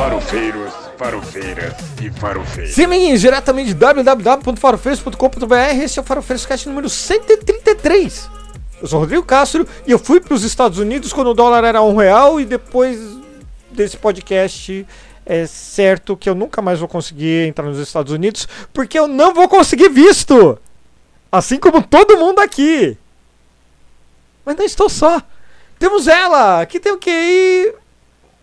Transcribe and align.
Farofeiros, 0.00 0.72
farofeiras 0.96 1.74
e 2.00 2.10
farofeiros. 2.10 2.72
Sim, 2.72 2.84
amiguinhos, 2.84 3.20
diretamente 3.20 3.68
de 3.68 3.74
www.farofeiros.com.br, 3.74 5.54
esse 5.78 5.98
é 5.98 6.02
o 6.02 6.04
Farofeiros 6.06 6.46
Cast 6.46 6.66
número 6.66 6.88
133. 6.88 8.30
Eu 8.80 8.88
sou 8.88 8.98
Rodrigo 8.98 9.22
Castro 9.22 9.68
e 9.86 9.90
eu 9.90 9.98
fui 9.98 10.18
para 10.18 10.32
os 10.32 10.42
Estados 10.42 10.78
Unidos 10.78 11.12
quando 11.12 11.26
o 11.26 11.34
dólar 11.34 11.64
era 11.64 11.82
um 11.82 11.94
real 11.94 12.40
e 12.40 12.46
depois 12.46 12.98
desse 13.70 13.98
podcast 13.98 14.86
é 15.26 15.46
certo 15.46 16.16
que 16.16 16.30
eu 16.30 16.34
nunca 16.34 16.62
mais 16.62 16.78
vou 16.78 16.88
conseguir 16.88 17.46
entrar 17.46 17.66
nos 17.66 17.78
Estados 17.78 18.10
Unidos 18.10 18.48
porque 18.72 18.98
eu 18.98 19.06
não 19.06 19.34
vou 19.34 19.50
conseguir 19.50 19.90
visto. 19.90 20.58
Assim 21.30 21.58
como 21.58 21.82
todo 21.82 22.16
mundo 22.16 22.38
aqui. 22.38 22.96
Mas 24.46 24.56
não 24.56 24.64
estou 24.64 24.88
só. 24.88 25.20
Temos 25.78 26.08
ela, 26.08 26.64
que 26.64 26.80
tem 26.80 26.90
o 26.90 26.98
QI. 26.98 27.79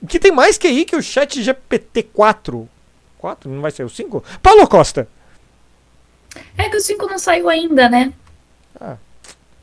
Que 0.07 0.20
tem 0.20 0.31
mais 0.31 0.57
QI 0.57 0.85
que 0.85 0.95
o 0.95 1.02
chat 1.02 1.41
GPT-4. 1.41 2.67
4? 3.17 3.49
Não 3.49 3.61
vai 3.61 3.71
ser 3.71 3.84
o 3.84 3.89
5? 3.89 4.23
Paulo 4.41 4.67
Costa. 4.67 5.07
É 6.57 6.70
que 6.70 6.77
o 6.77 6.81
5 6.81 7.07
não 7.07 7.17
saiu 7.17 7.49
ainda, 7.49 7.89
né? 7.89 8.13
Ah. 8.80 8.95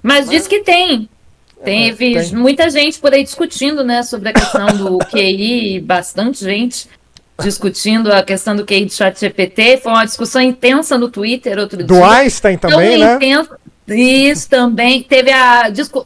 Mas 0.03 0.29
diz 0.29 0.47
que 0.47 0.61
tem. 0.61 1.09
Teve 1.65 2.15
É, 2.17 2.23
tem. 2.25 2.35
muita 2.35 2.69
gente 2.69 2.99
por 2.99 3.13
aí 3.15 3.23
discutindo, 3.25 3.83
né, 3.83 4.03
sobre 4.03 4.29
a 4.29 4.33
questão 4.35 4.67
do 4.77 4.99
QI, 5.11 5.81
bastante 5.81 6.45
gente 6.45 6.89
discutindo 7.43 8.13
a 8.13 8.23
questão 8.23 8.55
do 8.55 8.67
QI 8.67 8.85
do 8.85 8.93
chat 8.93 9.19
GPT. 9.19 9.79
Foi 9.79 9.93
uma 9.93 10.05
discussão 10.05 10.43
intensa 10.43 10.99
no 10.99 11.09
Twitter 11.09 11.59
outro 11.59 11.79
Do 11.85 11.95
dia. 11.95 12.07
Einstein 12.11 12.59
também, 12.59 12.99
Tão 12.99 13.07
né? 13.09 13.15
intensa- 13.17 13.59
Isso 13.89 14.49
também. 14.49 15.03
Teve 15.03 15.31
a. 15.33 15.69
discu- 15.71 16.05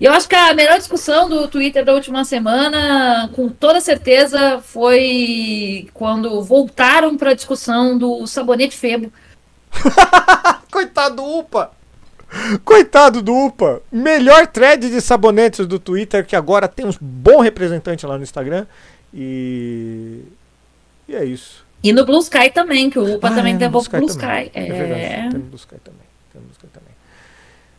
O, 0.00 0.04
eu 0.04 0.12
acho 0.12 0.28
que 0.28 0.34
a 0.34 0.54
melhor 0.54 0.78
discussão 0.78 1.28
do 1.28 1.48
Twitter 1.48 1.84
da 1.84 1.92
última 1.92 2.24
semana, 2.24 3.28
com 3.34 3.48
toda 3.48 3.80
certeza, 3.80 4.60
foi 4.60 5.88
quando 5.92 6.42
voltaram 6.42 7.16
para 7.16 7.30
a 7.30 7.34
discussão 7.34 7.98
do 7.98 8.26
sabonete 8.26 8.76
febo. 8.76 9.12
Coitado 10.70 11.16
do 11.16 11.24
UPA. 11.24 11.72
Coitado 12.64 13.22
do 13.22 13.34
UPA. 13.34 13.82
Melhor 13.90 14.46
thread 14.46 14.88
de 14.90 15.00
sabonetes 15.00 15.66
do 15.66 15.78
Twitter, 15.78 16.24
que 16.26 16.36
agora 16.36 16.68
tem 16.68 16.86
um 16.86 16.92
bom 17.00 17.40
representante 17.40 18.06
lá 18.06 18.16
no 18.16 18.22
Instagram. 18.22 18.66
E. 19.12 20.22
E 21.08 21.14
é 21.16 21.24
isso. 21.24 21.66
E 21.82 21.92
no 21.92 22.04
Blue 22.04 22.18
Sky 22.20 22.50
também, 22.50 22.90
que 22.90 22.98
o 22.98 23.14
UPA 23.16 23.28
Ah, 23.28 23.34
também 23.34 23.54
é, 23.54 23.58
pro 23.90 24.00
Blue 24.00 24.14
também. 24.14 24.44
Sky. 24.44 24.58
É 24.58 24.66
É. 24.66 24.72
verdade. 24.72 25.30
Tem 25.30 25.38
no 25.40 25.46
Blue 25.46 25.56
Sky 25.56 25.76
também. 25.82 26.00
Tem 26.32 26.40
no 26.40 26.46
Blue 26.48 26.52
Sky 26.52 26.66
também. 26.66 26.88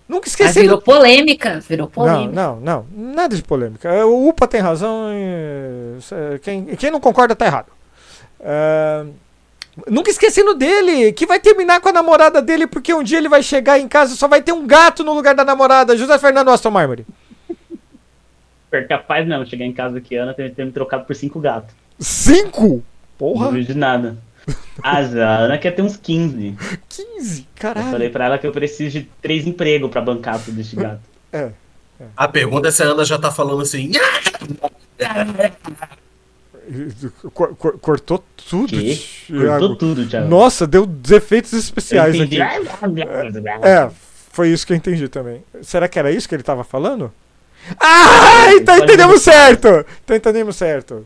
Nunca 0.09 0.23
Mas 0.25 0.31
esqueci. 0.31 0.61
virou 0.61 0.81
polêmica, 0.81 1.59
virou 1.59 1.85
Não, 1.85 1.91
polêmica. 1.91 2.33
não, 2.33 2.59
não. 2.59 2.85
Nada 2.91 3.35
de 3.35 3.43
polêmica. 3.43 4.05
O 4.07 4.27
UPA 4.27 4.47
tem 4.47 4.59
razão. 4.59 5.05
e, 5.13 6.39
Quem, 6.39 6.65
quem 6.75 6.89
não 6.89 6.99
concorda 6.99 7.35
tá 7.35 7.45
errado. 7.45 7.67
É, 8.39 9.05
Nunca 9.87 10.09
esquecendo 10.09 10.55
dele, 10.55 11.13
que 11.13 11.25
vai 11.25 11.39
terminar 11.39 11.79
com 11.79 11.89
a 11.89 11.93
namorada 11.93 12.41
dele, 12.41 12.67
porque 12.67 12.93
um 12.93 13.03
dia 13.03 13.17
ele 13.19 13.29
vai 13.29 13.41
chegar 13.43 13.79
em 13.79 13.87
casa 13.87 14.13
e 14.13 14.17
só 14.17 14.27
vai 14.27 14.41
ter 14.41 14.51
um 14.51 14.65
gato 14.67 15.03
no 15.03 15.13
lugar 15.13 15.35
da 15.35 15.45
namorada. 15.45 15.95
José 15.95 16.17
Fernando 16.17 16.49
Aston 16.49 16.71
Marmore. 16.71 17.05
É 18.71 18.81
capaz 18.81 19.27
mesmo, 19.27 19.45
chegar 19.45 19.65
em 19.65 19.73
casa 19.73 20.01
que 20.01 20.15
Ana 20.15 20.33
ter, 20.33 20.53
ter 20.53 20.65
me 20.65 20.71
trocado 20.71 21.05
por 21.05 21.15
cinco 21.15 21.39
gatos. 21.39 21.73
Cinco? 21.99 22.67
Não 22.67 22.83
Porra, 23.17 23.45
duvido 23.47 23.73
de 23.73 23.77
nada. 23.79 24.17
Ah, 24.81 25.03
já, 25.03 25.29
a 25.29 25.37
Ana 25.39 25.57
quer 25.57 25.71
ter 25.71 25.81
uns 25.81 25.97
15. 25.97 26.55
15, 26.89 27.39
Eu 27.41 27.45
caralho. 27.55 27.91
falei 27.91 28.09
pra 28.09 28.25
ela 28.25 28.37
que 28.37 28.47
eu 28.47 28.51
preciso 28.51 28.91
de 28.99 29.09
três 29.21 29.45
empregos 29.45 29.89
pra 29.91 30.01
bancar 30.01 30.39
tudo 30.39 30.59
este 30.59 30.75
gato. 30.75 31.01
É. 31.31 31.49
A 32.15 32.27
pergunta 32.27 32.69
é 32.69 32.71
se 32.71 32.81
a 32.81 32.85
Ana 32.87 33.03
já 33.03 33.17
tá 33.17 33.29
falando 33.31 33.61
assim. 33.61 33.91
Cor- 37.33 37.55
cor- 37.55 37.79
cortou 37.79 38.23
tudo, 38.49 38.67
Que? 38.69 38.95
Thiago. 39.27 39.49
Cortou 39.49 39.75
tudo, 39.75 40.07
Thiago. 40.07 40.27
Nossa, 40.27 40.67
deu 40.67 40.87
efeitos 41.09 41.51
Eu 41.53 41.59
especiais 41.59 42.19
aqui. 42.19 42.39
É, 43.63 43.89
foi 44.31 44.49
isso 44.49 44.67
que 44.67 44.73
eu 44.73 44.77
entendi 44.77 45.07
também. 45.09 45.43
Será 45.63 45.87
que 45.87 45.97
era 45.97 46.11
isso 46.11 46.29
que 46.29 46.35
ele 46.35 46.43
tava 46.43 46.63
falando? 46.63 47.11
Ah, 47.79 48.53
então 48.53 48.75
Pode 48.77 48.83
entendemos 48.91 49.21
certo! 49.21 49.85
Então 50.03 50.15
entendemos 50.15 50.55
certo. 50.55 51.05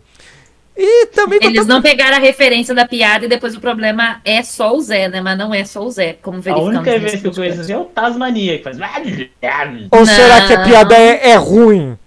E 0.75 1.05
também 1.07 1.39
Eles 1.41 1.67
não 1.67 1.81
pegaram 1.81 2.17
a 2.17 2.19
referência 2.19 2.73
da 2.73 2.87
piada 2.87 3.25
e 3.25 3.29
depois 3.29 3.55
o 3.55 3.59
problema 3.59 4.19
é 4.25 4.41
só 4.41 4.75
o 4.75 4.81
Zé, 4.81 5.07
né? 5.07 5.21
Mas 5.21 5.37
não 5.37 5.53
é 5.53 5.63
só 5.63 5.83
o 5.83 5.91
Zé, 5.91 6.17
como 6.21 6.37
A 6.37 6.41
verificamos. 6.41 6.75
única 6.75 6.91
nesse 6.91 7.05
vez 7.05 7.21
que 7.21 7.27
eu 7.27 7.31
conheço 7.31 7.61
assim 7.61 7.73
é 7.73 7.77
o 7.77 7.85
Tasmania, 7.85 8.57
que 8.57 8.63
faz. 8.63 8.77
Ou 9.91 10.05
será 10.05 10.47
que 10.47 10.53
a 10.53 10.57
Não. 10.57 10.65
piada 10.65 10.95
é, 10.97 11.29
é 11.29 11.35
ruim? 11.35 11.97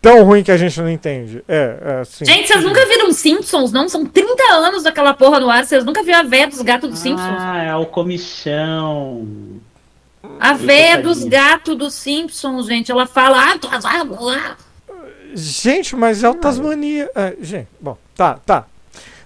Tão 0.00 0.24
ruim 0.24 0.42
que 0.42 0.50
a 0.50 0.56
gente 0.56 0.80
não 0.80 0.90
entende. 0.90 1.44
É, 1.46 1.76
é 1.80 2.00
assim. 2.00 2.24
Gente, 2.24 2.48
vocês 2.48 2.64
nunca 2.64 2.84
viram 2.86 3.12
Simpsons, 3.12 3.70
não? 3.70 3.88
São 3.88 4.04
30 4.04 4.42
anos 4.52 4.82
daquela 4.82 5.14
porra 5.14 5.38
no 5.38 5.48
ar. 5.48 5.64
Vocês 5.64 5.84
nunca 5.84 6.02
viram 6.02 6.18
a 6.18 6.24
véia 6.24 6.48
dos 6.48 6.60
gatos 6.60 6.90
dos 6.90 6.98
Simpsons? 6.98 7.36
Ah, 7.38 7.62
é 7.62 7.76
o 7.76 7.86
comichão. 7.86 9.28
A 10.40 10.54
véia 10.54 10.98
dos 11.00 11.22
gatos 11.22 11.76
dos 11.76 11.94
Simpsons, 11.94 12.66
gente. 12.66 12.90
Ela 12.90 13.06
fala. 13.06 13.54
Ah. 13.70 14.56
Gente, 15.34 15.96
mas 15.96 16.22
é 16.22 16.28
o 16.28 16.34
Tasmania. 16.34 17.10
É, 17.14 17.34
gente, 17.40 17.68
bom, 17.80 17.96
tá, 18.14 18.38
tá. 18.44 18.66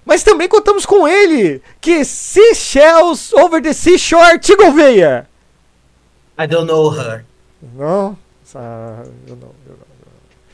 Mas 0.05 0.23
também 0.23 0.49
contamos 0.49 0.87
com 0.87 1.07
ele, 1.09 1.61
que 1.81 2.05
Seashells 2.05 3.35
Over 3.35 3.61
the 3.61 3.73
Seashore, 3.73 4.39
Veia. 4.75 5.29
I 6.39 6.47
don't 6.47 6.67
know 6.67 6.93
her. 6.95 7.25
Não, 7.75 8.17
essa- 8.45 9.05
eu 9.27 9.35
não, 9.37 9.49
eu 9.67 9.73
não. 9.73 9.87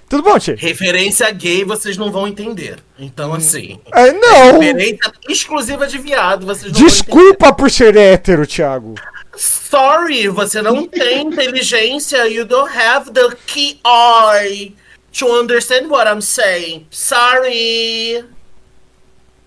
Tudo 0.08 0.22
bom, 0.22 0.38
Ti? 0.38 0.54
Referência 0.54 1.30
gay 1.30 1.64
vocês 1.64 1.96
não 1.96 2.12
vão 2.12 2.28
entender. 2.28 2.78
Então, 2.98 3.32
assim. 3.32 3.80
É, 3.94 4.12
não! 4.12 4.58
Referência 4.58 5.12
exclusiva 5.28 5.86
de 5.86 5.98
viado, 5.98 6.46
vocês 6.46 6.70
não 6.72 6.80
Desculpa 6.84 7.52
por 7.52 7.70
ser 7.70 7.96
hétero, 7.96 8.46
Thiago. 8.46 8.94
Sorry, 9.34 10.28
você 10.28 10.60
não 10.60 10.86
tem 10.86 11.26
inteligência. 11.26 12.28
You 12.28 12.44
don't 12.44 12.70
have 12.76 13.10
the 13.10 13.34
key 13.46 13.80
eye 13.84 14.74
to 15.12 15.26
understand 15.26 15.88
what 15.88 16.06
I'm 16.08 16.20
saying. 16.22 16.86
Sorry. 16.90 18.24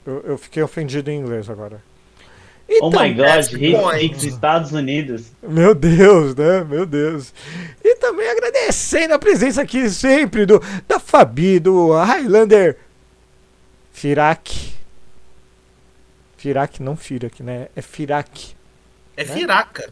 Eu, 0.06 0.22
eu 0.26 0.38
fiquei 0.38 0.62
ofendido 0.62 1.10
em 1.10 1.20
inglês 1.20 1.50
agora. 1.50 1.82
Oh 2.68 2.88
Então, 2.88 3.02
my 3.02 3.14
god. 3.14 3.44
Six 4.00 4.24
Estados 4.24 4.72
Unidos. 4.72 5.32
Meu 5.42 5.76
Deus, 5.76 6.36
né? 6.36 6.64
Meu 6.64 6.86
Deus. 6.86 7.34
E 7.84 7.96
também 7.98 8.28
agradecendo 8.28 9.14
a 9.14 9.20
presença 9.20 9.62
aqui 9.62 9.90
sempre 9.90 10.46
do 10.46 10.60
da 10.88 11.00
Fabi, 11.00 11.60
do 11.60 11.94
Highlander 11.94 12.78
Firak. 13.94 14.74
Firak, 16.38 16.82
não 16.82 16.96
Firak, 16.96 17.42
né? 17.42 17.68
É 17.76 17.82
Firak. 17.82 18.56
É 19.18 19.24
firaca. 19.24 19.92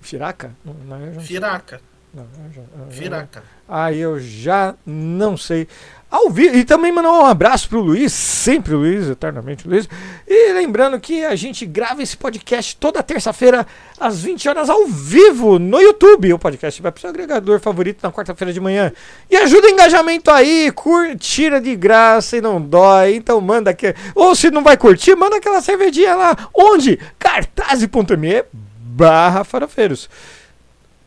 Firaca? 0.00 0.54
Não, 0.64 0.74
não, 0.74 1.14
já, 1.14 1.20
Firaca. 1.20 1.80
Não, 2.14 2.24
eu 2.46 2.52
já, 2.52 2.60
eu 2.62 2.90
já- 2.90 2.96
Firaca. 2.96 3.42
Ah, 3.68 3.92
eu 3.92 4.18
já 4.20 4.74
não 4.86 5.36
sei. 5.36 5.66
Ao 6.10 6.30
vivo, 6.30 6.54
e 6.54 6.64
também 6.64 6.92
mandar 6.92 7.10
um 7.10 7.24
abraço 7.24 7.68
pro 7.68 7.80
Luiz, 7.80 8.12
sempre 8.12 8.72
Luiz, 8.72 9.08
eternamente 9.08 9.66
Luiz. 9.66 9.88
E 10.28 10.52
lembrando 10.52 11.00
que 11.00 11.24
a 11.24 11.34
gente 11.34 11.66
grava 11.66 12.04
esse 12.04 12.16
podcast 12.16 12.76
toda 12.76 13.02
terça-feira, 13.02 13.66
às 13.98 14.22
20 14.22 14.48
horas, 14.48 14.70
ao 14.70 14.86
vivo, 14.86 15.58
no 15.58 15.80
YouTube. 15.80 16.32
O 16.32 16.38
podcast 16.38 16.80
vai 16.80 16.92
pro 16.92 17.00
seu 17.00 17.10
agregador 17.10 17.58
favorito 17.58 17.98
na 18.00 18.12
quarta-feira 18.12 18.52
de 18.52 18.60
manhã. 18.60 18.92
E 19.28 19.34
ajuda 19.36 19.66
o 19.66 19.70
engajamento 19.70 20.30
aí, 20.30 20.70
curtira 20.70 21.60
de 21.60 21.74
graça 21.74 22.36
e 22.36 22.40
não 22.40 22.60
dói. 22.60 23.16
Então 23.16 23.40
manda 23.40 23.70
aqui. 23.70 23.92
Ou 24.14 24.36
se 24.36 24.52
não 24.52 24.62
vai 24.62 24.76
curtir, 24.76 25.16
manda 25.16 25.38
aquela 25.38 25.60
cervejinha 25.60 26.14
lá. 26.14 26.48
Onde? 26.54 26.96
cartaz.me 27.18 28.44
barra 28.78 29.42
farofeiros. 29.42 30.08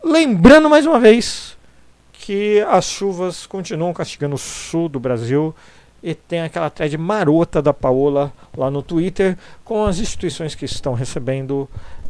Lembrando 0.03 0.69
mais 0.69 0.85
uma 0.85 0.99
vez 0.99 1.57
que 2.13 2.61
as 2.69 2.85
chuvas 2.85 3.45
continuam 3.45 3.93
castigando 3.93 4.35
o 4.35 4.37
sul 4.37 4.87
do 4.87 4.99
Brasil 4.99 5.55
e 6.03 6.13
tem 6.13 6.41
aquela 6.41 6.69
thread 6.69 6.97
marota 6.97 7.61
da 7.61 7.73
Paola 7.73 8.31
lá 8.55 8.69
no 8.69 8.83
Twitter 8.83 9.37
com 9.63 9.85
as 9.85 9.99
instituições 9.99 10.53
que 10.53 10.65
estão 10.65 10.93
recebendo 10.93 11.69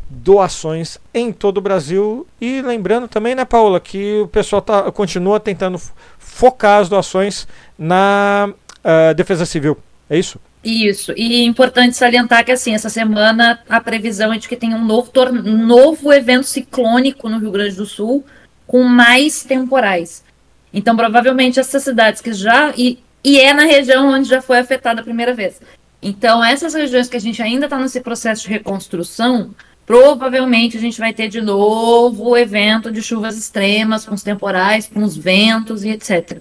doações 0.10 0.98
em 1.14 1.32
todo 1.32 1.58
o 1.58 1.62
Brasil 1.62 2.26
e 2.40 2.62
lembrando 2.62 3.08
também, 3.08 3.36
né, 3.36 3.46
Paola, 3.46 3.80
que 3.80 4.22
o 4.22 4.28
pessoal 4.28 4.62
tá, 4.62 4.92
continua 4.92 5.40
tentando 5.40 5.80
focar 6.18 6.82
as 6.82 6.90
doações 6.90 7.48
na 7.78 8.50
ah, 8.84 9.14
defesa 9.14 9.46
civil. 9.46 9.78
É 10.10 10.18
isso? 10.18 10.40
Isso. 10.70 11.14
E 11.16 11.44
é 11.44 11.46
importante 11.46 11.96
salientar 11.96 12.44
que, 12.44 12.52
assim, 12.52 12.74
essa 12.76 12.90
semana 12.90 13.62
a 13.70 13.80
previsão 13.80 14.34
é 14.34 14.38
de 14.38 14.50
que 14.50 14.56
tenha 14.58 14.76
um 14.76 14.84
novo, 14.84 15.10
novo 15.42 16.12
evento 16.12 16.46
ciclônico 16.46 17.30
no 17.30 17.40
Rio 17.40 17.52
Grande 17.52 17.78
do 17.78 17.86
Sul, 17.86 18.26
com 18.68 18.84
mais 18.84 19.44
temporais. 19.44 20.26
Então, 20.74 20.94
provavelmente, 20.94 21.58
essas 21.58 21.84
cidades 21.84 22.20
que 22.20 22.34
já. 22.34 22.74
E, 22.76 23.00
e 23.24 23.40
é 23.40 23.54
na 23.54 23.64
região 23.64 24.10
onde 24.10 24.28
já 24.28 24.42
foi 24.42 24.60
afetada 24.60 25.00
a 25.00 25.04
primeira 25.06 25.34
vez. 25.34 25.62
Então, 26.02 26.44
essas 26.44 26.74
regiões 26.74 27.08
que 27.08 27.16
a 27.16 27.22
gente 27.22 27.42
ainda 27.42 27.68
está 27.68 27.80
nesse 27.80 28.02
processo 28.02 28.44
de 28.44 28.50
reconstrução, 28.50 29.56
provavelmente 29.86 30.76
a 30.76 30.82
gente 30.82 31.00
vai 31.00 31.14
ter 31.14 31.30
de 31.30 31.40
novo 31.40 32.32
o 32.32 32.38
evento 32.38 32.92
de 32.92 33.02
chuvas 33.02 33.38
extremas, 33.38 34.06
com 34.06 34.14
os 34.14 34.22
temporais, 34.22 34.86
com 34.94 35.02
os 35.02 35.16
ventos 35.16 35.86
e 35.86 35.90
etc. 35.92 36.40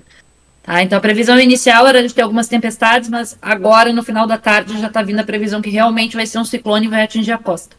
Tá? 0.66 0.82
Então 0.82 0.98
a 0.98 1.00
previsão 1.00 1.38
inicial 1.38 1.86
era 1.86 2.06
de 2.06 2.12
ter 2.12 2.22
algumas 2.22 2.48
tempestades, 2.48 3.08
mas 3.08 3.38
agora 3.40 3.92
no 3.92 4.02
final 4.02 4.26
da 4.26 4.36
tarde 4.36 4.78
já 4.80 4.88
está 4.88 5.00
vindo 5.00 5.20
a 5.20 5.24
previsão 5.24 5.62
que 5.62 5.70
realmente 5.70 6.16
vai 6.16 6.26
ser 6.26 6.38
um 6.38 6.44
ciclone 6.44 6.86
e 6.86 6.90
vai 6.90 7.04
atingir 7.04 7.30
a 7.30 7.38
costa. 7.38 7.76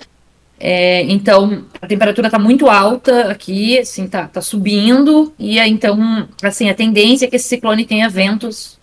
É, 0.58 1.04
então 1.04 1.66
a 1.82 1.86
temperatura 1.86 2.30
está 2.30 2.40
muito 2.40 2.68
alta 2.70 3.30
aqui, 3.30 3.78
assim, 3.78 4.08
tá, 4.08 4.28
tá 4.28 4.42
subindo, 4.42 5.32
e 5.38 5.60
então, 5.60 6.28
assim, 6.42 6.68
a 6.70 6.74
tendência 6.74 7.26
é 7.26 7.30
que 7.30 7.36
esse 7.36 7.48
ciclone 7.48 7.86
tenha 7.86 8.10
ventos 8.10 8.80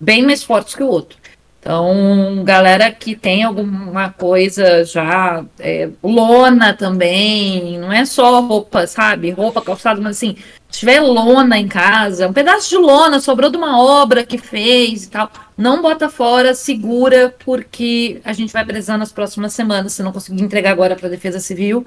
bem 0.00 0.22
mais 0.22 0.42
fortes 0.42 0.74
que 0.74 0.82
o 0.82 0.86
outro. 0.86 1.18
Então, 1.60 2.42
galera 2.44 2.90
que 2.90 3.16
tem 3.16 3.42
alguma 3.42 4.10
coisa 4.10 4.84
já, 4.84 5.44
é, 5.58 5.88
lona 6.02 6.72
também, 6.74 7.78
não 7.78 7.92
é 7.92 8.04
só 8.04 8.40
roupa, 8.40 8.86
sabe? 8.86 9.30
Roupa, 9.30 9.62
calçado, 9.62 10.00
mas 10.00 10.16
assim, 10.16 10.36
se 10.74 10.80
tiver 10.80 10.98
lona 10.98 11.56
em 11.56 11.68
casa, 11.68 12.26
um 12.26 12.32
pedaço 12.32 12.68
de 12.68 12.76
lona 12.76 13.20
sobrou 13.20 13.48
de 13.48 13.56
uma 13.56 13.80
obra 13.80 14.26
que 14.26 14.36
fez 14.36 15.04
e 15.04 15.08
tal, 15.08 15.30
não 15.56 15.80
bota 15.80 16.08
fora, 16.08 16.52
segura, 16.52 17.32
porque 17.44 18.20
a 18.24 18.32
gente 18.32 18.52
vai 18.52 18.64
precisar 18.64 18.98
nas 18.98 19.12
próximas 19.12 19.52
semanas. 19.52 19.92
Se 19.92 20.02
não 20.02 20.10
conseguir 20.10 20.42
entregar 20.42 20.72
agora 20.72 20.96
para 20.96 21.06
a 21.06 21.10
Defesa 21.10 21.38
Civil, 21.38 21.86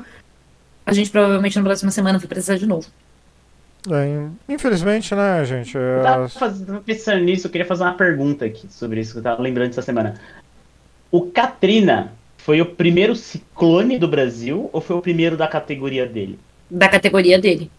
a 0.85 0.93
gente 0.93 1.09
provavelmente 1.09 1.57
na 1.57 1.65
próxima 1.65 1.91
semana 1.91 2.17
vai 2.17 2.29
precisar 2.29 2.55
de 2.55 2.65
novo. 2.65 2.87
É, 3.91 4.53
infelizmente, 4.53 5.13
né, 5.13 5.43
gente? 5.43 5.75
Eu 5.75 5.99
é, 5.99 6.03
tava, 6.03 6.81
pensando 6.85 7.25
nisso, 7.25 7.47
eu 7.47 7.51
queria 7.51 7.67
fazer 7.67 7.83
uma 7.83 7.93
pergunta 7.93 8.45
aqui 8.45 8.67
sobre 8.69 9.01
isso 9.01 9.11
que 9.11 9.19
eu 9.19 9.23
tava 9.23 9.41
lembrando 9.41 9.71
essa 9.71 9.81
semana. 9.81 10.15
O 11.11 11.23
Katrina 11.23 12.13
foi 12.37 12.61
o 12.61 12.65
primeiro 12.65 13.17
ciclone 13.17 13.99
do 13.99 14.07
Brasil 14.07 14.69
ou 14.71 14.79
foi 14.79 14.95
o 14.95 15.01
primeiro 15.01 15.35
da 15.35 15.45
categoria 15.45 16.05
dele? 16.05 16.39
Da 16.71 16.87
categoria 16.87 17.37
dele. 17.37 17.69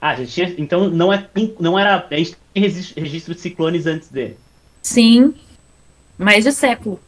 Ah, 0.00 0.14
já 0.14 0.24
tinha, 0.26 0.54
então 0.58 0.88
não, 0.88 1.12
é, 1.12 1.26
não 1.58 1.78
era. 1.78 2.06
A 2.10 2.16
gente 2.16 2.36
tem 2.54 2.62
regis- 2.62 2.92
registro 2.96 3.34
de 3.34 3.40
ciclones 3.40 3.86
antes 3.86 4.08
dele. 4.08 4.36
Sim, 4.80 5.34
mais 6.16 6.44
de 6.44 6.52
século. 6.52 7.00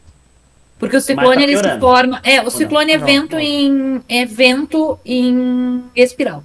Porque 0.77 0.97
o 0.97 1.01
ciclone 1.01 1.35
tá 1.37 1.43
ele 1.43 1.57
se 1.57 1.79
forma. 1.79 2.19
É, 2.23 2.41
o 2.41 2.45
não? 2.45 2.49
ciclone 2.49 2.91
é 2.91 2.97
Não, 2.97 3.05
vento 3.05 3.33
não. 3.33 3.39
em 3.39 4.01
é 4.09 4.25
vento 4.25 4.99
em 5.05 5.83
espiral. 5.95 6.43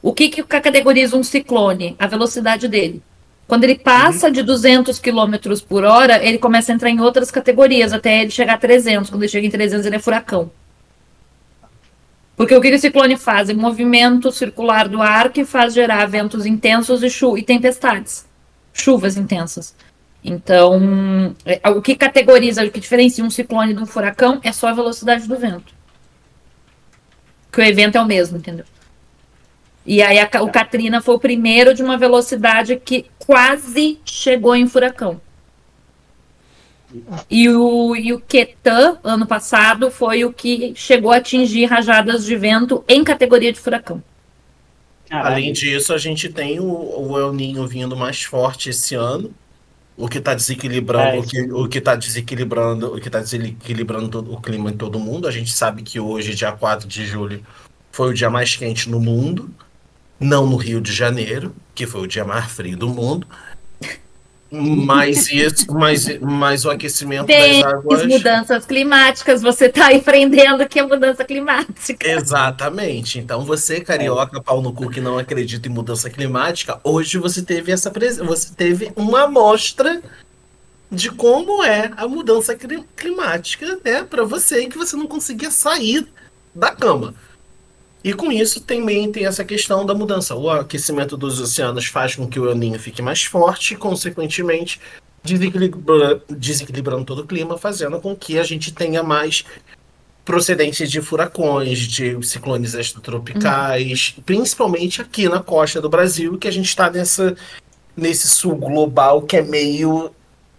O 0.00 0.12
que 0.12 0.28
que 0.28 0.42
categoriza 0.42 1.16
um 1.16 1.24
ciclone? 1.24 1.96
A 1.98 2.06
velocidade 2.06 2.68
dele. 2.68 3.02
Quando 3.48 3.64
ele 3.64 3.74
passa 3.74 4.30
de 4.30 4.42
200 4.42 4.98
km 4.98 5.34
por 5.68 5.84
hora, 5.84 6.24
ele 6.24 6.38
começa 6.38 6.72
a 6.72 6.74
entrar 6.74 6.88
em 6.88 7.00
outras 7.00 7.30
categorias, 7.30 7.92
até 7.92 8.22
ele 8.22 8.30
chegar 8.30 8.54
a 8.54 8.58
300. 8.58 9.10
Quando 9.10 9.22
ele 9.22 9.30
chega 9.30 9.46
em 9.46 9.50
300, 9.50 9.84
ele 9.84 9.96
é 9.96 9.98
furacão. 9.98 10.50
Porque 12.36 12.54
o 12.54 12.60
que 12.60 12.74
o 12.74 12.78
ciclone 12.78 13.16
faz? 13.16 13.48
É 13.48 13.54
movimento 13.54 14.32
circular 14.32 14.88
do 14.88 15.00
ar 15.00 15.30
que 15.30 15.44
faz 15.44 15.72
gerar 15.72 16.06
ventos 16.06 16.44
intensos 16.46 17.02
e, 17.02 17.10
chu 17.10 17.38
e 17.38 17.42
tempestades. 17.42 18.26
Chuvas 18.72 19.16
intensas. 19.16 19.74
Então, 20.24 21.34
é, 21.44 21.60
o 21.70 21.82
que 21.82 21.94
categoriza, 21.94 22.64
o 22.64 22.70
que 22.70 22.80
diferencia 22.80 23.22
um 23.22 23.30
ciclone 23.30 23.74
de 23.74 23.82
um 23.82 23.86
furacão 23.86 24.40
é 24.42 24.50
só 24.52 24.68
a 24.68 24.72
velocidade 24.72 25.28
do 25.28 25.38
vento. 25.38 25.72
Que 27.52 27.60
o 27.60 27.64
evento 27.64 27.96
é 27.96 28.00
o 28.00 28.06
mesmo, 28.06 28.38
entendeu? 28.38 28.64
E 29.86 30.02
aí 30.02 30.18
a 30.18 30.42
o 30.42 30.50
Katrina 30.50 31.02
foi 31.02 31.14
o 31.14 31.20
primeiro 31.20 31.74
de 31.74 31.82
uma 31.82 31.98
velocidade 31.98 32.76
que 32.76 33.06
quase 33.18 34.00
chegou 34.04 34.56
em 34.56 34.66
furacão. 34.66 35.20
E 37.30 37.48
o, 37.48 37.96
e 37.96 38.12
o 38.12 38.20
Ketan, 38.20 38.98
ano 39.02 39.26
passado, 39.26 39.90
foi 39.90 40.24
o 40.24 40.32
que 40.32 40.72
chegou 40.76 41.10
a 41.12 41.16
atingir 41.16 41.66
rajadas 41.66 42.24
de 42.24 42.36
vento 42.36 42.84
em 42.88 43.02
categoria 43.02 43.52
de 43.52 43.58
furacão. 43.60 44.02
Caralho. 45.08 45.34
Além 45.34 45.52
disso, 45.52 45.92
a 45.92 45.98
gente 45.98 46.28
tem 46.28 46.60
o, 46.60 46.64
o 46.66 47.18
El 47.18 47.32
Ninho 47.32 47.66
vindo 47.66 47.96
mais 47.96 48.22
forte 48.22 48.70
esse 48.70 48.94
ano. 48.94 49.32
O 49.96 50.08
que 50.08 50.18
está 50.18 50.34
desequilibrando, 50.34 51.08
É, 51.08 51.18
o, 51.20 51.22
que, 51.22 51.42
o 51.52 51.68
que 51.68 51.80
tá 51.80 51.94
desequilibrando, 51.94 52.94
o 52.96 53.00
que 53.00 53.08
tá 53.08 53.20
desequilibrando 53.20 54.08
todo- 54.08 54.32
o 54.32 54.40
clima 54.40 54.70
em 54.70 54.76
todo 54.76 54.98
mundo. 54.98 55.28
A 55.28 55.30
gente 55.30 55.52
sabe 55.52 55.82
que 55.82 56.00
hoje, 56.00 56.34
dia 56.34 56.50
4 56.50 56.88
de 56.88 57.06
julho, 57.06 57.44
foi 57.92 58.10
o 58.10 58.14
dia 58.14 58.28
mais 58.28 58.56
quente 58.56 58.88
no 58.90 58.98
mundo. 58.98 59.50
Não 60.18 60.46
no 60.46 60.56
Rio 60.56 60.80
de 60.80 60.92
Janeiro, 60.92 61.54
que 61.74 61.86
foi 61.86 62.00
o 62.02 62.06
dia 62.08 62.24
mais 62.24 62.46
frio 62.50 62.76
do 62.76 62.88
mundo. 62.88 63.26
Mas 64.56 65.28
isso, 65.30 65.66
mas, 65.72 66.18
mas 66.20 66.64
o 66.64 66.70
aquecimento 66.70 67.26
Tem 67.26 67.60
das 67.62 67.72
águas. 67.72 68.00
as 68.02 68.06
mudanças 68.06 68.64
climáticas, 68.66 69.42
você 69.42 69.66
está 69.66 69.88
aprendendo 69.94 70.66
que 70.68 70.78
é 70.78 70.82
mudança 70.86 71.24
climática. 71.24 72.08
Exatamente. 72.08 73.18
Então 73.18 73.44
você, 73.44 73.80
carioca, 73.80 74.40
pau 74.40 74.62
no 74.62 74.72
cu 74.72 74.88
que 74.88 75.00
não 75.00 75.18
acredita 75.18 75.68
em 75.68 75.72
mudança 75.72 76.08
climática, 76.08 76.78
hoje 76.84 77.18
você 77.18 77.42
teve 77.42 77.72
essa 77.72 77.92
você 78.24 78.54
teve 78.54 78.92
uma 78.94 79.22
amostra 79.24 80.00
de 80.90 81.10
como 81.10 81.64
é 81.64 81.90
a 81.96 82.06
mudança 82.06 82.54
cli- 82.54 82.84
climática, 82.96 83.78
né, 83.84 84.04
para 84.04 84.24
você 84.24 84.60
e 84.60 84.68
que 84.68 84.78
você 84.78 84.96
não 84.96 85.06
conseguia 85.06 85.50
sair 85.50 86.06
da 86.54 86.70
cama. 86.70 87.14
E 88.04 88.12
com 88.12 88.30
isso 88.30 88.60
também 88.60 89.10
tem 89.10 89.24
essa 89.24 89.42
questão 89.44 89.86
da 89.86 89.94
mudança. 89.94 90.34
O 90.36 90.50
aquecimento 90.50 91.16
dos 91.16 91.40
oceanos 91.40 91.86
faz 91.86 92.14
com 92.14 92.28
que 92.28 92.38
o 92.38 92.46
El 92.46 92.54
Niño 92.54 92.78
fique 92.78 93.00
mais 93.00 93.24
forte 93.24 93.74
consequentemente, 93.74 94.78
desequilibra- 95.22 96.20
desequilibrando 96.28 97.06
todo 97.06 97.20
o 97.22 97.26
clima, 97.26 97.56
fazendo 97.56 97.98
com 97.98 98.14
que 98.14 98.38
a 98.38 98.42
gente 98.42 98.74
tenha 98.74 99.02
mais 99.02 99.46
procedência 100.22 100.86
de 100.86 101.00
furacões, 101.00 101.78
de 101.78 102.22
ciclones 102.26 102.74
extratropicais, 102.74 104.14
principalmente 104.24 105.00
aqui 105.00 105.28
na 105.28 105.42
costa 105.42 105.80
do 105.80 105.88
Brasil, 105.88 106.36
que 106.38 106.48
a 106.48 106.52
gente 106.52 106.68
está 106.68 106.90
nessa 106.90 107.34
nesse 107.96 108.28
sul 108.28 108.56
global 108.56 109.22
que 109.22 109.36
é 109.36 109.42
meio, 109.42 110.10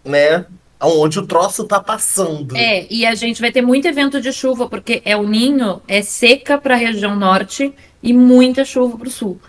né, 0.04 0.46
onde 0.82 1.20
o 1.20 1.26
troço 1.26 1.64
tá 1.66 1.80
passando. 1.80 2.56
É, 2.56 2.86
e 2.90 3.06
a 3.06 3.16
gente 3.16 3.42
vai 3.42 3.52
ter 3.52 3.62
muito 3.62 3.88
evento 3.88 4.22
de 4.22 4.32
chuva, 4.32 4.68
porque 4.68 5.02
é 5.06 5.16
o 5.16 5.24
Ninho, 5.24 5.82
é 5.88 6.02
seca 6.02 6.58
para 6.58 6.76
a 6.76 6.78
região 6.78 7.16
norte 7.16 7.74
e 8.02 8.14
muita 8.14 8.66
chuva 8.66 8.98
para 8.98 9.08
o 9.08 9.12
sul. 9.12 9.40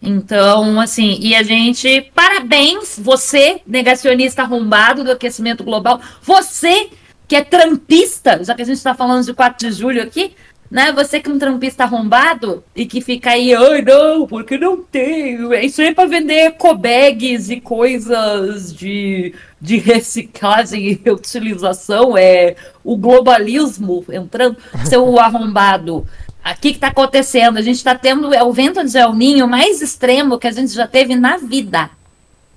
Então, 0.00 0.78
assim, 0.80 1.18
e 1.20 1.34
a 1.34 1.42
gente, 1.42 2.10
parabéns, 2.14 2.98
você, 2.98 3.60
negacionista 3.66 4.42
arrombado 4.42 5.02
do 5.02 5.12
aquecimento 5.12 5.64
global, 5.64 6.00
você 6.22 6.90
que 7.26 7.34
é 7.34 7.42
trampista, 7.42 8.44
já 8.44 8.54
que 8.54 8.60
a 8.60 8.66
gente 8.66 8.76
está 8.76 8.94
falando 8.94 9.24
de 9.24 9.32
4 9.32 9.66
de 9.66 9.74
julho 9.74 10.02
aqui, 10.02 10.32
né? 10.70 10.92
Você 10.92 11.20
que 11.20 11.30
é 11.30 11.32
um 11.32 11.38
trampista 11.38 11.84
arrombado 11.84 12.64
e 12.74 12.84
que 12.84 13.00
fica 13.00 13.30
aí, 13.30 13.54
ai 13.54 13.80
não, 13.80 14.26
porque 14.26 14.58
não 14.58 14.82
tem. 14.82 15.38
Isso 15.64 15.80
aí 15.80 15.88
é 15.88 15.94
para 15.94 16.08
vender 16.08 16.46
ecobags 16.46 17.48
e 17.48 17.60
coisas 17.60 18.74
de, 18.74 19.34
de 19.64 19.78
reciclagem 19.78 20.88
e 20.88 21.00
reutilização. 21.02 22.18
É 22.18 22.54
o 22.84 22.98
globalismo 22.98 24.04
entrando. 24.12 24.58
Seu 24.84 25.08
arrombado. 25.18 26.06
Aqui 26.42 26.70
que 26.70 26.76
está 26.76 26.88
acontecendo? 26.88 27.56
A 27.56 27.62
gente 27.62 27.76
está 27.76 27.94
tendo 27.94 28.34
é 28.34 28.42
o 28.42 28.52
vento 28.52 28.84
de 28.84 28.98
El 28.98 29.14
Ninho 29.14 29.48
mais 29.48 29.80
extremo 29.80 30.38
que 30.38 30.46
a 30.46 30.52
gente 30.52 30.74
já 30.74 30.86
teve 30.86 31.16
na 31.16 31.38
vida. 31.38 31.88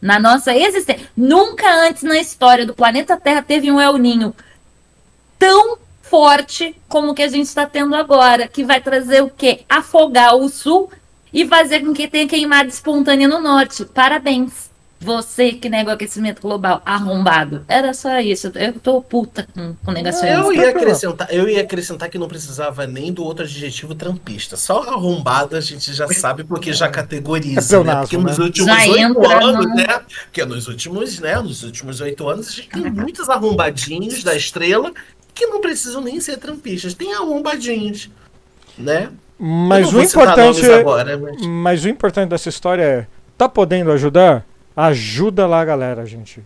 Na 0.02 0.20
nossa 0.20 0.54
existência. 0.54 1.08
Nunca 1.16 1.66
antes 1.88 2.04
na 2.04 2.20
história 2.20 2.66
do 2.66 2.74
planeta 2.74 3.16
Terra 3.16 3.42
teve 3.42 3.72
um 3.72 3.80
El 3.80 3.98
Ninho 3.98 4.36
tão 5.40 5.78
forte 6.02 6.76
como 6.90 7.12
o 7.12 7.14
que 7.14 7.24
a 7.24 7.30
gente 7.30 7.46
está 7.46 7.66
tendo 7.66 7.96
agora, 7.96 8.48
que 8.50 8.66
vai 8.66 8.82
trazer 8.82 9.24
o 9.24 9.30
quê? 9.30 9.62
Afogar 9.70 10.36
o 10.36 10.50
sul 10.50 10.90
e 11.32 11.48
fazer 11.48 11.86
com 11.86 11.94
que 11.94 12.08
tenha 12.08 12.28
queimada 12.28 12.68
espontânea 12.68 13.30
no 13.30 13.40
norte. 13.40 13.86
Parabéns. 13.86 14.67
Você 15.00 15.54
que 15.54 15.70
nega 15.70 15.92
o 15.92 15.94
aquecimento 15.94 16.42
global, 16.42 16.82
arrombado. 16.84 17.64
Era 17.68 17.94
só 17.94 18.20
isso. 18.20 18.52
Eu 18.56 18.74
tô 18.74 19.00
puta 19.02 19.48
com, 19.54 19.76
com 19.86 19.92
negacionismo. 19.92 20.46
Eu 20.46 20.54
ia, 20.54 20.70
acrescentar, 20.70 21.28
eu 21.32 21.48
ia 21.48 21.62
acrescentar 21.62 22.10
que 22.10 22.18
não 22.18 22.28
precisava 22.28 22.88
nem 22.88 23.14
do 23.14 23.24
outro 23.24 23.46
adjetivo 23.46 23.94
trampista. 23.94 24.58
Só 24.58 24.82
arrombado 24.82 25.56
a 25.56 25.62
gente 25.62 25.94
já 25.94 26.08
sabe 26.08 26.44
porque 26.44 26.74
já 26.74 26.88
É 26.88 26.90
categoriza, 26.90 27.78
né? 27.84 27.84
pleonasmo, 27.84 28.02
Porque 28.02 28.18
nos 28.18 28.38
né? 28.40 28.44
últimos 28.44 28.88
oito 28.88 29.32
anos, 29.32 29.66
no- 29.68 29.76
né? 29.76 30.02
Porque 30.26 30.46
nos 30.46 30.68
últimos, 30.68 31.20
né? 31.20 31.36
Nos 31.42 31.64
últimos 31.64 32.02
oito 32.02 32.28
anos 32.28 32.48
a 32.48 32.52
gente 32.52 32.70
tem 32.70 32.92
muitos 32.92 33.30
arrombadinhos 33.30 34.24
da 34.24 34.36
estrela 34.36 34.92
que 35.34 35.46
não 35.46 35.62
precisam 35.62 36.02
nem 36.02 36.20
ser 36.20 36.38
trampistas. 36.38 36.96
Tem 36.96 37.14
arrombadinhos, 37.14 38.10
né? 38.76 39.10
Mas 39.38 39.94
o 39.94 40.02
importante 40.02 40.66
é, 40.68 40.80
agora, 40.80 41.16
mas- 41.16 41.46
mas 41.46 41.86
o 41.86 41.90
importante 41.90 42.30
dessa 42.30 42.50
história 42.50 42.82
é, 42.82 43.08
tá 43.38 43.48
podendo 43.48 43.92
ajudar? 43.92 44.44
Ajuda 44.78 45.48
lá, 45.48 45.66
galera, 45.66 46.06
gente. 46.06 46.44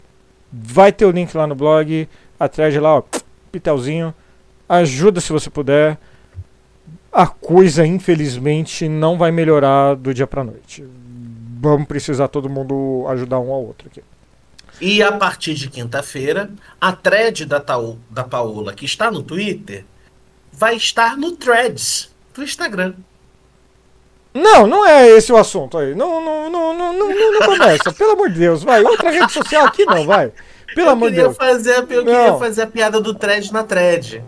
Vai 0.50 0.94
ter 0.94 1.06
o 1.06 1.12
link 1.12 1.36
lá 1.36 1.46
no 1.46 1.54
blog, 1.54 2.08
a 2.40 2.48
thread 2.48 2.80
lá, 2.80 2.96
ó, 2.96 3.04
pitelzinho. 3.52 4.14
Ajuda 4.70 5.20
se 5.20 5.34
você 5.34 5.50
puder. 5.50 5.98
A 7.12 7.28
coisa, 7.28 7.86
infelizmente, 7.86 8.88
não 8.88 9.18
vai 9.18 9.32
melhorar 9.32 9.96
do 9.98 10.14
dia 10.14 10.26
pra 10.26 10.46
noite. 10.46 10.82
Vamos 11.60 11.86
precisar 11.86 12.30
todo 12.30 12.50
mundo 12.50 13.06
ajudar 13.10 13.38
um 13.38 13.52
ao 13.52 13.66
outro 13.66 13.90
aqui. 13.90 14.02
E 14.80 15.04
a 15.04 15.12
partir 15.12 15.54
de 15.56 15.70
quinta-feira, 15.70 16.50
a 16.80 16.94
thread 16.94 17.46
da, 17.46 17.60
Taú, 17.60 18.00
da 18.10 18.24
Paola, 18.24 18.74
que 18.74 18.86
está 18.86 19.12
no 19.12 19.22
Twitter, 19.22 19.84
vai 20.54 20.78
estar 20.78 21.18
no 21.18 21.34
Threads 21.34 22.10
do 22.34 22.42
Instagram. 22.42 22.94
Não, 24.34 24.66
não 24.66 24.88
é 24.88 25.08
esse 25.10 25.32
o 25.32 25.38
assunto 25.38 25.78
aí. 25.78 25.94
Não, 25.94 26.24
não, 26.24 26.50
não, 26.50 26.74
não, 26.74 26.94
não, 26.94 27.10
não, 27.10 27.32
não 27.34 27.40
começa. 27.48 27.92
Pelo 27.94 28.12
amor 28.12 28.30
de 28.30 28.40
Deus, 28.40 28.64
vai. 28.64 28.82
Outra 28.84 29.10
rede 29.12 29.32
social 29.32 29.66
aqui 29.66 29.84
não, 29.86 30.06
vai. 30.06 30.32
Pelo 30.74 30.88
eu 30.88 30.92
amor 30.92 31.10
de 31.10 31.16
queria 31.16 31.28
Deus. 31.30 31.38
fazer, 31.38 31.72
a- 31.74 31.86
eu 31.90 32.06
Não. 32.06 32.14
queria 32.14 32.34
fazer 32.40 32.62
a 32.62 32.68
piada 32.68 33.02
do 33.02 33.14
thread 33.14 33.52
na 33.52 33.64
thread. 33.64 34.24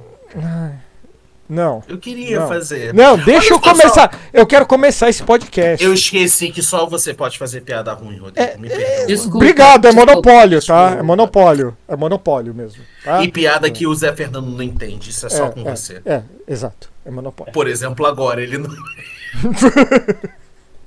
Não. 1.48 1.84
Eu 1.88 1.98
queria 1.98 2.40
Não. 2.40 2.48
fazer. 2.48 2.94
Não, 2.94 3.18
deixa 3.18 3.54
Olha 3.54 3.60
eu 3.60 3.64
só, 3.64 3.72
começar. 3.72 4.20
Eu 4.34 4.48
quero 4.48 4.66
começar 4.66 5.10
esse 5.10 5.22
podcast. 5.22 5.84
Eu 5.84 5.94
esqueci 5.94 6.50
que 6.50 6.62
só 6.62 6.86
você 6.86 7.14
pode 7.14 7.38
fazer 7.38 7.62
piada 7.62 7.94
ruim, 7.94 8.18
Rodrigo. 8.18 8.60
Me 8.60 8.70
perdoa. 8.70 9.06
Desculpa. 9.06 9.38
Obrigado, 9.38 9.86
é 9.86 9.90
desculpa. 9.90 10.12
monopólio, 10.14 10.66
tá? 10.66 10.76
É 10.76 10.86
Desculpa. 10.86 11.04
monopólio. 11.04 11.78
É 11.88 11.96
monopólio 11.96 12.54
mesmo. 12.54 12.82
Tá? 13.04 13.22
E 13.24 13.28
piada 13.32 13.70
que 13.70 13.86
o 13.86 13.94
Zé 13.94 14.14
Fernando 14.14 14.48
não 14.48 14.64
entende, 14.64 15.10
isso 15.12 15.26
é 15.28 15.30
só 15.30 15.50
com 15.50 15.62
é, 15.68 15.76
você. 15.76 16.02
É, 16.06 16.22
exato. 16.48 16.90
É 17.06 17.12
monopólio. 17.12 17.54
Por 17.54 17.68
exemplo, 17.68 18.06
agora 18.06 18.42
ele 18.42 18.58
não. 18.58 18.70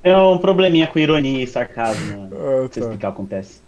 É 0.03 0.15
um 0.15 0.37
probleminha 0.37 0.87
com 0.87 0.99
ironia 0.99 1.43
e 1.43 1.47
sarcasmo. 1.47 2.25
Ah, 2.25 2.27
Pra 2.29 2.37
você 2.61 2.79
tá. 2.79 2.85
explicar 2.85 2.93
o 2.93 2.97
que 2.99 3.05
acontece. 3.17 3.59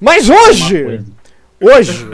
Mas 0.00 0.28
Uma 0.28 0.40
hoje, 0.40 1.04
hoje, 1.60 2.06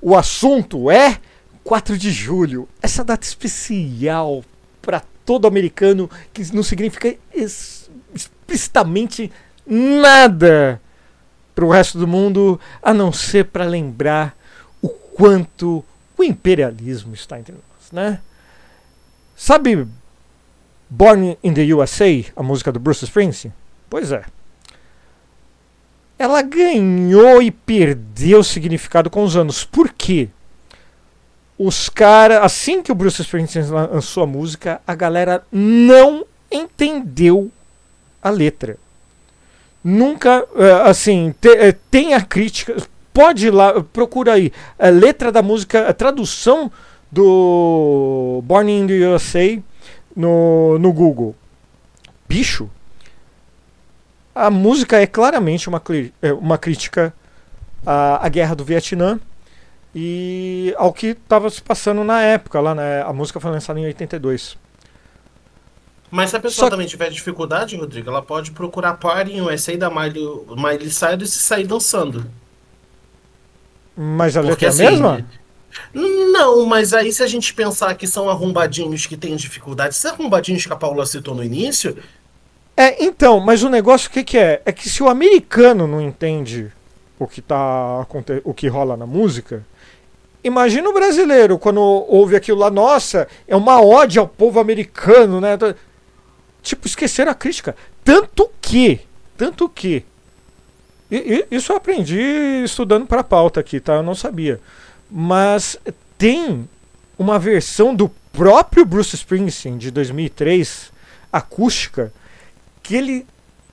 o 0.00 0.16
assunto 0.16 0.90
é 0.90 1.18
4 1.64 1.98
de 1.98 2.10
julho. 2.12 2.68
Essa 2.80 3.02
data 3.02 3.26
especial 3.26 4.44
para 4.80 5.02
todo 5.24 5.46
americano 5.48 6.08
que 6.32 6.54
não 6.54 6.62
significa 6.62 7.16
ex- 7.34 7.90
explicitamente 8.14 9.32
nada 9.66 10.80
para 11.54 11.64
o 11.64 11.70
resto 11.70 11.98
do 11.98 12.06
mundo, 12.06 12.60
a 12.80 12.94
não 12.94 13.12
ser 13.12 13.46
para 13.46 13.64
lembrar 13.64 14.36
o 14.80 14.88
quanto 14.88 15.84
o 16.16 16.22
imperialismo 16.22 17.12
está 17.14 17.40
entre 17.40 17.54
nós, 17.54 17.90
né? 17.92 18.20
Sabe 19.40 19.86
Born 20.90 21.38
in 21.44 21.54
the 21.54 21.62
USA, 21.72 22.24
a 22.34 22.42
música 22.42 22.72
do 22.72 22.80
Bruce 22.80 23.04
Springsteen? 23.04 23.54
Pois 23.88 24.10
é. 24.10 24.24
Ela 26.18 26.42
ganhou 26.42 27.40
e 27.40 27.52
perdeu 27.52 28.42
significado 28.42 29.08
com 29.08 29.22
os 29.22 29.36
anos. 29.36 29.64
Por 29.64 29.90
quê? 29.92 30.28
Os 31.56 31.88
caras, 31.88 32.42
assim 32.42 32.82
que 32.82 32.90
o 32.90 32.94
Bruce 32.96 33.22
Springsteen 33.22 33.66
lan- 33.68 33.90
lançou 33.92 34.24
a 34.24 34.26
música, 34.26 34.80
a 34.84 34.94
galera 34.96 35.44
não 35.52 36.24
entendeu 36.50 37.48
a 38.20 38.30
letra. 38.30 38.76
Nunca, 39.84 40.44
eh, 40.56 40.82
assim, 40.90 41.32
eh, 41.44 41.76
tem 41.90 42.12
a 42.14 42.20
crítica. 42.20 42.76
Pode 43.14 43.46
ir 43.46 43.50
lá, 43.50 43.80
procura 43.84 44.32
aí. 44.32 44.52
A 44.78 44.88
letra 44.88 45.30
da 45.30 45.42
música, 45.42 45.88
a 45.88 45.92
tradução 45.92 46.70
do 47.10 48.40
Born 48.44 48.70
in 48.70 48.86
the 48.86 48.94
USA 49.08 49.60
no, 50.14 50.78
no 50.78 50.92
Google. 50.92 51.34
Bicho, 52.28 52.70
a 54.34 54.50
música 54.50 55.00
é 55.00 55.06
claramente 55.06 55.68
uma, 55.68 55.82
é, 56.22 56.32
uma 56.32 56.58
crítica 56.58 57.12
à, 57.86 58.24
à 58.24 58.28
guerra 58.28 58.54
do 58.54 58.64
Vietnã 58.64 59.18
e 59.94 60.74
ao 60.76 60.92
que 60.92 61.08
estava 61.08 61.48
se 61.50 61.62
passando 61.62 62.04
na 62.04 62.22
época. 62.22 62.60
Lá, 62.60 62.74
né? 62.74 63.02
A 63.02 63.12
música 63.12 63.40
foi 63.40 63.50
lançada 63.50 63.80
em 63.80 63.86
82. 63.86 64.56
Mas 66.10 66.30
se 66.30 66.36
a 66.36 66.40
pessoa 66.40 66.66
Só- 66.66 66.70
também 66.70 66.86
tiver 66.86 67.10
dificuldade, 67.10 67.76
Rodrigo, 67.76 68.08
ela 68.08 68.22
pode 68.22 68.50
procurar 68.52 68.94
Party 68.94 69.32
em 69.32 69.40
USA 69.42 69.76
da 69.76 69.90
Miley, 69.90 70.24
Miley 70.56 70.90
Cyrus 70.90 71.34
e 71.36 71.38
sair 71.38 71.66
dançando. 71.66 72.24
Mas 73.96 74.36
a 74.36 74.42
Porque 74.42 74.64
letra 74.66 74.84
é 74.84 74.86
a 74.86 74.90
assim. 74.90 75.02
mesma? 75.02 75.26
Não, 75.94 76.64
mas 76.66 76.92
aí 76.92 77.12
se 77.12 77.22
a 77.22 77.26
gente 77.26 77.52
pensar 77.54 77.94
que 77.94 78.06
são 78.06 78.28
arrombadinhos 78.28 79.06
que 79.06 79.16
têm 79.16 79.36
dificuldade, 79.36 79.94
esses 79.94 80.06
arrombadinhos 80.06 80.66
que 80.66 80.72
a 80.72 80.76
Paula 80.76 81.06
citou 81.06 81.34
no 81.34 81.44
início, 81.44 81.96
É, 82.76 83.04
então, 83.04 83.40
mas 83.40 83.62
o 83.64 83.68
negócio 83.68 84.08
o 84.08 84.12
que, 84.12 84.22
que 84.22 84.38
é? 84.38 84.62
É 84.64 84.72
que 84.72 84.88
se 84.88 85.02
o 85.02 85.08
americano 85.08 85.86
não 85.86 86.00
entende 86.00 86.70
o 87.18 87.26
que, 87.26 87.42
tá, 87.42 88.06
o 88.44 88.54
que 88.54 88.68
rola 88.68 88.96
na 88.96 89.04
música, 89.06 89.66
imagina 90.44 90.88
o 90.88 90.92
brasileiro 90.94 91.58
quando 91.58 91.80
ouve 91.80 92.36
aquilo 92.36 92.58
lá, 92.58 92.70
nossa, 92.70 93.26
é 93.48 93.56
uma 93.56 93.80
ode 93.82 94.18
ao 94.18 94.28
povo 94.28 94.60
americano, 94.60 95.40
né? 95.40 95.58
Tipo, 96.62 96.86
esqueceram 96.86 97.32
a 97.32 97.34
crítica. 97.34 97.74
Tanto 98.04 98.48
que, 98.60 99.00
tanto 99.36 99.68
que, 99.68 100.04
e- 101.10 101.44
e- 101.50 101.56
isso 101.56 101.72
eu 101.72 101.76
aprendi 101.76 102.20
estudando 102.64 103.06
para 103.06 103.24
pauta 103.24 103.60
aqui, 103.60 103.80
tá? 103.80 103.94
Eu 103.94 104.02
não 104.02 104.14
sabia. 104.14 104.60
Mas 105.10 105.76
tem 106.16 106.68
uma 107.18 107.38
versão 107.38 107.94
do 107.94 108.08
próprio 108.32 108.84
Bruce 108.84 109.14
Springsteen 109.16 109.78
de 109.78 109.90
2003, 109.90 110.92
acústica, 111.32 112.12
que 112.82 112.94
ele 112.94 113.26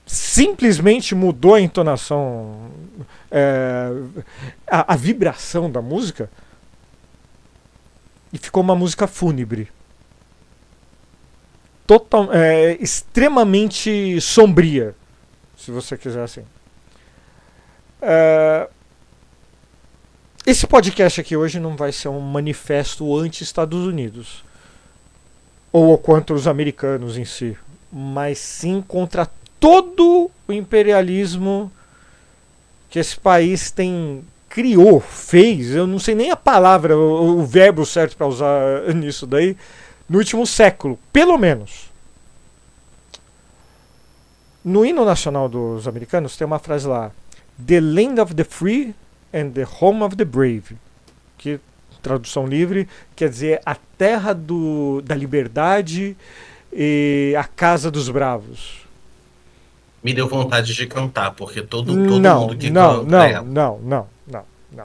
simplesmente 0.06 1.14
mudou 1.14 1.54
a 1.54 1.60
entonação, 1.60 2.70
é, 3.30 3.90
a, 4.66 4.94
a 4.94 4.96
vibração 4.96 5.70
da 5.70 5.82
música 5.82 6.30
e 8.32 8.38
ficou 8.38 8.62
uma 8.62 8.76
música 8.76 9.06
fúnebre. 9.06 9.68
Total, 11.86 12.32
é, 12.32 12.76
extremamente 12.80 14.20
sombria, 14.20 14.94
se 15.56 15.70
você 15.70 15.96
quiser 15.96 16.22
assim. 16.22 16.44
É, 18.02 18.68
esse 20.46 20.64
podcast 20.64 21.20
aqui 21.20 21.36
hoje 21.36 21.58
não 21.58 21.76
vai 21.76 21.90
ser 21.90 22.08
um 22.08 22.20
manifesto 22.20 23.16
anti-Estados 23.16 23.84
Unidos. 23.84 24.44
Ou 25.72 25.98
contra 25.98 26.34
os 26.34 26.46
americanos 26.46 27.18
em 27.18 27.24
si, 27.24 27.58
mas 27.92 28.38
sim 28.38 28.80
contra 28.80 29.28
todo 29.58 30.30
o 30.46 30.52
imperialismo 30.52 31.70
que 32.88 33.00
esse 33.00 33.18
país 33.18 33.72
tem 33.72 34.24
criou, 34.48 35.00
fez, 35.00 35.74
eu 35.74 35.86
não 35.86 35.98
sei 35.98 36.14
nem 36.14 36.30
a 36.30 36.36
palavra, 36.36 36.96
o, 36.96 37.40
o 37.40 37.44
verbo 37.44 37.84
certo 37.84 38.16
para 38.16 38.26
usar 38.26 38.94
nisso 38.94 39.26
daí, 39.26 39.56
no 40.08 40.18
último 40.18 40.46
século, 40.46 40.98
pelo 41.12 41.36
menos. 41.36 41.90
No 44.64 44.86
hino 44.86 45.04
nacional 45.04 45.48
dos 45.48 45.86
americanos 45.86 46.36
tem 46.36 46.46
uma 46.46 46.58
frase 46.58 46.86
lá: 46.86 47.10
The 47.66 47.80
land 47.80 48.20
of 48.20 48.34
the 48.34 48.44
free 48.44 48.94
and 49.36 49.50
the 49.50 49.64
home 49.80 50.02
of 50.04 50.16
the 50.16 50.24
brave. 50.24 50.76
Que 51.36 51.60
tradução 52.02 52.46
livre 52.46 52.88
quer 53.14 53.28
dizer 53.28 53.60
a 53.66 53.74
terra 53.98 54.32
do, 54.32 55.02
da 55.04 55.14
liberdade 55.14 56.16
e 56.72 57.34
a 57.38 57.44
casa 57.44 57.90
dos 57.90 58.08
bravos. 58.08 58.86
me 60.02 60.14
deu 60.14 60.28
vontade 60.28 60.72
de 60.72 60.86
cantar, 60.86 61.32
porque 61.32 61.60
todo, 61.62 61.86
todo 61.92 62.20
não, 62.20 62.42
mundo 62.42 62.56
que 62.56 62.70
não, 62.70 62.98
canta. 63.04 63.10
não, 63.10 63.22
é, 63.22 63.32
não, 63.42 63.78
não, 63.80 64.06
não, 64.26 64.44
não. 64.72 64.84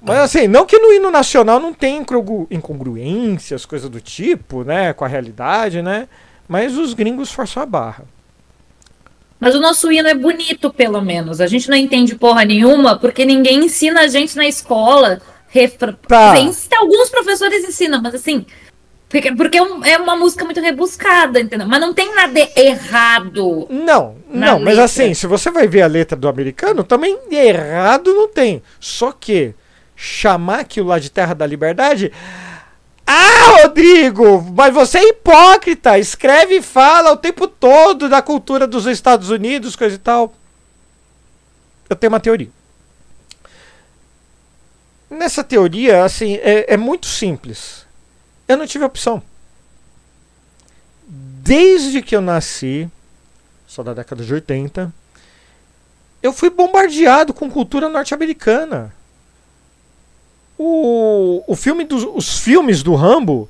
Mas 0.00 0.18
assim, 0.18 0.46
não 0.48 0.64
que 0.64 0.78
no 0.78 0.92
hino 0.92 1.10
nacional 1.10 1.60
não 1.60 1.74
tenha 1.74 1.98
incongru- 2.00 2.46
incongruências, 2.50 3.66
coisas 3.66 3.90
do 3.90 4.00
tipo, 4.00 4.64
né, 4.64 4.92
com 4.94 5.04
a 5.04 5.08
realidade, 5.08 5.82
né? 5.82 6.08
Mas 6.48 6.76
os 6.76 6.94
gringos 6.94 7.32
forçam 7.32 7.62
a 7.62 7.66
barra. 7.66 8.04
Mas 9.44 9.54
o 9.54 9.60
nosso 9.60 9.92
hino 9.92 10.08
é 10.08 10.14
bonito, 10.14 10.72
pelo 10.72 11.02
menos. 11.02 11.38
A 11.38 11.46
gente 11.46 11.68
não 11.68 11.76
entende 11.76 12.14
porra 12.14 12.46
nenhuma, 12.46 12.98
porque 12.98 13.26
ninguém 13.26 13.66
ensina 13.66 14.00
a 14.00 14.06
gente 14.06 14.34
na 14.36 14.48
escola. 14.48 15.20
Refra... 15.48 15.92
Tá. 16.08 16.32
Alguns 16.78 17.10
professores 17.10 17.62
ensinam, 17.62 18.00
mas 18.00 18.14
assim. 18.14 18.46
Porque, 19.06 19.28
é, 19.58 19.90
é 19.92 19.98
uma 19.98 20.16
música 20.16 20.46
muito 20.46 20.62
rebuscada, 20.62 21.38
entendeu? 21.38 21.68
Mas 21.68 21.78
não 21.78 21.92
tem 21.92 22.14
nada 22.14 22.40
errado. 22.56 23.66
Não, 23.68 24.16
não, 24.30 24.58
mas 24.58 24.78
letra. 24.78 24.84
assim, 24.84 25.12
se 25.12 25.26
você 25.26 25.50
vai 25.50 25.68
ver 25.68 25.82
a 25.82 25.88
letra 25.88 26.16
do 26.16 26.26
americano, 26.26 26.82
também 26.82 27.18
errado 27.30 28.14
não 28.14 28.26
tem. 28.26 28.62
Só 28.80 29.12
que 29.12 29.54
chamar 29.94 30.60
aquilo 30.60 30.88
lá 30.88 30.98
de 30.98 31.10
terra 31.10 31.34
da 31.34 31.46
liberdade. 31.46 32.10
Ah, 33.06 33.62
Rodrigo, 33.62 34.42
mas 34.54 34.72
você 34.72 34.98
é 34.98 35.08
hipócrita. 35.08 35.98
Escreve 35.98 36.56
e 36.56 36.62
fala 36.62 37.12
o 37.12 37.16
tempo 37.16 37.46
todo 37.46 38.08
da 38.08 38.22
cultura 38.22 38.66
dos 38.66 38.86
Estados 38.86 39.30
Unidos, 39.30 39.76
coisa 39.76 39.94
e 39.94 39.98
tal. 39.98 40.34
Eu 41.88 41.96
tenho 41.96 42.12
uma 42.12 42.20
teoria. 42.20 42.50
Nessa 45.10 45.44
teoria, 45.44 46.02
assim, 46.04 46.34
é, 46.36 46.74
é 46.74 46.76
muito 46.76 47.06
simples. 47.06 47.86
Eu 48.48 48.56
não 48.56 48.66
tive 48.66 48.84
opção. 48.84 49.22
Desde 51.06 52.00
que 52.00 52.16
eu 52.16 52.22
nasci, 52.22 52.90
sou 53.66 53.84
da 53.84 53.92
década 53.92 54.24
de 54.24 54.32
80, 54.32 54.92
eu 56.22 56.32
fui 56.32 56.48
bombardeado 56.48 57.34
com 57.34 57.50
cultura 57.50 57.88
norte-americana. 57.88 58.94
O, 60.58 61.42
o 61.46 61.56
filme 61.56 61.84
dos, 61.84 62.04
os 62.14 62.38
filmes 62.38 62.82
do 62.82 62.94
Rambo 62.94 63.48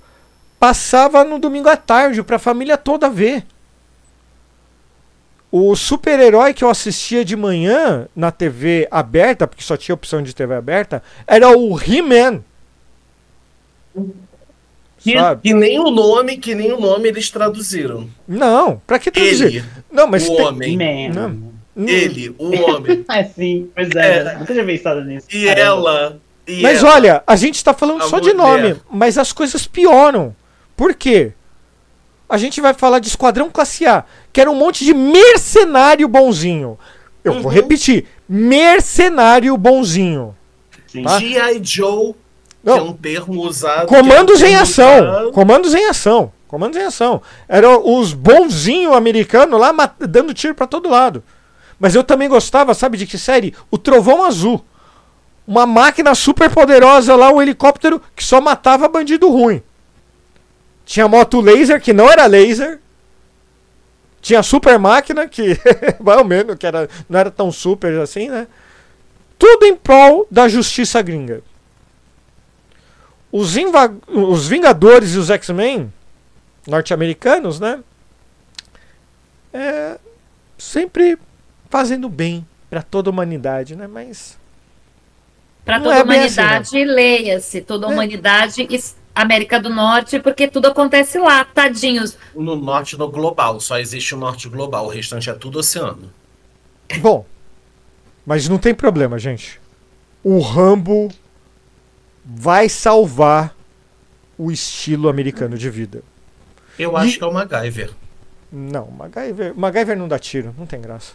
passava 0.58 1.22
no 1.24 1.38
domingo 1.38 1.68
à 1.68 1.76
tarde 1.76 2.22
para 2.22 2.36
a 2.36 2.38
família 2.38 2.76
toda 2.78 3.10
ver. 3.10 3.44
O 5.52 5.76
super-herói 5.76 6.52
que 6.52 6.64
eu 6.64 6.70
assistia 6.70 7.24
de 7.24 7.36
manhã 7.36 8.08
na 8.16 8.32
TV 8.32 8.88
aberta, 8.90 9.46
porque 9.46 9.62
só 9.62 9.76
tinha 9.76 9.94
opção 9.94 10.22
de 10.22 10.34
TV 10.34 10.54
aberta, 10.54 11.02
era 11.26 11.56
o 11.56 11.78
He-Man. 11.80 12.42
Que, 14.98 15.12
sabe? 15.18 15.42
que 15.42 15.54
nem 15.54 15.78
o 15.78 15.90
nome, 15.90 16.38
que 16.38 16.54
nem 16.54 16.72
o 16.72 16.80
nome 16.80 17.08
eles 17.08 17.30
traduziram. 17.30 18.08
Não, 18.26 18.80
pra 18.86 18.98
que 18.98 19.10
traduzir? 19.10 19.46
Ele, 19.58 19.64
Não, 19.92 20.06
mas 20.06 20.26
o 20.28 20.34
tem- 20.34 20.44
homem. 20.46 21.10
Não. 21.10 21.52
Ele, 21.76 22.34
o 22.38 22.50
homem. 22.62 23.04
É 23.10 23.22
sim, 23.28 23.70
pois 23.74 23.90
é. 23.94 24.16
É. 24.18 24.38
Nunca 24.38 24.52
tinha 24.52 24.64
pensado 24.64 25.04
nisso. 25.04 25.26
E 25.30 25.44
Caramba. 25.44 25.60
ela. 25.60 26.20
E 26.46 26.60
Mas 26.62 26.82
ela. 26.82 26.94
olha, 26.94 27.22
a 27.26 27.36
gente 27.36 27.62
tá 27.64 27.72
falando 27.72 28.02
só 28.04 28.18
de 28.18 28.32
nome, 28.34 28.76
mas 28.90 29.16
as 29.16 29.32
coisas 29.32 29.66
pioram. 29.66 30.34
Por 30.76 30.94
quê? 30.94 31.32
A 32.28 32.36
gente 32.36 32.60
vai 32.60 32.74
falar 32.74 32.98
de 32.98 33.08
Esquadrão 33.08 33.48
Classe 33.50 33.86
A, 33.86 34.04
que 34.32 34.40
era 34.40 34.50
um 34.50 34.54
monte 34.54 34.84
de 34.84 34.92
mercenário 34.92 36.06
bonzinho. 36.08 36.78
Eu 37.22 37.34
vou 37.34 37.42
Uhum. 37.44 37.48
repetir: 37.48 38.06
mercenário 38.28 39.56
bonzinho. 39.56 40.34
Tá? 41.02 41.18
G.I. 41.18 41.60
Joe, 41.62 42.12
que 42.12 42.16
Não. 42.62 42.76
é 42.78 42.82
um 42.82 42.92
termo 42.92 43.42
usado. 43.42 43.86
Comandos 43.86 44.38
que 44.38 44.44
é 44.44 44.48
um 44.48 44.50
em 44.50 44.56
ação. 44.56 45.08
usado- 45.10 45.32
Comandos 45.32 45.74
em 45.74 45.86
ação. 45.86 46.32
Comandos 46.46 46.78
em 46.78 46.82
ação. 46.84 47.20
Eram 47.48 47.82
os 47.98 48.12
bonzinhos 48.12 48.94
americanos 48.94 49.58
lá 49.58 49.72
dando 49.98 50.32
tiro 50.34 50.54
pra 50.54 50.66
todo 50.66 50.88
lado. 50.88 51.22
Mas 51.80 51.94
eu 51.96 52.04
também 52.04 52.28
gostava, 52.28 52.72
sabe 52.74 52.96
de 52.96 53.06
que 53.06 53.18
série? 53.18 53.54
O 53.70 53.76
Trovão 53.78 54.22
Azul. 54.24 54.64
Uma 55.46 55.66
máquina 55.66 56.14
super 56.14 56.50
poderosa 56.50 57.14
lá, 57.14 57.30
um 57.30 57.42
helicóptero 57.42 58.00
que 58.16 58.24
só 58.24 58.40
matava 58.40 58.88
bandido 58.88 59.28
ruim. 59.28 59.62
Tinha 60.86 61.08
moto 61.08 61.40
laser, 61.40 61.80
que 61.80 61.92
não 61.92 62.10
era 62.10 62.26
laser. 62.26 62.80
Tinha 64.20 64.42
super 64.42 64.78
máquina, 64.78 65.28
que 65.28 65.58
mais 66.00 66.18
ou 66.18 66.24
menos, 66.24 66.56
que 66.56 66.66
era, 66.66 66.88
não 67.08 67.18
era 67.18 67.30
tão 67.30 67.52
super 67.52 68.00
assim, 68.00 68.28
né? 68.28 68.46
Tudo 69.38 69.66
em 69.66 69.76
prol 69.76 70.26
da 70.30 70.48
justiça 70.48 71.02
gringa. 71.02 71.42
Os, 73.30 73.54
os 74.08 74.48
Vingadores 74.48 75.14
e 75.14 75.18
os 75.18 75.28
X-Men 75.28 75.92
norte-americanos, 76.66 77.60
né? 77.60 77.82
É, 79.52 79.98
sempre 80.56 81.18
fazendo 81.68 82.08
bem 82.08 82.46
pra 82.70 82.82
toda 82.82 83.10
a 83.10 83.12
humanidade, 83.12 83.76
né? 83.76 83.86
Mas 83.86 84.38
Para 85.64 85.80
toda 85.80 85.96
é 85.96 86.00
a 86.00 86.04
bem 86.04 86.20
assim, 86.24 86.40
humanidade, 86.40 86.84
leia-se. 86.84 87.60
Toda 87.62 87.86
a 87.86 87.90
É. 87.90 87.92
humanidade, 87.92 88.68
América 89.14 89.58
do 89.60 89.70
Norte, 89.70 90.18
porque 90.20 90.46
tudo 90.48 90.66
acontece 90.66 91.18
lá, 91.18 91.44
tadinhos. 91.44 92.18
No 92.34 92.56
norte 92.56 92.98
no 92.98 93.08
global, 93.08 93.60
só 93.60 93.78
existe 93.78 94.14
o 94.14 94.18
norte 94.18 94.48
global, 94.48 94.86
o 94.86 94.88
restante 94.88 95.30
é 95.30 95.32
tudo 95.34 95.58
oceano. 95.60 96.12
bom, 96.98 97.24
mas 98.26 98.48
não 98.48 98.58
tem 98.58 98.74
problema, 98.74 99.18
gente. 99.18 99.60
O 100.22 100.40
Rambo 100.40 101.08
vai 102.24 102.68
salvar 102.68 103.54
o 104.36 104.50
estilo 104.50 105.08
americano 105.08 105.56
de 105.56 105.70
vida. 105.70 106.02
Eu 106.78 106.92
E- 106.92 106.96
acho 106.96 107.18
que 107.18 107.24
é 107.24 107.26
o 107.26 107.32
MacGyver. 107.32 107.90
Não, 108.52 108.90
MacGyver, 108.90 109.54
MacGyver 109.56 109.96
não 109.96 110.08
dá 110.08 110.18
tiro, 110.18 110.54
não 110.58 110.66
tem 110.66 110.80
graça. 110.80 111.12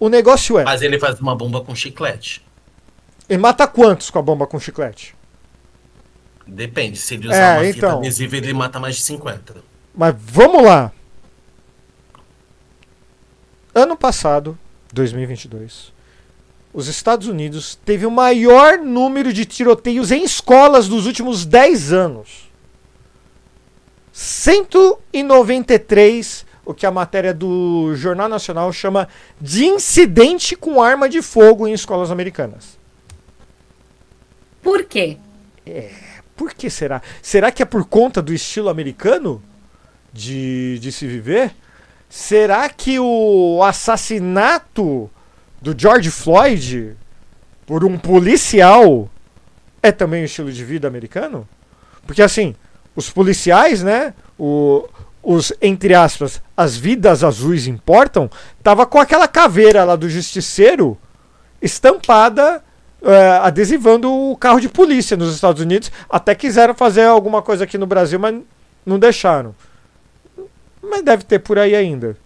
O 0.00 0.08
negócio 0.08 0.58
é, 0.58 0.64
Mas 0.64 0.82
ele 0.82 0.98
faz 0.98 1.20
uma 1.20 1.36
bomba 1.36 1.60
com 1.62 1.74
chiclete. 1.74 2.42
Ele 3.28 3.38
mata 3.38 3.66
quantos 3.66 4.10
com 4.10 4.18
a 4.18 4.22
bomba 4.22 4.46
com 4.46 4.58
chiclete? 4.60 5.14
Depende, 6.46 6.98
se 6.98 7.14
ele 7.14 7.28
É, 7.28 7.30
usar 7.30 7.54
uma 7.56 7.64
fita 7.64 7.76
então. 7.78 7.98
adesiva, 7.98 8.36
ele 8.36 8.52
mata 8.52 8.78
mais 8.78 8.96
de 8.96 9.02
50. 9.02 9.56
Mas 9.94 10.14
vamos 10.18 10.62
lá. 10.62 10.92
Ano 13.74 13.96
passado, 13.96 14.58
2022, 14.92 15.92
os 16.72 16.86
Estados 16.86 17.26
Unidos 17.28 17.78
teve 17.84 18.06
o 18.06 18.10
maior 18.10 18.78
número 18.78 19.32
de 19.32 19.44
tiroteios 19.44 20.12
em 20.12 20.22
escolas 20.22 20.86
dos 20.88 21.06
últimos 21.06 21.44
10 21.46 21.92
anos. 21.92 22.44
193, 24.12 26.46
o 26.64 26.72
que 26.72 26.86
a 26.86 26.90
matéria 26.90 27.34
do 27.34 27.94
Jornal 27.96 28.28
Nacional 28.28 28.72
chama 28.72 29.08
de 29.40 29.64
incidente 29.64 30.54
com 30.54 30.80
arma 30.80 31.08
de 31.08 31.20
fogo 31.20 31.66
em 31.66 31.72
escolas 31.72 32.12
americanas. 32.12 32.78
Por 34.64 34.84
quê? 34.84 35.18
Por 36.34 36.54
que 36.54 36.70
será? 36.70 37.02
Será 37.20 37.52
que 37.52 37.62
é 37.62 37.66
por 37.66 37.84
conta 37.84 38.22
do 38.22 38.32
estilo 38.32 38.70
americano 38.70 39.42
de, 40.10 40.78
de 40.80 40.90
se 40.90 41.06
viver? 41.06 41.54
Será 42.08 42.68
que 42.70 42.98
o 42.98 43.62
assassinato 43.62 45.10
do 45.60 45.78
George 45.78 46.10
Floyd 46.10 46.96
por 47.66 47.84
um 47.84 47.98
policial 47.98 49.10
é 49.82 49.92
também 49.92 50.22
o 50.22 50.24
estilo 50.24 50.50
de 50.50 50.64
vida 50.64 50.88
americano? 50.88 51.46
Porque 52.06 52.22
assim, 52.22 52.56
os 52.96 53.10
policiais, 53.10 53.82
né? 53.82 54.14
O, 54.38 54.88
os, 55.22 55.52
entre 55.60 55.94
aspas, 55.94 56.40
as 56.56 56.74
vidas 56.74 57.22
azuis 57.22 57.66
importam, 57.66 58.30
tava 58.62 58.86
com 58.86 58.98
aquela 58.98 59.28
caveira 59.28 59.84
lá 59.84 59.94
do 59.94 60.08
justiceiro 60.08 60.96
estampada 61.60 62.63
é, 63.04 63.38
adesivando 63.42 64.10
o 64.10 64.36
carro 64.36 64.60
de 64.60 64.68
polícia 64.68 65.16
nos 65.16 65.34
Estados 65.34 65.60
Unidos. 65.60 65.92
Até 66.08 66.34
quiseram 66.34 66.74
fazer 66.74 67.04
alguma 67.04 67.42
coisa 67.42 67.64
aqui 67.64 67.76
no 67.76 67.86
Brasil, 67.86 68.18
mas 68.18 68.40
não 68.84 68.98
deixaram. 68.98 69.54
Mas 70.82 71.02
deve 71.02 71.24
ter 71.24 71.38
por 71.38 71.58
aí 71.58 71.74
ainda. 71.74 72.16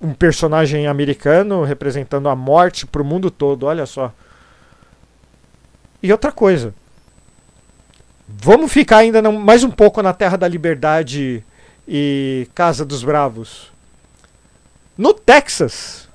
Um 0.00 0.12
personagem 0.14 0.86
americano 0.86 1.62
representando 1.62 2.28
a 2.28 2.34
morte 2.34 2.86
pro 2.86 3.04
mundo 3.04 3.30
todo, 3.30 3.66
olha 3.66 3.86
só. 3.86 4.12
E 6.02 6.10
outra 6.10 6.32
coisa. 6.32 6.74
Vamos 8.26 8.72
ficar 8.72 8.98
ainda 8.98 9.20
mais 9.30 9.64
um 9.64 9.70
pouco 9.70 10.00
na 10.02 10.14
Terra 10.14 10.36
da 10.36 10.48
Liberdade 10.48 11.44
e 11.86 12.48
Casa 12.54 12.84
dos 12.84 13.02
Bravos. 13.02 13.70
No 14.96 15.12
Texas, 15.12 16.08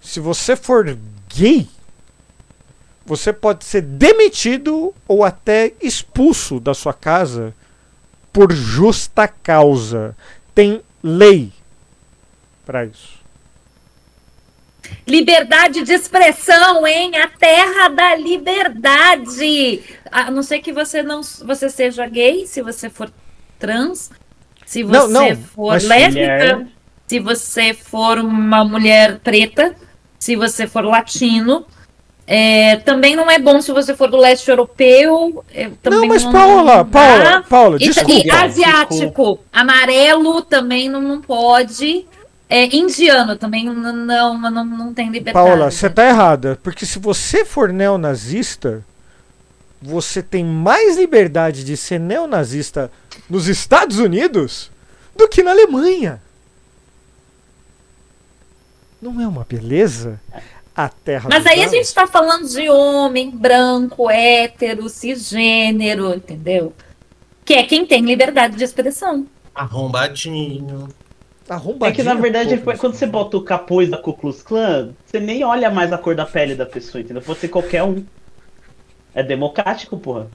se 0.00 0.18
você 0.18 0.56
for 0.56 0.96
gay, 1.34 1.66
você 3.04 3.32
pode 3.32 3.64
ser 3.64 3.82
demitido 3.82 4.94
ou 5.08 5.24
até 5.24 5.72
expulso 5.80 6.60
da 6.60 6.74
sua 6.74 6.94
casa 6.94 7.54
por 8.32 8.52
justa 8.52 9.26
causa. 9.28 10.16
Tem 10.54 10.80
lei 11.02 11.52
para 12.64 12.84
isso. 12.84 13.20
Liberdade 15.06 15.82
de 15.82 15.92
expressão, 15.92 16.86
hein? 16.86 17.16
A 17.16 17.28
terra 17.28 17.88
da 17.88 18.14
liberdade. 18.14 19.82
A 20.10 20.30
não 20.30 20.42
ser 20.42 20.60
que 20.60 20.72
você 20.72 21.02
não 21.02 21.22
você 21.22 21.68
seja 21.68 22.06
gay, 22.06 22.46
se 22.46 22.62
você 22.62 22.90
for 22.90 23.10
trans, 23.58 24.10
se 24.66 24.82
você 24.82 24.98
Não, 24.98 25.08
não, 25.08 25.36
for 25.36 25.80
lésbica, 25.82 26.56
Mulher. 26.56 26.66
se 27.06 27.18
você 27.20 27.74
for 27.74 28.18
uma 28.18 28.64
mulher 28.64 29.18
preta, 29.20 29.74
se 30.22 30.36
você 30.36 30.68
for 30.68 30.84
latino. 30.84 31.66
É, 32.24 32.76
também 32.76 33.16
não 33.16 33.28
é 33.28 33.40
bom 33.40 33.60
se 33.60 33.72
você 33.72 33.92
for 33.96 34.08
do 34.08 34.16
leste 34.16 34.48
europeu. 34.48 35.44
é, 35.52 35.68
também 35.82 35.98
Não, 35.98 36.06
mas 36.06 36.22
não- 36.22 36.30
Paula, 36.30 36.76
não 36.76 36.86
Paula. 36.86 37.42
Paula, 37.48 37.76
E, 37.80 37.88
desculpa. 37.88 38.12
e 38.24 38.30
asiático, 38.30 39.40
amarelo 39.52 40.40
também 40.42 40.88
não, 40.88 41.00
não 41.00 41.20
pode. 41.20 42.06
É, 42.48 42.66
indiano 42.72 43.34
também 43.34 43.64
não, 43.64 43.92
não, 43.92 44.38
não, 44.38 44.64
não 44.64 44.94
tem 44.94 45.10
liberdade. 45.10 45.44
Paula, 45.44 45.72
você 45.72 45.90
tá 45.90 46.06
errada. 46.06 46.56
Porque 46.62 46.86
se 46.86 47.00
você 47.00 47.44
for 47.44 47.72
neonazista, 47.72 48.84
você 49.80 50.22
tem 50.22 50.44
mais 50.44 50.96
liberdade 50.98 51.64
de 51.64 51.76
ser 51.76 51.98
neonazista 51.98 52.92
nos 53.28 53.48
Estados 53.48 53.98
Unidos 53.98 54.70
do 55.16 55.26
que 55.28 55.42
na 55.42 55.50
Alemanha. 55.50 56.22
Não 59.02 59.20
é 59.20 59.26
uma 59.26 59.44
beleza? 59.44 60.20
A 60.74 60.88
terra 60.88 61.28
Mas 61.28 61.44
aí 61.44 61.62
a 61.62 61.68
gente 61.68 61.92
tá 61.92 62.06
falando 62.06 62.48
de 62.48 62.70
homem, 62.70 63.30
branco, 63.30 64.08
hétero, 64.08 64.88
cisgênero, 64.88 66.14
entendeu? 66.14 66.72
Que 67.44 67.54
é 67.54 67.64
quem 67.64 67.84
tem 67.84 68.00
liberdade 68.00 68.56
de 68.56 68.62
expressão. 68.62 69.26
Arrombadinho. 69.52 70.88
É 71.48 71.52
Arrombadinho, 71.52 71.96
que 71.96 72.02
na 72.04 72.14
verdade, 72.14 72.56
pô, 72.58 72.72
quando 72.74 72.94
você 72.94 73.04
bota 73.04 73.36
o 73.36 73.42
capuz 73.42 73.90
da 73.90 73.98
Ku 73.98 74.14
Klux 74.14 74.40
Klan, 74.40 74.92
você 75.04 75.18
nem 75.18 75.42
olha 75.44 75.68
mais 75.68 75.92
a 75.92 75.98
cor 75.98 76.14
da 76.14 76.24
pele 76.24 76.54
da 76.54 76.64
pessoa, 76.64 77.02
entendeu? 77.02 77.22
Pode 77.22 77.40
ser 77.40 77.48
qualquer 77.48 77.82
um. 77.82 78.04
É 79.12 79.22
democrático, 79.22 79.98
porra. 79.98 80.28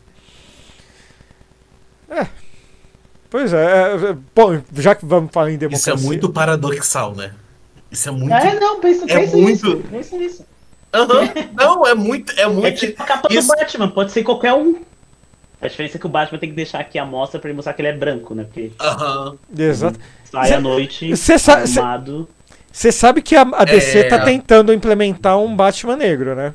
Pois 3.30 3.54
é, 3.54 3.58
é, 3.58 4.10
é, 4.12 4.18
bom, 4.36 4.62
já 4.74 4.94
que 4.94 5.06
vamos 5.06 5.32
falar 5.32 5.50
em 5.50 5.54
Isso 5.54 5.60
democracia. 5.60 5.94
é 5.94 5.98
muito 5.98 6.30
paradoxal, 6.32 7.16
né? 7.16 7.34
Isso 7.92 8.10
é 8.10 8.12
muito. 8.12 8.34
É, 8.34 8.60
não, 8.60 8.80
pensa, 8.80 9.06
É 9.06 9.20
pensa 9.20 9.38
muito- 9.38 9.68
nisso. 9.68 9.84
Pensa 9.90 10.18
nisso. 10.18 10.46
Aham. 10.94 11.30
Não, 11.54 11.86
é 11.88 11.94
muito. 11.96 12.32
É 12.38 12.42
É 12.44 12.48
muito. 12.48 12.80
tipo 12.80 13.02
a 13.02 13.06
capa 13.06 13.28
isso- 13.32 13.48
do 13.48 13.56
Batman, 13.58 13.90
pode 13.90 14.12
ser 14.12 14.24
qualquer 14.24 14.54
um. 14.54 14.82
A 15.62 15.68
diferença 15.68 15.98
é 15.98 16.00
que 16.00 16.06
o 16.06 16.10
Batman 16.10 16.38
tem 16.40 16.50
que 16.50 16.56
deixar 16.56 16.80
aqui 16.80 17.00
a 17.00 17.06
mostra 17.06 17.40
pra 17.40 17.50
ele 17.50 17.56
mostrar 17.56 17.74
que 17.74 17.82
ele 17.82 17.90
é 17.90 17.94
branco, 17.94 18.36
né? 18.36 18.44
Porque 18.44 18.72
Aham. 18.80 19.38
Exato. 19.58 20.00
sai 20.32 20.48
Cê- 20.50 20.54
à 20.54 20.62
noite, 20.62 21.18
cê 21.18 21.34
armado. 21.52 22.30
Você 22.72 22.92
sabe 22.92 23.22
que 23.24 23.36
a, 23.36 23.42
a 23.42 23.64
DC 23.66 24.00
É. 24.00 24.04
tá 24.04 24.20
tentando 24.24 24.72
implementar 24.72 25.38
um 25.40 25.56
Batman 25.56 25.96
negro, 25.96 26.36
né? 26.36 26.54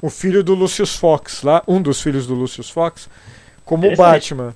o 0.00 0.10
filho 0.10 0.44
do 0.44 0.54
Lucius 0.54 0.94
Fox 0.96 1.42
lá, 1.42 1.62
um 1.66 1.80
dos 1.80 1.98
filhos 2.02 2.26
do 2.26 2.34
Lucius 2.34 2.68
Fox, 2.68 3.08
como 3.64 3.90
o. 3.90 3.96
Batman. 3.96 4.54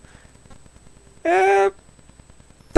É. 1.25 1.71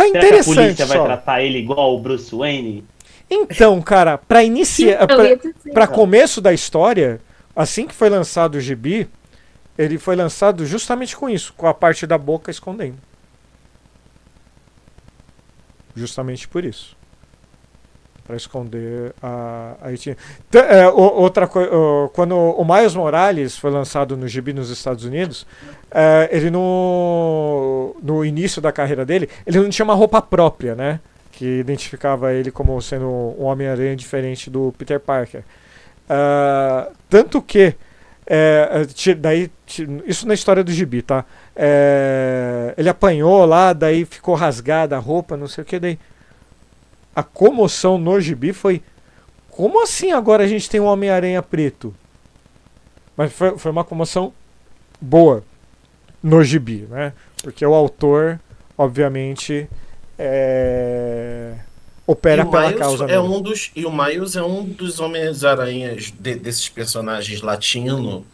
Tá 0.01 0.07
Será 0.07 0.13
que 0.13 0.17
a 0.17 0.29
interessante 0.29 0.57
polícia 0.57 0.87
vai 0.87 0.97
só. 0.97 1.05
tratar 1.05 1.43
ele 1.43 1.59
igual 1.59 1.95
o 1.95 2.01
Bruce 2.01 2.35
Wayne? 2.35 2.85
Então, 3.29 3.81
cara, 3.83 4.19
pra 4.19 4.43
iniciar. 4.43 5.07
Dizer. 5.07 5.73
Pra 5.73 5.87
começo 5.87 6.41
da 6.41 6.53
história, 6.53 7.21
assim 7.55 7.87
que 7.87 7.95
foi 7.95 8.09
lançado 8.09 8.55
o 8.57 8.61
gibi, 8.61 9.09
ele 9.79 9.99
foi 9.99 10.17
lançado 10.17 10.67
justamente 10.67 11.17
com 11.17 11.29
isso, 11.29 11.53
com 11.57 11.67
a 11.67 11.75
parte 11.75 12.07
da 12.07 12.19
boca 12.19 12.51
escondendo. 12.51 12.99
Justamente 15.95 16.49
por 16.49 16.65
isso. 16.65 16.97
Pra 18.31 18.37
esconder 18.37 19.13
a, 19.21 19.75
a 19.83 19.93
etnia. 19.93 20.17
T- 20.49 20.59
é, 20.59 20.89
outra 20.89 21.49
coisa, 21.49 21.69
quando 22.13 22.37
o 22.37 22.65
Miles 22.65 22.95
Morales 22.95 23.59
foi 23.59 23.73
lançado 23.73 24.17
no 24.17 24.29
gibi 24.29 24.53
nos 24.53 24.71
Estados 24.71 25.05
Unidos, 25.05 25.45
é, 25.91 26.29
ele 26.31 26.49
no, 26.49 27.97
no 28.01 28.25
início 28.25 28.63
da 28.63 28.71
carreira 28.71 29.05
dele, 29.05 29.29
ele 29.45 29.59
não 29.59 29.69
tinha 29.69 29.85
uma 29.85 29.95
roupa 29.95 30.23
própria, 30.23 30.77
né? 30.77 31.01
Que 31.33 31.59
identificava 31.59 32.33
ele 32.33 32.53
como 32.53 32.81
sendo 32.81 33.07
um 33.07 33.43
Homem-Aranha 33.47 33.97
diferente 33.97 34.49
do 34.49 34.73
Peter 34.79 35.01
Parker. 35.01 35.43
Ah, 36.09 36.89
tanto 37.09 37.43
que 37.43 37.75
é, 38.25 38.87
daí 39.19 39.51
isso 40.07 40.25
na 40.29 40.35
história 40.35 40.63
do 40.63 40.71
gibi, 40.71 41.03
tá? 41.03 41.25
É, 41.57 42.75
ele 42.79 42.89
apanhou 42.89 43.45
lá, 43.45 43.73
daí 43.73 44.05
ficou 44.05 44.37
rasgada 44.37 44.95
a 44.95 45.01
roupa, 45.01 45.37
não 45.37 45.49
sei 45.49 45.63
o 45.63 45.67
que 45.67 45.81
daí. 45.81 45.99
A 47.15 47.23
comoção 47.23 47.99
no 47.99 48.21
gibi 48.21 48.53
foi 48.53 48.83
como 49.51 49.83
assim 49.83 50.13
agora 50.13 50.45
a 50.45 50.47
gente 50.47 50.71
tem 50.71 50.81
um 50.81 50.87
Homem-Aranha 50.87 51.43
preto? 51.43 51.95
Mas 53.17 53.33
foi, 53.33 53.59
foi 53.59 53.71
uma 53.71 53.85
comoção 53.85 54.33
boa 55.01 55.45
no 56.23 56.43
gibi, 56.43 56.87
né? 56.89 57.13
Porque 57.43 57.65
o 57.67 57.75
autor, 57.75 58.41
obviamente, 58.79 59.69
é, 60.19 61.55
opera 62.07 62.45
pela 62.47 62.67
Miles 62.69 62.79
causa 62.79 63.05
é 63.05 63.07
negra. 63.09 63.23
um 63.23 63.41
dos 63.43 63.71
e 63.75 63.85
o 63.85 63.93
Miles 63.93 64.37
é 64.37 64.43
um 64.43 64.65
dos 64.65 65.01
Homens-Aranhas 65.01 66.13
de- 66.19 66.37
desses 66.37 66.69
personagens 66.69 67.41
latino 67.43 68.25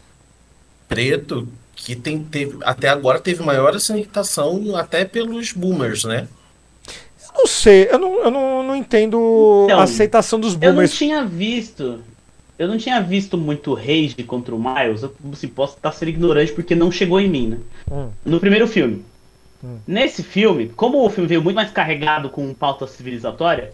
preto 0.87 1.47
que 1.75 1.95
tem 1.95 2.23
teve 2.23 2.57
até 2.63 2.89
agora 2.89 3.19
teve 3.19 3.43
maior 3.43 3.75
aceitação 3.75 4.75
até 4.75 5.05
pelos 5.05 5.51
boomers, 5.51 6.03
né? 6.05 6.27
Não 7.37 7.45
sei, 7.47 7.87
eu 7.91 7.99
não, 7.99 8.23
eu 8.23 8.31
não, 8.31 8.63
não 8.63 8.75
entendo 8.75 9.63
Então, 9.65 9.79
a 9.79 9.83
aceitação 9.83 10.39
dos 10.39 10.53
Eu 10.53 10.59
não 10.59 10.67
boomers. 10.73 10.93
tinha 10.97 11.23
visto. 11.23 11.99
Eu 12.57 12.67
não 12.67 12.77
tinha 12.77 12.99
visto 12.99 13.37
muito 13.37 13.73
rage 13.75 14.15
contra 14.25 14.55
o 14.55 14.59
Miles. 14.59 15.03
Eu 15.03 15.13
assim, 15.31 15.47
posso 15.47 15.75
estar 15.77 15.91
sendo 15.91 16.09
ignorante 16.09 16.51
porque 16.51 16.73
não 16.73 16.91
chegou 16.91 17.19
em 17.21 17.29
mim, 17.29 17.47
né? 17.49 17.57
Hum. 17.91 18.09
No 18.25 18.39
primeiro 18.39 18.67
filme. 18.67 19.05
Hum. 19.63 19.77
Nesse 19.87 20.23
filme, 20.23 20.69
como 20.69 21.05
o 21.05 21.09
filme 21.09 21.27
veio 21.27 21.41
muito 21.43 21.55
mais 21.55 21.69
carregado 21.71 22.29
com 22.29 22.51
pauta 22.55 22.87
civilizatória, 22.87 23.71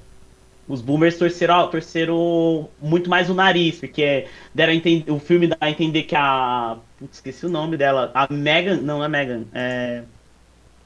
os 0.67 0.81
boomers 0.81 1.17
torceram, 1.17 1.67
torceram 1.69 2.69
muito 2.81 3.09
mais 3.09 3.29
o 3.29 3.33
nariz, 3.33 3.75
porque 3.79 4.25
deram 4.53 4.73
a 4.73 4.75
enten- 4.75 5.05
o 5.07 5.19
filme 5.19 5.47
dá 5.47 5.57
a 5.61 5.69
entender 5.69 6.03
que 6.03 6.15
a. 6.15 6.77
Putz, 6.99 7.15
esqueci 7.17 7.45
o 7.45 7.49
nome 7.49 7.77
dela. 7.77 8.11
A 8.13 8.27
Megan. 8.31 8.75
Não, 8.77 8.97
não 8.99 9.03
é 9.05 9.07
Megan. 9.07 9.43
É. 9.53 10.03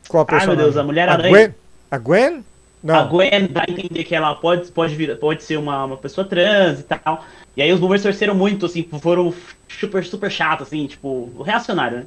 Qual 0.07 0.25
a 0.29 0.35
Ai, 0.35 0.45
meu? 0.47 0.55
Deus, 0.55 0.77
a 0.77 0.83
Mulher-Aranha. 0.83 1.29
Gwen? 1.29 1.55
A 1.91 1.97
Gwen? 1.97 2.43
Não. 2.87 2.95
A 2.95 3.03
Gwen 3.03 3.47
dá 3.51 3.65
a 3.67 3.69
entender 3.69 4.05
que 4.05 4.15
ela 4.15 4.33
pode, 4.33 4.71
pode, 4.71 4.95
vir, 4.95 5.19
pode 5.19 5.43
ser 5.43 5.57
uma, 5.57 5.83
uma 5.83 5.97
pessoa 5.97 6.25
trans 6.25 6.79
e 6.79 6.83
tal. 6.83 7.25
E 7.57 7.61
aí 7.61 7.69
os 7.73 7.81
boomers 7.81 8.01
torceram 8.01 8.33
muito, 8.33 8.65
assim, 8.65 8.81
foram 9.01 9.33
super, 9.67 10.05
super 10.05 10.31
chatos, 10.31 10.67
assim, 10.67 10.87
tipo, 10.87 11.29
reacionário, 11.43 11.97
né? 11.97 12.05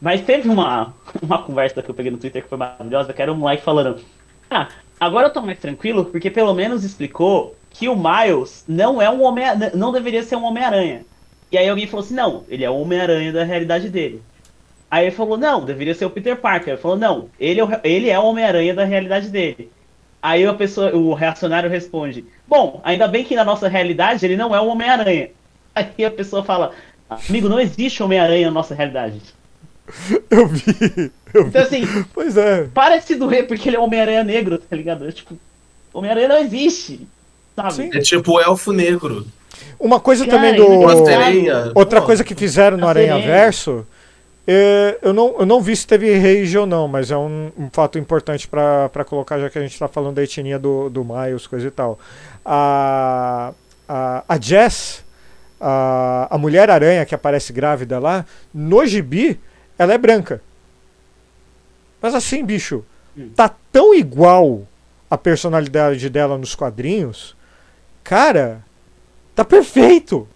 Mas 0.00 0.20
teve 0.20 0.48
uma, 0.48 0.94
uma 1.20 1.42
conversa 1.42 1.82
que 1.82 1.90
eu 1.90 1.94
peguei 1.94 2.12
no 2.12 2.18
Twitter 2.18 2.40
que 2.40 2.48
foi 2.48 2.56
maravilhosa, 2.56 3.12
que 3.12 3.20
era 3.20 3.32
um 3.32 3.36
moleque 3.36 3.64
falando, 3.64 4.00
ah, 4.48 4.68
agora 5.00 5.26
eu 5.26 5.32
tô 5.32 5.42
mais 5.42 5.58
tranquilo, 5.58 6.04
porque 6.04 6.30
pelo 6.30 6.54
menos 6.54 6.84
explicou 6.84 7.56
que 7.68 7.88
o 7.88 7.96
Miles 7.96 8.64
não 8.68 9.02
é 9.02 9.10
um 9.10 9.24
homem, 9.24 9.44
não 9.74 9.90
deveria 9.90 10.22
ser 10.22 10.36
um 10.36 10.44
Homem-Aranha. 10.44 11.04
E 11.50 11.58
aí 11.58 11.68
alguém 11.68 11.88
falou 11.88 12.04
assim, 12.06 12.14
não, 12.14 12.44
ele 12.48 12.64
é 12.64 12.70
o 12.70 12.78
Homem-Aranha 12.78 13.32
da 13.32 13.42
realidade 13.42 13.88
dele. 13.88 14.22
Aí 14.88 15.06
ele 15.06 15.16
falou, 15.16 15.36
não, 15.36 15.64
deveria 15.64 15.96
ser 15.96 16.04
o 16.04 16.10
Peter 16.10 16.36
Parker. 16.36 16.74
Ele 16.74 16.80
falou, 16.80 16.96
não, 16.96 17.28
ele 17.40 17.58
é 17.58 17.64
o, 17.64 17.68
ele 17.82 18.08
é 18.08 18.16
o 18.16 18.24
Homem-Aranha 18.24 18.72
da 18.72 18.84
realidade 18.84 19.28
dele. 19.28 19.68
Aí 20.22 20.46
a 20.46 20.54
pessoa, 20.54 20.94
o 20.94 21.12
reacionário 21.14 21.68
responde: 21.68 22.24
Bom, 22.46 22.80
ainda 22.84 23.08
bem 23.08 23.24
que 23.24 23.34
na 23.34 23.44
nossa 23.44 23.66
realidade 23.66 24.24
ele 24.24 24.36
não 24.36 24.54
é 24.54 24.60
o 24.60 24.68
Homem-Aranha. 24.68 25.30
Aí 25.74 26.04
a 26.04 26.10
pessoa 26.10 26.44
fala: 26.44 26.72
Amigo, 27.10 27.48
não 27.48 27.58
existe 27.58 28.02
Homem-Aranha 28.02 28.46
na 28.46 28.52
nossa 28.52 28.74
realidade. 28.74 29.20
Eu 30.30 30.46
vi. 30.46 31.10
Eu 31.34 31.44
vi. 31.44 31.48
Então 31.48 31.62
assim, 31.62 31.82
Pois 32.14 32.36
é. 32.36 32.68
para 32.72 32.98
de 32.98 33.04
se 33.04 33.16
doer 33.16 33.48
porque 33.48 33.68
ele 33.68 33.76
é 33.76 33.80
Homem-Aranha 33.80 34.22
negro, 34.22 34.58
tá 34.58 34.76
ligado? 34.76 35.10
Tipo, 35.12 35.36
Homem-Aranha 35.92 36.28
não 36.28 36.38
existe. 36.38 37.06
Sabe? 37.56 37.72
Sim. 37.74 37.90
É 37.92 37.98
tipo 37.98 38.32
o 38.32 38.40
elfo 38.40 38.72
negro. 38.72 39.26
Uma 39.78 39.98
coisa 39.98 40.24
Cara, 40.24 40.36
também 40.36 40.54
ele 40.54 41.50
do. 41.50 41.72
Outra 41.74 42.00
coisa 42.00 42.22
que 42.22 42.34
fizeram 42.34 42.76
no 42.76 42.86
Aranha 42.86 43.16
sereia. 43.16 43.26
Verso. 43.26 43.86
É, 44.46 44.98
eu, 45.02 45.12
não, 45.12 45.36
eu 45.38 45.46
não 45.46 45.60
vi 45.60 45.76
se 45.76 45.86
teve 45.86 46.12
rage 46.16 46.56
ou 46.58 46.66
não, 46.66 46.88
mas 46.88 47.10
é 47.10 47.16
um, 47.16 47.52
um 47.56 47.70
fato 47.72 47.98
importante 47.98 48.48
pra 48.48 48.88
pra 48.88 49.04
colocar, 49.04 49.38
já 49.38 49.48
que 49.48 49.58
a 49.58 49.62
gente 49.62 49.78
tá 49.78 49.86
falando 49.86 50.16
da 50.16 50.22
etnia 50.22 50.58
do, 50.58 50.90
do 50.90 51.04
Miles, 51.04 51.46
coisa 51.46 51.68
e 51.68 51.70
tal. 51.70 51.98
A, 52.44 53.52
a, 53.88 54.24
a 54.28 54.40
Jess, 54.40 55.04
a, 55.60 56.26
a 56.28 56.38
Mulher-Aranha 56.38 57.06
que 57.06 57.14
aparece 57.14 57.52
grávida 57.52 58.00
lá, 58.00 58.26
no 58.52 58.84
gibi, 58.84 59.38
ela 59.78 59.94
é 59.94 59.98
branca. 59.98 60.42
Mas 62.00 62.14
assim, 62.14 62.44
bicho, 62.44 62.84
tá 63.36 63.54
tão 63.70 63.94
igual 63.94 64.66
a 65.08 65.16
personalidade 65.16 66.10
dela 66.10 66.36
nos 66.36 66.56
quadrinhos. 66.56 67.36
Cara, 68.02 68.64
tá 69.36 69.44
perfeito. 69.44 70.26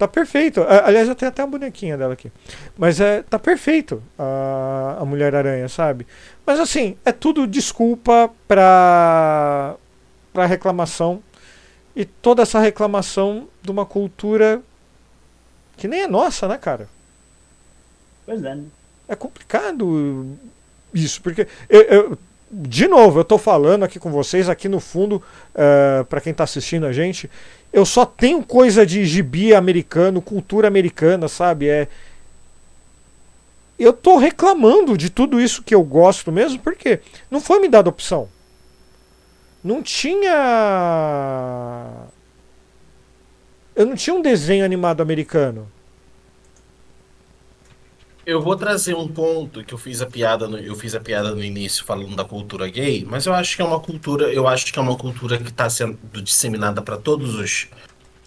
Tá 0.00 0.08
perfeito. 0.08 0.62
Aliás, 0.62 1.06
eu 1.10 1.14
tenho 1.14 1.28
até 1.28 1.42
a 1.42 1.46
bonequinha 1.46 1.94
dela 1.94 2.14
aqui. 2.14 2.32
Mas 2.78 3.02
é, 3.02 3.22
tá 3.22 3.38
perfeito 3.38 4.02
a, 4.18 4.96
a 4.98 5.04
Mulher-Aranha, 5.04 5.68
sabe? 5.68 6.06
Mas 6.46 6.58
assim, 6.58 6.96
é 7.04 7.12
tudo 7.12 7.46
desculpa 7.46 8.30
pra, 8.48 9.74
pra 10.32 10.46
reclamação. 10.46 11.22
E 11.94 12.06
toda 12.06 12.40
essa 12.40 12.58
reclamação 12.58 13.46
de 13.60 13.70
uma 13.70 13.84
cultura 13.84 14.62
que 15.76 15.86
nem 15.86 16.00
é 16.00 16.06
nossa, 16.06 16.48
né, 16.48 16.56
cara? 16.56 16.88
Pois 18.24 18.42
é? 18.42 18.56
É 19.06 19.14
complicado 19.14 20.26
isso, 20.94 21.20
porque 21.20 21.46
eu, 21.68 21.82
eu- 21.82 22.18
de 22.52 22.88
novo, 22.88 23.20
eu 23.20 23.24
tô 23.24 23.38
falando 23.38 23.84
aqui 23.84 23.98
com 24.00 24.10
vocês, 24.10 24.48
aqui 24.48 24.68
no 24.68 24.80
fundo, 24.80 25.22
para 25.52 26.04
pra 26.08 26.20
quem 26.20 26.34
tá 26.34 26.42
assistindo 26.44 26.84
a 26.86 26.92
gente, 26.92 27.30
eu 27.72 27.86
só 27.86 28.04
tenho 28.04 28.42
coisa 28.42 28.84
de 28.84 29.04
gibi 29.04 29.54
americano, 29.54 30.20
cultura 30.20 30.66
americana, 30.68 31.28
sabe? 31.28 31.68
É. 31.68 31.88
Eu 33.78 33.92
tô 33.92 34.16
reclamando 34.16 34.96
de 34.96 35.08
tudo 35.08 35.40
isso 35.40 35.62
que 35.62 35.74
eu 35.74 35.82
gosto 35.82 36.30
mesmo, 36.32 36.58
porque 36.58 37.00
não 37.30 37.40
foi 37.40 37.60
me 37.60 37.68
dada 37.68 37.88
opção. 37.88 38.28
Não 39.62 39.82
tinha. 39.82 40.32
Eu 43.76 43.86
não 43.86 43.94
tinha 43.94 44.14
um 44.14 44.22
desenho 44.22 44.64
animado 44.64 45.00
americano. 45.00 45.70
Eu 48.26 48.40
vou 48.42 48.54
trazer 48.54 48.94
um 48.94 49.08
ponto 49.08 49.64
que 49.64 49.72
eu 49.72 49.78
fiz 49.78 50.02
a 50.02 50.06
piada 50.06 50.46
no, 50.46 50.58
eu 50.58 50.74
fiz 50.74 50.94
a 50.94 51.00
piada 51.00 51.34
no 51.34 51.42
início 51.42 51.84
falando 51.84 52.14
da 52.14 52.24
cultura 52.24 52.68
gay, 52.68 53.04
mas 53.08 53.26
eu 53.26 53.32
acho 53.32 53.56
que 53.56 53.62
é 53.62 53.64
uma 53.64 53.80
cultura, 53.80 54.32
eu 54.32 54.46
acho 54.46 54.72
que 54.72 54.78
é 54.78 54.82
uma 54.82 54.96
cultura 54.96 55.38
que 55.38 55.48
está 55.48 55.70
sendo 55.70 55.98
disseminada 56.22 56.82
para 56.82 56.96
todos 56.96 57.34
os 57.34 57.68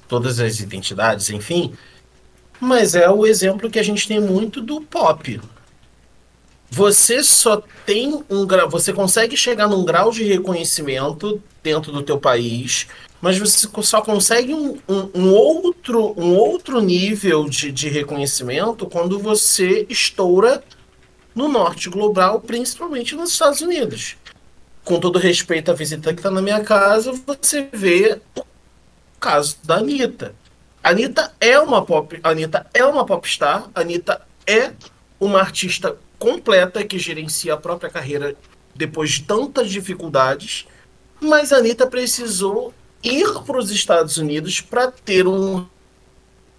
todas 0.07 0.39
as 0.39 0.59
identidades, 0.59 1.29
enfim. 1.29 1.73
Mas 2.59 2.95
é 2.95 3.09
o 3.09 3.25
exemplo 3.25 3.69
que 3.69 3.79
a 3.79 3.83
gente 3.83 4.07
tem 4.07 4.19
muito 4.19 4.61
do 4.61 4.81
pop. 4.81 5.39
Você 6.69 7.23
só 7.23 7.61
tem 7.85 8.23
um 8.29 8.45
grau, 8.47 8.69
você 8.69 8.91
consegue 8.91 9.37
chegar 9.37 9.67
num 9.67 9.85
grau 9.85 10.11
de 10.11 10.23
reconhecimento 10.23 11.41
dentro 11.61 11.91
do 11.91 12.01
teu 12.01 12.17
país, 12.17 12.87
mas 13.23 13.37
você 13.37 13.69
só 13.83 14.01
consegue 14.01 14.53
um, 14.53 14.77
um- 14.85 15.09
um 15.15 15.33
outro, 15.33 16.13
um 16.19 16.35
outro 16.35 16.81
nível 16.81 17.45
de, 17.47 17.71
de 17.71 17.87
reconhecimento 17.87 18.85
quando 18.85 19.17
você 19.17 19.85
estoura 19.89 20.61
no 21.33 21.47
norte 21.47 21.89
global, 21.89 22.41
principalmente 22.41 23.15
nos 23.15 23.31
Estados 23.31 23.61
Unidos. 23.61 24.17
Com 24.83 24.99
todo 24.99 25.17
respeito 25.19 25.71
à 25.71 25.73
visita 25.73 26.13
que 26.13 26.19
está 26.19 26.29
na 26.29 26.41
minha 26.41 26.59
casa, 26.65 27.13
você 27.25 27.69
vê 27.71 28.19
o 28.37 28.43
caso 29.21 29.55
da 29.63 29.77
Anitta. 29.77 30.35
Anitta 30.83 31.33
é 31.39 31.57
uma 31.57 31.81
pop, 31.85 32.19
a 32.21 32.29
Anitta 32.31 32.67
é 32.73 32.83
uma 32.85 33.05
popstar, 33.05 33.69
Anitta 33.73 34.21
é 34.45 34.73
uma 35.17 35.39
artista 35.39 35.95
completa 36.19 36.83
que 36.83 36.99
gerencia 36.99 37.53
a 37.53 37.57
própria 37.57 37.89
carreira 37.89 38.35
depois 38.75 39.11
de 39.11 39.23
tantas 39.23 39.71
dificuldades, 39.71 40.67
mas 41.21 41.53
a 41.53 41.57
Anitta 41.59 41.87
precisou 41.87 42.73
ir 43.03 43.27
para 43.45 43.57
os 43.57 43.69
Estados 43.71 44.17
Unidos 44.17 44.61
para 44.61 44.91
ter 44.91 45.27
um 45.27 45.65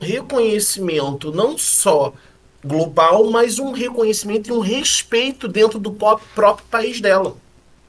reconhecimento 0.01 1.33
não 1.33 1.57
só 1.57 2.13
global, 2.65 3.31
mas 3.31 3.59
um 3.59 3.73
reconhecimento 3.73 4.49
e 4.49 4.53
um 4.53 4.61
respeito 4.61 5.47
dentro 5.49 5.79
do 5.79 5.91
próprio 5.93 6.67
país 6.71 7.01
dela. 7.01 7.37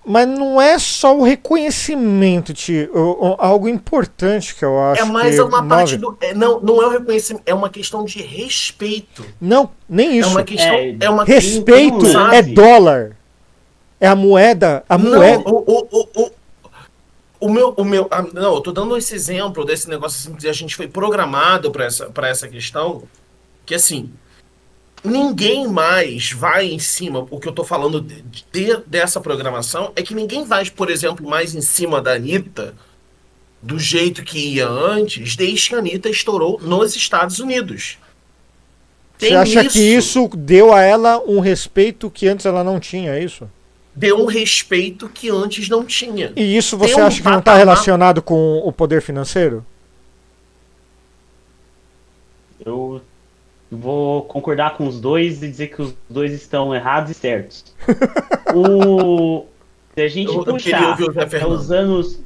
Mas 0.07 0.27
não 0.27 0.61
é 0.61 0.77
só 0.77 1.17
o 1.17 1.23
reconhecimento, 1.23 2.53
o- 2.93 3.35
Algo 3.39 3.67
importante 3.67 4.53
que 4.53 4.63
eu 4.63 4.79
acho 4.79 5.01
é 5.01 5.05
mais 5.05 5.35
que 5.35 5.41
uma 5.41 5.65
parte 5.67 5.97
move- 5.97 6.17
do. 6.19 6.25
é, 6.25 6.33
não, 6.33 6.59
não 6.59 6.81
é 6.83 6.85
o 6.85 6.89
reconhecimento, 6.91 7.41
é 7.45 7.53
uma 7.55 7.69
questão 7.71 8.05
de 8.05 8.21
respeito. 8.21 9.25
Não, 9.41 9.71
nem 9.89 10.09
É 10.09 10.15
isso. 10.17 10.29
uma 10.29 10.43
questão. 10.43 10.75
É, 10.75 10.95
É, 10.99 11.09
uma 11.09 11.23
Respeito 11.23 12.05
é 12.31 12.41
dólar. 12.43 13.17
É 13.99 14.07
a 14.07 14.15
moeda. 14.15 14.83
A 14.87 14.95
Não, 14.97 15.15
moeda. 15.15 15.43
o, 15.49 15.55
o, 15.55 16.09
o, 16.23 16.31
o, 17.39 17.49
meu. 17.49 17.73
O 17.77 17.83
meu 17.83 18.07
ah, 18.11 18.21
não, 18.33 18.55
eu 18.55 18.61
tô 18.61 18.71
dando 18.71 18.95
esse 18.97 19.13
exemplo 19.13 19.65
desse 19.65 19.89
negócio 19.89 20.19
assim, 20.29 20.37
que 20.37 20.47
a 20.47 20.53
gente 20.53 20.75
foi 20.75 20.87
programado 20.87 21.71
para 21.71 21.85
essa, 21.85 22.07
pra 22.07 22.27
essa 22.27 22.47
questão. 22.47 23.03
Que 23.65 23.75
assim. 23.75 24.09
Ninguém 25.03 25.67
mais 25.67 26.31
vai 26.31 26.65
em 26.65 26.79
cima. 26.79 27.27
O 27.29 27.39
que 27.39 27.47
eu 27.47 27.51
tô 27.51 27.63
falando 27.63 28.01
de, 28.01 28.23
de- 28.51 28.77
dessa 28.87 29.21
programação 29.21 29.91
é 29.95 30.01
que 30.01 30.15
ninguém 30.15 30.43
vai, 30.43 30.67
por 30.71 30.89
exemplo, 30.89 31.29
mais 31.29 31.53
em 31.53 31.61
cima 31.61 32.01
da 32.01 32.13
Anitta 32.13 32.73
do 33.61 33.77
jeito 33.77 34.23
que 34.23 34.37
ia 34.55 34.67
antes, 34.67 35.35
desde 35.35 35.69
que 35.69 35.75
a 35.75 35.79
Anitta 35.79 36.09
estourou 36.09 36.59
nos 36.61 36.95
Estados 36.95 37.39
Unidos. 37.39 37.97
Você 39.17 39.33
acha 39.33 39.65
que 39.65 39.79
isso 39.79 40.27
deu 40.35 40.73
a 40.73 40.81
ela 40.81 41.21
um 41.25 41.39
respeito 41.39 42.09
que 42.09 42.27
antes 42.27 42.45
ela 42.45 42.63
não 42.63 42.79
tinha, 42.79 43.11
é 43.11 43.23
isso? 43.23 43.49
Deu 43.95 44.19
um 44.19 44.25
respeito 44.25 45.07
que 45.07 45.29
antes 45.29 45.69
não 45.69 45.85
tinha. 45.85 46.33
E 46.35 46.57
isso 46.57 46.77
você 46.77 46.99
um 46.99 47.05
acha 47.05 47.21
que 47.21 47.29
não 47.29 47.39
está 47.39 47.55
relacionado 47.55 48.21
com 48.21 48.59
o 48.59 48.71
poder 48.71 49.01
financeiro? 49.01 49.65
Eu 52.63 53.01
vou 53.71 54.23
concordar 54.23 54.75
com 54.75 54.87
os 54.87 54.99
dois 54.99 55.41
e 55.41 55.47
dizer 55.47 55.67
que 55.67 55.81
os 55.81 55.93
dois 56.09 56.33
estão 56.33 56.73
errados 56.73 57.11
e 57.11 57.13
certos. 57.13 57.65
o... 58.53 59.45
Se 59.93 60.01
a 60.01 60.07
gente 60.07 60.27
Eu, 60.27 60.39
eu 60.39 60.45
puxar 60.45 60.97
Zé 60.97 61.21
até 61.21 61.47
os 61.47 61.71
anos. 61.71 62.19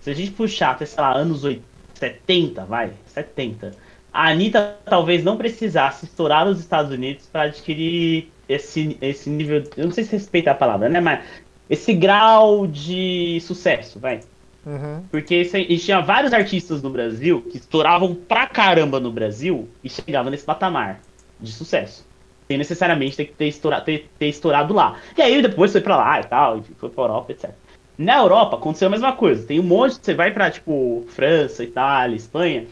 Se 0.00 0.10
a 0.10 0.14
gente 0.14 0.30
puxar 0.30 0.70
até, 0.70 0.86
sei 0.86 1.02
lá, 1.02 1.16
anos 1.16 1.42
80, 1.42 1.68
70, 1.98 2.64
vai, 2.64 2.92
70. 3.08 3.72
A 4.12 4.30
Anitta 4.30 4.76
talvez 4.84 5.22
não 5.22 5.36
precisasse 5.36 6.06
estourar 6.06 6.46
nos 6.46 6.60
Estados 6.60 6.92
Unidos 6.92 7.26
para 7.30 7.42
adquirir 7.42 8.30
esse, 8.48 8.96
esse 9.00 9.28
nível. 9.30 9.62
Eu 9.76 9.86
não 9.86 9.92
sei 9.92 10.04
se 10.04 10.12
respeita 10.12 10.50
a 10.50 10.54
palavra, 10.54 10.88
né? 10.88 11.00
Mas 11.00 11.20
esse 11.68 11.92
grau 11.92 12.66
de 12.66 13.40
sucesso, 13.42 13.98
vai. 13.98 14.20
Uhum. 14.66 15.02
Porque 15.10 15.34
esse- 15.36 15.56
a 15.56 15.60
gente 15.60 15.78
tinha 15.78 16.00
vários 16.00 16.32
artistas 16.32 16.82
no 16.82 16.90
Brasil 16.90 17.42
que 17.50 17.56
estouravam 17.58 18.14
pra 18.14 18.46
caramba 18.46 18.98
no 19.00 19.10
Brasil 19.10 19.68
e 19.82 19.88
chegavam 19.88 20.30
nesse 20.30 20.44
patamar 20.44 21.00
de 21.40 21.52
sucesso. 21.52 22.06
Sem 22.46 22.56
necessariamente 22.58 23.16
ter 23.16 23.26
que 23.26 23.32
ter 23.34 23.46
estourado, 23.48 23.84
ter, 23.84 24.08
ter 24.18 24.26
estourado 24.28 24.72
lá. 24.74 24.96
E 25.16 25.22
aí 25.22 25.40
depois 25.42 25.70
foi 25.72 25.80
pra 25.80 25.96
lá 25.96 26.20
e 26.20 26.24
tal, 26.24 26.62
foi 26.78 26.88
pra 26.88 27.04
Europa, 27.04 27.32
etc. 27.32 27.50
Na 27.96 28.18
Europa 28.18 28.56
aconteceu 28.56 28.88
a 28.88 28.90
mesma 28.90 29.12
coisa. 29.12 29.46
Tem 29.46 29.58
um 29.60 29.64
monte, 29.64 29.98
você 30.00 30.14
vai 30.14 30.30
pra, 30.30 30.50
tipo, 30.50 31.04
França, 31.08 31.62
Itália, 31.64 32.16
Espanha, 32.16 32.66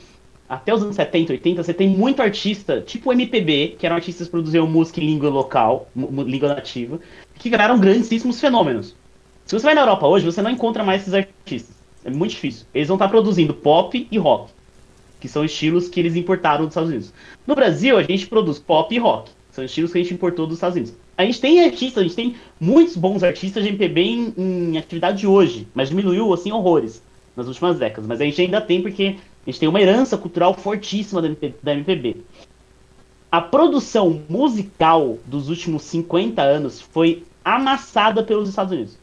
até 0.49 0.73
os 0.73 0.83
anos 0.83 0.97
70, 0.97 1.33
80, 1.33 1.63
você 1.63 1.75
tem 1.75 1.89
muito 1.89 2.23
artista, 2.23 2.81
tipo 2.81 3.13
MPB, 3.13 3.77
que 3.79 3.87
eram 3.87 3.97
artistas 3.97 4.27
que 4.29 4.31
produziam 4.31 4.67
música 4.67 5.01
em 5.01 5.07
língua 5.07 5.29
local, 5.29 5.89
língua 5.95 6.51
nativa, 6.51 7.01
que 7.35 7.51
viraram 7.51 7.79
grandíssimos 7.79 8.41
fenômenos. 8.41 8.95
Se 9.45 9.59
você 9.59 9.65
vai 9.65 9.75
na 9.75 9.83
Europa 9.83 10.07
hoje, 10.07 10.25
você 10.25 10.43
não 10.43 10.51
encontra 10.51 10.85
mais 10.85 11.03
esses 11.03 11.15
artistas. 11.15 11.75
É 12.05 12.11
muito 12.11 12.31
difícil. 12.31 12.67
Eles 12.73 12.89
vão 12.89 12.97
estar 12.97 13.09
produzindo 13.09 13.53
pop 13.53 14.07
e 14.11 14.19
rock, 14.19 14.53
que 15.21 15.29
são 15.29 15.45
estilos 15.45 15.89
que 15.89 15.99
eles 15.99 16.15
importaram 16.15 16.65
dos 16.65 16.73
Estados 16.73 16.91
Unidos. 16.91 17.13
No 17.47 17.55
Brasil, 17.55 17.97
a 17.97 18.03
gente 18.03 18.27
produz 18.27 18.59
pop 18.59 18.95
e 18.95 18.99
rock. 18.99 19.31
São 19.51 19.65
estilos 19.65 19.91
que 19.91 19.99
a 19.99 20.03
gente 20.03 20.15
importou 20.15 20.47
dos 20.47 20.57
Estados 20.57 20.77
Unidos. 20.77 20.95
A 21.17 21.25
gente 21.25 21.41
tem 21.41 21.65
artistas, 21.65 21.99
a 21.99 22.03
gente 22.03 22.15
tem 22.15 22.37
muitos 22.61 22.95
bons 22.97 23.23
artistas 23.23 23.65
de 23.65 23.71
MPB 23.71 24.01
em, 24.03 24.35
em 24.37 24.79
atividade 24.79 25.27
hoje, 25.27 25.67
mas 25.75 25.89
diminuiu, 25.89 26.33
assim, 26.33 26.53
horrores 26.53 27.03
nas 27.35 27.47
últimas 27.47 27.79
décadas. 27.79 28.07
Mas 28.07 28.21
a 28.21 28.25
gente 28.25 28.41
ainda 28.41 28.61
tem 28.61 28.83
porque 28.83 29.17
a 29.47 29.51
gente 29.51 29.61
tem 29.61 29.69
uma 29.69 29.81
herança 29.81 30.19
cultural 30.19 30.55
fortíssima 30.55 31.23
da 31.23 31.29
da 31.63 31.73
MPB. 31.73 32.17
A 33.31 33.41
produção 33.41 34.23
musical 34.29 35.19
dos 35.25 35.49
últimos 35.49 35.83
50 35.83 36.43
anos 36.43 36.81
foi 36.81 37.25
amassada 37.45 38.23
pelos 38.23 38.49
Estados 38.49 38.73
Unidos. 38.73 38.99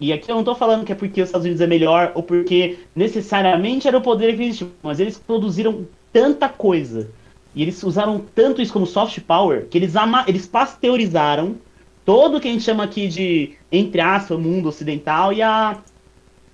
E 0.00 0.12
aqui 0.12 0.30
eu 0.30 0.36
não 0.36 0.44
tô 0.44 0.54
falando 0.54 0.84
que 0.84 0.92
é 0.92 0.94
porque 0.94 1.20
os 1.20 1.28
Estados 1.28 1.44
Unidos 1.44 1.60
é 1.60 1.66
melhor 1.66 2.12
ou 2.14 2.22
porque 2.22 2.78
necessariamente 2.94 3.88
era 3.88 3.98
o 3.98 4.00
poder 4.00 4.34
aquisitivo, 4.34 4.70
mas 4.82 5.00
eles 5.00 5.18
produziram 5.18 5.86
tanta 6.12 6.48
coisa 6.48 7.10
e 7.54 7.62
eles 7.62 7.82
usaram 7.82 8.22
tanto 8.34 8.62
isso 8.62 8.72
como 8.72 8.86
soft 8.86 9.20
power 9.20 9.66
que 9.66 9.76
eles, 9.76 9.96
ama 9.96 10.24
eles 10.28 10.46
pasteurizaram 10.46 11.56
todo 12.04 12.36
o 12.36 12.40
que 12.40 12.48
a 12.48 12.52
gente 12.52 12.64
chama 12.64 12.84
aqui 12.84 13.08
de, 13.08 13.54
entre 13.70 14.00
aspas, 14.00 14.38
mundo 14.38 14.68
ocidental 14.68 15.32
e 15.32 15.42
a 15.42 15.78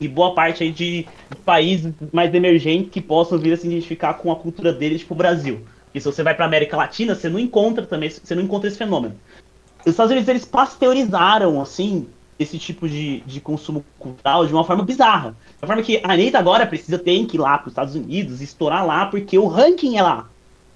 e 0.01 0.09
boa 0.09 0.35
parte 0.35 0.63
aí 0.63 0.71
de 0.71 1.07
países 1.45 1.93
mais 2.13 2.35
emergentes 2.35 2.91
que 2.91 3.01
possam 3.01 3.39
vir 3.39 3.53
a 3.53 3.57
se 3.57 3.67
identificar 3.67 4.15
com 4.15 4.31
a 4.31 4.37
cultura 4.37 4.73
deles, 4.73 5.01
tipo 5.01 5.15
o 5.15 5.17
Brasil. 5.17 5.65
E 5.95 6.01
se 6.01 6.07
você 6.07 6.23
vai 6.23 6.35
pra 6.35 6.45
América 6.45 6.77
Latina, 6.77 7.15
você 7.15 7.29
não 7.29 7.39
encontra 7.39 7.87
também, 7.87 8.11
você 8.11 8.35
não 8.35 8.43
encontra 8.43 8.69
esse 8.69 8.79
fenômeno. 8.79 9.15
Os 9.81 9.93
Estados 9.93 10.11
Unidos, 10.11 10.29
eles 10.29 10.45
pasteurizaram, 10.45 11.61
assim, 11.61 12.09
esse 12.39 12.59
tipo 12.59 12.89
de, 12.89 13.21
de 13.21 13.41
consumo 13.41 13.85
cultural 13.99 14.47
de 14.47 14.53
uma 14.53 14.65
forma 14.65 14.83
bizarra. 14.83 15.37
Uma 15.63 15.69
forma 15.69 15.83
que 15.83 16.01
a 16.03 16.13
Anitta 16.13 16.39
agora 16.39 16.67
precisa 16.67 16.99
ter 16.99 17.25
que 17.27 17.37
ir 17.37 17.41
lá 17.41 17.59
para 17.59 17.69
os 17.69 17.73
Estados 17.73 17.95
Unidos, 17.95 18.41
estourar 18.41 18.85
lá, 18.85 19.07
porque 19.07 19.39
o 19.39 19.47
ranking 19.47 19.97
é 19.97 20.03
lá. 20.03 20.29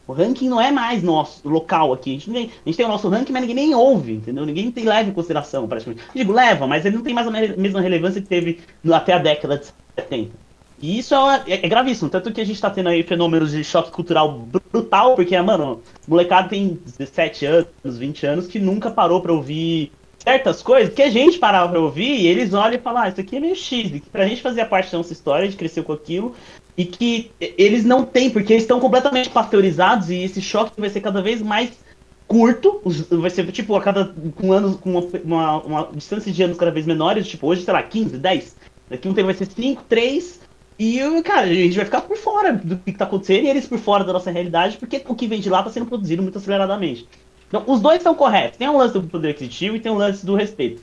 O 0.09 0.15
ranking 0.15 0.49
não 0.49 0.59
é 0.59 0.73
mais 0.73 1.03
nosso, 1.03 1.47
local 1.47 1.93
aqui. 1.93 2.11
A 2.11 2.13
gente, 2.15 2.33
tem, 2.33 2.45
a 2.47 2.69
gente 2.69 2.77
tem 2.77 2.87
o 2.87 2.89
nosso 2.89 3.09
ranking, 3.11 3.31
mas 3.31 3.43
ninguém 3.43 3.55
nem 3.55 3.75
ouve, 3.75 4.15
entendeu? 4.15 4.47
Ninguém 4.47 4.73
tem 4.73 4.85
leva 4.85 5.11
em 5.11 5.13
consideração, 5.13 5.69
praticamente. 5.69 6.03
Eu 6.15 6.21
digo, 6.23 6.33
leva, 6.33 6.67
mas 6.67 6.87
ele 6.87 6.97
não 6.97 7.03
tem 7.03 7.13
mais 7.15 7.27
a 7.27 7.31
me- 7.31 7.57
mesma 7.57 7.81
relevância 7.83 8.23
que 8.23 8.27
teve 8.27 8.61
até 8.91 9.13
a 9.13 9.19
década 9.19 9.59
de 9.59 9.67
70. 10.01 10.33
E 10.81 10.99
isso 10.99 11.15
é, 11.15 11.43
é, 11.47 11.67
é 11.67 11.69
gravíssimo, 11.69 12.09
tanto 12.09 12.33
que 12.33 12.41
a 12.41 12.45
gente 12.45 12.61
tá 12.61 12.71
tendo 12.71 12.89
aí 12.89 13.03
fenômenos 13.03 13.51
de 13.51 13.63
choque 13.63 13.91
cultural 13.91 14.49
brutal, 14.73 15.15
porque, 15.15 15.39
mano, 15.43 15.83
molecada 16.07 16.49
tem 16.49 16.79
17 16.87 17.45
anos, 17.47 17.99
20 17.99 18.25
anos, 18.27 18.47
que 18.47 18.59
nunca 18.59 18.91
parou 18.91 19.21
pra 19.21 19.33
ouvir 19.33 19.93
certas 20.19 20.63
coisas 20.63 20.95
que 20.95 21.03
a 21.03 21.11
gente 21.11 21.39
parava 21.39 21.71
pra 21.71 21.81
ouvir 21.81 22.21
e 22.21 22.27
eles 22.27 22.55
olham 22.55 22.75
e 22.79 22.83
falam, 22.83 23.03
ah, 23.03 23.09
isso 23.09 23.21
aqui 23.21 23.37
é 23.37 23.41
meio 23.41 23.57
X, 23.57 23.91
e 23.95 24.01
pra 24.01 24.27
gente 24.27 24.41
fazia 24.41 24.65
parte 24.65 24.91
da 24.91 24.99
nossa 24.99 25.13
história, 25.13 25.43
a 25.43 25.47
gente 25.51 25.59
cresceu 25.59 25.83
com 25.85 25.93
aquilo, 25.93 26.35
e 26.79 26.85
que 26.85 27.33
eles 27.41 27.85
não 27.85 28.05
têm, 28.05 28.31
porque 28.31 28.53
eles 28.53 28.63
estão 28.63 28.79
completamente 28.79 29.29
pasteurizados 29.31 30.11
e 30.11 30.23
esse 30.23 30.41
choque 30.41 30.81
vai 30.81 30.89
ser 30.89 31.01
cada 31.01 31.21
vez 31.21 31.43
mais 31.43 31.73
curto, 32.29 32.81
vai 33.11 33.31
ser 33.31 33.51
tipo 33.51 33.75
a 33.75 33.83
cada 33.83 34.15
com 34.37 34.53
anos, 34.53 34.77
com 34.77 34.91
uma, 34.91 35.01
uma, 35.25 35.63
uma 35.63 35.89
distância 35.93 36.31
de 36.31 36.41
anos 36.41 36.57
cada 36.57 36.71
vez 36.71 36.87
menores, 36.87 37.27
tipo 37.27 37.49
hoje, 37.49 37.65
sei 37.65 37.75
lá, 37.75 37.83
15, 37.83 38.17
10, 38.19 38.57
daqui 38.89 39.09
um 39.09 39.15
tempo 39.15 39.27
vai 39.27 39.35
ser 39.35 39.47
5, 39.47 39.83
3, 39.89 40.41
e, 40.79 41.01
cara, 41.25 41.41
a 41.41 41.53
gente 41.53 41.75
vai 41.75 41.85
ficar 41.85 42.03
por 42.03 42.17
fora 42.17 42.53
do 42.53 42.77
que 42.77 42.93
tá 42.93 43.05
acontecendo 43.05 43.47
e 43.47 43.49
eles 43.49 43.67
por 43.67 43.79
fora 43.79 44.05
da 44.05 44.13
nossa 44.13 44.31
realidade, 44.31 44.77
porque 44.77 45.03
o 45.09 45.15
que 45.17 45.27
vem 45.27 45.41
de 45.41 45.51
lá 45.51 45.65
tá 45.65 45.71
sendo 45.71 45.87
produzido 45.87 46.23
muito 46.23 46.39
aceleradamente. 46.39 47.09
Então, 47.49 47.65
os 47.67 47.81
dois 47.81 47.97
estão 47.97 48.15
corretos. 48.15 48.59
Tem 48.59 48.69
um 48.69 48.77
lance 48.77 48.95
do 48.95 49.03
poder 49.03 49.31
aquisitivo 49.31 49.75
e 49.75 49.81
tem 49.81 49.91
um 49.91 49.97
lance 49.97 50.25
do 50.25 50.37
respeito. 50.37 50.81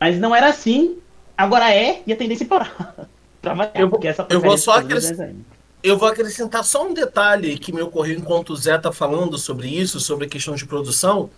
Mas 0.00 0.18
não 0.18 0.34
era 0.34 0.48
assim, 0.48 0.96
agora 1.36 1.72
é, 1.72 2.02
e 2.04 2.12
a 2.12 2.16
tendência 2.16 2.42
é 2.42 2.48
parar. 2.48 3.08
pra 3.48 3.64
variar, 3.66 3.76
Eu 3.82 3.88
vou- 3.88 3.90
porque 3.98 4.08
essa 4.08 4.26
eu 4.30 4.40
vou 4.40 4.56
só 4.58 4.80
dos 4.80 4.82
Estados 4.82 5.04
Unidos 5.04 5.10
acres- 5.10 5.20
essa. 5.20 5.58
Eu 5.82 5.96
vou 5.96 6.08
acrescentar 6.08 6.64
só 6.64 6.86
um 6.86 6.92
detalhe 6.92 7.56
que 7.58 7.72
me 7.72 7.80
ocorreu 7.80 8.18
enquanto 8.18 8.50
o 8.50 8.56
Zé 8.56 8.76
tá 8.78 8.90
falando 8.92 9.38
sobre 9.38 9.68
isso, 9.68 10.00
sobre 10.00 10.26
a 10.26 10.28
questão 10.28 10.54
de 10.54 10.66
produção. 10.66 11.30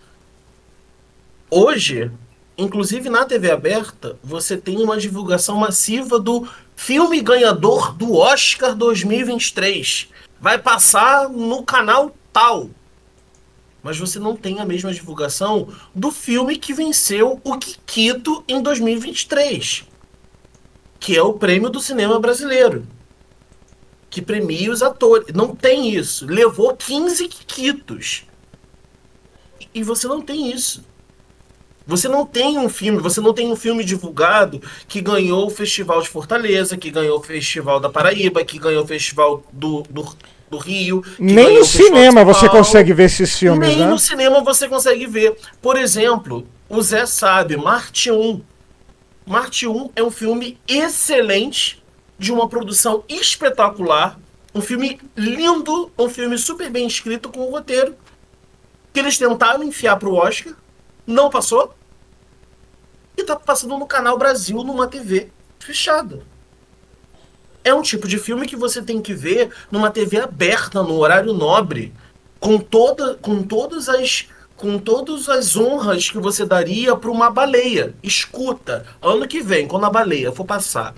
Hoje, 1.49 2.09
inclusive 2.57 3.09
na 3.09 3.25
TV 3.25 3.51
aberta, 3.51 4.17
você 4.23 4.57
tem 4.57 4.77
uma 4.81 4.97
divulgação 4.97 5.57
massiva 5.57 6.19
do 6.19 6.47
filme 6.75 7.21
ganhador 7.21 7.93
do 7.93 8.15
Oscar 8.15 8.73
2023. 8.75 10.07
Vai 10.39 10.57
passar 10.57 11.29
no 11.29 11.63
canal 11.63 12.15
tal. 12.33 12.69
Mas 13.83 13.97
você 13.97 14.19
não 14.19 14.35
tem 14.35 14.59
a 14.59 14.65
mesma 14.65 14.93
divulgação 14.93 15.67
do 15.93 16.11
filme 16.11 16.55
que 16.55 16.73
venceu 16.73 17.39
o 17.43 17.57
Kikito 17.57 18.43
em 18.47 18.61
2023, 18.61 19.83
que 21.01 21.17
é 21.17 21.21
o 21.21 21.33
prêmio 21.33 21.69
do 21.69 21.81
cinema 21.81 22.17
brasileiro 22.17 22.87
que 24.11 24.21
premia 24.21 24.69
os 24.69 24.83
atores. 24.83 25.33
Não 25.33 25.55
tem 25.55 25.95
isso. 25.95 26.27
Levou 26.27 26.75
15 26.75 27.27
quitos. 27.27 28.25
E 29.73 29.81
você 29.81 30.05
não 30.05 30.21
tem 30.21 30.51
isso. 30.51 30.83
Você 31.87 32.07
não 32.07 32.25
tem 32.25 32.59
um 32.59 32.69
filme, 32.69 32.99
você 32.99 33.19
não 33.19 33.33
tem 33.33 33.51
um 33.51 33.55
filme 33.55 33.83
divulgado 33.83 34.61
que 34.87 35.01
ganhou 35.01 35.47
o 35.47 35.49
Festival 35.49 36.01
de 36.01 36.09
Fortaleza, 36.09 36.77
que 36.77 36.91
ganhou 36.91 37.17
o 37.17 37.23
Festival 37.23 37.79
da 37.79 37.89
Paraíba, 37.89 38.43
que 38.43 38.59
ganhou 38.59 38.83
o 38.83 38.87
Festival 38.87 39.43
do, 39.51 39.81
do, 39.89 40.15
do 40.49 40.57
Rio. 40.57 41.03
Nem 41.17 41.57
no 41.57 41.65
cinema 41.65 42.23
você 42.23 42.47
consegue 42.47 42.93
ver 42.93 43.05
esses 43.05 43.37
filmes, 43.37 43.67
Nem 43.67 43.79
né? 43.79 43.87
no 43.87 43.97
cinema 43.97 44.41
você 44.41 44.69
consegue 44.69 45.07
ver. 45.07 45.35
Por 45.61 45.75
exemplo, 45.77 46.45
o 46.69 46.81
Zé 46.81 47.05
sabe, 47.05 47.57
Marte 47.57 48.11
1. 48.11 48.41
Marte 49.25 49.67
1 49.67 49.91
é 49.95 50.03
um 50.03 50.11
filme 50.11 50.57
excelente, 50.67 51.81
de 52.17 52.31
uma 52.31 52.47
produção 52.47 53.03
espetacular, 53.09 54.19
Um 54.53 54.61
filme 54.61 54.99
lindo, 55.15 55.89
um 55.97 56.09
filme 56.09 56.37
super 56.37 56.69
bem 56.69 56.85
escrito 56.85 57.29
com 57.29 57.47
um 57.47 57.51
roteiro 57.51 57.95
que 58.93 58.99
eles 58.99 59.17
tentaram 59.17 59.63
enfiar 59.63 59.97
pro 59.97 60.15
Oscar, 60.15 60.53
não 61.07 61.29
passou. 61.29 61.73
E 63.15 63.23
tá 63.23 63.35
passando 63.35 63.77
no 63.77 63.87
canal 63.87 64.17
Brasil 64.17 64.63
numa 64.63 64.87
TV 64.87 65.29
fechada. 65.57 66.21
É 67.63 67.73
um 67.73 67.81
tipo 67.81 68.07
de 68.07 68.17
filme 68.17 68.47
que 68.47 68.55
você 68.55 68.81
tem 68.81 69.01
que 69.01 69.13
ver 69.13 69.51
numa 69.71 69.91
TV 69.91 70.19
aberta, 70.19 70.81
no 70.83 70.97
horário 70.97 71.33
nobre, 71.33 71.93
com 72.39 72.57
toda, 72.57 73.15
com 73.15 73.43
todas 73.43 73.87
as 73.87 74.27
com 74.61 74.77
todas 74.77 75.27
as 75.27 75.57
honras 75.57 76.11
que 76.11 76.19
você 76.19 76.45
daria 76.45 76.95
para 76.95 77.09
uma 77.09 77.31
baleia. 77.31 77.95
Escuta, 78.03 78.85
ano 79.01 79.27
que 79.27 79.41
vem, 79.41 79.67
quando 79.67 79.87
a 79.87 79.89
baleia 79.89 80.31
for 80.31 80.45
passar 80.45 80.93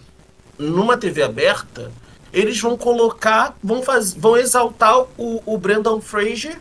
numa 0.60 0.98
TV 0.98 1.24
aberta, 1.24 1.90
eles 2.34 2.60
vão 2.60 2.78
colocar, 2.78 3.58
vão 3.64 3.82
fazer, 3.82 4.20
vão 4.20 4.36
exaltar 4.36 5.00
o, 5.18 5.42
o 5.46 6.02
Fraser. 6.02 6.60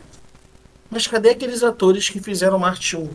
Mas 0.89 1.05
cadê 1.05 1.31
aqueles 1.31 1.61
atores 1.61 2.07
que 2.07 2.21
fizeram 2.21 2.57
Marte 2.57 2.95
1? 2.95 3.09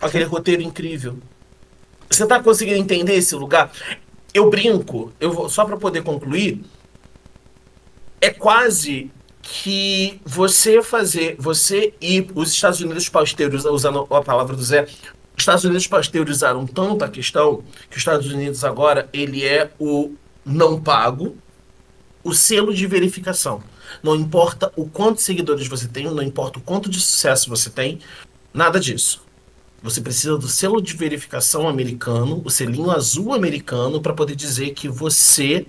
Aquele 0.00 0.24
roteiro 0.24 0.62
incrível. 0.62 1.18
Você 2.08 2.26
tá 2.26 2.42
conseguindo 2.42 2.78
entender 2.78 3.16
esse 3.16 3.34
lugar? 3.34 3.70
Eu 4.32 4.48
brinco, 4.48 5.12
eu 5.20 5.30
vou, 5.30 5.50
só 5.50 5.66
para 5.66 5.76
poder 5.76 6.02
concluir, 6.02 6.64
é 8.18 8.30
quase 8.30 9.10
que 9.50 10.20
você 10.26 10.82
fazer, 10.82 11.34
você 11.38 11.94
ir, 12.02 12.28
os 12.34 12.52
Estados 12.52 12.80
Unidos 12.80 13.08
pasteurizaram, 13.08 13.74
usando 13.74 14.06
a 14.10 14.22
palavra 14.22 14.54
do 14.54 14.62
Zé, 14.62 14.84
os 14.84 15.42
Estados 15.42 15.64
Unidos 15.64 15.86
pasteurizaram 15.86 16.66
tanto 16.66 17.02
a 17.02 17.08
questão 17.08 17.62
que 17.88 17.96
os 17.96 18.02
Estados 18.02 18.30
Unidos 18.30 18.62
agora 18.62 19.08
ele 19.10 19.46
é 19.46 19.70
o 19.78 20.12
não 20.44 20.78
pago, 20.78 21.34
o 22.22 22.34
selo 22.34 22.74
de 22.74 22.86
verificação. 22.86 23.62
Não 24.02 24.14
importa 24.14 24.70
o 24.76 24.86
quanto 24.86 25.22
seguidores 25.22 25.66
você 25.66 25.88
tem, 25.88 26.04
não 26.04 26.22
importa 26.22 26.58
o 26.58 26.62
quanto 26.62 26.90
de 26.90 27.00
sucesso 27.00 27.48
você 27.48 27.70
tem, 27.70 28.00
nada 28.52 28.78
disso. 28.78 29.22
Você 29.82 30.02
precisa 30.02 30.36
do 30.36 30.48
selo 30.48 30.82
de 30.82 30.94
verificação 30.94 31.66
americano, 31.66 32.42
o 32.44 32.50
selinho 32.50 32.90
azul 32.90 33.32
americano, 33.32 34.02
para 34.02 34.12
poder 34.12 34.34
dizer 34.34 34.74
que 34.74 34.88
você 34.88 35.66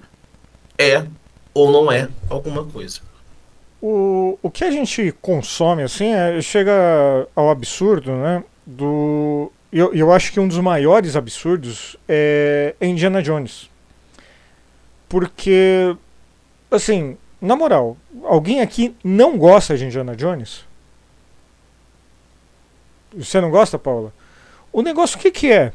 é 0.77 1.05
ou 1.53 1.71
não 1.71 1.89
é 1.89 2.09
alguma 2.29 2.65
coisa. 2.65 3.08
O, 3.81 4.37
o 4.41 4.51
que 4.51 4.63
a 4.63 4.71
gente 4.71 5.13
consome, 5.21 5.83
assim, 5.83 6.13
é, 6.13 6.41
chega 6.41 7.27
ao 7.35 7.49
absurdo, 7.49 8.11
né? 8.11 8.43
Do. 8.65 9.51
Eu, 9.71 9.93
eu 9.93 10.11
acho 10.11 10.31
que 10.31 10.39
um 10.39 10.47
dos 10.47 10.57
maiores 10.57 11.15
absurdos 11.15 11.95
é 12.07 12.75
Indiana 12.81 13.21
Jones. 13.21 13.69
Porque, 15.07 15.95
assim, 16.69 17.17
na 17.41 17.55
moral, 17.55 17.95
alguém 18.23 18.61
aqui 18.61 18.95
não 19.03 19.37
gosta 19.37 19.77
de 19.77 19.85
Indiana 19.85 20.15
Jones? 20.15 20.65
Você 23.15 23.39
não 23.39 23.49
gosta, 23.49 23.79
Paula? 23.79 24.13
O 24.71 24.81
negócio 24.81 25.17
o 25.17 25.21
que, 25.21 25.31
que 25.31 25.51
é? 25.51 25.71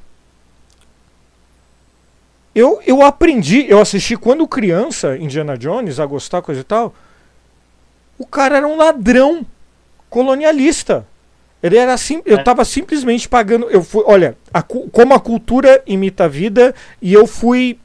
Eu, 2.54 2.80
eu 2.86 3.02
aprendi, 3.02 3.66
eu 3.68 3.80
assisti 3.80 4.16
quando 4.16 4.46
criança 4.46 5.16
Indiana 5.16 5.58
Jones 5.58 5.98
a 5.98 6.06
gostar, 6.06 6.40
coisa 6.42 6.60
e 6.60 6.64
tal. 6.64 6.94
O 8.18 8.26
cara 8.26 8.58
era 8.58 8.66
um 8.66 8.76
ladrão 8.76 9.44
colonialista. 10.08 11.06
Ele 11.62 11.76
era 11.76 11.94
assim, 11.94 12.20
eu 12.26 12.36
estava 12.36 12.62
é. 12.62 12.64
simplesmente 12.64 13.28
pagando. 13.28 13.70
Eu 13.70 13.82
fui, 13.82 14.04
olha, 14.06 14.36
a, 14.52 14.62
como 14.62 15.14
a 15.14 15.20
cultura 15.20 15.82
imita 15.86 16.24
a 16.24 16.28
vida 16.28 16.74
e 17.00 17.12
eu 17.12 17.26
fui 17.26 17.78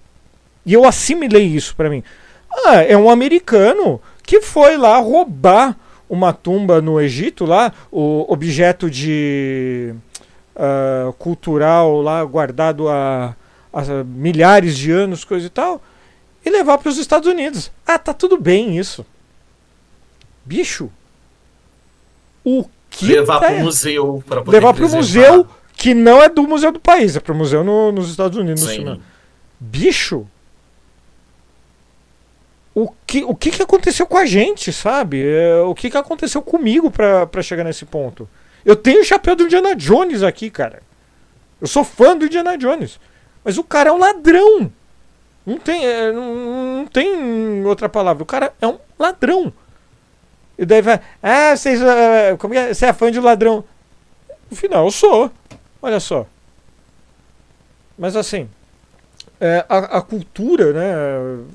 e 0.66 0.74
eu 0.74 0.86
assimilei 0.86 1.46
isso 1.46 1.76
para 1.76 1.90
mim. 1.90 2.04
Ah, 2.66 2.84
é 2.84 2.96
um 2.98 3.10
americano 3.10 4.02
que 4.24 4.42
foi 4.42 4.78
lá 4.78 4.98
roubar 4.98 5.78
uma 6.10 6.34
tumba 6.34 6.82
no 6.82 7.00
Egito 7.00 7.46
lá, 7.46 7.72
o 7.92 8.26
objeto 8.32 8.90
de 8.90 9.94
uh, 10.56 11.14
cultural 11.14 12.02
lá 12.02 12.24
guardado 12.24 12.90
há, 12.90 13.36
há 13.72 14.04
milhares 14.04 14.78
de 14.78 14.92
anos, 14.92 15.24
coisa 15.24 15.46
e 15.46 15.50
tal, 15.50 15.82
e 16.44 16.50
levar 16.50 16.80
para 16.80 16.90
os 16.90 16.98
Estados 16.98 17.28
Unidos. 17.28 17.72
Ah, 17.86 18.00
tá 18.00 18.14
tudo 18.14 18.40
bem 18.40 18.78
isso. 18.78 19.06
Bicho, 20.50 20.90
o 22.44 22.66
que 22.90 23.06
levar 23.06 23.36
é? 23.36 23.40
para 23.40 23.56
o 23.58 23.60
museu 23.60 24.24
para 24.28 24.42
levar 24.42 24.74
para 24.74 24.84
o 24.84 24.90
museu 24.90 25.48
que 25.74 25.94
não 25.94 26.24
é 26.24 26.28
do 26.28 26.42
museu 26.42 26.72
do 26.72 26.80
país, 26.80 27.16
é 27.16 27.20
para 27.20 27.34
o 27.34 27.38
museu 27.38 27.64
no, 27.64 27.92
nos 27.92 28.10
Estados 28.10 28.36
Unidos. 28.36 28.64
No 28.80 29.00
Bicho, 29.60 30.26
o 32.74 32.92
que, 33.06 33.24
o 33.24 33.36
que, 33.36 33.52
que 33.52 33.62
aconteceu 33.62 34.08
com 34.08 34.18
a 34.18 34.26
gente, 34.26 34.74
sabe? 34.74 35.24
É, 35.24 35.62
o 35.62 35.76
que, 35.76 35.88
que 35.88 35.98
aconteceu 35.98 36.42
comigo 36.42 36.90
para 36.90 37.44
chegar 37.44 37.64
nesse 37.64 37.86
ponto? 37.86 38.28
Eu 38.66 38.76
tenho 38.76 39.02
o 39.02 39.06
chapéu 39.06 39.36
do 39.36 39.44
Indiana 39.44 39.76
Jones 39.76 40.24
aqui, 40.24 40.50
cara. 40.50 40.82
Eu 41.62 41.68
sou 41.68 41.84
fã 41.84 42.18
do 42.18 42.26
Indiana 42.26 42.58
Jones. 42.58 43.00
Mas 43.44 43.60
o 43.60 43.64
cara 43.64 43.92
é 43.92 43.94
um 43.94 44.00
ladrão. 44.00 44.72
Não 45.46 45.60
tem, 45.60 45.86
é, 45.86 46.12
não, 46.12 46.78
não, 46.78 46.86
tem 46.88 47.64
outra 47.68 47.88
palavra. 47.88 48.24
O 48.24 48.26
cara 48.26 48.52
é 48.60 48.66
um 48.66 48.80
ladrão. 48.98 49.54
E 50.60 50.66
daí 50.66 50.82
vai. 50.82 51.00
Ah, 51.24 51.56
vocês, 51.56 51.82
uh, 51.82 52.38
como 52.38 52.54
é, 52.54 52.74
você 52.74 52.86
é 52.86 52.92
fã 52.92 53.10
de 53.10 53.18
ladrão? 53.18 53.64
No 54.52 54.58
final, 54.58 54.84
eu 54.84 54.92
sou. 54.92 55.32
Olha 55.82 56.02
só. 56.02 56.28
Mas 57.98 58.14
assim. 58.18 58.50
É, 59.40 59.66
a, 59.70 59.78
a, 59.78 60.02
cultura, 60.02 60.74
né? 60.74 60.94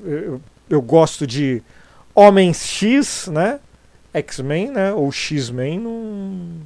Eu, 0.03 0.41
eu 0.67 0.81
gosto 0.81 1.27
de 1.27 1.61
Homens 2.15 2.65
X, 2.65 3.27
né? 3.27 3.59
X-Men, 4.11 4.71
né? 4.71 4.91
Ou 4.91 5.11
X-Men, 5.11 5.79
não... 5.81 6.61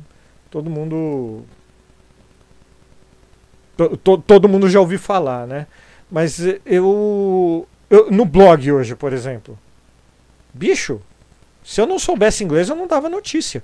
todo 0.49 0.69
mundo. 0.69 1.43
To, 4.01 4.17
todo 4.17 4.47
mundo 4.47 4.69
já 4.69 4.79
ouviu 4.79 4.99
falar, 4.99 5.45
né? 5.45 5.67
Mas 6.09 6.39
eu, 6.65 7.67
eu. 7.89 8.09
No 8.09 8.23
blog 8.23 8.71
hoje, 8.71 8.95
por 8.95 9.11
exemplo. 9.11 9.59
Bicho, 10.53 11.01
se 11.63 11.81
eu 11.81 11.85
não 11.85 11.99
soubesse 11.99 12.43
inglês, 12.43 12.69
eu 12.69 12.75
não 12.75 12.87
dava 12.87 13.09
notícia. 13.09 13.63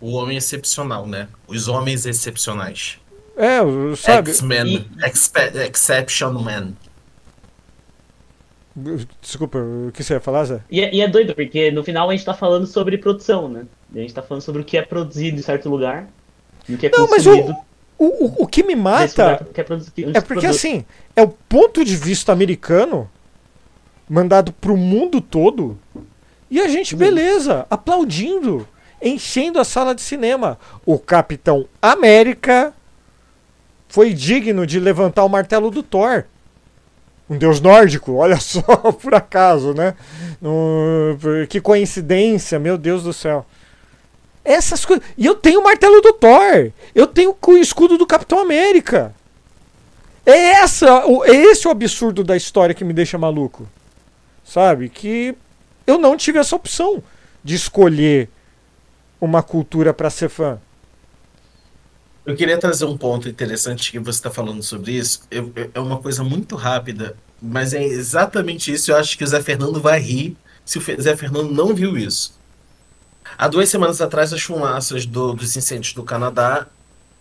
O 0.00 0.12
homem 0.12 0.36
excepcional, 0.36 1.06
né? 1.06 1.28
Os 1.46 1.68
homens 1.68 2.06
excepcionais. 2.06 2.98
É, 3.36 3.58
sabe? 3.96 4.30
X-Men. 4.30 4.88
Exception 5.68 6.32
Man. 6.32 6.72
Desculpa, 9.22 9.58
o 9.58 9.90
que 9.92 10.04
você 10.04 10.14
ia 10.14 10.20
falar, 10.20 10.44
Zé? 10.44 10.60
E 10.70 10.82
é, 10.82 10.94
e 10.94 11.00
é, 11.00 11.08
doido, 11.08 11.34
porque 11.34 11.70
no 11.70 11.82
final 11.82 12.10
a 12.10 12.12
gente 12.14 12.26
tá 12.26 12.34
falando 12.34 12.66
sobre 12.66 12.98
produção, 12.98 13.48
né? 13.48 13.64
A 13.94 13.98
gente 13.98 14.12
tá 14.12 14.22
falando 14.22 14.42
sobre 14.42 14.60
o 14.60 14.64
que 14.64 14.76
é 14.76 14.82
produzido 14.82 15.38
em 15.38 15.42
certo 15.42 15.70
lugar 15.70 16.06
e 16.68 16.74
o 16.74 16.78
que 16.78 16.86
é 16.86 16.90
Não, 16.90 17.06
consumido. 17.06 17.48
Mas 17.48 17.58
o, 17.98 18.04
o, 18.04 18.42
o 18.44 18.46
que 18.46 18.62
me 18.62 18.76
mata 18.76 19.42
que 19.54 19.60
é, 19.60 19.64
é 20.14 20.20
porque, 20.20 20.46
assim, 20.46 20.84
é 21.14 21.22
o 21.22 21.28
ponto 21.28 21.82
de 21.82 21.96
vista 21.96 22.32
americano 22.32 23.10
mandado 24.08 24.52
pro 24.52 24.76
mundo 24.76 25.20
todo 25.20 25.78
e 26.50 26.60
a 26.60 26.68
gente, 26.68 26.94
beleza, 26.94 27.66
aplaudindo, 27.68 28.66
enchendo 29.02 29.58
a 29.58 29.64
sala 29.64 29.94
de 29.94 30.00
cinema. 30.00 30.58
O 30.84 30.98
Capitão 30.98 31.66
América 31.82 32.72
foi 33.88 34.14
digno 34.14 34.66
de 34.66 34.78
levantar 34.78 35.24
o 35.24 35.28
martelo 35.28 35.70
do 35.70 35.82
Thor 35.82 36.24
um 37.28 37.36
deus 37.36 37.60
nórdico, 37.60 38.14
olha 38.14 38.38
só, 38.40 38.60
por 38.92 39.14
acaso, 39.14 39.74
né? 39.74 39.94
que 41.48 41.60
coincidência, 41.60 42.58
meu 42.58 42.78
Deus 42.78 43.02
do 43.02 43.12
céu. 43.12 43.44
Essas 44.44 44.84
coisas. 44.84 45.04
E 45.18 45.26
eu 45.26 45.34
tenho 45.34 45.60
o 45.60 45.64
martelo 45.64 46.00
do 46.00 46.12
Thor. 46.12 46.70
Eu 46.94 47.06
tenho 47.06 47.36
o 47.44 47.52
escudo 47.56 47.98
do 47.98 48.06
Capitão 48.06 48.38
América. 48.38 49.12
É, 50.24 50.52
essa, 50.60 50.86
é 51.24 51.34
esse 51.34 51.66
o 51.66 51.70
absurdo 51.70 52.22
da 52.22 52.36
história 52.36 52.74
que 52.74 52.84
me 52.84 52.92
deixa 52.92 53.18
maluco. 53.18 53.68
Sabe? 54.46 54.88
Que 54.88 55.36
eu 55.86 55.98
não 55.98 56.16
tive 56.16 56.38
essa 56.38 56.54
opção 56.54 57.02
de 57.42 57.56
escolher 57.56 58.30
uma 59.20 59.42
cultura 59.42 59.92
para 59.92 60.08
ser 60.08 60.28
fã. 60.28 60.58
Eu 62.24 62.36
queria 62.36 62.58
trazer 62.58 62.84
um 62.84 62.96
ponto 62.96 63.28
interessante 63.28 63.90
que 63.90 63.98
você 63.98 64.18
está 64.18 64.30
falando 64.30 64.62
sobre 64.62 64.92
isso. 64.92 65.22
Eu, 65.30 65.52
eu, 65.54 65.70
é 65.74 65.80
uma 65.80 65.98
coisa 65.98 66.22
muito 66.22 66.54
rápida, 66.54 67.16
mas 67.42 67.74
é 67.74 67.82
exatamente 67.82 68.72
isso. 68.72 68.90
Eu 68.90 68.96
acho 68.96 69.18
que 69.18 69.24
o 69.24 69.26
Zé 69.26 69.42
Fernando 69.42 69.80
vai 69.80 70.00
rir 70.00 70.36
se 70.64 70.78
o 70.78 71.02
Zé 71.02 71.16
Fernando 71.16 71.52
não 71.52 71.74
viu 71.74 71.98
isso. 71.98 72.36
Há 73.36 73.48
duas 73.48 73.68
semanas 73.68 74.00
atrás, 74.00 74.32
as 74.32 74.42
fumaças 74.42 75.06
do, 75.06 75.34
dos 75.34 75.56
incêndios 75.56 75.92
do 75.92 76.02
Canadá 76.02 76.66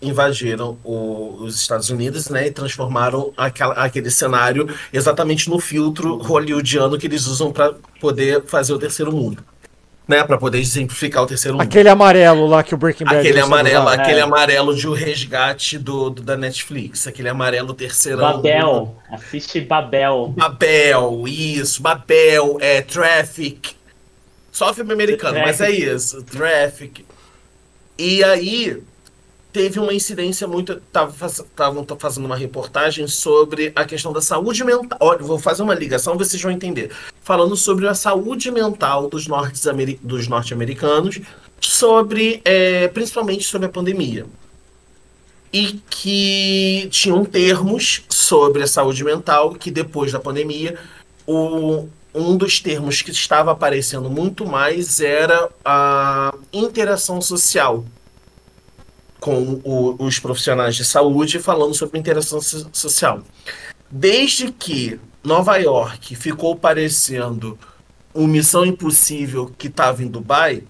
invadiram 0.08 0.78
o, 0.84 1.36
os 1.42 1.60
Estados 1.60 1.90
Unidos 1.90 2.30
né, 2.30 2.48
e 2.48 2.52
transformaram 2.52 3.34
aquela, 3.36 3.74
aquele 3.76 4.10
cenário 4.12 4.68
exatamente 4.94 5.50
no 5.50 5.60
filtro 5.60 6.18
hollywoodiano 6.18 6.98
que 6.98 7.08
eles 7.08 7.26
usam 7.28 7.52
para 7.52 7.74
poder 8.00 8.44
fazer 8.46 8.74
o 8.74 8.80
terceiro 8.80 9.12
mundo. 9.12 9.44
né, 10.08 10.24
para 10.24 10.38
poder 10.38 10.60
exemplificar 10.60 11.24
o 11.24 11.26
terceiro 11.26 11.58
mundo. 11.58 11.64
Aquele 11.64 11.90
amarelo 11.90 12.46
lá 12.46 12.62
que 12.64 12.76
o 12.76 12.78
Breaking 12.78 13.06
Bad 13.06 13.18
Aquele 13.18 13.40
amarelo, 13.40 13.86
lá. 13.86 13.94
aquele 13.96 14.20
É. 14.20 14.22
amarelo 14.22 14.76
de 14.76 14.88
o 14.88 14.94
resgate 14.94 15.80
do, 15.80 16.12
do- 16.12 16.22
da 16.22 16.38
Netflix, 16.38 17.08
aquele 17.08 17.28
amarelo 17.28 17.74
terceirão. 17.74 18.20
Babel. 18.34 18.96
Assiste 19.12 19.60
Babel. 19.62 20.32
Babel, 20.38 21.24
isso, 21.28 21.82
Babel, 21.82 22.58
é 22.62 22.82
Traffic. 22.84 23.72
Só 24.52 24.72
filme 24.76 24.94
americano, 24.94 25.40
mas 25.40 25.60
é 25.60 25.72
isso, 25.72 26.22
Traffic. 26.22 27.04
E 27.98 28.24
aí 28.24 28.84
teve 29.56 29.80
uma 29.80 29.94
incidência 29.94 30.46
muito. 30.46 30.74
Estavam 30.74 31.86
fazendo 31.98 32.26
uma 32.26 32.36
reportagem 32.36 33.08
sobre 33.08 33.72
a 33.74 33.86
questão 33.86 34.12
da 34.12 34.22
saúde 34.22 34.66
mental. 34.66 34.98
Olha, 35.00 35.20
vou 35.20 35.40
fazer 35.40 35.64
uma 35.64 35.74
ligação, 35.74 36.18
vocês 36.18 36.42
vão 36.42 36.52
entender. 36.52 36.92
Falando 37.22 37.56
sobre 37.56 37.88
a 37.88 37.96
saúde 37.96 38.52
mental 38.52 39.10
dos 39.10 39.28
norte-americanos, 40.28 41.22
sobre, 41.62 42.42
é, 42.44 42.90
principalmente 42.90 43.46
sobre 43.46 43.68
a 43.68 43.70
pandemia. 43.70 44.26
E 45.54 45.80
que 45.90 46.90
tinham 46.92 47.24
termos 47.24 48.04
sobre 48.10 48.62
a 48.62 48.68
saúde 48.68 49.06
mental 49.06 49.56
que 49.56 49.72
depois 49.72 50.12
da 50.12 50.20
pandemia 50.20 50.78
o, 51.26 51.88
um 52.14 52.36
dos 52.36 52.60
termos 52.60 53.02
que 53.02 53.12
estava 53.12 53.54
aparecendo 53.54 54.10
muito 54.10 54.46
mais 54.46 55.00
era 55.00 55.50
a 55.64 56.36
interação 56.52 57.22
social 57.22 57.86
com 59.26 59.60
o- 59.64 59.96
os 60.06 60.20
profissionais 60.20 60.76
de 60.76 60.86
saúde 60.86 61.40
falando 61.40 61.74
sobre 61.74 61.98
interação 61.98 62.40
so- 62.40 62.70
social. 62.72 63.24
Desde 63.90 64.52
que 64.52 65.00
Nova 65.24 65.58
York 65.58 66.16
ficou 66.16 66.56
parecendo 66.56 67.58
uma 68.14 68.28
missão 68.28 68.64
impossível 68.64 69.52
que 69.58 69.66
estava 69.66 70.04
em 70.04 70.08
Dubai, 70.08 70.62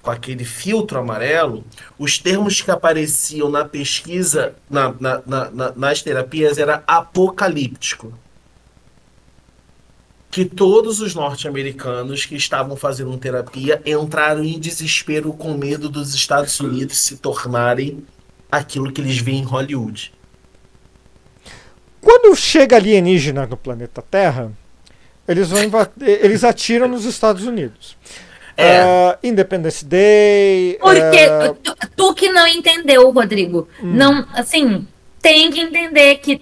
com 0.00 0.12
aquele 0.12 0.44
filtro 0.44 0.96
amarelo, 1.00 1.64
os 1.98 2.16
termos 2.16 2.60
que 2.60 2.70
apareciam 2.70 3.50
na 3.50 3.64
pesquisa, 3.64 4.54
na- 4.70 4.94
na- 5.00 5.50
na- 5.50 5.72
nas 5.74 6.00
terapias, 6.00 6.56
era 6.56 6.84
apocalíptico 6.86 8.12
que 10.34 10.44
todos 10.44 11.00
os 11.00 11.14
norte-americanos 11.14 12.26
que 12.26 12.34
estavam 12.34 12.74
fazendo 12.74 13.16
terapia 13.16 13.80
entraram 13.86 14.42
em 14.42 14.58
desespero 14.58 15.32
com 15.32 15.54
medo 15.54 15.88
dos 15.88 16.12
Estados 16.12 16.58
Unidos 16.58 16.98
se 16.98 17.18
tornarem 17.18 18.04
aquilo 18.50 18.90
que 18.90 19.00
eles 19.00 19.16
veem 19.16 19.42
em 19.42 19.44
Hollywood. 19.44 20.12
Quando 22.00 22.34
chega 22.34 22.74
alienígena 22.74 23.46
no 23.46 23.56
planeta 23.56 24.02
Terra, 24.02 24.50
eles 25.28 25.50
vão 25.50 25.62
inva- 25.62 25.92
eles 26.00 26.42
atiram 26.42 26.88
nos 26.88 27.04
Estados 27.04 27.44
Unidos. 27.44 27.96
É. 28.56 28.80
Ah, 28.80 29.18
Independence 29.22 29.84
Day. 29.84 30.78
Porque 30.80 31.00
ah, 31.00 31.54
tu, 31.62 31.76
tu 31.94 32.12
que 32.12 32.28
não 32.32 32.48
entendeu, 32.48 33.08
Rodrigo, 33.12 33.68
não, 33.80 34.26
assim, 34.32 34.84
tem 35.22 35.48
que 35.52 35.60
entender 35.60 36.16
que 36.16 36.40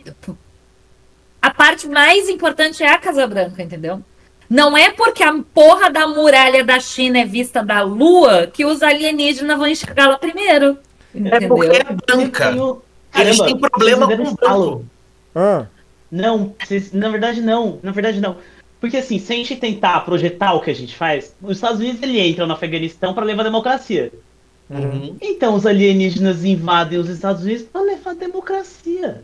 a 1.42 1.50
parte 1.50 1.86
mais 1.88 2.28
importante 2.28 2.82
é 2.82 2.88
a 2.88 2.98
Casa 2.98 3.26
Branca, 3.26 3.62
entendeu? 3.62 4.00
Não 4.48 4.76
é 4.76 4.90
porque 4.90 5.22
a 5.22 5.32
porra 5.54 5.90
da 5.90 6.06
muralha 6.06 6.62
da 6.64 6.78
China 6.78 7.18
é 7.18 7.24
vista 7.24 7.62
da 7.64 7.82
Lua 7.82 8.46
que 8.46 8.64
os 8.64 8.82
alienígenas 8.82 9.58
vão 9.58 9.66
enxergar 9.66 10.06
lá 10.08 10.18
primeiro. 10.18 10.78
É 11.14 11.18
Entendeu? 11.18 11.48
porque 11.48 11.76
é 11.76 11.84
branca. 11.84 12.78
Eles 13.14 13.38
têm 13.40 13.58
problema 13.58 14.06
com 14.06 14.12
entenderam 14.12 14.34
branco. 14.34 14.46
falo. 14.46 14.86
ah, 15.34 15.66
Não, 16.10 16.54
vocês- 16.62 16.92
na 16.92 17.08
verdade 17.08 17.40
não, 17.40 17.78
na 17.82 17.92
verdade 17.92 18.20
não. 18.20 18.36
Porque 18.80 18.96
assim, 18.96 19.18
se 19.18 19.32
a 19.32 19.36
gente 19.36 19.56
tentar 19.56 20.00
projetar 20.00 20.52
o 20.54 20.60
que 20.60 20.70
a 20.70 20.74
gente 20.74 20.94
faz, 20.96 21.34
os 21.42 21.56
Estados 21.56 21.78
Unidos 21.80 22.02
ele 22.02 22.20
entram 22.20 22.46
no 22.46 22.52
Afeganistão 22.54 23.14
para 23.14 23.24
levar 23.24 23.42
a 23.42 23.44
democracia. 23.44 24.12
Uhum. 24.68 25.16
Então 25.20 25.54
os 25.54 25.66
alienígenas 25.66 26.44
invadem 26.44 26.98
os 26.98 27.08
Estados 27.08 27.42
Unidos 27.42 27.62
para 27.64 27.82
levar 27.82 28.10
a 28.10 28.14
democracia. 28.14 29.22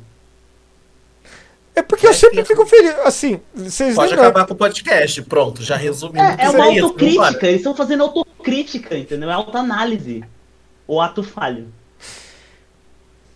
É 1.79 1.83
porque 1.83 2.07
eu 2.07 2.15
sempre 2.15 2.45
fico 2.45 2.65
feliz. 2.67 2.95
Assim, 3.05 3.41
vocês 3.55 3.95
Pode 3.95 4.11
lembram? 4.11 4.29
acabar 4.29 4.47
com 4.47 4.55
o 4.55 4.57
podcast. 4.57 5.23
Pronto, 5.23 5.63
já 5.63 5.77
resumi. 5.77 6.19
É, 6.19 6.37
é 6.47 6.51
uma 6.51 6.71
isso, 6.71 6.85
autocrítica, 6.87 7.23
vambora. 7.25 7.47
eles 7.47 7.57
estão 7.57 7.75
fazendo 7.75 8.03
autocrítica, 8.05 8.97
entendeu? 8.97 9.31
É 9.31 9.33
autoanálise. 9.35 10.25
O 10.87 11.01
ato 11.01 11.23
falho. 11.23 11.69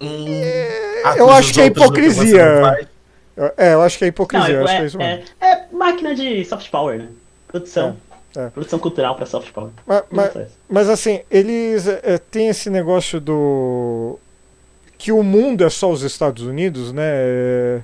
Hum, 0.00 0.26
eu 0.26 1.06
acusa 1.30 1.32
acho 1.34 1.52
que 1.52 1.60
é 1.60 1.66
hipocrisia. 1.66 2.60
não. 3.36 3.52
É, 3.56 3.72
eu 3.74 3.80
acho 3.82 3.96
que 3.98 4.04
é 4.04 4.06
Não, 4.06 4.10
hipocrisia. 4.10 4.54
eu 4.54 4.64
acho 4.64 4.74
que 4.74 4.80
é 4.80 4.82
é, 4.82 4.86
isso 4.86 4.98
mesmo. 4.98 5.24
é, 5.40 5.46
é 5.52 5.66
máquina 5.72 6.14
de 6.14 6.44
soft 6.44 6.70
power, 6.70 6.98
né? 6.98 7.08
Produção. 7.48 7.96
É, 8.36 8.40
é. 8.46 8.50
Produção 8.50 8.78
cultural 8.78 9.14
para 9.14 9.26
soft 9.26 9.50
power. 9.52 9.70
Mas, 9.86 10.02
mas- 10.10 10.34
Não 10.34 10.46
mas, 10.68 10.88
assim, 10.88 11.20
eles 11.30 11.86
é, 11.86 12.18
têm 12.18 12.48
esse 12.48 12.68
negócio 12.68 13.20
do. 13.20 14.18
que 14.98 15.12
o 15.12 15.22
mundo 15.22 15.64
é 15.64 15.70
só 15.70 15.90
os 15.90 16.02
Estados 16.02 16.44
Unidos, 16.44 16.92
né? 16.92 17.82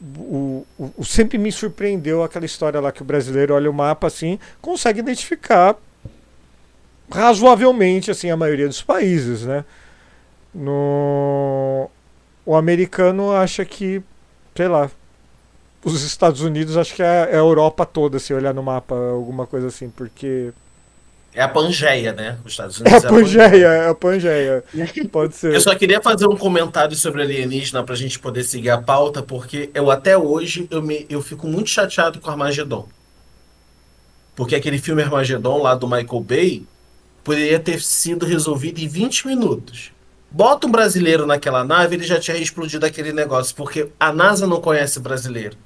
O, 0.00 0.64
o- 0.78 0.92
o- 0.98 1.04
sempre 1.04 1.38
me 1.38 1.50
surpreendeu 1.50 2.22
aquela 2.22 2.46
história 2.46 2.80
lá 2.80 2.92
que 2.92 3.02
o 3.02 3.04
brasileiro 3.04 3.54
olha 3.54 3.70
o 3.70 3.74
mapa 3.74 4.06
assim, 4.06 4.38
consegue 4.60 5.00
identificar 5.00 5.76
razoavelmente 7.10 8.10
assim 8.10 8.30
a 8.30 8.36
maioria 8.36 8.68
dos 8.68 8.82
países, 8.82 9.42
né? 9.42 9.64
No 10.54 11.90
o 12.46 12.56
americano 12.56 13.32
acha 13.32 13.64
que, 13.64 14.02
sei 14.56 14.68
lá, 14.68 14.90
os 15.84 16.02
Estados 16.02 16.42
Unidos 16.42 16.76
acho 16.76 16.94
que 16.94 17.02
é 17.02 17.24
a 17.24 17.36
Europa 17.36 17.86
toda 17.86 18.18
se 18.18 18.34
olhar 18.34 18.54
no 18.54 18.62
mapa, 18.62 18.94
alguma 18.96 19.46
coisa 19.46 19.68
assim, 19.68 19.90
porque 19.90 20.52
É 21.38 21.42
a 21.42 21.48
Pangeia, 21.48 22.12
né? 22.12 22.36
Os 22.44 22.50
Estados 22.50 22.80
é 22.80 22.82
Unidos 22.82 23.04
a 23.04 23.08
Pangeia, 23.08 23.66
é 23.68 23.88
a 23.88 23.94
Pangeia. 23.94 24.64
Pode 25.12 25.36
ser. 25.36 25.54
Eu 25.54 25.60
só 25.60 25.72
queria 25.72 26.02
fazer 26.02 26.26
um 26.26 26.36
comentário 26.36 26.96
sobre 26.96 27.22
alienígena 27.22 27.84
pra 27.84 27.94
gente 27.94 28.18
poder 28.18 28.42
seguir 28.42 28.70
a 28.70 28.82
pauta, 28.82 29.22
porque 29.22 29.70
eu 29.72 29.88
até 29.88 30.18
hoje 30.18 30.66
eu, 30.68 30.82
me, 30.82 31.06
eu 31.08 31.22
fico 31.22 31.46
muito 31.46 31.70
chateado 31.70 32.18
com 32.18 32.28
Armagedon. 32.28 32.88
Porque 34.34 34.56
aquele 34.56 34.78
filme 34.78 35.00
Armagedon 35.00 35.62
lá 35.62 35.76
do 35.76 35.86
Michael 35.86 36.20
Bay 36.22 36.64
poderia 37.22 37.60
ter 37.60 37.80
sido 37.80 38.26
resolvido 38.26 38.80
em 38.80 38.88
20 38.88 39.28
minutos. 39.28 39.92
Bota 40.28 40.66
um 40.66 40.72
brasileiro 40.72 41.24
naquela 41.24 41.62
nave, 41.62 41.94
ele 41.94 42.04
já 42.04 42.18
tinha 42.18 42.36
explodido 42.36 42.84
aquele 42.84 43.12
negócio, 43.12 43.54
porque 43.54 43.90
a 44.00 44.12
NASA 44.12 44.44
não 44.44 44.60
conhece 44.60 44.98
brasileiro. 44.98 45.56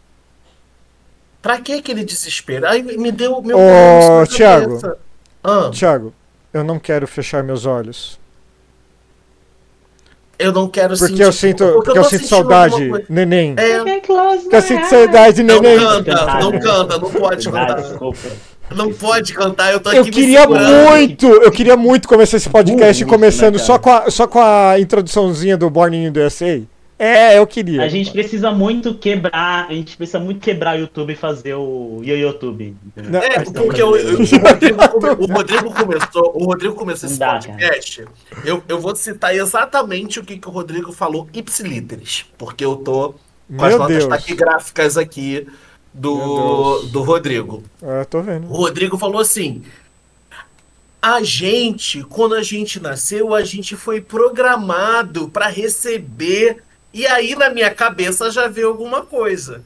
Pra 1.40 1.58
que 1.62 1.72
aquele 1.72 2.04
desespero? 2.04 2.68
Aí 2.68 2.82
me 2.82 3.10
deu 3.10 3.40
meu 3.40 3.56
Ô, 3.56 4.26
Thiago. 4.26 4.78
cabeça. 4.78 5.11
Ah, 5.45 5.70
Tiago, 5.72 6.12
eu 6.53 6.62
não 6.62 6.78
quero 6.78 7.07
fechar 7.07 7.43
meus 7.43 7.66
olhos. 7.66 8.18
eu 10.38 10.53
não 10.53 10.68
quero 10.68 10.88
Porque 10.97 11.07
sentir- 11.07 11.22
eu 11.22 11.32
sinto, 11.32 11.64
porque 11.64 11.74
porque 11.84 11.99
eu 11.99 12.03
tô 12.03 12.09
sinto 12.09 12.26
saudade, 12.26 12.90
neném. 13.09 13.55
É, 13.57 13.78
Porque 13.78 14.57
eu 14.57 14.62
sinto 14.62 14.86
saudade, 14.86 15.43
Não 15.43 15.61
neném. 15.61 15.78
canta, 15.78 16.40
não 16.40 16.59
canta, 16.59 16.99
não 16.99 17.11
pode 17.11 17.49
cantar. 17.49 17.80
desculpa. 17.80 18.28
Não 18.74 18.93
pode 18.93 19.34
cantar, 19.34 19.72
eu 19.72 19.80
tô 19.80 19.90
aqui 19.90 19.99
Eu 19.99 20.05
queria 20.07 20.47
muito, 20.47 21.26
eu 21.26 21.51
queria 21.53 21.76
muito 21.76 22.09
começar 22.09 22.38
esse 22.38 22.49
podcast 22.49 23.05
Muito, 23.05 23.14
começando 23.14 23.55
né, 23.57 23.61
só, 23.62 23.78
com 23.78 23.90
a, 23.90 24.11
só 24.11 24.26
com 24.26 24.40
a 24.40 24.80
introduçãozinha 24.80 25.57
do 25.59 25.68
Born 25.68 25.95
in 26.07 26.11
the 26.12 26.24
USA. 26.26 26.62
É, 27.05 27.36
eu 27.36 27.44
queria. 27.48 27.82
A 27.82 27.88
gente 27.88 28.12
precisa 28.12 28.53
muito 28.53 28.94
quebrar, 28.94 29.66
a 29.68 29.74
gente 29.74 29.96
precisa 29.96 30.20
muito 30.20 30.38
quebrar 30.38 30.76
o 30.76 30.82
YouTube 30.82 31.12
e 31.12 31.16
fazer 31.16 31.55
o 31.55 32.00
YouTube. 32.05 32.76
Não, 32.94 33.18
É, 33.18 33.40
porque 33.40 33.82
o, 33.82 33.90
o 33.90 33.92
Rodrigo, 33.92 34.80
o 35.18 35.26
Rodrigo 35.26 35.74
começou, 35.74 36.32
o 36.32 36.44
Rodrigo 36.44 36.74
começou 36.76 37.09
esse 37.09 37.18
dá, 37.18 37.32
podcast. 37.32 38.05
Eu, 38.44 38.62
eu 38.68 38.78
vou 38.78 38.94
citar 38.94 39.34
exatamente 39.34 40.20
o 40.20 40.24
que, 40.24 40.38
que 40.38 40.46
o 40.46 40.53
Rodrigo 40.53 40.92
falou 40.92 41.28
ipsiliteris, 41.34 42.24
porque 42.38 42.64
eu 42.64 42.76
tô 42.76 43.16
com 43.48 43.64
as 43.64 43.70
Meu 43.70 43.78
notas 43.80 43.96
Deus. 43.96 44.09
taquigráficas 44.09 44.96
aqui 44.96 45.48
do, 45.92 46.82
do 46.82 47.03
Rodrigo. 47.03 47.64
É, 47.82 48.05
tô 48.05 48.22
vendo. 48.22 48.46
O 48.46 48.55
Rodrigo 48.55 48.96
falou 48.96 49.20
assim: 49.20 49.64
a 51.03 51.20
gente, 51.20 52.05
quando 52.05 52.36
a 52.36 52.44
gente 52.44 52.78
nasceu, 52.78 53.34
a 53.34 53.42
gente 53.42 53.74
foi 53.74 54.00
programado 54.00 55.28
para 55.28 55.48
receber. 55.48 56.62
E 56.93 57.07
aí 57.07 57.34
na 57.34 57.51
minha 57.51 57.74
cabeça 57.74 58.30
já 58.30 58.49
veio 58.49 58.68
alguma 58.68 59.03
coisa. 59.05 59.62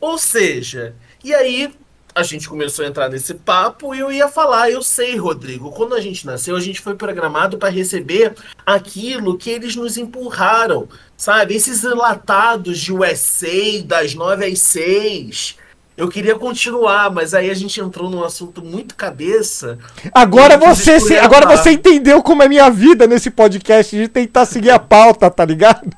Ou 0.00 0.18
seja, 0.18 0.94
e 1.22 1.34
aí 1.34 1.74
a 2.16 2.22
gente 2.22 2.48
começou 2.48 2.82
a 2.82 2.88
entrar 2.88 3.10
nesse 3.10 3.34
papo 3.34 3.94
e 3.94 3.98
eu 3.98 4.10
ia 4.10 4.26
falar, 4.26 4.70
eu 4.70 4.82
sei, 4.82 5.16
Rodrigo, 5.16 5.70
quando 5.70 5.94
a 5.94 6.00
gente 6.00 6.24
nasceu, 6.24 6.56
a 6.56 6.60
gente 6.60 6.80
foi 6.80 6.94
programado 6.94 7.58
para 7.58 7.68
receber 7.68 8.34
aquilo 8.64 9.36
que 9.36 9.50
eles 9.50 9.76
nos 9.76 9.98
empurraram, 9.98 10.88
sabe? 11.14 11.54
Esses 11.54 11.84
enlatados 11.84 12.78
de 12.78 12.90
USA 12.90 13.82
das 13.84 14.14
9 14.14 14.46
às 14.46 14.58
6. 14.60 15.58
Eu 15.96 16.08
queria 16.08 16.34
continuar, 16.38 17.10
mas 17.10 17.32
aí 17.32 17.48
a 17.50 17.54
gente 17.54 17.80
entrou 17.80 18.10
num 18.10 18.22
assunto 18.22 18.62
muito 18.62 18.94
cabeça. 18.94 19.78
Agora 20.12 20.58
você, 20.58 21.00
se- 21.00 21.16
agora 21.16 21.46
você 21.56 21.70
entendeu 21.70 22.22
como 22.22 22.42
é 22.42 22.48
minha 22.48 22.68
vida 22.68 23.06
nesse 23.06 23.30
podcast 23.30 23.96
de 23.96 24.06
tentar 24.06 24.44
seguir 24.44 24.70
a 24.70 24.78
pauta, 24.78 25.30
tá 25.30 25.44
ligado? 25.44 25.90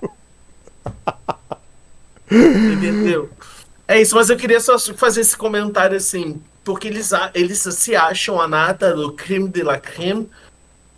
Entendeu? 2.31 3.31
É 3.87 4.01
isso, 4.01 4.15
mas 4.15 4.29
eu 4.31 4.37
queria 4.37 4.61
só 4.61 4.79
fazer 4.79 5.23
esse 5.23 5.37
comentário 5.37 5.97
assim, 5.97 6.41
porque 6.63 6.89
eles, 6.89 7.11
eles 7.35 7.59
se 7.59 7.97
acham 7.97 8.41
a 8.41 8.47
nata 8.47 8.95
do 8.95 9.13
creme 9.13 9.49
de 9.49 9.63
la 9.63 9.79
creme 9.79 10.29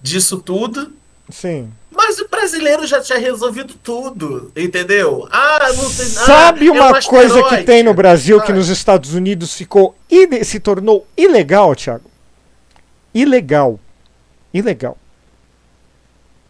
disso 0.03 0.39
tudo. 0.39 0.93
Sim. 1.31 1.73
Mas 1.91 2.19
o 2.19 2.29
brasileiro 2.29 2.87
já 2.87 3.01
tinha 3.01 3.19
resolvido 3.19 3.75
tudo, 3.75 4.51
entendeu? 4.57 5.29
Ah, 5.31 5.73
não 5.77 5.91
tem 5.91 6.09
nada. 6.11 6.27
Sabe 6.27 6.69
é 6.69 6.71
uma 6.71 6.99
um 6.99 7.03
coisa 7.03 7.43
que 7.49 7.63
tem 7.65 7.83
no 7.83 7.93
Brasil 7.95 8.41
que 8.43 8.53
nos 8.53 8.69
Estados 8.69 9.15
Unidos 9.15 9.55
ficou 9.55 9.95
se 10.45 10.61
tornou 10.61 11.07
ilegal, 11.17 11.75
Thiago? 11.75 12.11
Ilegal. 13.15 13.79
Ilegal. 14.53 14.97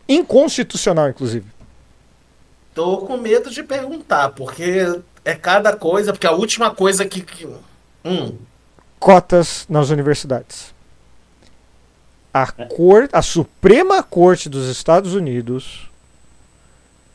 Inconstitucional, 0.09 1.09
inclusive. 1.09 1.47
Tô 2.75 2.99
com 2.99 3.17
medo 3.17 3.51
de 3.51 3.63
perguntar, 3.63 4.31
porque 4.31 5.01
é 5.25 5.35
cada 5.35 5.75
coisa, 5.77 6.13
porque 6.13 6.27
a 6.27 6.33
última 6.33 6.75
coisa 6.75 7.05
que. 7.05 7.21
que- 7.23 7.49
hum, 8.05 8.37
Cotas 8.99 9.65
nas 9.69 9.91
universidades. 9.91 10.75
A, 12.33 12.47
cor, 12.53 13.09
a 13.13 13.23
Suprema 13.23 14.03
Corte 14.03 14.49
dos 14.49 14.69
Estados 14.69 15.15
Unidos 15.15 15.91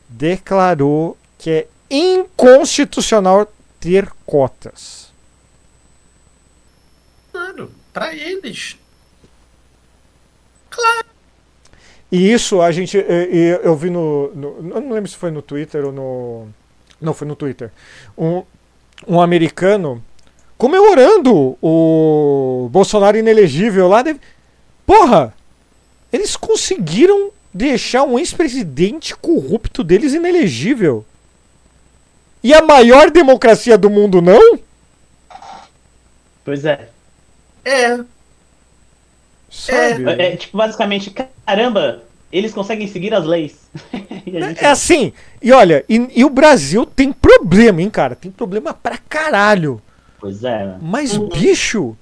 declarou 0.09 1.18
que 1.38 1.49
é 1.49 1.68
inconstitucional 1.89 3.47
ter 3.80 4.09
cotas. 4.26 5.11
claro, 7.32 7.72
pra 7.93 8.13
eles. 8.13 8.78
E 12.11 12.32
isso 12.32 12.61
a 12.61 12.72
gente. 12.72 12.97
eh, 12.97 13.03
eh, 13.32 13.59
Eu 13.63 13.76
vi 13.76 13.89
no, 13.89 14.32
no- 14.36 14.57
Eu 14.76 14.82
não 14.82 14.91
lembro 14.91 15.09
se 15.09 15.16
foi 15.18 15.32
no 15.32 15.41
Twitter 15.41 15.86
ou 15.86 15.91
no. 15.91 16.47
Não, 17.01 17.13
foi 17.13 17.28
no 17.28 17.36
Twitter. 17.36 17.72
Um, 18.18 18.43
um 19.07 19.20
americano 19.22 20.03
comemorando 20.57 21.57
o 21.61 22.70
Bolsonaro 22.72 23.18
inelegível 23.18 23.88
lá. 23.88 24.01
deve- 24.01 24.20
Porra! 24.86 25.33
Eles 26.11 26.36
conseguiram 26.36 27.31
deixar 27.53 28.03
um 28.03 28.17
ex-presidente 28.17 29.15
corrupto 29.15 29.83
deles 29.83 30.13
inelegível. 30.13 31.05
E 32.43 32.53
a 32.53 32.61
maior 32.61 33.09
democracia 33.09 33.77
do 33.77 33.89
mundo 33.89 34.21
não? 34.21 34.59
Pois 36.43 36.63
é. 36.63 36.89
É, 37.63 37.97
Sabe? 39.55 40.09
É, 40.09 40.33
é, 40.33 40.36
tipo, 40.36 40.57
basicamente, 40.57 41.13
caramba, 41.45 42.03
eles 42.31 42.53
conseguem 42.53 42.88
seguir 42.88 43.13
as 43.13 43.25
leis. 43.25 43.65
E 44.27 44.38
a 44.38 44.47
gente 44.47 44.65
É 44.65 44.69
assim, 44.69 45.13
e 45.39 45.51
olha, 45.51 45.86
e, 45.88 46.09
e 46.15 46.25
o 46.25 46.31
Brasil 46.31 46.83
tem 46.83 47.13
problema, 47.13 47.79
hein, 47.79 47.91
cara? 47.91 48.15
Tem 48.15 48.31
problema 48.31 48.73
pra 48.73 48.97
caralho. 48.97 49.79
Pois 50.19 50.43
é, 50.43 50.65
né? 50.65 50.79
Mas, 50.81 51.15
bicho, 51.15 51.95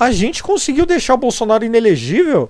a 0.00 0.10
gente 0.10 0.42
conseguiu 0.42 0.86
deixar 0.86 1.12
o 1.14 1.18
Bolsonaro 1.18 1.62
inelegível. 1.64 2.48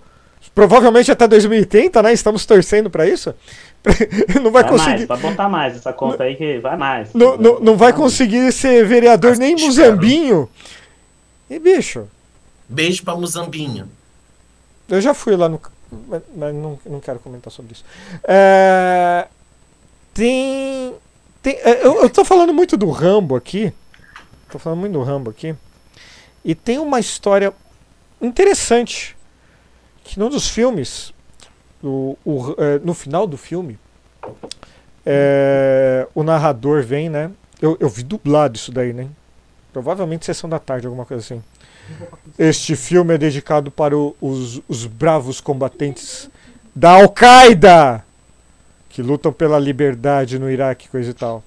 Provavelmente 0.55 1.11
até 1.11 1.29
2030, 1.29 2.03
né? 2.03 2.13
Estamos 2.13 2.47
torcendo 2.47 2.89
pra 2.89 3.07
isso. 3.09 3.35
Não 4.43 4.51
vai 4.51 4.63
Vai 4.63 4.73
mais, 4.73 4.83
conseguir. 4.85 5.07
pode 5.07 5.23
botar 5.23 5.49
mais 5.49 5.77
essa 5.77 5.93
conta 5.93 6.25
aí 6.25 6.37
que 6.37 6.59
vai 6.61 6.77
mais. 6.77 7.13
Não, 7.13 7.37
não, 7.37 7.61
não 7.61 7.77
vai 7.77 7.93
conseguir 7.93 8.53
ser 8.53 8.87
vereador 8.87 9.37
nem 9.37 9.55
Espero. 9.55 9.67
Muzambinho. 9.69 10.49
E, 11.49 11.59
bicho, 11.59 12.07
beijo 12.69 13.03
pra 13.03 13.15
Muzambinho. 13.17 13.89
eu 14.89 15.01
já 15.01 15.13
fui 15.15 15.35
lá 15.35 15.49
no. 15.49 15.61
Mas 16.09 16.23
mas 16.37 16.55
não, 16.55 16.79
não 16.87 17.01
quero 17.01 17.19
comentar 17.19 17.51
sobre 17.53 17.73
isso. 17.73 17.85
É, 18.25 19.27
tem. 20.13 20.95
tem 21.43 21.55
é, 21.63 21.85
eu, 21.87 22.03
eu 22.03 22.11
tô 22.11 22.25
falando 22.25 22.53
muito 22.53 22.77
do 22.77 22.91
Rambo 22.91 23.35
aqui. 23.35 23.73
Tô 24.51 24.59
falando 24.59 24.81
muito 24.81 24.93
do 24.93 25.03
Rambo 25.03 25.31
aqui. 25.31 25.55
E 26.45 26.55
tem 26.55 26.79
uma 26.79 26.99
história 27.01 27.53
interessante. 28.21 29.17
Que 30.05 30.19
num 30.19 30.29
dos 30.29 30.49
filmes, 30.49 31.13
o, 31.83 32.17
o, 32.25 32.55
é, 32.59 32.79
no 32.81 32.95
final 32.95 33.27
do 33.27 33.37
filme, 33.37 33.79
é, 35.05 36.07
o 36.15 36.23
narrador 36.23 36.83
vem, 36.83 37.09
né? 37.09 37.31
Eu, 37.61 37.77
eu 37.81 37.89
vi 37.89 38.03
dublado 38.03 38.57
isso 38.57 38.73
daí, 38.73 38.93
né? 38.93 39.09
Provavelmente 39.73 40.25
sessão 40.27 40.49
da 40.49 40.59
tarde, 40.59 40.87
alguma 40.87 41.05
coisa 41.07 41.23
assim. 41.23 41.43
Este 42.39 42.75
filme 42.77 43.15
é 43.15 43.19
dedicado 43.19 43.71
para 43.71 43.97
o- 43.97 44.17
os, 44.21 44.61
os 44.69 44.87
bravos 44.87 45.41
combatentes 45.41 46.31
da 46.75 46.93
Al-Qaeda 46.93 48.05
que 48.89 49.03
lutam 49.03 49.33
pela 49.33 49.59
liberdade 49.59 50.39
no 50.39 50.51
Iraque, 50.51 50.89
coisa 50.89 51.11
e 51.11 51.15
tal. 51.15 51.43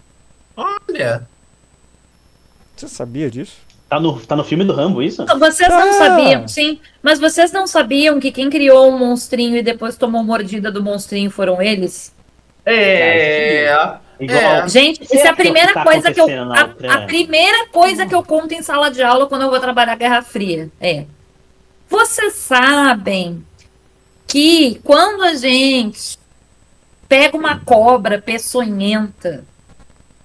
Olha, 0.55 1.27
Você 2.75 2.87
sabia 2.87 3.29
disso? 3.29 3.57
Tá 3.93 3.99
no, 3.99 4.19
tá 4.19 4.35
no 4.35 4.43
filme 4.43 4.63
do 4.63 4.73
Rambo, 4.73 5.03
isso? 5.03 5.23
Vocês 5.37 5.69
não 5.69 5.89
Ah. 5.89 5.93
sabiam, 5.93 6.47
sim, 6.47 6.79
mas 7.03 7.19
vocês 7.19 7.51
não 7.51 7.67
sabiam 7.67 8.19
que 8.19 8.31
quem 8.31 8.49
criou 8.49 8.89
o 8.89 8.97
monstrinho 8.97 9.55
e 9.55 9.61
depois 9.61 9.95
tomou 9.95 10.23
mordida 10.23 10.71
do 10.71 10.81
monstrinho 10.81 11.29
foram 11.29 11.61
eles? 11.61 12.11
é. 12.65 13.97
Igual. 14.19 14.41
É. 14.41 14.67
Gente, 14.67 15.03
isso 15.03 15.15
é 15.15 15.21
a 15.21 15.27
é 15.27 15.31
o 15.31 15.35
que 15.35 15.43
primeira 15.43 15.73
tá 15.73 15.83
coisa 15.83 16.11
que 16.11 16.19
eu. 16.19 16.27
A, 16.53 16.95
a 16.95 17.01
primeira 17.01 17.67
coisa 17.67 18.07
que 18.07 18.15
eu 18.15 18.23
conto 18.23 18.53
em 18.53 18.63
sala 18.63 18.89
de 18.89 19.03
aula 19.03 19.27
quando 19.27 19.43
eu 19.43 19.49
vou 19.51 19.59
trabalhar 19.59 19.95
Guerra 19.95 20.23
Fria 20.23 20.71
é. 20.81 21.05
Vocês 21.87 22.33
sabem 22.33 23.45
que 24.27 24.79
quando 24.83 25.23
a 25.23 25.35
gente 25.35 26.17
pega 27.07 27.37
uma 27.37 27.59
cobra 27.59 28.19
peçonhenta, 28.19 29.43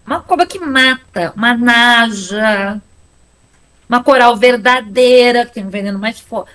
uma 0.07 0.21
cobra 0.21 0.47
que 0.47 0.59
mata, 0.59 1.35
uma 1.37 1.55
naja, 1.55 2.81
uma 3.89 4.03
coral 4.03 4.37
verdadeira, 4.37 5.47
que 5.47 5.55
tem 5.55 5.67
um 5.67 5.71
veneno 5.71 5.99
mais 5.99 6.21
forte. 6.21 6.51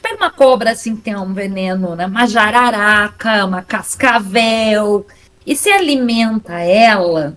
Pega 0.00 0.16
uma 0.16 0.30
cobra 0.30 0.70
assim 0.70 0.94
que 0.94 1.02
tem 1.02 1.16
um 1.16 1.32
veneno, 1.32 1.96
né? 1.96 2.06
Uma 2.06 2.26
jararaca, 2.26 3.44
uma 3.44 3.62
cascavel, 3.62 5.06
e 5.46 5.56
se 5.56 5.70
alimenta 5.70 6.60
ela, 6.60 7.36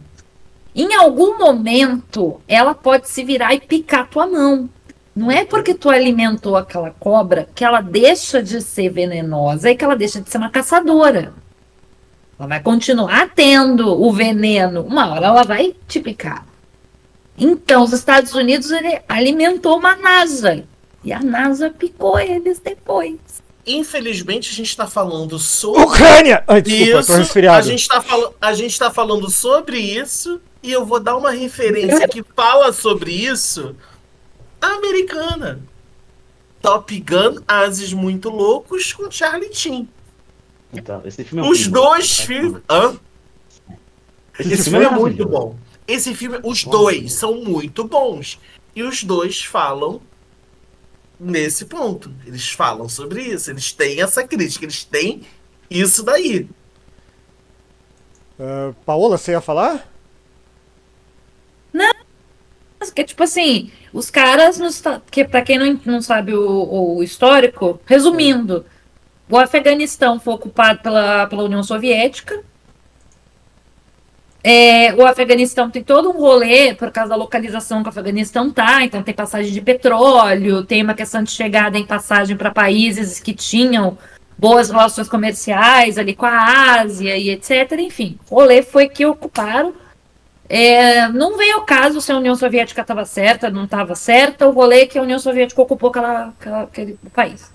em 0.76 0.94
algum 0.94 1.38
momento 1.38 2.42
ela 2.48 2.76
pode 2.76 3.10
se 3.10 3.24
virar 3.24 3.54
e 3.54 3.62
picar 3.62 4.08
tua 4.08 4.28
mão. 4.28 4.70
Não 5.16 5.32
é 5.32 5.46
porque 5.46 5.74
tu 5.74 5.90
alimentou 5.90 6.56
aquela 6.56 6.92
cobra 6.92 7.48
que 7.54 7.64
ela 7.64 7.82
deixa 7.82 8.42
de 8.42 8.62
ser 8.62 8.90
venenosa 8.90 9.70
e 9.70 9.76
que 9.76 9.86
ela 9.86 9.96
deixa 9.96 10.20
de 10.20 10.30
ser 10.30 10.38
uma 10.38 10.50
caçadora. 10.50 11.34
Ela 12.38 12.48
vai 12.48 12.60
continuar 12.60 13.30
tendo 13.34 14.02
o 14.02 14.12
veneno. 14.12 14.82
Uma 14.82 15.12
hora 15.12 15.28
ela 15.28 15.44
vai 15.44 15.76
te 15.88 16.00
picar. 16.00 16.46
Então, 17.38 17.84
os 17.84 17.94
Estados 17.94 18.34
Unidos 18.34 18.72
ele 18.72 19.02
alimentou 19.08 19.78
uma 19.78 19.96
NASA. 19.96 20.64
E 21.04 21.12
a 21.12 21.20
NASA 21.20 21.70
picou 21.70 22.20
eles 22.20 22.60
depois. 22.60 23.20
Infelizmente, 23.66 24.52
a 24.52 24.54
gente 24.54 24.76
tá 24.76 24.86
falando 24.88 25.40
sobre 25.40 25.82
Ucrânia! 25.82 26.44
Ai, 26.48 26.62
desculpa, 26.62 27.00
isso. 27.00 27.08
tô 27.12 27.18
resfriado. 27.18 27.58
A 27.58 27.62
gente, 27.62 27.88
tá 27.88 28.02
fal... 28.02 28.36
a 28.42 28.54
gente 28.54 28.80
tá 28.80 28.92
falando 28.92 29.30
sobre 29.30 29.78
isso. 29.80 30.40
E 30.62 30.72
eu 30.72 30.86
vou 30.86 31.00
dar 31.00 31.18
uma 31.18 31.32
referência 31.32 32.08
que 32.08 32.24
fala 32.36 32.72
sobre 32.72 33.12
isso. 33.12 33.76
A 34.62 34.68
americana. 34.68 35.60
Top 36.62 36.98
Gun, 37.02 37.42
Ases 37.46 37.92
Muito 37.92 38.30
Loucos 38.30 38.94
com 38.94 39.12
Charlie 39.12 39.54
Sheen. 39.54 39.90
Então, 40.74 41.02
esse 41.04 41.24
filme 41.26 41.46
é 41.46 41.50
Os 41.50 41.68
muito 41.68 41.72
dois 41.72 42.20
bom. 42.20 42.26
filmes. 42.26 42.62
Esse, 44.40 44.54
Esse 44.54 44.64
filme 44.64 44.80
filme 44.80 44.86
é 44.86 44.88
é 44.88 44.92
muito 44.92 45.26
bom. 45.28 45.56
Esse 45.88 46.14
filme, 46.16 46.40
os 46.44 46.64
dois 46.64 47.14
são 47.14 47.36
muito 47.44 47.84
bons. 47.84 48.40
E 48.76 48.84
os 48.84 49.04
dois 49.04 49.44
falam 49.44 50.02
nesse 51.20 51.66
ponto. 51.66 52.12
Eles 52.26 52.50
falam 52.50 52.88
sobre 52.90 53.22
isso. 53.22 53.52
Eles 53.52 53.72
têm 53.72 54.02
essa 54.02 54.26
crítica. 54.26 54.66
Eles 54.66 54.84
têm 54.84 55.24
isso 55.70 56.04
daí. 56.04 56.48
Ah, 58.40 58.74
Paola, 58.86 59.18
você 59.18 59.32
ia 59.32 59.42
falar? 59.42 59.94
Que 62.92 63.04
tipo 63.04 63.24
assim, 63.24 63.72
os 63.94 64.10
caras, 64.10 64.58
nos, 64.58 64.82
que 65.10 65.24
para 65.24 65.42
quem 65.42 65.58
não, 65.58 65.80
não 65.86 66.02
sabe 66.02 66.34
o, 66.34 66.98
o 66.98 67.04
histórico, 67.04 67.80
resumindo, 67.86 68.66
o 69.30 69.38
Afeganistão 69.38 70.20
foi 70.20 70.34
ocupado 70.34 70.82
pela, 70.82 71.28
pela 71.28 71.44
União 71.44 71.64
Soviética. 71.64 72.44
É, 74.44 74.94
o 74.96 75.06
Afeganistão 75.06 75.70
tem 75.70 75.82
todo 75.82 76.10
um 76.10 76.20
rolê 76.20 76.74
por 76.74 76.92
causa 76.92 77.12
da 77.12 77.16
localização 77.16 77.82
que 77.82 77.88
o 77.88 77.90
Afeganistão 77.90 78.52
tá, 78.52 78.84
então 78.84 79.02
tem 79.02 79.14
passagem 79.14 79.54
de 79.54 79.62
petróleo, 79.62 80.66
tem 80.66 80.84
uma 80.84 80.94
questão 80.94 81.24
de 81.24 81.32
chegada 81.32 81.78
em 81.78 81.86
passagem 81.86 82.36
para 82.36 82.52
países 82.52 83.22
que 83.22 83.34
tinham 83.34 83.98
boas 84.38 84.70
relações 84.70 85.08
comerciais 85.08 85.98
ali 85.98 86.14
com 86.14 86.26
a 86.26 86.80
Ásia 86.82 87.16
e 87.16 87.30
etc. 87.30 87.72
Enfim, 87.80 88.18
o 88.30 88.36
rolê 88.36 88.62
foi 88.62 88.90
que 88.90 89.06
ocuparam. 89.06 89.74
É, 90.50 91.08
não 91.08 91.38
veio 91.38 91.56
ao 91.56 91.62
caso 91.62 92.02
se 92.02 92.12
a 92.12 92.18
União 92.18 92.36
Soviética 92.36 92.82
estava 92.82 93.06
certa, 93.06 93.50
não 93.50 93.64
estava 93.64 93.96
certa, 93.96 94.46
o 94.46 94.52
rolê 94.52 94.82
é 94.82 94.86
que 94.86 95.00
a 95.00 95.02
União 95.02 95.18
Soviética 95.20 95.62
ocupou 95.62 95.90
aquela, 95.90 96.34
aquela- 96.38 96.64
aquele 96.64 97.00
país. 97.14 97.50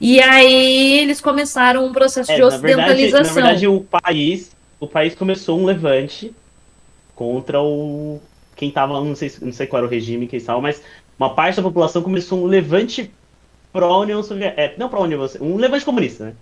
E 0.00 0.18
aí 0.18 0.98
eles 1.00 1.20
começaram 1.20 1.84
um 1.84 1.92
processo 1.92 2.32
É, 2.32 2.36
de 2.36 2.40
na 2.40 2.48
verdade, 2.48 2.74
na 2.74 2.86
ocidentalização. 2.94 3.34
verdade, 3.34 3.68
o 3.68 3.80
país, 3.82 4.50
o 4.80 4.88
país 4.88 5.14
começou 5.14 5.60
um 5.60 5.64
levante 5.64 6.34
contra 7.14 7.60
o 7.62 8.20
quem 8.56 8.70
tava, 8.70 8.94
não 9.02 9.14
sei, 9.14 9.32
não 9.40 9.52
sei 9.52 9.66
qual 9.66 9.78
era 9.80 9.86
o 9.86 9.90
regime 9.90 10.26
que 10.26 10.36
eles 10.36 10.42
estavam, 10.42 10.60
mas 10.60 10.82
uma 11.18 11.34
parte 11.34 11.56
da 11.56 11.62
população 11.62 12.02
começou 12.02 12.42
um 12.42 12.46
levante 12.46 13.10
pró-União 13.72 14.22
Soviética. 14.22 14.60
É, 14.60 14.74
não 14.76 14.88
pró-União 14.88 15.18
Soviética, 15.20 15.44
um 15.44 15.56
levante 15.56 15.84
comunista, 15.84 16.24
né? 16.26 16.34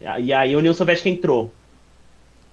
E 0.00 0.32
aí 0.32 0.54
a 0.54 0.58
União 0.58 0.74
Soviética 0.74 1.08
entrou. 1.08 1.52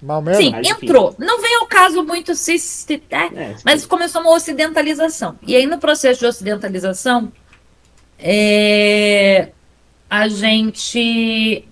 Mal 0.01 0.22
mesmo? 0.22 0.41
Sim, 0.43 0.51
mas 0.51 0.67
entrou. 0.67 1.15
Não 1.19 1.41
vem 1.41 1.55
ao 1.57 1.67
caso 1.67 2.03
muito 2.03 2.34
se, 2.34 2.57
se- 2.57 3.03
é, 3.09 3.26
É, 3.26 3.55
mas 3.63 3.86
começou 3.86 4.22
uma 4.22 4.32
ocidentalização. 4.36 5.38
E 5.45 5.55
aí, 5.55 5.65
no 5.67 5.78
processo 5.78 6.19
de 6.19 6.26
ocidentalização, 6.26 7.32
é, 8.17 9.49
a 10.09 10.28
gente 10.28 11.65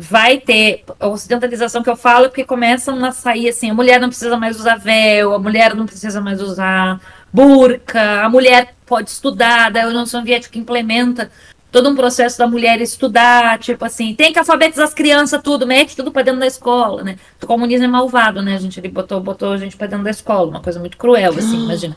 vai 0.00 0.38
ter 0.38 0.82
a 0.98 1.08
ocidentalização 1.08 1.82
que 1.82 1.90
eu 1.90 1.96
falo, 1.96 2.28
porque 2.30 2.42
começam 2.42 3.04
a 3.04 3.12
sair 3.12 3.50
assim: 3.50 3.70
a 3.70 3.74
mulher 3.74 4.00
não 4.00 4.08
precisa 4.08 4.36
mais 4.38 4.58
usar 4.58 4.76
véu, 4.76 5.34
a 5.34 5.38
mulher 5.38 5.74
não 5.74 5.84
precisa 5.84 6.22
mais 6.22 6.40
usar 6.40 6.98
burca, 7.30 8.22
a 8.22 8.28
mulher 8.30 8.74
pode 8.86 9.10
estudar, 9.10 9.70
daí 9.70 9.82
a 9.82 9.88
União 9.88 10.06
Soviética 10.06 10.58
implementa 10.58 11.30
todo 11.70 11.88
um 11.88 11.94
processo 11.94 12.38
da 12.38 12.46
mulher 12.46 12.80
estudar, 12.80 13.58
tipo 13.58 13.84
assim, 13.84 14.14
tem 14.14 14.32
que 14.32 14.38
alfabetizar 14.38 14.86
as 14.86 14.94
crianças, 14.94 15.40
tudo, 15.42 15.66
mete 15.66 15.94
tudo 15.94 16.10
pra 16.10 16.22
dentro 16.22 16.40
da 16.40 16.46
escola, 16.46 17.04
né? 17.04 17.16
O 17.40 17.46
comunismo 17.46 17.84
é 17.84 17.88
malvado, 17.88 18.40
né? 18.42 18.54
A 18.54 18.58
gente 18.58 18.80
ele 18.80 18.88
botou, 18.88 19.20
botou 19.20 19.52
a 19.52 19.58
gente 19.58 19.76
pra 19.76 19.86
dentro 19.86 20.04
da 20.04 20.10
escola, 20.10 20.48
uma 20.48 20.60
coisa 20.62 20.80
muito 20.80 20.96
cruel, 20.96 21.34
assim, 21.36 21.62
imagina. 21.62 21.96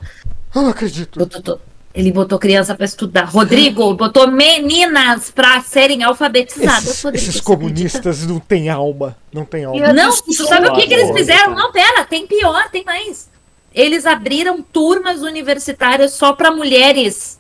Eu 0.54 0.62
não 0.62 0.70
acredito. 0.70 1.18
Botou 1.18 1.60
ele 1.94 2.12
botou 2.12 2.39
criança 2.39 2.74
pra 2.74 2.86
estudar. 2.86 3.26
Rodrigo 3.26 3.94
botou 3.96 4.28
meninas 4.28 5.30
pra 5.30 5.62
serem 5.62 6.04
alfabetizadas. 6.04 6.88
Esses, 6.88 7.04
Rodrigo, 7.04 7.30
esses 7.30 7.41
comunistas 7.41 8.26
não 8.26 8.39
têm 8.39 8.70
alma. 8.70 9.16
Não 9.32 9.46
têm 9.46 9.66
alma. 9.66 9.78
acredita? 9.78 10.04
Não, 10.04 10.16
tu 10.16 10.48
sabe 10.48 10.68
o 10.68 10.74
que, 10.74 10.88
que 10.88 10.94
eles 10.94 11.12
fizeram? 11.12 11.54
Não, 11.54 11.72
pera, 11.72 12.04
tem 12.04 12.26
pior, 12.26 12.70
tem 12.70 12.84
mais. 12.84 13.30
Eles 13.74 14.06
abriram 14.06 14.62
turmas 14.62 15.22
universitárias 15.22 16.14
só 16.14 16.34
pra 16.34 16.52
mulheres. 16.52 17.39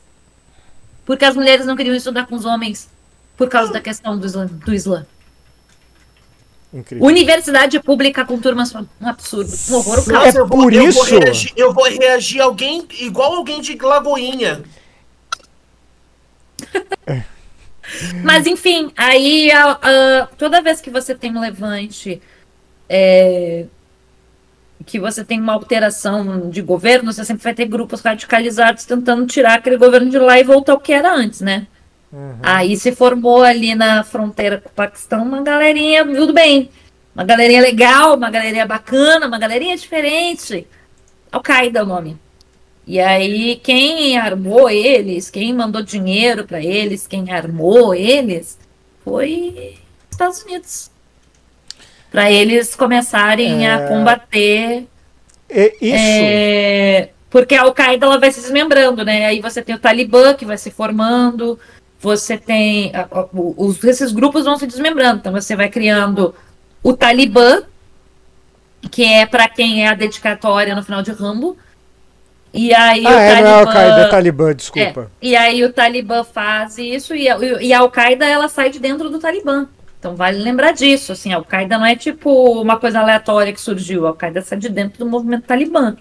Porque 1.05 1.25
as 1.25 1.35
mulheres 1.35 1.65
não 1.65 1.75
queriam 1.75 1.95
estudar 1.95 2.27
com 2.27 2.35
os 2.35 2.45
homens 2.45 2.89
por 3.35 3.49
causa 3.49 3.73
da 3.73 3.81
questão 3.81 4.17
do 4.17 4.25
Islã. 4.25 4.45
Do 4.45 4.73
Islã. 4.73 5.05
Incrível. 6.73 7.05
Universidade 7.05 7.79
pública 7.79 8.25
com 8.25 8.39
turmas 8.39 8.73
um 8.73 8.85
absurdo. 9.03 9.51
Um 9.69 9.75
horror, 9.75 9.99
o 9.99 10.05
caos. 10.05 10.35
É 10.35 10.39
eu 10.39 10.47
vou, 10.47 10.63
por 10.63 10.73
eu 10.73 10.89
isso- 10.89 10.99
Vou 11.07 11.19
reagir, 11.19 11.53
eu 11.55 11.73
vou 11.73 11.83
reagir 11.85 12.41
alguém 12.41 12.87
igual 12.99 13.35
alguém 13.35 13.61
de 13.61 13.77
Lagoinha. 13.77 14.63
Mas 18.23 18.47
enfim, 18.47 18.91
aí 18.97 19.51
a- 19.51 19.77
a- 19.81 20.27
toda 20.37 20.61
vez 20.61 20.81
que 20.81 20.89
você 20.89 21.13
tem 21.13 21.35
um 21.35 21.39
levante, 21.41 22.21
é, 22.89 23.65
que 24.85 24.99
você 24.99 25.23
tem 25.23 25.39
uma 25.39 25.53
alteração 25.53 26.49
de 26.49 26.61
governo, 26.61 27.11
você 27.13 27.23
sempre 27.23 27.43
vai 27.43 27.53
ter 27.53 27.65
grupos 27.65 28.01
radicalizados 28.01 28.85
tentando 28.85 29.25
tirar 29.27 29.55
aquele 29.55 29.77
governo 29.77 30.09
de 30.09 30.17
lá 30.17 30.39
e 30.39 30.43
voltar 30.43 30.73
ao 30.73 30.79
que 30.79 30.91
era 30.93 31.13
antes, 31.13 31.41
né? 31.41 31.67
Aí 32.43 32.77
se 32.77 32.91
formou 32.91 33.41
ali 33.41 33.73
na 33.75 34.03
fronteira 34.03 34.59
com 34.59 34.69
o 34.69 34.71
Paquistão 34.73 35.23
uma 35.23 35.41
galerinha, 35.41 36.05
tudo 36.05 36.31
bem. 36.33 36.69
Uma 37.15 37.23
galerinha 37.23 37.61
legal, 37.61 38.15
uma 38.15 38.29
galerinha 38.29 38.65
bacana, 38.65 39.27
uma 39.27 39.39
galerinha 39.39 39.75
diferente. 39.77 40.67
Al-Qaeda 41.31 41.79
é 41.79 41.83
o 41.83 41.85
nome. 41.85 42.17
E 42.85 42.99
aí, 42.99 43.55
quem 43.63 44.17
armou 44.17 44.69
eles, 44.69 45.29
quem 45.29 45.53
mandou 45.53 45.81
dinheiro 45.81 46.43
para 46.45 46.61
eles, 46.61 47.07
quem 47.07 47.31
armou 47.31 47.95
eles, 47.95 48.59
foi 49.05 49.75
Estados 50.11 50.43
Unidos. 50.43 50.91
Para 52.11 52.29
eles 52.31 52.75
começarem 52.75 53.65
a 53.67 53.79
É. 53.79 53.87
combater. 53.87 54.87
É 55.49 55.67
isso. 55.81 55.95
é, 55.97 57.09
porque 57.29 57.55
a 57.55 57.61
Al-Qaeda 57.61 58.05
ela 58.05 58.19
vai 58.19 58.31
se 58.31 58.41
desmembrando, 58.41 59.03
né? 59.05 59.25
Aí 59.27 59.39
você 59.39 59.61
tem 59.61 59.73
o 59.75 59.79
Talibã 59.79 60.33
que 60.33 60.45
vai 60.45 60.57
se 60.57 60.69
formando, 60.69 61.59
você 62.03 62.37
tem. 62.37 62.91
os, 63.33 63.83
esses 63.83 64.11
grupos 64.11 64.45
vão 64.45 64.57
se 64.57 64.67
desmembrando. 64.67 65.19
Então 65.19 65.31
você 65.31 65.55
vai 65.55 65.69
criando 65.69 66.35
o 66.83 66.93
Talibã, 66.93 67.63
que 68.91 69.03
é 69.03 69.25
para 69.25 69.47
quem 69.47 69.83
é 69.85 69.87
a 69.87 69.93
dedicatória 69.95 70.75
no 70.75 70.83
final 70.83 71.01
de 71.01 71.11
Rambo. 71.11 71.57
E 72.53 72.71
aí 72.73 73.03
ah, 73.05 73.09
o 73.09 73.13
é, 73.13 73.15
não 73.15 73.19
é 73.19 73.33
Talibã. 73.33 73.59
Al-Qaeda, 73.59 74.01
é 74.01 74.07
Talibã, 74.09 74.53
desculpa. 74.55 75.01
É, 75.21 75.27
e 75.27 75.35
aí 75.35 75.63
o 75.63 75.73
Talibã 75.73 76.23
faz 76.23 76.77
isso 76.77 77.15
e, 77.15 77.27
a- 77.27 77.37
e 77.61 77.73
a 77.73 77.79
Al-Qaeda 77.79 78.25
ela 78.25 78.47
sai 78.47 78.69
de 78.69 78.79
dentro 78.79 79.09
do 79.09 79.17
Talibã. 79.19 79.65
Então 79.99 80.15
vale 80.15 80.37
lembrar 80.37 80.73
disso, 80.73 81.13
assim, 81.13 81.33
a 81.33 81.37
Al-Qaeda 81.37 81.77
não 81.79 81.85
é 81.85 81.95
tipo 81.95 82.29
uma 82.61 82.77
coisa 82.77 82.99
aleatória 82.99 83.53
que 83.53 83.61
surgiu, 83.61 84.05
a 84.05 84.09
Al-Qaeda 84.09 84.41
sai 84.41 84.59
de 84.59 84.69
dentro 84.69 84.99
do 84.99 85.09
movimento 85.09 85.45
Talibã. 85.45 85.95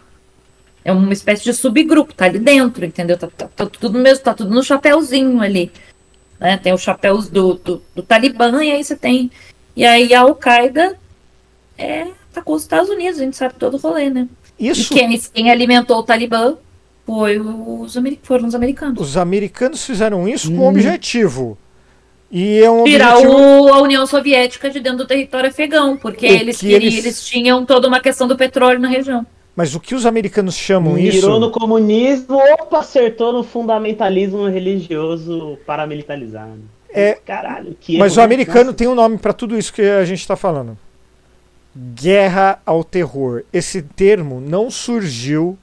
É 0.85 0.93
uma 0.93 1.13
espécie 1.13 1.45
de 1.45 1.55
subgrupo, 1.55 2.13
tá 2.13 2.25
ali 2.25 2.41
dentro, 2.41 2.85
entendeu? 2.85 3.17
Tá, 3.17 3.29
tá- 3.29 3.49
tá 3.55 3.65
tudo 3.67 3.99
mesmo, 4.01 4.25
tá 4.25 4.35
tudo 4.35 4.53
no 4.53 4.63
chapéuzinho 4.65 5.41
ali. 5.41 5.71
Né? 6.43 6.57
Tem 6.57 6.73
os 6.73 6.83
chapéus 6.83 7.29
do, 7.29 7.55
do, 7.55 7.81
do 7.95 8.03
Talibã 8.03 8.65
e 8.65 8.73
aí 8.73 8.83
você 8.83 8.97
tem. 8.97 9.31
E 9.77 9.85
aí 9.85 10.13
a 10.13 10.23
Al-Qaeda 10.23 10.97
é, 11.79 12.09
tá 12.33 12.43
com 12.43 12.53
os 12.53 12.63
Estados 12.63 12.91
Unidos, 12.91 13.21
a 13.21 13.25
gente 13.25 13.37
sabe 13.37 13.55
todo 13.57 13.75
o 13.75 13.79
rolê, 13.81 14.11
né? 14.11 14.29
Isso 14.59 14.93
E 14.93 14.97
quem, 14.99 15.19
quem 15.33 15.51
alimentou 15.53 15.99
o 15.99 16.03
Talibã 16.03 16.57
foi 17.07 17.39
os, 17.39 17.97
foram 18.25 18.47
os 18.49 18.55
americanos. 18.57 19.01
Os 19.01 19.17
americanos 19.17 19.85
fizeram 19.87 20.29
isso 20.29 20.49
com 20.51 20.59
um 20.59 20.65
Hum. 20.65 20.69
objetivo. 20.71 21.57
E 22.31 22.59
é 22.59 22.71
um 22.71 22.85
tirar 22.85 23.19
objetivo. 23.19 23.41
o- 23.41 23.73
a 23.73 23.81
União 23.83 24.07
Soviética 24.07 24.69
de 24.71 24.81
dentro 24.81 24.99
do 24.99 25.07
território 25.07 25.49
afegão, 25.51 25.97
porque 25.97 26.27
O 26.27 26.31
eles, 26.33 26.59
que 26.59 26.67
queriam, 26.67 26.79
eles- 26.93 27.05
eles... 27.05 27.25
tinham 27.27 27.65
toda 27.65 27.87
uma 27.87 28.01
questão 28.01 28.27
do 28.27 28.37
petróleo 28.37 28.81
na 28.81 28.89
região. 28.89 29.25
Mas 29.55 29.75
o 29.75 29.81
que 29.81 29.95
os 29.95 30.07
americanos 30.07 30.57
chamam 30.57 30.95
Mirou 30.95 31.11
isso. 31.15 31.39
no 31.39 31.51
comunismo, 31.51 32.37
opa, 32.37 32.79
acertou 32.79 33.33
no 33.33 33.43
fundamentalismo 33.43 34.47
religioso 34.47 35.59
paramilitarizado. 35.67 36.61
É, 36.89 37.15
Caralho, 37.15 37.77
que 37.79 37.99
Mas 37.99 38.13
erro, 38.13 38.17
o 38.17 38.21
né? 38.21 38.25
americano 38.25 38.65
Nossa. 38.67 38.77
tem 38.77 38.89
um 38.89 38.95
nome 38.95 39.19
pra 39.19 39.33
tudo 39.33 39.59
isso 39.59 39.73
que 39.73 39.83
a 39.83 40.05
gente 40.05 40.27
tá 40.27 40.37
falando. 40.37 40.77
Guerra 41.77 42.61
ao 42.65 42.83
terror. 42.83 43.45
Esse 43.53 43.83
termo 43.83 44.41
não 44.41 44.71
surgiu 44.71 45.59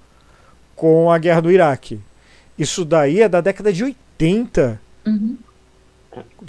com 0.76 1.12
a 1.12 1.18
guerra 1.18 1.42
do 1.42 1.52
Iraque. 1.52 2.00
Isso 2.58 2.84
daí 2.84 3.22
é 3.22 3.30
da 3.30 3.42
década 3.42 3.72
de 3.72 3.84
80, 3.84 4.80
Uhum, 5.06 5.38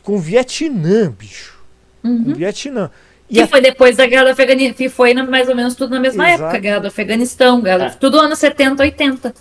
com 0.03 0.17
o 0.17 0.19
Vietnã, 0.19 1.11
bicho. 1.11 1.59
Com 2.03 2.09
o 2.09 2.11
uhum. 2.11 2.35
Vietnã. 2.35 2.91
E 3.31 3.35
Que 3.35 3.41
a- 3.43 3.47
foi 3.47 3.61
depois 3.61 3.97
da 3.97 4.07
guerra 4.07 4.25
do 4.25 4.31
Afeganistão, 4.31 4.75
que 4.77 4.89
foi 4.89 5.15
mais 5.15 5.49
ou 5.49 5.55
menos 5.55 5.77
tudo 5.77 5.95
na 5.95 6.01
mesma 6.01 6.29
Exato. 6.29 6.43
época, 6.45 6.59
guerra 6.59 6.81
do 6.81 6.89
Afeganistão, 6.89 7.61
guerra, 7.61 7.85
É. 7.87 7.91
tudo 7.91 8.19
anos 8.19 8.39
70, 8.41 8.83
80. 8.83 9.33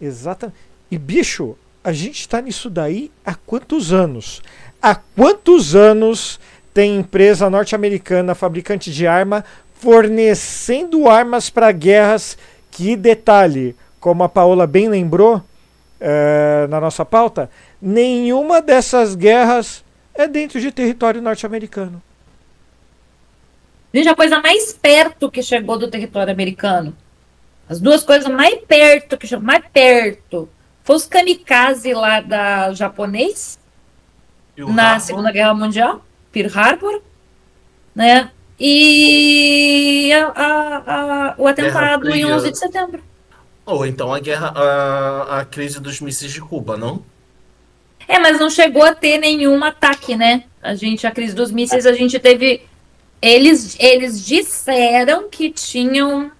Exatamente. 0.00 0.58
E, 0.90 0.98
bicho, 0.98 1.56
a 1.82 1.90
gente 1.92 2.28
tá 2.28 2.40
nisso 2.42 2.68
daí 2.68 3.10
há 3.24 3.34
quantos 3.34 3.92
anos? 3.92 4.42
Há 4.82 4.94
quantos 4.94 5.74
anos 5.74 6.38
tem 6.74 6.96
empresa 6.98 7.48
norte-americana, 7.48 8.34
fabricante 8.34 8.92
de 8.92 9.06
arma, 9.06 9.44
fornecendo 10.12 11.08
armas 11.08 11.48
para 11.50 11.72
guerras 11.72 12.36
que, 12.70 12.96
detalhe, 12.96 13.74
como 13.98 14.22
a 14.22 14.28
Paola 14.28 14.66
bem 14.66 14.88
lembrou 14.88 15.42
eh, 16.00 16.66
na 16.70 16.80
nossa 16.80 17.04
pauta, 17.04 17.50
nenhuma 17.82 18.62
dessas 18.62 19.14
guerras 19.16 19.82
é 20.14 20.28
dentro 20.28 20.60
de 20.60 20.70
território 20.70 21.20
norte-americano. 21.20 22.00
Gente, 23.92 24.08
a 24.08 24.14
coisa 24.14 24.40
mais 24.40 24.72
perto 24.72 25.30
que 25.30 25.42
chegou 25.42 25.78
do 25.78 25.88
território 25.88 26.32
americano. 26.32 26.96
As 27.68 27.80
duas 27.80 28.02
coisas 28.02 28.28
mais 28.30 28.58
perto 28.66 29.16
que 29.16 29.26
chegou, 29.26 29.44
mais 29.44 29.64
perto. 29.72 30.48
Foi 30.84 30.96
os 30.96 31.06
kamikaze 31.06 31.92
lá 31.92 32.20
da 32.20 32.72
japonês, 32.72 33.58
na 34.56 34.92
Rambo? 34.92 35.00
Segunda 35.04 35.32
Guerra 35.32 35.54
Mundial, 35.54 36.02
Pearl 36.32 36.50
Harbor, 36.58 37.02
né? 37.94 38.30
E 38.58 40.10
a- 40.12 40.32
a- 40.34 40.82
a- 41.30 41.34
o 41.38 41.46
atentado 41.46 42.08
em 42.08 42.12
Fria. 42.22 42.34
11 42.36 42.50
de 42.52 42.58
setembro. 42.58 43.02
Ou 43.64 43.84
então 43.86 44.12
a 44.12 44.18
guerra, 44.18 44.48
a, 44.56 45.40
a 45.40 45.44
crise 45.44 45.78
dos 45.80 46.00
mísseis 46.00 46.32
de 46.32 46.40
Cuba, 46.40 46.76
não? 46.76 47.02
É, 48.06 48.18
mas 48.18 48.40
não 48.40 48.48
chegou 48.48 48.82
a 48.82 48.94
ter 48.94 49.18
nenhum 49.18 49.62
ataque, 49.62 50.16
né? 50.16 50.44
A 50.62 50.74
gente, 50.74 51.06
a 51.06 51.10
crise 51.10 51.34
dos 51.34 51.50
mísseis, 51.52 51.84
a 51.86 51.92
gente 51.92 52.18
teve. 52.18 52.62
Eles, 53.20 53.76
eles 53.80 54.24
disseram 54.24 55.28
que 55.28 55.50
tinham 55.50 56.30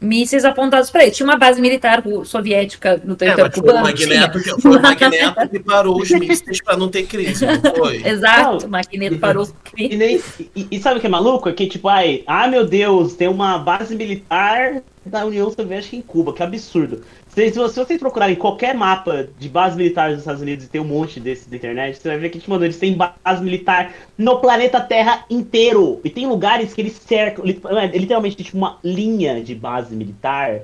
mísseis 0.00 0.44
apontados 0.44 0.90
para 0.90 1.02
eles. 1.04 1.16
Tinha 1.16 1.26
uma 1.28 1.36
base 1.36 1.60
militar 1.60 2.02
soviética 2.24 3.00
no 3.04 3.14
É, 3.14 3.16
território 3.16 3.44
mas 3.46 3.54
foi 3.54 3.62
o 3.62 3.66
cubano. 3.66 3.84
Magneto, 3.84 4.40
que, 4.40 4.50
foi 4.62 4.76
o 4.76 4.82
Magneto 4.82 5.48
que 5.48 5.58
parou 5.60 6.00
os 6.00 6.10
mísseis 6.10 6.62
pra 6.62 6.76
não 6.76 6.88
ter 6.88 7.04
crise, 7.06 7.44
não 7.44 7.74
foi? 7.74 7.96
Exato, 8.06 8.66
o 8.66 8.70
Magneto 8.70 9.18
parou 9.18 9.44
o 9.44 9.52
E, 9.76 9.96
nem- 9.96 10.20
e- 10.54 10.66
e 10.70 10.80
sabe 10.80 10.98
o 10.98 11.00
que 11.00 11.06
é 11.06 11.10
maluco? 11.10 11.48
É 11.48 11.52
que, 11.52 11.66
tipo, 11.66 11.88
ai, 11.88 12.22
ah, 12.28 12.46
meu 12.46 12.64
Deus, 12.64 13.14
tem 13.14 13.26
uma 13.28 13.58
base 13.58 13.96
militar 13.96 14.82
da 15.04 15.24
União 15.24 15.50
Soviética 15.50 15.96
em 15.96 16.02
Cuba, 16.02 16.32
que 16.32 16.42
absurdo. 16.44 17.02
Se, 17.28 17.50
se 17.50 17.58
vocês 17.58 18.00
procurarem 18.00 18.36
qualquer 18.36 18.74
mapa 18.74 19.28
de 19.38 19.48
base 19.48 19.76
militar 19.76 20.10
dos 20.10 20.20
Estados 20.20 20.42
Unidos 20.42 20.64
e 20.64 20.68
tem 20.68 20.80
um 20.80 20.84
monte 20.84 21.20
desse 21.20 21.48
da 21.48 21.56
internet, 21.56 21.98
você 21.98 22.08
vai 22.08 22.18
ver 22.18 22.30
que, 22.30 22.38
tipo, 22.40 22.54
eles 22.56 22.78
têm 22.78 22.96
base 22.96 23.42
militar 23.42 23.94
no 24.16 24.40
planeta 24.40 24.80
Terra 24.80 25.24
inteiro. 25.30 26.00
E 26.04 26.10
tem 26.10 26.26
lugares 26.26 26.72
que 26.74 26.80
eles 26.80 26.94
cercam, 26.94 27.44
é, 27.46 27.86
literalmente, 27.96 28.36
tipo, 28.42 28.56
uma 28.56 28.78
linha 28.82 29.42
de 29.42 29.54
base 29.54 29.94
militar 29.94 30.62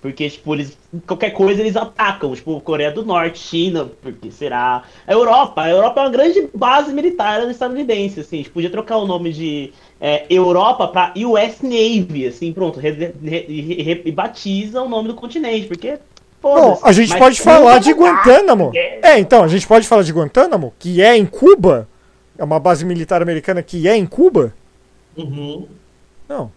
Porque, 0.00 0.28
tipo, 0.30 0.54
eles. 0.54 0.78
Qualquer 1.06 1.30
coisa 1.30 1.60
eles 1.60 1.76
atacam. 1.76 2.34
Tipo, 2.34 2.60
Coreia 2.60 2.92
do 2.92 3.04
Norte, 3.04 3.38
China, 3.38 3.86
porque 4.02 4.30
será. 4.30 4.84
A 5.06 5.12
Europa. 5.12 5.62
A 5.62 5.70
Europa 5.70 6.00
é 6.00 6.04
uma 6.04 6.10
grande 6.10 6.48
base 6.54 6.92
militar 6.92 7.48
estadunidense, 7.50 8.20
assim. 8.20 8.38
Gente 8.38 8.50
podia 8.50 8.70
trocar 8.70 8.98
o 8.98 9.06
nome 9.06 9.32
de 9.32 9.72
é, 10.00 10.26
Europa 10.28 10.88
pra 10.88 11.12
US 11.16 11.62
Navy, 11.62 12.26
assim, 12.26 12.52
pronto. 12.52 12.78
re- 12.78 12.90
re- 12.90 13.14
re- 13.22 13.82
re- 13.82 14.02
E 14.04 14.12
batiza 14.12 14.82
o 14.82 14.88
nome 14.88 15.08
do 15.08 15.14
continente, 15.14 15.66
porque. 15.66 15.98
Bom, 16.42 16.78
a 16.82 16.92
gente 16.92 17.10
Mas 17.10 17.18
pode 17.18 17.40
falar 17.40 17.74
não 17.74 17.80
de. 17.80 17.92
Guantánamo. 17.92 18.70
É. 18.74 19.00
É, 19.14 19.18
então, 19.18 19.42
a 19.42 19.48
gente 19.48 19.66
pode 19.66 19.86
falar 19.88 20.02
de 20.02 20.12
Guantánamo, 20.12 20.72
que 20.78 21.02
é 21.02 21.16
em 21.16 21.24
Cuba. 21.26 21.88
É 22.38 22.44
uma 22.44 22.60
base 22.60 22.84
militar 22.84 23.22
americana 23.22 23.62
que 23.62 23.88
é 23.88 23.96
em 23.96 24.04
Cuba. 24.06 24.54
Uhum. 25.16 25.66
Não. 26.28 26.52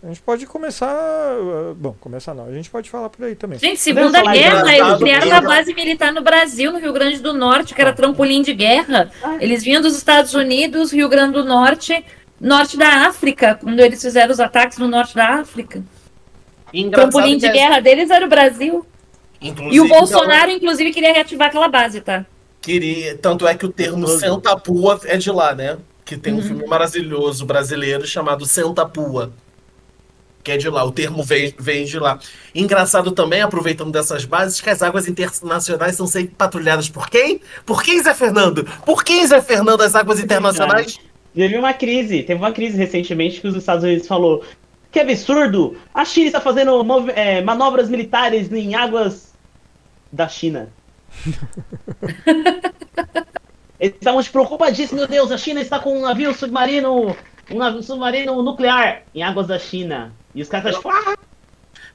A 0.00 0.06
gente 0.06 0.20
pode 0.22 0.46
começar. 0.46 0.94
uh, 0.94 1.74
Bom, 1.74 1.92
começar 2.00 2.32
não. 2.32 2.46
A 2.46 2.52
gente 2.52 2.70
pode 2.70 2.88
falar 2.88 3.08
por 3.08 3.24
aí 3.24 3.34
também. 3.34 3.58
Gente, 3.58 3.80
Segunda 3.80 4.22
Guerra, 4.22 4.60
engraçado, 4.60 4.68
eles 4.70 4.98
criaram 4.98 5.26
uma 5.26 5.40
base 5.40 5.74
militar 5.74 6.12
no 6.12 6.22
Brasil, 6.22 6.70
no 6.72 6.78
Rio 6.78 6.92
Grande 6.92 7.18
do 7.18 7.34
Norte, 7.34 7.74
que 7.74 7.80
era 7.80 7.92
trampolim 7.92 8.40
de 8.40 8.54
guerra. 8.54 9.10
Eles 9.40 9.64
vinham 9.64 9.82
dos 9.82 9.96
Estados 9.96 10.34
Unidos, 10.34 10.92
Rio 10.92 11.08
Grande 11.08 11.32
do 11.32 11.44
Norte, 11.44 12.04
norte 12.40 12.76
da 12.76 13.06
África, 13.08 13.54
quando 13.60 13.80
eles 13.80 14.00
fizeram 14.00 14.32
os 14.32 14.40
ataques 14.40 14.78
no 14.78 14.88
norte 14.88 15.14
da 15.14 15.40
África. 15.40 15.82
E 16.72 16.82
O 16.82 16.86
engraçado 16.86 17.10
trampolim 17.12 17.38
de 17.38 17.46
é- 17.46 17.52
guerra 17.52 17.80
deles 17.80 18.10
era 18.10 18.24
o 18.24 18.28
Brasil. 18.28 18.86
inclusive, 19.40 19.76
E 19.76 19.80
o 19.80 19.88
Bolsonaro, 19.88 20.50
inclusive, 20.50 20.92
queria 20.92 21.12
reativar 21.12 21.48
aquela 21.48 21.68
base, 21.68 22.00
tá? 22.00 22.24
Queria, 22.60 23.16
tanto 23.16 23.46
é 23.46 23.54
que 23.54 23.64
o 23.64 23.68
termo 23.72 24.06
Senta 24.08 24.56
Pua 24.56 25.00
é 25.04 25.16
de 25.16 25.30
lá, 25.30 25.54
né? 25.54 25.78
Que 26.04 26.16
tem 26.16 26.34
um 26.34 26.42
filme 26.42 26.66
maravilhoso 26.66 27.46
brasileiro 27.46 28.06
chamado 28.06 28.44
Senta 28.46 28.84
Pua. 28.86 29.32
Que 30.42 30.52
é 30.52 30.56
de 30.56 30.68
lá, 30.68 30.84
o 30.84 30.90
termo 30.90 31.22
vem, 31.22 31.54
vem 31.58 31.84
de 31.84 31.98
lá. 31.98 32.18
Engraçado 32.54 33.12
também, 33.12 33.42
aproveitando 33.42 33.90
dessas 33.92 34.24
bases, 34.24 34.60
que 34.60 34.70
as 34.70 34.82
águas 34.82 35.06
internacionais 35.06 35.96
são 35.96 36.06
sempre 36.06 36.34
patrulhadas 36.36 36.88
por 36.88 37.08
quem? 37.10 37.40
Por 37.66 37.82
quem, 37.82 38.02
Zé 38.02 38.14
Fernando? 38.14 38.64
Por 38.84 39.04
quem, 39.04 39.26
Zé 39.26 39.40
Fernando, 39.42 39.82
as 39.82 39.94
águas 39.94 40.18
internacionais? 40.20 40.98
Teve 41.38 41.56
uma 41.56 41.72
crise, 41.72 42.24
teve 42.24 42.40
uma 42.40 42.50
crise 42.50 42.76
recentemente 42.76 43.40
que 43.40 43.46
os 43.46 43.54
Estados 43.54 43.84
Unidos 43.84 44.08
falou 44.08 44.42
que 44.90 44.98
absurdo, 44.98 45.76
a 45.94 46.04
China 46.04 46.26
está 46.26 46.40
fazendo 46.40 46.84
é, 47.14 47.40
manobras 47.42 47.88
militares 47.88 48.50
em 48.52 48.74
águas 48.74 49.32
da 50.10 50.26
China. 50.26 50.68
Eles 53.78 53.94
estavam 53.94 54.20
preocupadíssimos, 54.24 54.98
meu 54.98 55.06
Deus, 55.06 55.30
a 55.30 55.38
China 55.38 55.60
está 55.60 55.78
com 55.78 55.96
um 55.96 56.00
navio 56.00 56.34
submarino, 56.34 57.16
um 57.48 57.56
navio 57.56 57.84
submarino 57.84 58.42
nuclear 58.42 59.04
em 59.14 59.22
águas 59.22 59.46
da 59.46 59.60
China. 59.60 60.12
E 60.34 60.42
os 60.42 60.48
caras 60.48 60.74
estão 60.74 60.90
tipo, 60.90 61.10
ah, 61.10 61.16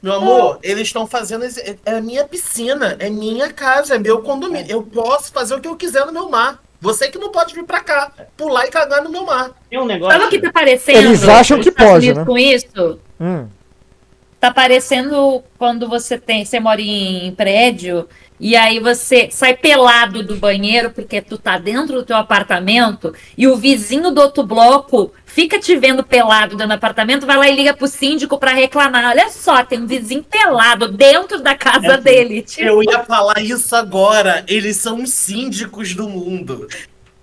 Meu 0.02 0.14
amor, 0.14 0.60
eles 0.64 0.84
estão 0.84 1.06
fazendo. 1.06 1.44
É 1.44 1.78
é 1.84 1.98
a 1.98 2.02
minha 2.02 2.26
piscina, 2.26 2.96
é 2.98 3.10
minha 3.10 3.52
casa, 3.52 3.96
é 3.96 4.00
meu 4.00 4.22
condomínio. 4.22 4.72
Eu 4.72 4.84
posso 4.84 5.34
fazer 5.34 5.54
o 5.54 5.60
que 5.60 5.68
eu 5.68 5.76
quiser 5.76 6.06
no 6.06 6.14
meu 6.14 6.30
mar. 6.30 6.63
Você 6.84 7.08
que 7.08 7.18
não 7.18 7.32
pode 7.32 7.56
vir 7.56 7.64
pra 7.64 7.80
cá, 7.80 8.12
pular 8.36 8.66
e 8.66 8.70
cagar 8.70 9.02
no 9.02 9.10
meu 9.10 9.26
mar. 9.26 9.52
tem 9.70 9.80
um 9.80 9.86
negócio. 9.86 10.20
Sabe 10.20 10.26
o 10.26 10.30
que 10.30 10.42
tá 10.42 10.52
parecendo? 10.52 11.00
Eles 11.00 11.26
acham 11.26 11.62
que 11.62 11.70
Estados 11.70 11.92
pode, 11.94 12.14
né? 12.14 12.26
Com 12.26 12.38
isso? 12.38 13.00
Hum. 13.22 13.48
Tá 14.38 14.54
parecendo 14.54 15.42
quando 15.58 15.88
você 15.88 16.18
tem, 16.18 16.44
você 16.44 16.60
mora 16.60 16.82
em 16.82 17.34
prédio 17.36 18.06
e 18.46 18.56
aí 18.58 18.80
você 18.80 19.30
sai 19.32 19.56
pelado 19.56 20.22
do 20.22 20.36
banheiro 20.36 20.92
porque 20.92 21.22
tu 21.22 21.38
tá 21.38 21.58
dentro 21.58 21.96
do 21.96 22.04
teu 22.04 22.18
apartamento 22.18 23.14
e 23.38 23.48
o 23.48 23.56
vizinho 23.56 24.12
do 24.12 24.20
outro 24.20 24.44
bloco 24.44 25.14
fica 25.26 25.58
te 25.60 25.76
vendo 25.78 26.04
pelado 26.04 26.52
dentro 26.58 26.68
do 26.68 26.74
apartamento, 26.74 27.26
vai 27.26 27.38
lá 27.38 27.48
e 27.48 27.56
liga 27.56 27.74
pro 27.74 27.88
síndico 27.88 28.38
pra 28.38 28.52
reclamar. 28.54 29.06
Olha 29.10 29.30
só, 29.30 29.64
tem 29.64 29.80
um 29.82 29.88
vizinho 29.88 30.24
pelado 30.24 30.92
dentro 30.92 31.40
da 31.42 31.56
casa 31.56 31.94
É 31.94 31.98
dele. 31.98 32.42
Tipo, 32.42 32.62
Eu 32.68 32.84
ia 32.84 33.00
falar 33.04 33.40
isso 33.42 33.76
agora. 33.76 34.44
Eles 34.48 34.76
são 34.78 35.02
os 35.02 35.12
síndicos 35.12 35.96
do 35.96 36.10
mundo. 36.10 36.68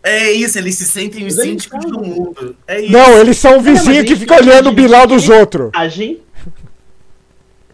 É 0.03 0.33
isso, 0.33 0.59
eles 0.59 0.77
se 0.77 0.87
sentem 0.87 1.27
os 1.27 1.35
síndicos 1.35 1.85
do 1.85 2.01
mundo. 2.01 2.57
É 2.67 2.81
isso. 2.81 2.91
Não, 2.93 3.19
eles 3.19 3.37
são 3.37 3.59
o 3.59 3.61
vizinho 3.61 4.01
a 4.01 4.03
que 4.03 4.09
gente 4.09 4.21
fica 4.21 4.37
olhando 4.37 4.71
o 4.71 4.73
bilau 4.73 5.07
dos 5.07 5.27
que- 5.27 5.33
outros. 5.33 5.71
agem. 5.75 6.21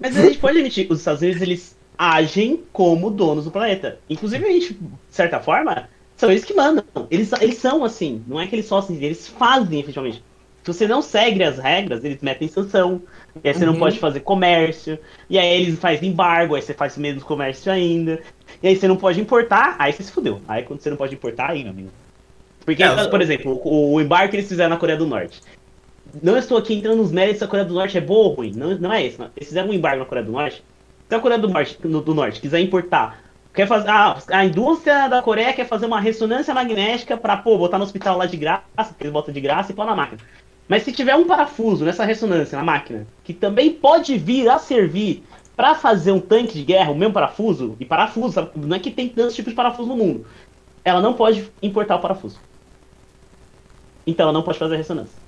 Mas 0.01 0.17
a 0.17 0.23
gente 0.23 0.39
pode 0.39 0.59
admitir, 0.59 0.87
os 0.91 0.99
Estados 0.99 1.23
Unidos 1.23 1.41
eles 1.41 1.76
agem 1.99 2.63
como 2.73 3.11
donos 3.11 3.45
do 3.45 3.51
planeta. 3.51 3.99
Inclusive, 4.09 4.45
a 4.45 4.51
gente, 4.53 4.75
de 4.75 4.89
certa 5.11 5.41
forma, 5.41 5.89
são 6.17 6.31
eles 6.31 6.45
que 6.45 6.55
mandam. 6.55 6.85
Eles, 7.11 7.33
eles 7.41 7.57
são 7.59 7.85
assim, 7.85 8.23
não 8.27 8.41
é 8.41 8.47
que 8.47 8.55
eles 8.55 8.67
só 8.67 8.79
assim, 8.79 8.97
eles 9.03 9.29
fazem 9.29 9.81
efetivamente. 9.81 10.23
Se 10.65 10.73
você 10.73 10.89
não 10.89 11.01
segue 11.01 11.45
as 11.45 11.59
regras, 11.59 12.05
eles 12.05 12.21
metem 12.21 12.49
sanção. 12.49 13.01
E 13.43 13.49
aí 13.49 13.55
você 13.55 13.65
não 13.65 13.75
Uhum. 13.75 13.79
pode 13.79 13.99
fazer 14.01 14.21
comércio. 14.21 14.99
E 15.31 15.39
aí 15.39 15.63
eles 15.63 15.79
fazem 15.79 16.09
embargo, 16.11 16.57
aí 16.57 16.63
você 16.63 16.75
faz 16.75 16.97
menos 16.97 17.23
comércio 17.23 17.71
ainda. 17.71 18.21
E 18.61 18.67
aí 18.69 18.77
você 18.77 18.89
não 18.89 18.97
pode 18.97 19.21
importar, 19.21 19.77
aí 19.79 19.93
você 19.93 20.03
se 20.03 20.11
fudeu. 20.11 20.41
Aí 20.49 20.65
quando 20.65 20.81
você 20.81 20.91
não 20.91 20.97
pode 20.97 21.15
importar, 21.15 21.51
aí, 21.51 21.63
meu 21.63 21.73
amigo. 21.73 21.91
Porque, 22.65 22.83
É, 22.83 23.09
por 23.09 23.23
exemplo, 23.23 23.61
o, 23.65 23.93
o 23.95 24.01
embarque 24.01 24.31
que 24.31 24.37
eles 24.39 24.49
fizeram 24.49 24.71
na 24.71 24.77
Coreia 24.77 24.99
do 24.99 25.07
Norte. 25.07 25.41
Não 26.21 26.37
estou 26.37 26.59
aqui 26.59 26.75
entrando 26.75 26.97
nos 26.97 27.13
méritos 27.13 27.39
se 27.39 27.45
a 27.45 27.49
Coreia 27.49 27.69
do 27.69 27.75
Norte 27.75 27.97
é 27.97 28.01
boa 28.01 28.29
ou 28.29 28.35
ruim. 28.35 28.53
Não, 28.53 28.77
não 28.77 28.93
é 28.93 29.07
isso. 29.07 29.23
Eles 29.37 29.49
fizeram 29.49 29.69
um 29.69 29.73
embargo 29.73 30.01
na 30.01 30.05
Coreia 30.05 30.27
do 30.27 30.33
Norte. 30.33 30.65
Se 31.09 31.15
a 31.17 31.21
Coreia 31.21 31.41
do 31.41 31.49
Norte, 31.49 31.79
no- 31.87 32.03
do 32.03 32.15
Norte 32.15 32.41
quiser 32.41 32.61
importar, 32.61 33.23
quer 33.55 33.67
fazer. 33.67 33.89
Ah, 33.89 34.19
a 34.33 34.45
indústria 34.45 35.09
da 35.09 35.23
Coreia 35.23 35.53
quer 35.55 35.67
fazer 35.67 35.87
uma 35.87 36.01
ressonância 36.01 36.53
magnética 36.55 37.17
pra, 37.17 37.37
pô, 37.37 37.57
botar 37.59 37.79
no 37.79 37.85
hospital 37.85 38.17
lá 38.19 38.27
de 38.27 38.37
graça, 38.37 38.95
que 38.97 39.05
eles 39.05 39.13
botam 39.13 39.33
de 39.33 39.41
graça 39.41 39.73
e 39.73 39.75
pôr 39.75 39.87
na 39.87 39.95
máquina. 39.95 40.21
Mas 40.69 40.83
se 40.83 40.93
tiver 40.93 41.15
um 41.15 41.27
parafuso 41.27 41.85
nessa 41.85 42.05
ressonância 42.05 42.59
na 42.59 42.65
máquina, 42.65 43.07
que 43.23 43.33
também 43.33 43.73
pode 43.73 44.19
vir 44.19 44.49
a 44.49 44.59
servir 44.59 45.25
pra 45.55 45.75
fazer 45.75 46.11
um 46.13 46.21
tanque 46.21 46.55
de 46.55 46.65
guerra, 46.65 46.91
o 46.91 46.97
mesmo 46.97 47.15
parafuso, 47.15 47.77
e 47.79 47.85
parafuso, 47.87 48.51
não 48.57 48.77
é 48.77 48.81
que 48.81 48.91
tem 48.91 49.09
tantos 49.09 49.35
tipos 49.37 49.53
de 49.53 49.57
parafuso 49.57 49.89
no 49.89 49.97
mundo. 49.97 50.27
Ela 50.85 51.01
não 51.01 51.15
pode 51.15 51.53
importar 51.63 51.97
o 51.97 52.01
parafuso. 52.01 52.41
Então 54.07 54.25
ela 54.25 54.33
não 54.33 54.43
pode 54.43 54.59
fazer 54.59 54.77
ressonância. 54.77 55.21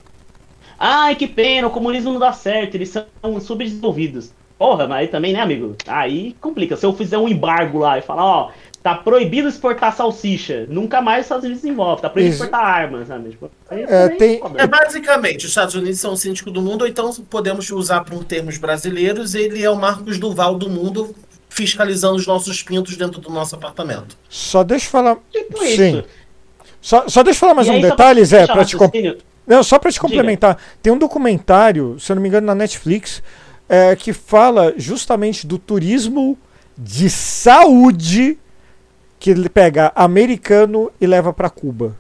Ai, 0.78 1.16
que 1.16 1.28
pena, 1.28 1.68
o 1.68 1.72
comunismo 1.72 2.12
não 2.12 2.20
dá 2.20 2.32
certo, 2.32 2.74
eles 2.74 2.90
são 2.90 3.40
subdesenvolvidos. 3.40 4.37
Porra, 4.58 4.86
mas 4.88 4.98
aí 4.98 5.08
também, 5.08 5.32
né, 5.32 5.40
amigo? 5.40 5.76
Aí 5.86 6.34
complica. 6.40 6.76
Se 6.76 6.84
eu 6.84 6.92
fizer 6.92 7.16
um 7.16 7.28
embargo 7.28 7.78
lá 7.78 7.96
e 7.98 8.02
falar, 8.02 8.24
ó, 8.24 8.50
tá 8.82 8.94
proibido 8.94 9.48
exportar 9.48 9.94
salsicha, 9.94 10.66
nunca 10.68 11.00
mais 11.00 11.20
os 11.20 11.24
Estados 11.26 11.44
Unidos 11.44 11.62
se 11.62 11.68
envolvem, 11.68 12.02
tá 12.02 12.10
proibido 12.10 12.34
Isso. 12.34 12.42
exportar 12.44 12.66
armas, 12.66 13.06
sabe? 13.08 13.30
Tipo, 13.30 13.50
aí 13.70 13.84
É, 13.84 14.08
tem-. 14.08 14.40
É 14.56 14.66
basicamente, 14.66 15.44
os 15.44 15.50
Estados 15.50 15.74
Unidos 15.76 16.00
são 16.00 16.12
o 16.12 16.16
síndico 16.16 16.50
do 16.50 16.60
mundo, 16.60 16.82
ou 16.82 16.88
então 16.88 17.12
podemos 17.30 17.70
usar 17.70 18.00
para 18.02 18.16
um 18.16 18.22
termos 18.24 18.58
brasileiros, 18.58 19.34
ele 19.36 19.62
é 19.62 19.70
o 19.70 19.76
Marcos 19.76 20.18
Duval 20.18 20.56
do 20.56 20.68
mundo, 20.68 21.14
fiscalizando 21.48 22.16
os 22.16 22.26
nossos 22.26 22.60
pintos 22.62 22.96
dentro 22.96 23.20
do 23.20 23.30
nosso 23.30 23.54
apartamento. 23.54 24.16
Só 24.28 24.64
deixa 24.64 24.86
eu 24.86 24.90
falar. 24.90 25.16
Tipo 25.32 25.58
Sim. 25.64 25.98
isso. 25.98 26.04
Só, 26.80 27.08
só 27.08 27.22
deixa 27.22 27.36
eu 27.36 27.40
falar 27.40 27.54
mais 27.54 27.68
E 27.68 27.70
um 27.70 27.74
aí, 27.74 27.82
detalhe, 27.82 28.24
Zé, 28.24 28.44
o 28.44 28.64
te, 28.64 28.76
com- 28.76 28.90
Não, 29.46 29.62
só 29.62 29.78
pra 29.78 29.90
te 29.90 30.00
complementar, 30.00 30.56
tem 30.82 30.92
um 30.92 30.98
documentário, 30.98 31.96
se 31.98 32.10
eu 32.10 32.16
não 32.16 32.22
me 32.22 32.28
engano, 32.28 32.46
na 32.46 32.54
Netflix, 32.54 33.22
é, 33.68 33.94
que 33.96 34.12
fala 34.12 34.74
justamente 34.76 35.46
do 35.46 35.58
turismo 35.58 36.38
de 36.76 37.10
saúde 37.10 38.38
que 39.18 39.30
ele 39.30 39.48
pega 39.48 39.92
americano 39.94 40.90
e 41.00 41.06
leva 41.06 41.32
pra 41.32 41.50
Cuba. 41.50 41.96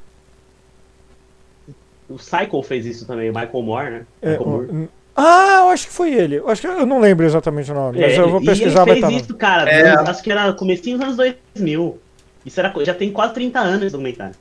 O 2.08 2.18
Cycle 2.18 2.62
fez 2.62 2.86
isso 2.86 3.06
também, 3.06 3.28
o 3.30 3.34
Michael 3.34 3.62
Moore, 3.62 3.90
né? 3.90 4.06
É, 4.22 4.30
Michael 4.30 4.48
Moore. 4.48 4.66
o- 4.66 4.88
ah, 5.14 5.58
eu 5.62 5.68
acho 5.70 5.86
que 5.88 5.92
foi 5.92 6.14
ele. 6.14 6.36
Eu 6.36 6.48
acho 6.48 6.60
que 6.62 6.66
eu 6.66 6.86
não 6.86 7.00
lembro 7.00 7.26
exatamente 7.26 7.70
o 7.70 7.74
nome, 7.74 8.00
mas 8.00 8.12
É, 8.14 8.18
eu 8.20 8.30
vou 8.30 8.40
e 8.40 8.46
pesquisar, 8.46 8.82
ele 8.88 9.00
vai 9.00 9.00
fez 9.00 9.04
estar. 9.04 9.24
isso, 9.26 9.34
cara, 9.36 9.70
É. 9.70 9.90
acho 10.08 10.22
que 10.22 10.32
era 10.32 10.52
comecinho 10.54 10.96
dos 10.96 11.04
anos 11.04 11.16
2000. 11.16 11.98
Isso 12.46 12.58
era, 12.60 12.72
já 12.84 12.94
tem 12.94 13.12
quase 13.12 13.34
30 13.34 13.58
anos 13.60 13.82
esse 13.82 13.92
documentário. 13.92 14.34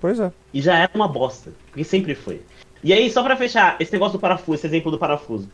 Pois 0.00 0.18
é. 0.20 0.32
E 0.52 0.62
já 0.62 0.78
era 0.78 0.90
uma 0.94 1.08
bosta, 1.08 1.50
porque 1.66 1.84
sempre 1.84 2.14
foi. 2.14 2.40
E 2.82 2.92
aí, 2.92 3.10
só 3.10 3.22
pra 3.22 3.36
fechar, 3.36 3.76
esse 3.80 3.92
negócio 3.92 4.16
do 4.18 4.20
parafuso, 4.20 4.54
esse 4.58 4.66
exemplo 4.66 4.90
do 4.90 4.98
parafuso. 4.98 5.48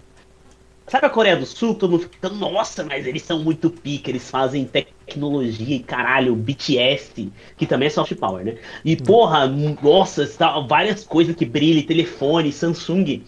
Sabe 0.91 1.07
a 1.07 1.11
Coreia 1.11 1.36
do 1.36 1.47
Sul? 1.47 1.76
Todo 1.76 1.93
mundo 1.93 2.03
fica, 2.03 2.28
nossa, 2.28 2.82
mas 2.82 3.07
eles 3.07 3.22
são 3.22 3.38
muito 3.38 3.70
pica, 3.70 4.11
eles 4.11 4.28
fazem 4.28 4.64
tecnologia 4.64 5.76
e 5.76 5.78
caralho, 5.78 6.34
BTS, 6.34 7.32
que 7.57 7.64
também 7.64 7.86
é 7.86 7.91
soft 7.91 8.12
power, 8.16 8.45
né? 8.45 8.59
E 8.84 8.97
porra, 8.97 9.47
nossa, 9.47 10.26
tá- 10.26 10.59
várias 10.59 11.05
coisas 11.05 11.36
que 11.36 11.45
brilham, 11.47 11.86
telefone, 11.86 12.51
Samsung. 12.51 13.22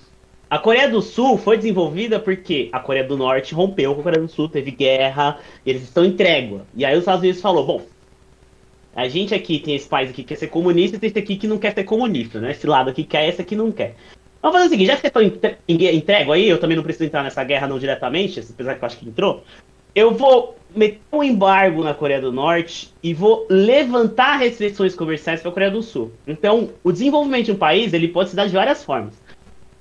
A 0.51 0.59
Coreia 0.59 0.89
do 0.91 1.01
Sul 1.01 1.39
foi 1.39 1.57
desenvolvida 1.57 2.19
porque 2.19 2.69
a 2.73 2.81
Coreia 2.81 3.07
do 3.07 3.17
Norte 3.17 3.55
rompeu 3.55 3.95
com 3.95 4.01
a 4.01 4.03
Coreia 4.03 4.23
do 4.23 4.29
Sul, 4.29 4.49
teve 4.49 4.73
guerra, 4.73 5.39
eles 5.65 5.85
estão 5.85 6.05
em 6.05 6.17
trégua. 6.17 6.67
E 6.75 6.85
aí 6.85 6.95
os 6.95 7.03
Estados 7.03 7.23
Unidos 7.23 7.41
falou, 7.41 7.65
bom, 7.65 7.87
a 8.93 9.07
gente 9.07 9.37
aqui 9.37 9.61
tem 9.61 9.77
esse 9.77 9.89
país 9.89 10.11
aqui 10.11 10.23
que 10.23 10.29
quer 10.31 10.37
ser 10.37 10.49
comunista 10.49 10.97
e 10.97 10.99
tem 11.01 11.11
esse 11.11 11.19
aqui 11.19 11.37
que 11.37 11.47
não 11.47 11.59
quer 11.59 11.73
ser 11.73 11.85
comunista, 11.85 12.41
né? 12.41 12.51
Esse 12.51 12.67
lado 12.67 12.91
aqui 12.91 13.05
quer, 13.05 13.29
esse 13.29 13.41
aqui 13.41 13.55
não 13.55 13.71
quer. 13.71 13.95
Vamos 14.43 14.57
fazer 14.57 14.67
o 14.67 14.71
seguinte, 14.71 14.87
já 14.89 14.97
que 14.97 15.09
gue- 15.69 15.87
em 15.87 16.01
trégua 16.01 16.35
aí, 16.35 16.49
eu 16.49 16.59
também 16.59 16.77
não 16.77 16.83
preciso 16.83 17.05
entrar 17.05 17.23
nessa 17.23 17.45
guerra 17.45 17.69
não 17.69 17.79
diretamente, 17.79 18.41
apesar 18.41 18.75
que 18.75 18.83
eu 18.83 18.87
acho 18.87 18.99
que 18.99 19.09
entrou. 19.09 19.45
Eu 19.95 20.13
vou 20.13 20.57
meter 20.75 21.01
um 21.13 21.23
embargo 21.23 21.85
na 21.85 21.95
Coreia 21.95 22.21
do 22.21 22.33
Norte 22.33 22.93
e 23.03 23.15
vou 23.15 23.47
levantar 23.49 24.39
restrições 24.39 24.97
comerciais 24.97 25.41
para 25.41 25.51
a 25.51 25.53
Coreia 25.53 25.71
do 25.71 25.83
Sul. 25.83 26.11
Então, 26.27 26.71
o 26.83 26.91
desenvolvimento 26.91 27.47
de 27.47 27.53
um 27.53 27.57
país 27.57 27.93
ele 27.93 28.09
pode 28.09 28.31
se 28.31 28.37
dar 28.37 28.47
de 28.47 28.55
várias 28.55 28.83
formas. 28.83 29.15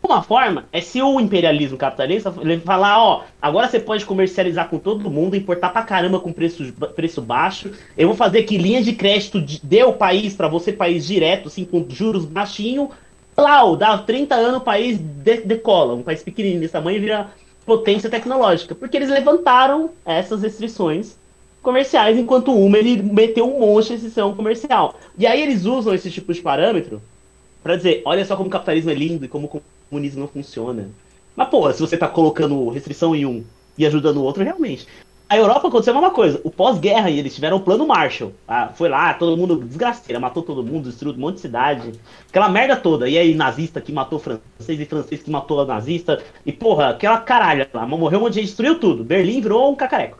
Uma 0.03 0.21
forma 0.21 0.65
é 0.71 0.81
se 0.81 1.01
o 1.01 1.19
imperialismo 1.19 1.77
capitalista 1.77 2.33
falar, 2.65 3.01
ó, 3.01 3.23
agora 3.41 3.67
você 3.67 3.79
pode 3.79 4.05
comercializar 4.05 4.67
com 4.67 4.77
todo 4.77 5.09
mundo, 5.09 5.35
importar 5.35 5.69
pra 5.69 5.83
caramba 5.83 6.19
com 6.19 6.33
preço, 6.33 6.73
preço 6.95 7.21
baixo. 7.21 7.71
Eu 7.95 8.07
vou 8.07 8.17
fazer 8.17 8.39
aqui 8.39 8.57
linha 8.57 8.81
de 8.83 8.93
crédito 8.93 9.39
de 9.39 9.83
o 9.83 9.93
país 9.93 10.35
para 10.35 10.47
você, 10.47 10.73
país 10.73 11.05
direto, 11.05 11.47
assim, 11.47 11.63
com 11.63 11.85
juros 11.89 12.25
baixinho. 12.25 12.89
Plau, 13.41 13.75
dá 13.75 13.97
30 13.97 14.35
anos 14.35 14.57
o 14.57 14.63
país 14.63 14.99
de, 14.99 15.37
decola. 15.41 15.95
Um 15.95 16.03
país 16.03 16.21
pequenininho 16.21 16.61
desse 16.61 16.73
tamanho 16.73 17.01
vira 17.01 17.31
potência 17.65 18.07
tecnológica. 18.07 18.75
Porque 18.75 18.95
eles 18.95 19.09
levantaram 19.09 19.89
essas 20.05 20.43
restrições 20.43 21.15
comerciais, 21.59 22.19
enquanto 22.19 22.53
uma 22.53 22.77
ele 22.77 23.01
meteu 23.01 23.45
um 23.45 23.59
monte 23.61 23.87
de 23.87 23.93
restrição 23.93 24.35
comercial. 24.35 24.93
E 25.17 25.25
aí 25.25 25.41
eles 25.41 25.65
usam 25.65 25.91
esse 25.95 26.11
tipo 26.11 26.31
de 26.31 26.39
parâmetro 26.39 27.01
para 27.63 27.75
dizer, 27.75 28.03
olha 28.05 28.23
só 28.23 28.35
como 28.35 28.47
o 28.47 28.51
capitalismo 28.51 28.91
é 28.91 28.93
lindo 28.93 29.25
e 29.25 29.27
como 29.27 29.47
o 29.47 29.61
comunismo 29.89 30.19
não 30.19 30.27
funciona. 30.27 30.91
Mas, 31.35 31.49
porra, 31.49 31.73
se 31.73 31.79
você 31.79 31.97
tá 31.97 32.07
colocando 32.07 32.69
restrição 32.69 33.15
em 33.15 33.25
um 33.25 33.43
e 33.75 33.87
ajudando 33.87 34.17
o 34.17 34.23
outro, 34.23 34.43
realmente. 34.43 34.87
A 35.31 35.37
Europa 35.37 35.69
aconteceu 35.69 35.93
a 35.93 35.95
mesma 35.95 36.13
coisa. 36.13 36.41
O 36.43 36.51
pós-guerra, 36.51 37.09
eles 37.09 37.33
tiveram 37.33 37.55
o 37.55 37.61
plano 37.61 37.87
Marshall. 37.87 38.33
Ah, 38.45 38.67
foi 38.75 38.89
lá, 38.89 39.13
todo 39.13 39.37
mundo 39.37 39.63
desgraceira, 39.63 40.19
matou 40.19 40.43
todo 40.43 40.61
mundo, 40.61 40.89
destruiu 40.89 41.15
um 41.15 41.19
monte 41.19 41.35
de 41.35 41.39
cidade. 41.39 41.93
Aquela 42.27 42.49
merda 42.49 42.75
toda. 42.75 43.07
E 43.07 43.17
aí, 43.17 43.33
nazista 43.33 43.79
que 43.79 43.93
matou 43.93 44.19
francês 44.19 44.77
e 44.77 44.83
francês 44.83 45.23
que 45.23 45.31
matou 45.31 45.65
nazista. 45.65 46.21
E, 46.45 46.51
porra, 46.51 46.89
aquela 46.89 47.17
caralha 47.17 47.69
lá. 47.73 47.87
Morreu 47.87 48.19
um 48.19 48.23
monte 48.23 48.33
de 48.33 48.39
gente, 48.41 48.47
destruiu 48.47 48.77
tudo. 48.77 49.05
Berlim 49.05 49.39
virou 49.39 49.71
um 49.71 49.75
cacareco. 49.75 50.17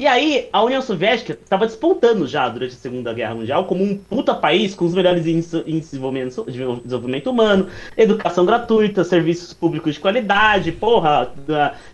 E 0.00 0.06
aí, 0.06 0.48
a 0.50 0.62
União 0.62 0.80
Soviética 0.80 1.34
estava 1.34 1.66
despontando 1.66 2.26
já 2.26 2.48
durante 2.48 2.72
a 2.72 2.78
Segunda 2.78 3.12
Guerra 3.12 3.34
Mundial 3.34 3.66
como 3.66 3.84
um 3.84 3.98
puta 3.98 4.34
país 4.34 4.74
com 4.74 4.86
os 4.86 4.94
melhores 4.94 5.26
índices 5.26 5.62
de 5.62 5.78
desenvolvimento, 5.78 6.42
de 6.46 6.52
desenvolvimento 6.52 7.28
humano, 7.28 7.68
educação 7.98 8.46
gratuita, 8.46 9.04
serviços 9.04 9.52
públicos 9.52 9.92
de 9.92 10.00
qualidade, 10.00 10.72
porra, 10.72 11.30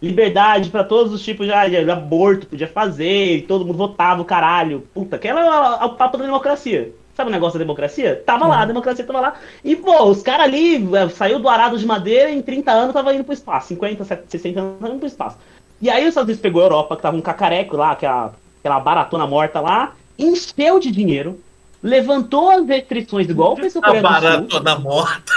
liberdade 0.00 0.70
para 0.70 0.84
todos 0.84 1.12
os 1.12 1.20
tipos 1.20 1.48
de, 1.48 1.84
de, 1.84 1.90
aborto 1.90 2.46
podia 2.46 2.68
fazer, 2.68 3.38
e 3.38 3.42
todo 3.42 3.66
mundo 3.66 3.78
votava 3.78 4.22
o 4.22 4.24
caralho. 4.24 4.86
Puta, 4.94 5.18
que 5.18 5.26
era 5.26 5.84
o 5.84 5.96
papo 5.96 6.16
da 6.16 6.26
democracia. 6.26 6.92
Sabe 7.16 7.30
o 7.30 7.32
negócio 7.32 7.58
da 7.58 7.64
democracia? 7.64 8.22
Tava 8.24 8.46
lá, 8.46 8.62
a 8.62 8.66
democracia 8.66 9.04
tava 9.04 9.20
lá. 9.20 9.34
E, 9.64 9.74
pô, 9.74 10.04
os 10.04 10.22
caras 10.22 10.44
ali 10.44 10.76
é, 10.94 11.08
saiu 11.08 11.40
do 11.40 11.48
arado 11.48 11.76
de 11.76 11.84
madeira 11.84 12.30
em 12.30 12.40
30 12.40 12.70
anos 12.70 12.92
tava 12.92 13.12
indo 13.12 13.24
pro 13.24 13.32
espaço. 13.32 13.66
50, 13.68 14.04
60 14.28 14.60
anos 14.60 14.78
tava 14.78 14.92
indo 14.92 15.00
pro 15.00 15.08
espaço. 15.08 15.38
E 15.80 15.90
aí 15.90 16.02
os 16.02 16.08
Estados 16.08 16.28
Unidos 16.28 16.42
pegou 16.42 16.62
a 16.62 16.64
Europa, 16.64 16.96
que 16.96 17.02
tava 17.02 17.16
um 17.16 17.20
cacareco 17.20 17.76
lá, 17.76 17.92
aquela, 17.92 18.34
aquela 18.60 18.80
baratona 18.80 19.26
morta 19.26 19.60
lá, 19.60 19.94
encheu 20.18 20.80
de 20.80 20.90
dinheiro, 20.90 21.40
levantou 21.82 22.50
as 22.50 22.66
restrições 22.66 23.28
igual 23.28 23.54
o 23.54 23.58
A 23.82 24.00
baratona 24.00 24.78
morta. 24.78 25.32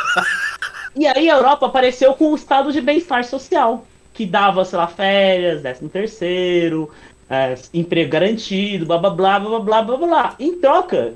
E 0.95 1.05
aí 1.05 1.29
a 1.29 1.35
Europa 1.35 1.67
apareceu 1.67 2.13
com 2.13 2.31
o 2.31 2.35
estado 2.35 2.71
de 2.71 2.81
bem-estar 2.81 3.23
social, 3.23 3.85
que 4.13 4.25
dava, 4.25 4.65
sei 4.65 4.77
lá, 4.77 4.87
férias, 4.87 5.61
décimo 5.61 5.89
terceiro, 5.89 6.89
é, 7.29 7.55
emprego 7.73 8.09
garantido, 8.09 8.85
blá 8.85 8.97
blá 8.97 9.09
blá 9.09 9.39
blá 9.39 9.59
blá 9.59 9.81
blá 9.83 9.97
blá. 9.97 10.35
Em 10.39 10.59
troca, 10.59 11.13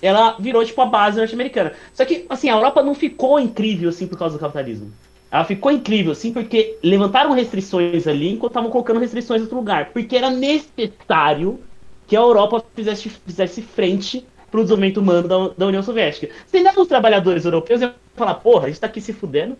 ela 0.00 0.36
virou 0.38 0.64
tipo 0.64 0.80
a 0.80 0.86
base 0.86 1.18
norte-americana. 1.18 1.72
Só 1.92 2.04
que, 2.04 2.24
assim, 2.28 2.48
a 2.48 2.54
Europa 2.54 2.82
não 2.82 2.94
ficou 2.94 3.38
incrível 3.40 3.88
assim 3.90 4.06
por 4.06 4.18
causa 4.18 4.36
do 4.36 4.40
capitalismo. 4.40 4.92
Ela 5.30 5.44
ficou 5.44 5.70
incrível, 5.70 6.12
assim, 6.12 6.32
porque 6.32 6.76
levantaram 6.82 7.32
restrições 7.32 8.06
ali 8.06 8.32
enquanto 8.32 8.52
estavam 8.52 8.70
colocando 8.70 8.98
restrições 8.98 9.40
em 9.40 9.44
outro 9.44 9.58
lugar. 9.58 9.90
Porque 9.92 10.16
era 10.16 10.30
necessário 10.30 11.60
que 12.06 12.16
a 12.16 12.20
Europa 12.20 12.64
fizesse, 12.74 13.08
fizesse 13.08 13.62
frente 13.62 14.26
para 14.50 14.58
o 14.58 14.62
desenvolvimento 14.64 14.96
humano 14.98 15.28
da, 15.28 15.48
da 15.56 15.66
União 15.66 15.82
Soviética. 15.82 16.28
Se 16.46 16.60
não 16.60 16.72
os 16.82 16.88
trabalhadores 16.88 17.44
europeus 17.44 17.80
iam 17.80 17.92
falar, 18.16 18.34
porra, 18.34 18.66
a 18.66 18.68
gente 18.68 18.80
tá 18.80 18.88
aqui 18.88 19.00
se 19.00 19.12
fudendo. 19.12 19.56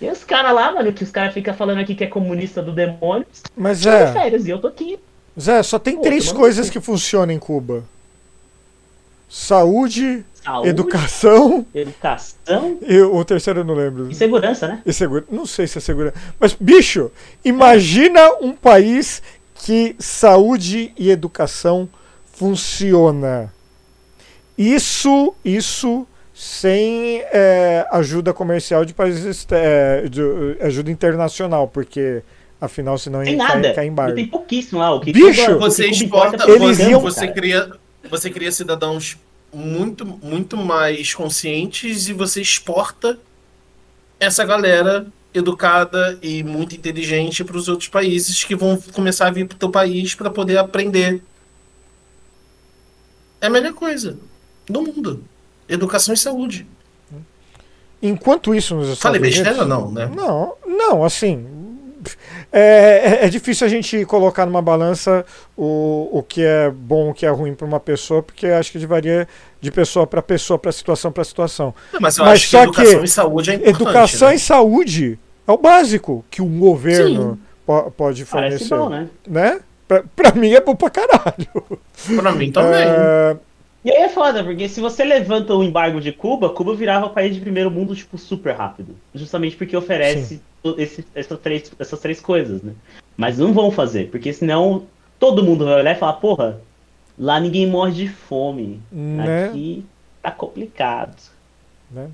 E 0.00 0.10
os 0.10 0.24
caras 0.24 0.52
lá, 0.52 0.72
mano, 0.72 0.92
que 0.92 1.04
os 1.04 1.10
caras 1.10 1.32
ficam 1.32 1.54
falando 1.54 1.78
aqui 1.78 1.94
que 1.94 2.02
é 2.02 2.08
comunista 2.08 2.60
do 2.60 2.72
demônio. 2.72 3.26
Mas 3.56 3.86
é. 3.86 4.12
Férias, 4.12 4.46
e 4.46 4.50
eu 4.50 4.58
tô 4.58 4.66
aqui. 4.66 4.98
Zé, 5.40 5.62
só 5.62 5.78
tem 5.78 5.96
Pô, 5.96 6.02
três 6.02 6.32
coisas 6.32 6.68
que 6.68 6.80
funcionam 6.80 7.32
em 7.32 7.38
Cuba: 7.38 7.84
saúde, 9.34 10.24
Saúde, 10.44 10.68
educação. 10.68 11.66
Educação. 11.74 12.78
E 12.80 13.00
o 13.00 13.24
terceiro 13.24 13.60
eu 13.60 13.64
não 13.64 13.74
lembro. 13.74 14.08
E 14.08 14.14
segurança, 14.14 14.68
né? 14.68 14.80
E 14.86 14.92
segura, 14.92 15.24
não 15.28 15.44
sei 15.44 15.66
se 15.66 15.78
é 15.78 15.80
segurança. 15.80 16.14
Mas, 16.38 16.54
bicho, 16.54 17.10
imagina 17.44 18.20
um 18.40 18.52
país 18.52 19.20
que 19.56 19.96
saúde 19.98 20.92
e 20.96 21.10
educação 21.10 21.88
funciona. 22.26 23.52
Isso, 24.56 25.34
isso 25.44 26.06
sem 26.32 27.20
é, 27.32 27.84
ajuda 27.90 28.32
comercial 28.32 28.84
de 28.84 28.94
países, 28.94 29.44
é, 29.50 30.06
de, 30.08 30.22
ajuda 30.60 30.92
internacional, 30.92 31.66
porque 31.66 32.22
afinal 32.60 32.96
senão 32.98 33.24
tem 33.24 33.36
cai, 33.36 33.48
nada. 33.48 33.74
cai 33.74 33.86
embargo. 33.88 34.14
Tem 34.14 34.28
pouquíssimo 34.28 34.78
lá. 34.78 34.94
O 34.94 35.00
que 35.00 35.12
Bicho, 35.12 35.58
você 35.58 35.88
exporta, 35.88 36.48
eles 36.48 36.76
você, 36.76 36.90
iam, 36.90 37.00
você 37.00 37.26
cria, 37.26 37.72
você 38.08 38.30
cria 38.30 38.52
cidadãos 38.52 39.18
muito, 39.54 40.04
muito 40.04 40.56
mais 40.56 41.14
conscientes 41.14 42.08
e 42.08 42.12
você 42.12 42.40
exporta 42.40 43.18
essa 44.18 44.44
galera 44.44 45.06
educada 45.32 46.18
e 46.22 46.42
muito 46.42 46.74
inteligente 46.74 47.42
para 47.44 47.56
os 47.56 47.68
outros 47.68 47.88
países 47.88 48.44
que 48.44 48.54
vão 48.54 48.80
começar 48.92 49.26
a 49.26 49.30
vir 49.30 49.46
para 49.46 49.56
o 49.56 49.58
teu 49.58 49.70
país 49.70 50.14
para 50.14 50.30
poder 50.30 50.58
aprender. 50.58 51.22
É 53.40 53.46
a 53.46 53.50
melhor 53.50 53.72
coisa 53.74 54.18
do 54.66 54.80
mundo. 54.82 55.24
Educação 55.68 56.14
e 56.14 56.16
saúde. 56.16 56.66
Enquanto 58.00 58.54
isso 58.54 58.74
nos 58.74 58.88
Estados 58.88 59.18
Falei 59.18 59.20
Unidos... 59.20 59.38
Falei 59.38 59.52
besteira 59.52 59.68
não, 59.68 59.90
né? 59.90 60.10
Não, 60.14 60.54
não, 60.66 61.04
assim, 61.04 61.46
é, 62.56 63.18
é, 63.22 63.26
é, 63.26 63.28
difícil 63.28 63.66
a 63.66 63.70
gente 63.70 64.04
colocar 64.04 64.46
numa 64.46 64.62
balança 64.62 65.26
o, 65.56 66.08
o 66.12 66.22
que 66.22 66.40
é 66.40 66.70
bom 66.70 67.10
o 67.10 67.14
que 67.14 67.26
é 67.26 67.28
ruim 67.28 67.52
para 67.52 67.66
uma 67.66 67.80
pessoa, 67.80 68.22
porque 68.22 68.46
acho 68.46 68.70
que 68.70 68.86
varia 68.86 69.26
de 69.60 69.72
pessoa 69.72 70.06
para 70.06 70.22
pessoa, 70.22 70.56
para 70.56 70.70
situação 70.70 71.10
para 71.10 71.24
situação. 71.24 71.74
Não, 71.92 72.00
mas 72.00 72.16
eu 72.16 72.24
mas 72.24 72.34
acho 72.34 72.50
que 72.50 72.56
educação 72.56 73.00
que 73.00 73.04
e 73.04 73.08
saúde 73.08 73.50
é 73.50 73.54
importante. 73.54 73.82
Educação 73.82 74.28
né? 74.28 74.34
e 74.36 74.38
saúde 74.38 75.18
é 75.48 75.50
o 75.50 75.56
básico 75.56 76.24
que 76.30 76.40
um 76.40 76.60
governo 76.60 77.40
po 77.66 77.90
pode 77.90 78.24
fornecer. 78.24 78.68
Parece 78.68 78.70
bom, 78.70 78.88
né? 78.88 79.08
né? 79.26 79.60
Pra, 79.88 80.04
pra 80.14 80.32
mim 80.32 80.52
é 80.52 80.60
bom 80.60 80.76
pra 80.76 80.90
caralho. 80.90 81.80
Pra 82.16 82.32
mim 82.32 82.52
também. 82.52 82.86
É... 82.86 83.36
E 83.84 83.90
aí 83.90 84.04
é 84.04 84.08
foda, 84.08 84.42
porque 84.42 84.66
se 84.66 84.80
você 84.80 85.04
levanta 85.04 85.54
o 85.54 85.62
embargo 85.62 86.00
de 86.00 86.10
Cuba, 86.10 86.48
Cuba 86.48 86.74
virava 86.74 87.10
país 87.10 87.34
de 87.34 87.40
primeiro 87.40 87.70
mundo, 87.70 87.94
tipo, 87.94 88.16
super 88.16 88.54
rápido. 88.54 88.96
Justamente 89.14 89.56
porque 89.56 89.76
oferece 89.76 90.40
esse, 90.78 91.06
essas, 91.14 91.38
três, 91.38 91.70
essas 91.78 92.00
três 92.00 92.18
coisas, 92.18 92.62
né? 92.62 92.72
Mas 93.14 93.36
não 93.36 93.52
vão 93.52 93.70
fazer, 93.70 94.10
porque 94.10 94.32
senão 94.32 94.86
todo 95.18 95.44
mundo 95.44 95.66
vai 95.66 95.74
olhar 95.74 95.94
e 95.94 95.98
falar, 95.98 96.14
porra, 96.14 96.60
lá 97.18 97.38
ninguém 97.38 97.66
morre 97.66 97.92
de 97.92 98.08
fome. 98.08 98.80
Né? 98.90 99.46
Aqui 99.46 99.84
tá 100.22 100.30
complicado. 100.30 101.16
Né? 101.90 102.08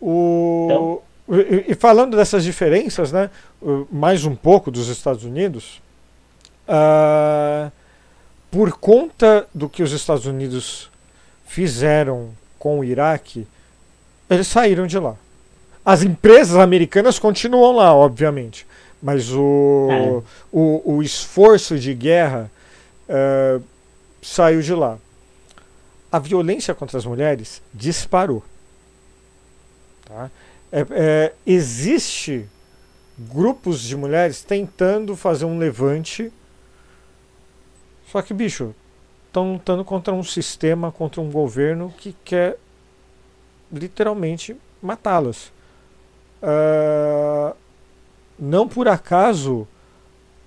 O... 0.00 0.64
Então... 0.64 1.02
E, 1.26 1.72
e 1.72 1.74
falando 1.74 2.16
dessas 2.16 2.44
diferenças, 2.44 3.12
né? 3.12 3.30
Mais 3.90 4.24
um 4.24 4.34
pouco 4.34 4.70
dos 4.70 4.88
Estados 4.88 5.24
Unidos. 5.24 5.82
Uh, 6.66 7.70
por 8.50 8.72
conta 8.78 9.46
do 9.54 9.68
que 9.68 9.82
os 9.82 9.92
Estados 9.92 10.26
Unidos 10.26 10.90
fizeram 11.54 12.30
com 12.58 12.80
o 12.80 12.84
Iraque, 12.84 13.46
eles 14.28 14.48
saíram 14.48 14.88
de 14.88 14.98
lá. 14.98 15.14
As 15.84 16.02
empresas 16.02 16.56
americanas 16.56 17.16
continuam 17.16 17.76
lá, 17.76 17.94
obviamente, 17.94 18.66
mas 19.00 19.30
o, 19.32 19.88
é. 19.88 20.22
o, 20.50 20.96
o, 20.96 21.02
esforço 21.02 21.78
de 21.78 21.94
guerra 21.94 22.50
uh, 23.08 23.62
saiu 24.20 24.62
de 24.62 24.74
lá. 24.74 24.98
A 26.10 26.18
violência 26.18 26.74
contra 26.74 26.98
as 26.98 27.06
mulheres 27.06 27.62
disparou. 27.72 28.42
Tá? 30.06 30.28
É, 30.72 30.86
é, 30.90 31.32
existe 31.46 32.48
grupos 33.16 33.80
de 33.80 33.96
mulheres 33.96 34.42
tentando 34.42 35.14
fazer 35.14 35.44
um 35.44 35.56
levante. 35.56 36.32
Só 38.10 38.20
que, 38.22 38.34
bicho, 38.34 38.74
estão 39.34 39.54
lutando 39.54 39.84
contra 39.84 40.14
um 40.14 40.22
sistema, 40.22 40.92
contra 40.92 41.20
um 41.20 41.28
governo 41.28 41.92
que 41.98 42.14
quer 42.24 42.56
literalmente 43.72 44.56
matá-las. 44.80 45.52
Uh, 46.40 47.56
não 48.38 48.68
por 48.68 48.86
acaso, 48.86 49.66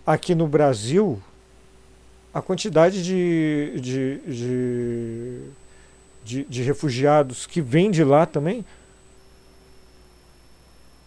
aqui 0.06 0.34
no 0.34 0.48
Brasil, 0.48 1.22
a 2.34 2.42
quantidade 2.42 3.04
de, 3.04 3.82
de, 3.82 4.18
de, 4.26 5.42
de, 6.24 6.44
de 6.46 6.64
refugiados 6.64 7.46
que 7.46 7.60
vem 7.60 7.92
de 7.92 8.06
lá 8.06 8.26
também 8.26 8.64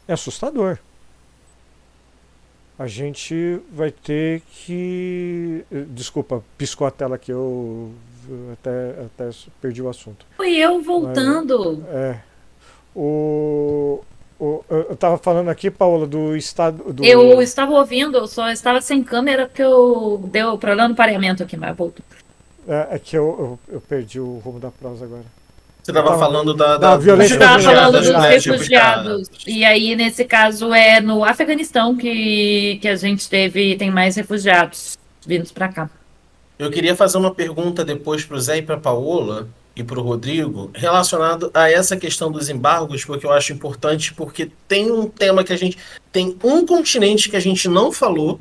é 0.06 0.12
assustador 0.12 0.78
a 2.80 2.86
gente 2.86 3.60
vai 3.70 3.90
ter 3.90 4.40
que. 4.50 5.62
Desculpa, 5.88 6.42
piscou 6.56 6.86
a 6.86 6.90
tela 6.90 7.18
que 7.18 7.30
eu 7.30 7.92
até, 8.54 9.04
até 9.04 9.30
perdi 9.60 9.82
o 9.82 9.88
assunto. 9.90 10.24
Foi 10.38 10.56
eu 10.56 10.80
voltando. 10.80 11.84
Mas, 11.84 11.94
é. 11.94 12.22
O, 12.96 14.02
o, 14.38 14.64
eu 14.70 14.96
tava 14.96 15.18
falando 15.18 15.50
aqui, 15.50 15.70
Paola, 15.70 16.06
do 16.06 16.34
estado. 16.34 16.90
Do... 16.90 17.04
Eu 17.04 17.42
estava 17.42 17.72
ouvindo, 17.72 18.16
eu 18.16 18.26
só 18.26 18.48
estava 18.50 18.80
sem 18.80 19.04
câmera 19.04 19.46
porque 19.46 19.62
eu 19.62 20.18
deu 20.32 20.56
problema 20.56 20.88
no 20.88 20.94
pareamento 20.94 21.42
aqui, 21.42 21.58
mas 21.58 21.76
voltou. 21.76 22.02
É, 22.66 22.96
é 22.96 22.98
que 22.98 23.14
eu, 23.14 23.58
eu, 23.68 23.74
eu 23.74 23.80
perdi 23.82 24.18
o 24.18 24.38
rumo 24.38 24.58
da 24.58 24.70
prosa 24.70 25.04
agora. 25.04 25.26
Você 25.90 25.94
tava 25.94 26.08
Tava- 26.10 26.18
falando 26.18 26.54
da, 26.54 26.76
da 26.76 26.96
violência 26.96 27.36
Você 27.36 27.42
estava 27.42 27.62
falando 27.62 27.98
dos 27.98 28.08
né? 28.08 28.38
Tipo, 28.38 28.52
refugiados. 28.52 29.30
E 29.46 29.64
aí, 29.64 29.96
nesse 29.96 30.24
caso, 30.24 30.72
é 30.72 31.00
no 31.00 31.24
Afeganistão 31.24 31.96
que, 31.96 32.78
que 32.80 32.88
a 32.88 32.96
gente 32.96 33.28
teve, 33.28 33.76
tem 33.76 33.90
mais 33.90 34.16
refugiados 34.16 34.96
vindos 35.26 35.50
para 35.52 35.68
cá. 35.68 35.90
Eu 36.58 36.70
queria 36.70 36.94
fazer 36.94 37.18
uma 37.18 37.34
pergunta 37.34 37.84
depois 37.84 38.24
para 38.24 38.36
o 38.36 38.40
Zé 38.40 38.58
e 38.58 38.62
para 38.62 38.76
a 38.76 38.80
Paola 38.80 39.48
e 39.74 39.82
para 39.82 39.98
o 39.98 40.02
Rodrigo, 40.02 40.70
relacionado 40.74 41.50
a 41.54 41.70
essa 41.70 41.96
questão 41.96 42.30
dos 42.30 42.48
embargos, 42.50 43.04
porque 43.04 43.24
eu 43.24 43.32
acho 43.32 43.52
importante, 43.52 44.12
porque 44.12 44.50
tem 44.68 44.90
um 44.90 45.08
tema 45.08 45.42
que 45.42 45.52
a 45.52 45.56
gente. 45.56 45.78
Tem 46.12 46.36
um 46.42 46.66
continente 46.66 47.30
que 47.30 47.36
a 47.36 47.40
gente 47.40 47.68
não 47.68 47.90
falou, 47.90 48.40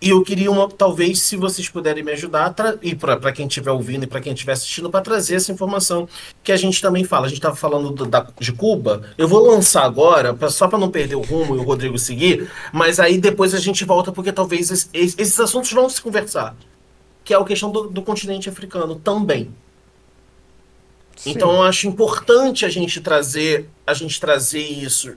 e 0.00 0.10
eu 0.10 0.22
queria, 0.22 0.50
uma, 0.50 0.68
talvez, 0.68 1.20
se 1.22 1.36
vocês 1.36 1.68
puderem 1.68 2.04
me 2.04 2.12
ajudar, 2.12 2.54
e 2.82 2.94
para 2.94 3.32
quem 3.32 3.46
estiver 3.48 3.72
ouvindo 3.72 4.04
e 4.04 4.06
para 4.06 4.20
quem 4.20 4.32
estiver 4.32 4.52
assistindo, 4.52 4.88
para 4.90 5.00
trazer 5.00 5.34
essa 5.34 5.50
informação 5.50 6.08
que 6.42 6.52
a 6.52 6.56
gente 6.56 6.80
também 6.80 7.02
fala. 7.02 7.26
A 7.26 7.28
gente 7.28 7.38
estava 7.38 7.56
falando 7.56 7.90
do- 7.90 8.06
da- 8.06 8.28
de 8.38 8.52
Cuba, 8.52 9.02
eu 9.18 9.26
vou 9.26 9.44
lançar 9.44 9.82
agora, 9.84 10.32
pra- 10.32 10.50
só 10.50 10.68
para 10.68 10.78
não 10.78 10.90
perder 10.90 11.16
o 11.16 11.20
rumo 11.22 11.56
e 11.56 11.58
o 11.58 11.62
Rodrigo 11.64 11.98
seguir, 11.98 12.48
mas 12.72 13.00
aí 13.00 13.18
depois 13.18 13.54
a 13.54 13.58
gente 13.58 13.84
volta, 13.84 14.12
porque 14.12 14.32
talvez 14.32 14.70
es- 14.70 14.88
es- 14.94 15.16
esses 15.18 15.40
assuntos 15.40 15.72
vão 15.72 15.88
se 15.90 16.00
conversar 16.00 16.56
que 17.24 17.34
é 17.34 17.36
a 17.36 17.44
questão 17.44 17.70
do, 17.70 17.88
do 17.90 18.00
continente 18.00 18.48
africano 18.48 18.94
também. 18.94 19.50
Sim. 21.16 21.30
Então 21.30 21.50
eu 21.52 21.62
acho 21.62 21.86
importante 21.88 22.64
a 22.64 22.68
gente 22.68 23.00
trazer 23.00 23.68
a 23.86 23.92
gente 23.92 24.18
trazer 24.20 24.60
isso 24.62 25.14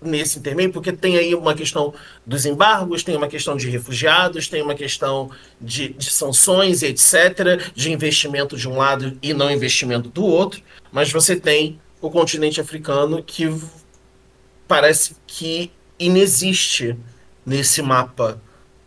nesse 0.00 0.38
intermeio, 0.38 0.72
porque 0.72 0.92
tem 0.92 1.16
aí 1.16 1.34
uma 1.34 1.54
questão 1.54 1.92
dos 2.24 2.46
embargos, 2.46 3.02
tem 3.02 3.16
uma 3.16 3.28
questão 3.28 3.56
de 3.56 3.68
refugiados, 3.68 4.48
tem 4.48 4.62
uma 4.62 4.74
questão 4.74 5.30
de, 5.60 5.90
de 5.90 6.10
sanções 6.10 6.82
etc., 6.82 7.72
de 7.74 7.92
investimento 7.92 8.56
de 8.56 8.68
um 8.68 8.76
lado 8.76 9.18
e 9.20 9.34
não 9.34 9.50
investimento 9.50 10.08
do 10.08 10.24
outro, 10.24 10.62
mas 10.92 11.10
você 11.10 11.34
tem 11.34 11.80
o 12.00 12.10
continente 12.10 12.60
africano 12.60 13.22
que 13.22 13.52
parece 14.68 15.16
que 15.26 15.70
inexiste 15.98 16.96
nesse 17.44 17.82
mapa 17.82 18.40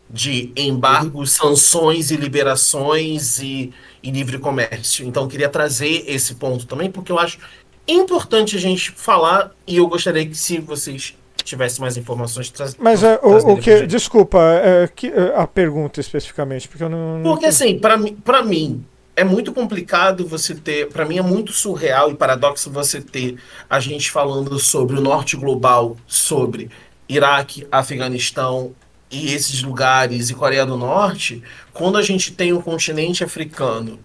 de 0.09 0.51
embargos, 0.55 1.31
sanções 1.31 2.11
e 2.11 2.17
liberações 2.17 3.39
e, 3.39 3.73
e 4.03 4.11
livre 4.11 4.37
comércio. 4.37 5.05
Então, 5.05 5.27
queria 5.27 5.47
trazer 5.47 6.03
esse 6.05 6.35
ponto 6.35 6.65
também, 6.67 6.91
porque 6.91 7.11
eu 7.11 7.19
acho 7.19 7.39
importante 7.87 8.55
a 8.55 8.59
gente 8.59 8.91
falar 8.91 9.51
e 9.67 9.77
eu 9.77 9.87
gostaria 9.87 10.25
que, 10.25 10.35
se 10.35 10.59
vocês 10.59 11.15
tivessem 11.43 11.81
mais 11.81 11.97
informações, 11.97 12.49
tra 12.49 12.69
Mas 12.77 13.03
é, 13.03 13.19
o, 13.21 13.53
o 13.53 13.57
que. 13.57 13.85
Desculpa, 13.85 14.39
é, 14.39 14.87
que, 14.87 15.07
é, 15.07 15.35
a 15.35 15.47
pergunta 15.47 15.99
especificamente, 15.99 16.67
porque 16.67 16.83
eu 16.83 16.89
não. 16.89 17.19
não 17.19 17.31
Porque, 17.31 17.45
assim, 17.45 17.77
para 17.79 17.97
mim, 17.97 18.17
mim, 18.45 18.85
é 19.15 19.23
muito 19.23 19.51
complicado 19.51 20.25
você 20.25 20.55
ter. 20.55 20.89
Para 20.89 21.05
mim, 21.05 21.17
é 21.17 21.21
muito 21.21 21.51
surreal 21.51 22.11
e 22.11 22.15
paradoxo 22.15 22.69
você 22.69 23.01
ter 23.01 23.37
a 23.69 23.79
gente 23.79 24.11
falando 24.11 24.57
sobre 24.59 24.97
o 24.97 25.01
norte 25.01 25.35
global, 25.35 25.97
sobre 26.07 26.69
Iraque, 27.09 27.67
Afeganistão 27.71 28.73
e 29.09 29.33
esses 29.33 29.61
lugares 29.61 30.29
e 30.29 30.33
Coreia 30.33 30.65
do 30.65 30.77
Norte, 30.77 31.43
quando 31.73 31.97
a 31.97 32.01
gente 32.01 32.31
tem 32.31 32.53
um 32.53 32.61
continente 32.61 33.23
africano 33.23 33.99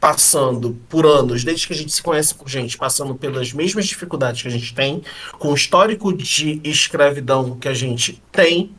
passando 0.00 0.76
por 0.88 1.06
anos, 1.06 1.42
desde 1.42 1.66
que 1.66 1.72
a 1.72 1.76
gente 1.76 1.92
se 1.92 2.02
conhece 2.02 2.34
por 2.34 2.48
gente, 2.48 2.76
passando 2.76 3.14
pelas 3.14 3.52
mesmas 3.52 3.86
dificuldades 3.86 4.42
que 4.42 4.48
a 4.48 4.50
gente 4.50 4.74
tem, 4.74 5.02
com 5.38 5.48
o 5.48 5.54
histórico 5.54 6.12
de 6.12 6.60
escravidão 6.62 7.56
que 7.58 7.68
a 7.68 7.74
gente 7.74 8.22
tem, 8.30 8.70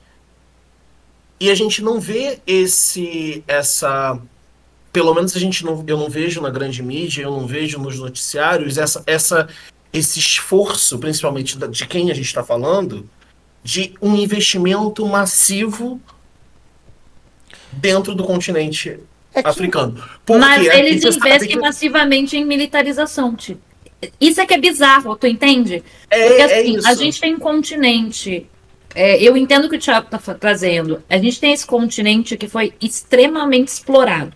e 1.40 1.52
a 1.52 1.56
gente 1.56 1.84
não 1.84 2.00
vê 2.00 2.40
esse 2.48 3.44
essa 3.48 4.20
pelo 4.92 5.14
menos 5.14 5.36
a 5.36 5.40
gente 5.40 5.64
não, 5.64 5.84
eu 5.86 5.98
não 5.98 6.10
vejo 6.10 6.42
na 6.42 6.50
grande 6.50 6.82
mídia, 6.82 7.22
eu 7.22 7.32
não 7.32 7.46
vejo 7.46 7.78
nos 7.78 8.00
noticiários 8.00 8.78
essa, 8.80 9.04
essa 9.06 9.48
esse 9.94 10.20
esforço, 10.20 10.98
principalmente 10.98 11.58
de 11.58 11.88
quem 11.88 12.10
a 12.10 12.14
gente 12.14 12.26
está 12.26 12.44
falando, 12.44 13.08
de 13.64 13.94
um 14.02 14.16
investimento 14.16 15.06
massivo 15.06 16.02
dentro 17.72 18.16
do 18.16 18.24
continente 18.24 19.00
africano. 19.44 20.02
Porque 20.26 20.40
Mas 20.40 20.66
eles 20.68 21.04
investem 21.04 21.50
que- 21.50 21.60
massivamente 21.60 22.36
em 22.38 22.46
militarização, 22.46 23.36
tipo. 23.36 23.62
Isso 24.22 24.40
é 24.40 24.46
que 24.46 24.54
é 24.54 24.58
bizarro, 24.60 25.16
tu 25.16 25.26
entende? 25.26 25.84
é, 26.10 26.28
Porque 26.28 26.42
é 26.42 26.46
assim, 26.60 26.78
isso. 26.78 26.88
a 26.88 26.94
gente 26.94 27.20
tem 27.20 27.34
um 27.36 27.40
continente. 27.40 28.46
é, 28.96 29.22
eu 29.22 29.36
entendo 29.38 29.66
o 29.66 29.70
que 29.70 29.76
o 29.76 29.80
Thiago 29.80 30.08
está 30.16 30.34
trazendo. 30.34 31.04
A 31.10 31.18
gente 31.18 31.40
tem 31.40 31.52
esse 31.54 31.66
continente 31.66 32.36
que 32.38 32.48
foi 32.48 32.74
extremamente 32.82 33.68
explorado. 33.70 34.34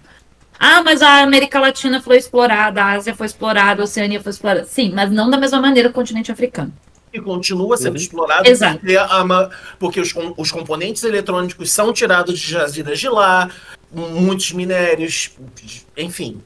Ah, 0.59 0.83
mas 0.83 1.01
a 1.01 1.23
América 1.23 1.59
Latina 1.59 1.99
foi 2.01 2.17
explorada, 2.17 2.81
a 2.83 2.91
Ásia 2.91 3.15
foi 3.15 3.25
explorada, 3.25 3.81
a 3.81 3.85
Oceania 3.85 4.21
foi 4.21 4.29
explorada. 4.31 4.65
Sim, 4.65 4.91
mas 4.93 5.09
não 5.11 5.29
da 5.31 5.37
mesma 5.37 5.59
maneira 5.59 5.89
que 5.89 5.93
o 5.93 5.95
continente 5.95 6.31
africano. 6.31 6.71
E 7.11 7.19
continua 7.19 7.75
sendo 7.75 7.89
Uhum. 7.91 7.95
explorado 7.95 8.47
Exato. 8.47 8.79
porque, 8.79 8.95
a 8.95 9.23
ma- 9.25 9.49
porque 9.79 9.99
os, 9.99 10.13
os 10.37 10.51
componentes 10.51 11.03
eletrônicos 11.03 11.71
são 11.71 11.91
tirados 11.91 12.39
de 12.39 12.51
jazidas 12.51 12.99
de 12.99 13.09
lá, 13.09 13.49
muitos 13.93 14.51
minérios, 14.53 15.31
enfim. 15.97 16.41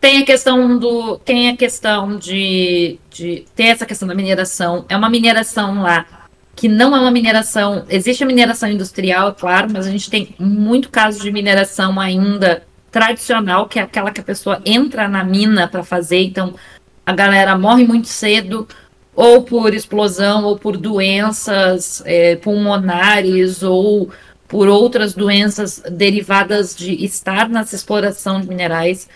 Tem 0.00 0.22
a 0.22 0.24
questão 0.24 0.78
do. 0.78 1.18
Tem 1.18 1.50
a 1.50 1.56
questão 1.56 2.16
de, 2.16 2.98
de. 3.10 3.44
Tem 3.54 3.68
essa 3.68 3.84
questão 3.84 4.06
da 4.06 4.14
mineração. 4.14 4.84
É 4.88 4.96
uma 4.96 5.10
mineração 5.10 5.82
lá 5.82 6.06
que 6.58 6.68
não 6.68 6.96
é 6.96 7.00
uma 7.00 7.10
mineração. 7.10 7.84
Existe 7.88 8.24
a 8.24 8.26
mineração 8.26 8.68
industrial, 8.68 9.28
é 9.28 9.32
claro, 9.32 9.68
mas 9.72 9.86
a 9.86 9.90
gente 9.90 10.10
tem 10.10 10.34
muito 10.38 10.90
caso 10.90 11.20
de 11.20 11.30
mineração 11.30 11.98
ainda 12.00 12.64
tradicional, 12.90 13.68
que 13.68 13.78
é 13.78 13.82
aquela 13.82 14.10
que 14.10 14.20
a 14.20 14.24
pessoa 14.24 14.60
entra 14.64 15.06
na 15.06 15.22
mina 15.22 15.68
para 15.68 15.84
fazer, 15.84 16.20
então 16.22 16.54
a 17.06 17.12
galera 17.12 17.56
morre 17.56 17.84
muito 17.84 18.08
cedo, 18.08 18.66
ou 19.14 19.42
por 19.42 19.72
explosão, 19.72 20.44
ou 20.44 20.58
por 20.58 20.76
doenças 20.76 22.02
é, 22.04 22.34
pulmonares, 22.36 23.62
ou 23.62 24.10
por 24.48 24.66
outras 24.66 25.12
doenças 25.12 25.82
derivadas 25.90 26.74
de 26.74 27.04
estar 27.04 27.48
nessa 27.48 27.76
exploração 27.76 28.40
de 28.40 28.48
minerais. 28.48 29.08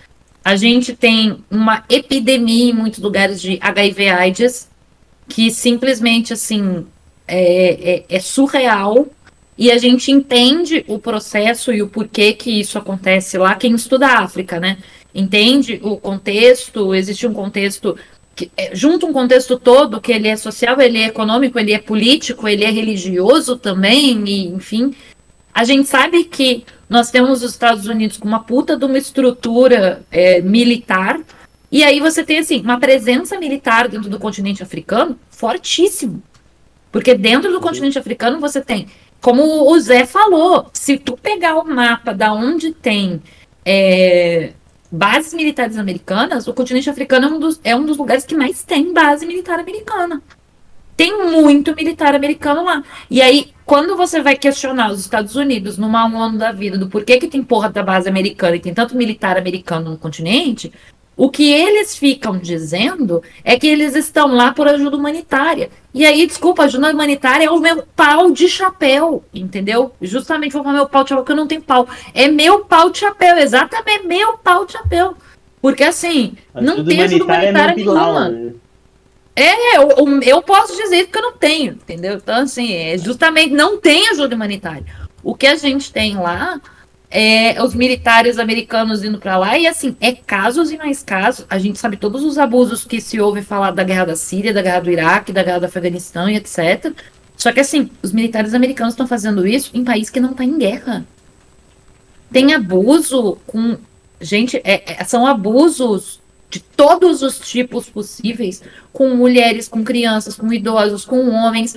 A 0.45 0.55
gente 0.57 0.95
tem 0.95 1.43
uma 1.51 1.85
epidemia 1.89 2.71
em 2.71 2.75
muitos 2.75 3.01
lugares 3.01 3.41
de 3.41 3.59
HIV/AIDS, 3.61 4.69
que 5.29 5.51
simplesmente 5.51 6.33
assim 6.33 6.87
é, 7.27 7.95
é- 7.95 8.05
é 8.09 8.21
surreal. 8.21 9.07
E 9.57 9.71
a 9.71 9.79
gente 9.79 10.11
entende 10.11 10.85
o 10.89 10.99
processo 10.99 11.73
e 11.73 11.83
o 11.83 11.89
porquê 11.89 12.33
que 12.33 12.51
isso 12.61 12.79
acontece 12.79 13.39
lá. 13.39 13.55
Quem 13.55 13.75
estuda 13.75 14.07
a 14.07 14.21
África, 14.21 14.59
né? 14.59 14.79
Entende 15.15 15.79
o 15.83 15.97
contexto, 15.97 16.95
existe 16.95 17.27
um 17.27 17.35
contexto 17.35 17.97
que, 18.35 18.51
é, 18.57 18.75
junto 18.75 19.07
um 19.07 19.13
contexto 19.13 19.59
todo 19.59 20.01
que 20.01 20.11
ele 20.11 20.27
é 20.27 20.37
social, 20.37 20.81
ele 20.81 20.99
é 20.99 21.07
econômico, 21.07 21.59
ele 21.59 21.73
é 21.73 21.79
político, 21.79 22.49
ele 22.49 22.65
é 22.65 22.71
religioso 22.71 23.57
também, 23.57 24.25
e, 24.27 24.47
enfim. 24.47 24.95
A 25.55 25.65
gente 25.65 25.89
sabe 25.89 26.25
que 26.25 26.65
nós 26.89 27.11
temos 27.11 27.43
os 27.43 27.51
Estados 27.51 27.87
Unidos 27.87 28.17
com 28.17 28.27
uma 28.27 28.43
puta 28.43 28.77
de 28.77 28.85
uma 28.85 28.99
estrutura 28.99 30.03
é, 30.11 30.41
militar, 30.41 31.21
e 31.71 31.83
aí 31.83 32.01
você 32.01 32.23
tem 32.23 32.39
assim, 32.39 32.61
uma 32.61 32.79
presença 32.79 33.39
militar 33.39 33.89
dentro 33.89 34.11
do 34.11 34.19
continente 34.19 34.63
africano 34.63 35.19
fortíssimo. 35.31 36.23
Porque 36.91 37.15
dentro 37.15 37.51
do 37.51 37.61
continente 37.61 37.99
africano 37.99 38.39
você 38.39 38.61
tem, 38.61 38.89
como 39.21 39.71
o 39.71 39.81
Zé 39.81 40.05
falou, 40.05 40.69
se 40.73 40.99
tu 40.99 41.17
pegar 41.17 41.57
o 41.57 41.65
mapa 41.65 42.13
da 42.13 42.33
onde 42.33 42.73
tem 42.73 43.23
é, 43.65 44.53
bases 44.91 45.33
militares 45.33 45.79
americanas, 45.79 46.47
o 46.47 46.53
continente 46.53 46.91
africano 46.91 47.27
é 47.27 47.31
um, 47.31 47.39
dos, 47.39 47.61
é 47.65 47.75
um 47.75 47.87
dos 47.87 47.97
lugares 47.97 48.27
que 48.27 48.37
mais 48.37 48.63
tem 48.63 48.93
base 48.93 49.25
militar 49.25 49.59
americana. 49.59 50.23
Tem 51.03 51.19
muito 51.19 51.75
militar 51.75 52.15
americano 52.15 52.63
lá. 52.63 52.85
E 53.11 53.21
aí, 53.21 53.49
quando 53.65 53.97
você 53.97 54.23
vai 54.23 54.37
questionar 54.37 54.93
os 54.93 55.01
Estados 55.01 55.35
Unidos 55.35 55.77
numa 55.77 56.05
ONU 56.07 56.39
da 56.39 56.53
vida 56.53 56.79
do 56.79 56.89
porquê 56.89 57.19
que 57.19 57.27
tem 57.27 57.43
porra 57.43 57.69
da 57.69 57.83
base 57.83 58.09
americana 58.09 58.55
e 58.55 58.61
tem 58.61 58.73
tanto 58.73 58.97
militar 58.97 59.37
americano 59.37 59.91
no 59.91 59.99
continente, 59.99 60.73
o 61.17 61.29
que 61.29 61.51
eles 61.51 61.97
ficam 61.97 62.39
dizendo 62.39 63.21
é 63.43 63.59
que 63.59 63.67
eles 63.67 63.97
estão 63.97 64.33
lá 64.33 64.53
por 64.53 64.69
ajuda 64.69 64.97
humanitária. 64.97 65.71
E 65.93 66.07
aí, 66.07 66.25
desculpa, 66.25 66.63
ajuda 66.63 66.93
humanitária 66.93 67.47
é 67.47 67.51
o 67.51 67.59
meu 67.59 67.83
pau 67.97 68.31
de 68.31 68.49
chapéu, 68.49 69.25
entendeu? 69.35 69.91
Justamente 70.01 70.53
vou 70.53 70.63
falar 70.63 70.77
meu 70.77 70.89
pau 70.89 71.03
de 71.03 71.09
chapéu, 71.09 71.25
porque 71.25 71.33
eu 71.33 71.37
não 71.37 71.49
tenho 71.49 71.63
pau. 71.63 71.89
É 72.15 72.29
meu 72.29 72.61
pau 72.61 72.91
de 72.91 72.99
chapéu, 72.99 73.39
exatamente 73.39 74.07
meu 74.07 74.39
pau 74.39 74.65
de 74.65 74.75
chapéu. 74.75 75.17
Porque 75.61 75.83
assim, 75.83 76.35
não 76.55 76.75
Ajuda 76.75 76.91
tem 76.91 77.03
ajuda 77.03 77.25
humanitária 77.25 77.73
é 77.73 77.75
nenhuma. 77.75 78.29
né? 78.29 78.53
É, 79.35 79.77
eu, 79.79 79.89
eu- 79.91 80.21
eu 80.23 80.43
posso 80.43 80.77
dizer 80.77 81.07
que 81.07 81.17
eu 81.17 81.23
não 81.23 81.33
tenho, 81.33 81.73
entendeu? 81.73 82.15
Então, 82.17 82.43
assim, 82.43 82.73
é 82.75 82.99
justamente 82.99 83.51
não 83.53 83.81
tem 83.81 84.09
ajuda 84.09 84.35
humanitária. 84.37 84.85
O 85.23 85.35
que 85.35 85.47
a 85.47 85.57
gente 85.57 85.91
tem 85.93 86.17
lá 86.17 86.61
é, 87.11 87.63
os 87.63 87.75
militares 87.75 88.39
americanos 88.39 89.05
indo 89.05 89.19
para 89.19 89.37
lá, 89.37 89.59
e 89.59 89.67
assim, 89.67 89.95
é 90.01 90.13
casos 90.13 90.71
e 90.71 90.79
mais 90.79 91.03
casos. 91.03 91.45
A 91.49 91.59
gente 91.59 91.79
sabe 91.79 91.97
todos 91.99 92.25
os 92.25 92.39
abusos 92.39 92.85
que 92.87 93.01
se 93.03 93.21
ouve 93.21 93.43
falar 93.43 93.71
da 93.73 93.85
guerra 93.85 94.07
da 94.07 94.17
Síria, 94.17 94.53
da 94.53 94.63
guerra 94.63 94.81
do 94.81 94.91
Iraque, 94.91 95.33
da 95.33 95.43
guerra 95.43 95.61
do 95.61 95.67
Afeganistão 95.67 96.29
e 96.31 96.37
etc. 96.37 96.93
Só 97.37 97.53
que 97.53 97.61
assim, 97.61 97.91
os 98.03 98.13
militares 98.13 98.55
americanos 98.55 98.95
estão 98.95 99.07
fazendo 99.07 99.47
isso 99.47 99.71
em 99.75 99.85
país 99.85 100.09
que 100.09 100.21
não 100.21 100.31
está 100.33 100.43
em 100.45 100.57
guerra. 100.59 101.05
Tem 102.31 102.55
abuso 102.55 103.39
com. 103.47 103.77
Gente, 104.21 104.57
é, 104.65 105.01
é, 105.01 105.05
são 105.05 105.27
abusos 105.27 106.21
de 106.53 106.61
todos 106.61 107.23
os 107.23 107.39
tipos 107.39 107.89
possíveis, 107.89 108.63
com 108.93 109.17
mulheres, 109.17 109.69
com 109.69 109.83
crianças, 109.83 110.37
com 110.37 110.53
idosos, 110.53 111.03
com 111.03 111.31
homens, 111.31 111.75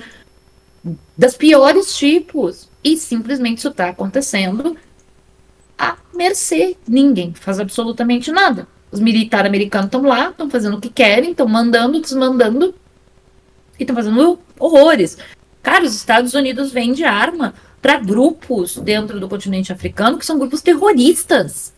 das 1.16 1.34
piores 1.34 1.96
tipos. 1.96 2.68
E 2.84 2.94
simplesmente 2.98 3.58
isso 3.58 3.68
está 3.68 3.88
acontecendo 3.88 4.76
à 5.78 5.96
mercê. 6.14 6.76
Ninguém 6.86 7.32
faz 7.32 7.58
absolutamente 7.58 8.30
nada. 8.30 8.68
Os 8.92 9.00
militares 9.00 9.48
americanos 9.48 9.86
estão 9.86 10.02
lá, 10.02 10.28
estão 10.28 10.50
fazendo 10.50 10.76
o 10.76 10.80
que 10.80 10.90
querem, 10.90 11.30
estão 11.30 11.48
mandando, 11.48 11.98
desmandando 11.98 12.74
e 13.78 13.82
estão 13.82 13.96
fazendo 13.96 14.38
horrores. 14.60 15.16
Cara, 15.62 15.86
os 15.86 15.94
Estados 15.94 16.34
Unidos 16.34 16.70
vendem 16.70 17.06
arma 17.06 17.54
para 17.80 17.98
grupos 17.98 18.76
dentro 18.76 19.18
do 19.18 19.26
continente 19.26 19.72
africano 19.72 20.18
que 20.18 20.26
são 20.26 20.38
grupos 20.38 20.60
terroristas. 20.60 21.72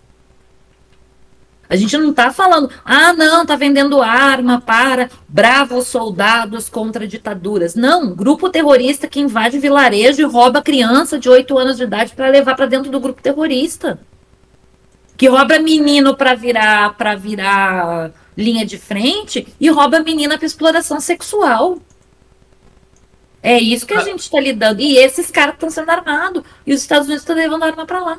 A 1.69 1.77
gente 1.77 1.97
não 1.99 2.11
está 2.11 2.33
falando, 2.33 2.71
ah, 2.83 3.13
não, 3.13 3.43
está 3.43 3.55
vendendo 3.55 4.01
arma 4.01 4.61
para 4.61 5.11
bravos 5.29 5.87
soldados 5.87 6.69
contra 6.69 7.07
ditaduras. 7.07 7.75
Não, 7.75 8.15
grupo 8.15 8.49
terrorista 8.49 9.07
que 9.07 9.21
invade 9.21 9.59
vilarejo 9.59 10.23
e 10.23 10.25
rouba 10.25 10.63
criança 10.63 11.19
de 11.19 11.29
8 11.29 11.59
anos 11.59 11.77
de 11.77 11.83
idade 11.83 12.15
para 12.15 12.29
levar 12.29 12.57
para 12.57 12.67
dentro 12.67 12.91
do 12.91 12.99
grupo 12.99 13.21
terrorista. 13.21 14.01
Que 15.17 15.29
rouba 15.29 15.59
menino 15.59 16.17
para 16.17 16.35
virar 16.35 16.97
para 16.97 17.15
virar 17.17 18.13
linha 18.37 18.65
de 18.65 18.79
frente 18.79 19.47
e 19.61 19.69
rouba 19.69 20.01
menina 20.01 20.39
para 20.39 20.47
exploração 20.47 21.01
sexual. 21.01 21.79
É 23.43 23.59
isso 23.59 23.87
que 23.87 23.95
a 23.95 23.99
ah. 23.99 24.05
gente 24.05 24.21
está 24.21 24.41
lidando. 24.41 24.81
E 24.81 24.97
esses 24.97 25.31
caras 25.31 25.55
estão 25.55 25.71
sendo 25.71 25.91
armados. 25.91 26.43
E 26.67 26.73
os 26.73 26.81
Estados 26.81 27.07
Unidos 27.07 27.23
estão 27.23 27.37
levando 27.37 27.65
arma 27.65 27.85
para 27.85 28.01
lá. 28.01 28.19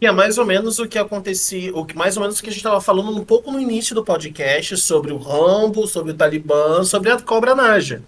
E 0.00 0.06
é 0.06 0.12
mais 0.12 0.36
ou 0.36 0.44
menos 0.44 0.78
o 0.78 0.86
que 0.86 0.98
acontecia, 0.98 1.74
o 1.74 1.84
que 1.84 1.96
mais 1.96 2.16
ou 2.16 2.22
menos 2.22 2.38
o 2.38 2.42
que 2.42 2.48
a 2.48 2.52
gente 2.52 2.60
estava 2.60 2.80
falando 2.80 3.10
um 3.18 3.24
pouco 3.24 3.50
no 3.50 3.58
início 3.58 3.94
do 3.94 4.04
podcast 4.04 4.76
sobre 4.76 5.10
o 5.10 5.16
Rambo, 5.16 5.86
sobre 5.86 6.12
o 6.12 6.14
Talibã, 6.14 6.84
sobre 6.84 7.10
a 7.10 7.18
Cobra 7.18 7.54
Naja. 7.54 8.02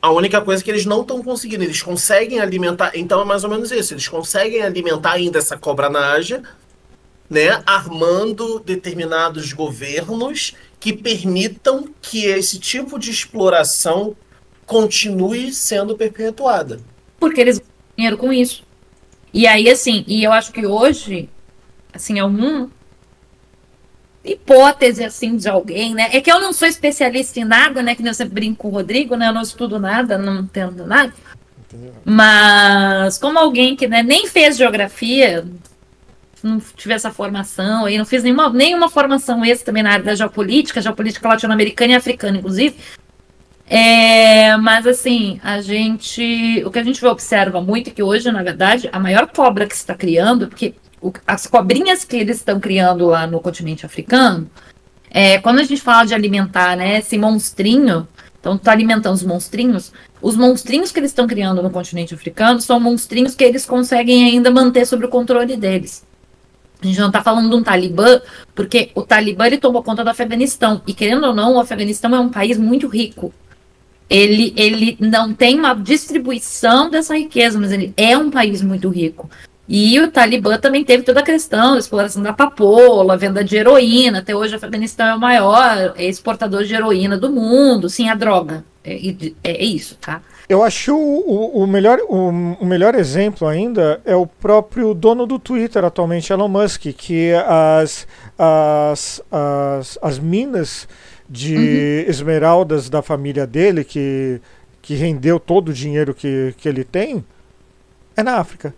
A 0.00 0.10
única 0.10 0.40
coisa 0.40 0.62
é 0.62 0.64
que 0.64 0.70
eles 0.70 0.86
não 0.86 1.02
estão 1.02 1.22
conseguindo, 1.22 1.64
eles 1.64 1.82
conseguem 1.82 2.40
alimentar, 2.40 2.92
então 2.94 3.20
é 3.20 3.24
mais 3.24 3.44
ou 3.44 3.50
menos 3.50 3.70
isso, 3.70 3.92
eles 3.92 4.08
conseguem 4.08 4.62
alimentar 4.62 5.12
ainda 5.12 5.38
essa 5.38 5.58
Cobra 5.58 5.90
Naja, 5.90 6.42
né, 7.28 7.62
armando 7.66 8.58
determinados 8.60 9.52
governos 9.52 10.54
que 10.80 10.92
permitam 10.92 11.88
que 12.00 12.24
esse 12.24 12.58
tipo 12.58 12.98
de 12.98 13.10
exploração 13.10 14.16
continue 14.64 15.52
sendo 15.52 15.96
perpetuada. 15.96 16.80
Porque 17.18 17.40
eles 17.40 17.58
ganham 17.58 17.72
dinheiro 17.96 18.16
com 18.16 18.32
isso. 18.32 18.67
E 19.32 19.46
aí, 19.46 19.68
assim, 19.68 20.04
e 20.06 20.24
eu 20.24 20.32
acho 20.32 20.52
que 20.52 20.66
hoje, 20.66 21.28
assim, 21.92 22.18
é 22.18 22.24
um 22.24 22.68
hipótese, 24.24 25.04
assim, 25.04 25.36
de 25.36 25.48
alguém, 25.48 25.94
né? 25.94 26.08
É 26.12 26.20
que 26.20 26.30
eu 26.30 26.40
não 26.40 26.52
sou 26.52 26.68
especialista 26.68 27.40
em 27.40 27.44
nada, 27.44 27.82
né? 27.82 27.94
Que 27.94 28.06
eu 28.06 28.14
sempre 28.14 28.34
brinco 28.34 28.62
com 28.62 28.68
o 28.68 28.72
Rodrigo, 28.72 29.16
né? 29.16 29.28
Eu 29.28 29.32
não 29.32 29.42
estudo 29.42 29.78
nada, 29.78 30.18
não 30.18 30.40
entendo 30.40 30.86
nada. 30.86 31.12
Mas 32.04 33.18
como 33.18 33.38
alguém 33.38 33.76
que 33.76 33.86
né, 33.86 34.02
nem 34.02 34.26
fez 34.26 34.56
geografia, 34.56 35.46
não 36.42 36.60
tive 36.60 36.94
essa 36.94 37.10
formação, 37.10 37.84
aí 37.84 37.98
não 37.98 38.06
fiz 38.06 38.22
nenhuma, 38.22 38.48
nenhuma 38.50 38.88
formação 38.88 39.44
esse 39.44 39.64
também 39.64 39.82
na 39.82 39.92
área 39.92 40.04
da 40.04 40.14
geopolítica, 40.14 40.80
geopolítica 40.80 41.28
latino-americana 41.28 41.92
e 41.92 41.96
africana, 41.96 42.38
inclusive. 42.38 42.76
É, 43.68 44.56
mas 44.56 44.86
assim, 44.86 45.38
a 45.44 45.60
gente. 45.60 46.62
O 46.64 46.70
que 46.70 46.78
a 46.78 46.82
gente 46.82 47.04
observa 47.04 47.60
muito 47.60 47.90
é 47.90 47.92
que 47.92 48.02
hoje, 48.02 48.30
na 48.32 48.42
verdade, 48.42 48.88
a 48.90 48.98
maior 48.98 49.26
cobra 49.26 49.66
que 49.66 49.74
se 49.74 49.82
está 49.82 49.94
criando, 49.94 50.48
porque 50.48 50.74
o, 51.02 51.12
as 51.26 51.46
cobrinhas 51.46 52.02
que 52.02 52.16
eles 52.16 52.38
estão 52.38 52.58
criando 52.58 53.06
lá 53.06 53.26
no 53.26 53.40
continente 53.40 53.84
africano, 53.84 54.50
é, 55.10 55.38
quando 55.38 55.58
a 55.58 55.64
gente 55.64 55.82
fala 55.82 56.06
de 56.06 56.14
alimentar 56.14 56.76
né, 56.76 56.98
esse 56.98 57.18
monstrinho, 57.18 58.08
então 58.40 58.54
está 58.54 58.72
alimentando 58.72 59.14
os 59.14 59.22
monstrinhos, 59.22 59.92
os 60.22 60.34
monstrinhos 60.34 60.90
que 60.90 60.98
eles 60.98 61.10
estão 61.10 61.26
criando 61.26 61.62
no 61.62 61.70
continente 61.70 62.14
africano 62.14 62.60
são 62.62 62.80
monstrinhos 62.80 63.34
que 63.34 63.44
eles 63.44 63.66
conseguem 63.66 64.24
ainda 64.24 64.50
manter 64.50 64.86
sob 64.86 65.04
o 65.04 65.08
controle 65.10 65.58
deles. 65.58 66.06
A 66.80 66.86
gente 66.86 67.00
não 67.00 67.08
está 67.08 67.22
falando 67.22 67.50
de 67.50 67.56
um 67.56 67.62
Talibã, 67.62 68.20
porque 68.54 68.90
o 68.94 69.02
Talibã 69.02 69.46
ele 69.46 69.58
tomou 69.58 69.82
conta 69.82 70.04
do 70.04 70.10
Afeganistão. 70.10 70.80
E 70.86 70.94
querendo 70.94 71.26
ou 71.26 71.34
não, 71.34 71.56
o 71.56 71.60
Afeganistão 71.60 72.14
é 72.14 72.20
um 72.20 72.28
país 72.28 72.56
muito 72.56 72.86
rico 72.86 73.34
ele, 74.08 74.52
ele 74.56 74.96
não 75.00 75.32
tem 75.34 75.58
uma 75.58 75.74
distribuição 75.74 76.90
dessa 76.90 77.16
riqueza, 77.16 77.58
mas 77.58 77.72
ele 77.72 77.92
é 77.96 78.16
um 78.16 78.30
país 78.30 78.62
muito 78.62 78.88
rico. 78.88 79.28
E 79.68 80.00
o 80.00 80.10
Talibã 80.10 80.56
também 80.56 80.82
teve 80.82 81.02
toda 81.02 81.20
a 81.20 81.22
questão 81.22 81.72
da 81.72 81.78
exploração 81.78 82.22
da 82.22 82.32
papoula, 82.32 83.18
venda 83.18 83.44
de 83.44 83.54
heroína. 83.54 84.20
Até 84.20 84.34
hoje 84.34 84.54
o 84.54 84.56
Afeganistão 84.56 85.06
é 85.06 85.14
o 85.14 85.20
maior 85.20 85.94
exportador 85.98 86.64
de 86.64 86.74
heroína 86.74 87.18
do 87.18 87.30
mundo. 87.30 87.90
Sim, 87.90 88.08
a 88.08 88.14
droga. 88.14 88.64
É, 88.82 88.94
é, 88.94 89.32
é 89.44 89.64
isso, 89.64 89.96
tá? 90.00 90.22
Eu 90.48 90.62
acho 90.62 90.96
o, 90.96 91.62
o, 91.62 91.66
melhor, 91.66 91.98
o, 92.08 92.30
o, 92.58 92.64
melhor 92.64 92.94
exemplo 92.94 93.46
ainda 93.46 94.00
é 94.06 94.16
o 94.16 94.26
próprio 94.26 94.94
dono 94.94 95.26
do 95.26 95.38
Twitter 95.38 95.84
atualmente, 95.84 96.32
Elon 96.32 96.48
Musk, 96.48 96.86
que 96.96 97.34
as, 97.34 98.06
as, 98.38 99.22
as, 99.30 99.98
as 100.00 100.18
minas 100.18 100.88
de 101.28 101.56
uhum. 101.56 102.10
esmeraldas 102.10 102.88
da 102.88 103.02
família 103.02 103.46
dele, 103.46 103.84
que, 103.84 104.40
que 104.80 104.94
rendeu 104.94 105.38
todo 105.38 105.68
o 105.68 105.72
dinheiro 105.72 106.14
que, 106.14 106.54
que 106.56 106.68
ele 106.68 106.84
tem, 106.84 107.24
é 108.16 108.22
na 108.22 108.36
África. 108.36 108.74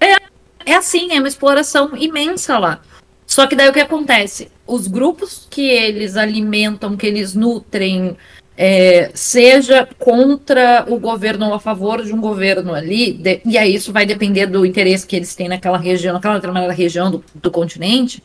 É, 0.00 0.16
é 0.64 0.74
assim, 0.74 1.12
é 1.12 1.18
uma 1.18 1.28
exploração 1.28 1.96
imensa 1.96 2.58
lá. 2.58 2.80
Só 3.26 3.46
que 3.46 3.54
daí 3.54 3.68
o 3.68 3.72
que 3.72 3.80
acontece? 3.80 4.50
Os 4.66 4.86
grupos 4.86 5.46
que 5.50 5.68
eles 5.68 6.16
alimentam, 6.16 6.96
que 6.96 7.06
eles 7.06 7.34
nutrem, 7.34 8.16
é, 8.56 9.10
seja 9.14 9.88
contra 9.98 10.84
o 10.88 10.98
governo 10.98 11.46
ou 11.46 11.54
a 11.54 11.60
favor 11.60 12.02
de 12.02 12.12
um 12.12 12.20
governo 12.20 12.74
ali, 12.74 13.12
de, 13.12 13.40
e 13.44 13.56
aí 13.56 13.74
isso 13.74 13.92
vai 13.92 14.04
depender 14.04 14.46
do 14.46 14.66
interesse 14.66 15.06
que 15.06 15.14
eles 15.14 15.34
têm 15.34 15.48
naquela 15.48 15.78
região, 15.78 16.14
naquela 16.14 16.34
determinada 16.34 16.72
região 16.72 17.10
do, 17.10 17.24
do 17.34 17.50
continente, 17.50 18.20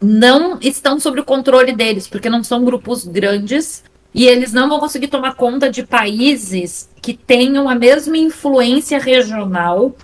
não 0.00 0.58
estão 0.60 0.98
sob 1.00 1.20
o 1.20 1.24
controle 1.24 1.72
deles, 1.72 2.06
porque 2.06 2.28
não 2.28 2.42
são 2.44 2.64
grupos 2.64 3.06
grandes 3.06 3.84
e 4.14 4.26
eles 4.26 4.52
não 4.52 4.68
vão 4.68 4.78
conseguir 4.78 5.08
tomar 5.08 5.34
conta 5.34 5.68
de 5.68 5.84
países 5.84 6.88
que 7.02 7.14
tenham 7.14 7.68
a 7.68 7.74
mesma 7.74 8.16
influência 8.16 8.98
regional 8.98 9.94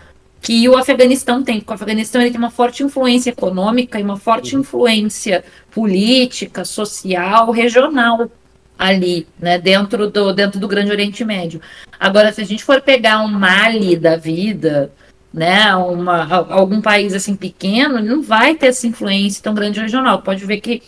que 0.43 0.69
o 0.69 0.77
Afeganistão 0.77 1.43
tem, 1.43 1.59
porque 1.59 1.73
o 1.73 1.75
Afeganistão 1.75 2.21
ele 2.21 2.31
tem 2.31 2.39
uma 2.39 2.51
forte 2.51 2.83
influência 2.83 3.31
econômica 3.31 4.01
e 4.01 4.03
uma 4.03 4.17
forte 4.17 4.57
influência 4.57 5.45
política, 5.71 6.65
social, 6.65 7.51
regional 7.51 8.31
ali, 8.79 9.27
né, 9.39 9.59
dentro 9.59 10.11
do, 10.11 10.33
dentro 10.33 10.59
do 10.59 10.67
Grande 10.67 10.91
Oriente 10.91 11.23
Médio. 11.23 11.61
Agora, 11.99 12.33
se 12.33 12.41
a 12.41 12.45
gente 12.45 12.65
for 12.65 12.81
pegar 12.81 13.21
um 13.23 13.29
Mali 13.29 13.95
da 13.95 14.17
vida, 14.17 14.91
né, 15.33 15.75
uma, 15.77 16.25
algum 16.51 16.81
país 16.81 17.15
assim 17.15 17.37
pequeno, 17.37 18.01
não 18.03 18.23
vai 18.23 18.55
ter 18.57 18.67
essa 18.67 18.87
influência 18.87 19.43
tão 19.43 19.55
grande 19.55 19.81
regional. 19.81 20.23
Pode 20.23 20.45
ver 20.45 20.61
que 20.61 20.83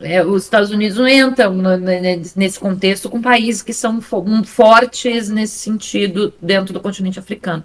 é, 0.00 0.24
os 0.24 0.44
Estados 0.44 0.70
Unidos 0.70 0.98
entram 0.98 1.54
no, 1.54 1.76
nesse 2.36 2.60
contexto 2.60 3.08
com 3.08 3.20
países 3.20 3.62
que 3.62 3.72
são 3.72 4.00
fortes 4.00 5.28
nesse 5.28 5.58
sentido 5.58 6.32
dentro 6.40 6.72
do 6.72 6.80
continente 6.80 7.18
africano. 7.18 7.64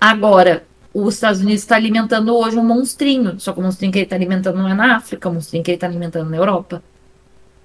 Agora, 0.00 0.64
os 0.92 1.14
Estados 1.14 1.40
Unidos 1.40 1.62
está 1.62 1.76
alimentando 1.76 2.34
hoje 2.34 2.56
um 2.56 2.64
monstrinho, 2.64 3.38
só 3.38 3.52
que 3.52 3.60
o 3.60 3.62
monstrinho 3.62 3.92
que 3.92 3.98
ele 3.98 4.06
está 4.06 4.16
alimentando 4.16 4.58
não 4.58 4.68
é 4.68 4.74
na 4.74 4.96
África, 4.96 5.28
o 5.28 5.32
monstrinho 5.32 5.62
que 5.62 5.70
ele 5.70 5.76
está 5.76 5.86
alimentando 5.86 6.30
na 6.30 6.36
Europa. 6.36 6.82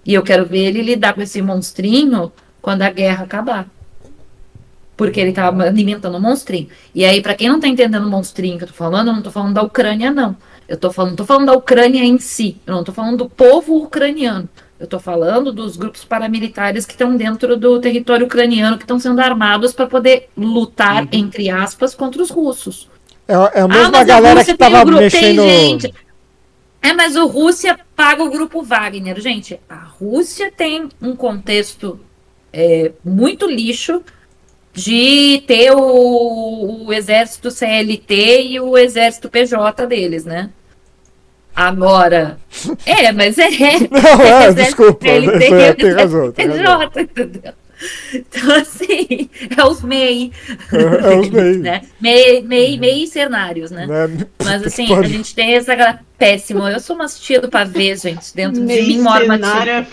E 0.05 0.13
eu 0.13 0.23
quero 0.23 0.45
ver 0.45 0.65
ele 0.65 0.81
lidar 0.81 1.13
com 1.13 1.21
esse 1.21 1.41
monstrinho 1.41 2.31
quando 2.61 2.81
a 2.81 2.89
guerra 2.89 3.23
acabar 3.23 3.67
porque 4.99 5.17
ele 5.17 5.29
estava 5.29 5.63
alimentando 5.63 6.17
um 6.17 6.19
monstrinho. 6.19 6.67
E 6.93 7.05
aí, 7.05 7.21
para 7.21 7.33
quem 7.33 7.47
não 7.47 7.55
está 7.55 7.69
entendendo 7.69 8.05
o 8.05 8.09
monstrinho 8.09 8.57
que 8.57 8.65
eu 8.65 8.67
tô 8.67 8.73
falando, 8.73 9.07
eu 9.07 9.13
não 9.13 9.21
tô 9.21 9.31
falando 9.31 9.53
da 9.53 9.61
Ucrânia, 9.61 10.11
não. 10.11 10.35
Eu 10.67 10.75
tô 10.75 10.91
falando, 10.91 11.15
tô 11.15 11.23
falando 11.23 11.45
da 11.45 11.53
Ucrânia 11.53 12.03
em 12.03 12.19
si. 12.19 12.57
Eu 12.67 12.75
não 12.75 12.83
tô 12.83 12.91
falando 12.91 13.19
do 13.19 13.29
povo 13.29 13.77
ucraniano. 13.77 14.49
Eu 14.77 14.87
tô 14.87 14.99
falando 14.99 15.53
dos 15.53 15.77
grupos 15.77 16.03
paramilitares 16.03 16.85
que 16.85 16.91
estão 16.91 17.15
dentro 17.15 17.55
do 17.55 17.79
território 17.79 18.25
ucraniano, 18.25 18.75
que 18.77 18.83
estão 18.83 18.99
sendo 18.99 19.21
armados 19.21 19.71
para 19.71 19.87
poder 19.87 20.27
lutar, 20.35 21.03
uhum. 21.03 21.09
entre 21.13 21.49
aspas, 21.49 21.95
contra 21.95 22.21
os 22.21 22.29
russos. 22.29 22.89
É, 23.25 23.59
é 23.59 23.61
a 23.61 23.67
mesma 23.69 23.99
ah, 23.99 24.03
galera 24.03 24.41
a 24.41 24.43
que 24.43 24.51
estava 24.51 24.83
mexendo... 24.83 25.43
Tem, 25.43 25.79
gente, 25.79 25.93
é, 26.81 26.91
mas 26.91 27.15
o 27.15 27.25
Rússia 27.25 27.79
paga 27.95 28.21
o 28.21 28.29
grupo 28.29 28.61
Wagner. 28.61 29.17
Gente, 29.21 29.61
a 29.69 29.75
Rússia 29.75 30.51
tem 30.51 30.89
um 31.01 31.15
contexto 31.15 32.01
é, 32.51 32.91
muito 33.01 33.47
lixo 33.47 34.03
de 34.73 35.43
ter 35.47 35.71
o, 35.71 36.85
o 36.85 36.93
exército 36.93 37.51
CLT 37.51 38.43
e 38.43 38.59
o 38.59 38.77
exército 38.77 39.29
PJ 39.29 39.85
deles, 39.87 40.25
né? 40.25 40.49
Agora. 41.55 42.37
É, 42.85 43.11
mas 43.11 43.37
é. 43.37 43.49
Não, 43.91 44.21
é, 44.21 44.47
exército 44.47 44.55
desculpa. 44.55 45.05
CLT 45.05 45.49
e 45.49 45.53
é, 45.53 45.71
o 45.71 45.75
tem 45.75 45.91
razão, 45.91 46.31
tem 46.31 46.47
razão. 46.47 46.89
PJ, 46.89 47.01
entendeu? 47.01 47.53
Então, 48.13 48.55
assim, 48.55 49.29
é 49.57 49.65
os 49.65 49.81
MEI. 49.81 50.31
É, 50.73 51.13
é 51.13 51.17
os 51.17 51.29
MEI. 51.29 51.57
Né? 51.57 51.81
MEI, 52.01 52.41
MEI, 52.41 52.77
MEI 52.77 53.07
cenários, 53.07 53.71
né? 53.71 53.85
Né? 53.87 54.27
Mas 54.43 54.65
assim, 54.65 54.87
Pode- 54.87 55.05
a 55.05 55.09
gente 55.09 55.33
tem 55.33 55.55
essa 55.55 55.73
galera 55.75 55.99
péssimo. 56.17 56.67
Eu 56.67 56.79
sou 56.81 56.95
uma 56.95 57.05
tia 57.05 57.39
do 57.39 57.49
pavê, 57.49 57.95
gente. 57.95 58.35
Dentro 58.35 58.65
de 58.65 58.81
mim 58.81 59.01
mora 59.01 59.23
uma 59.23 59.37
tia. 59.39 59.87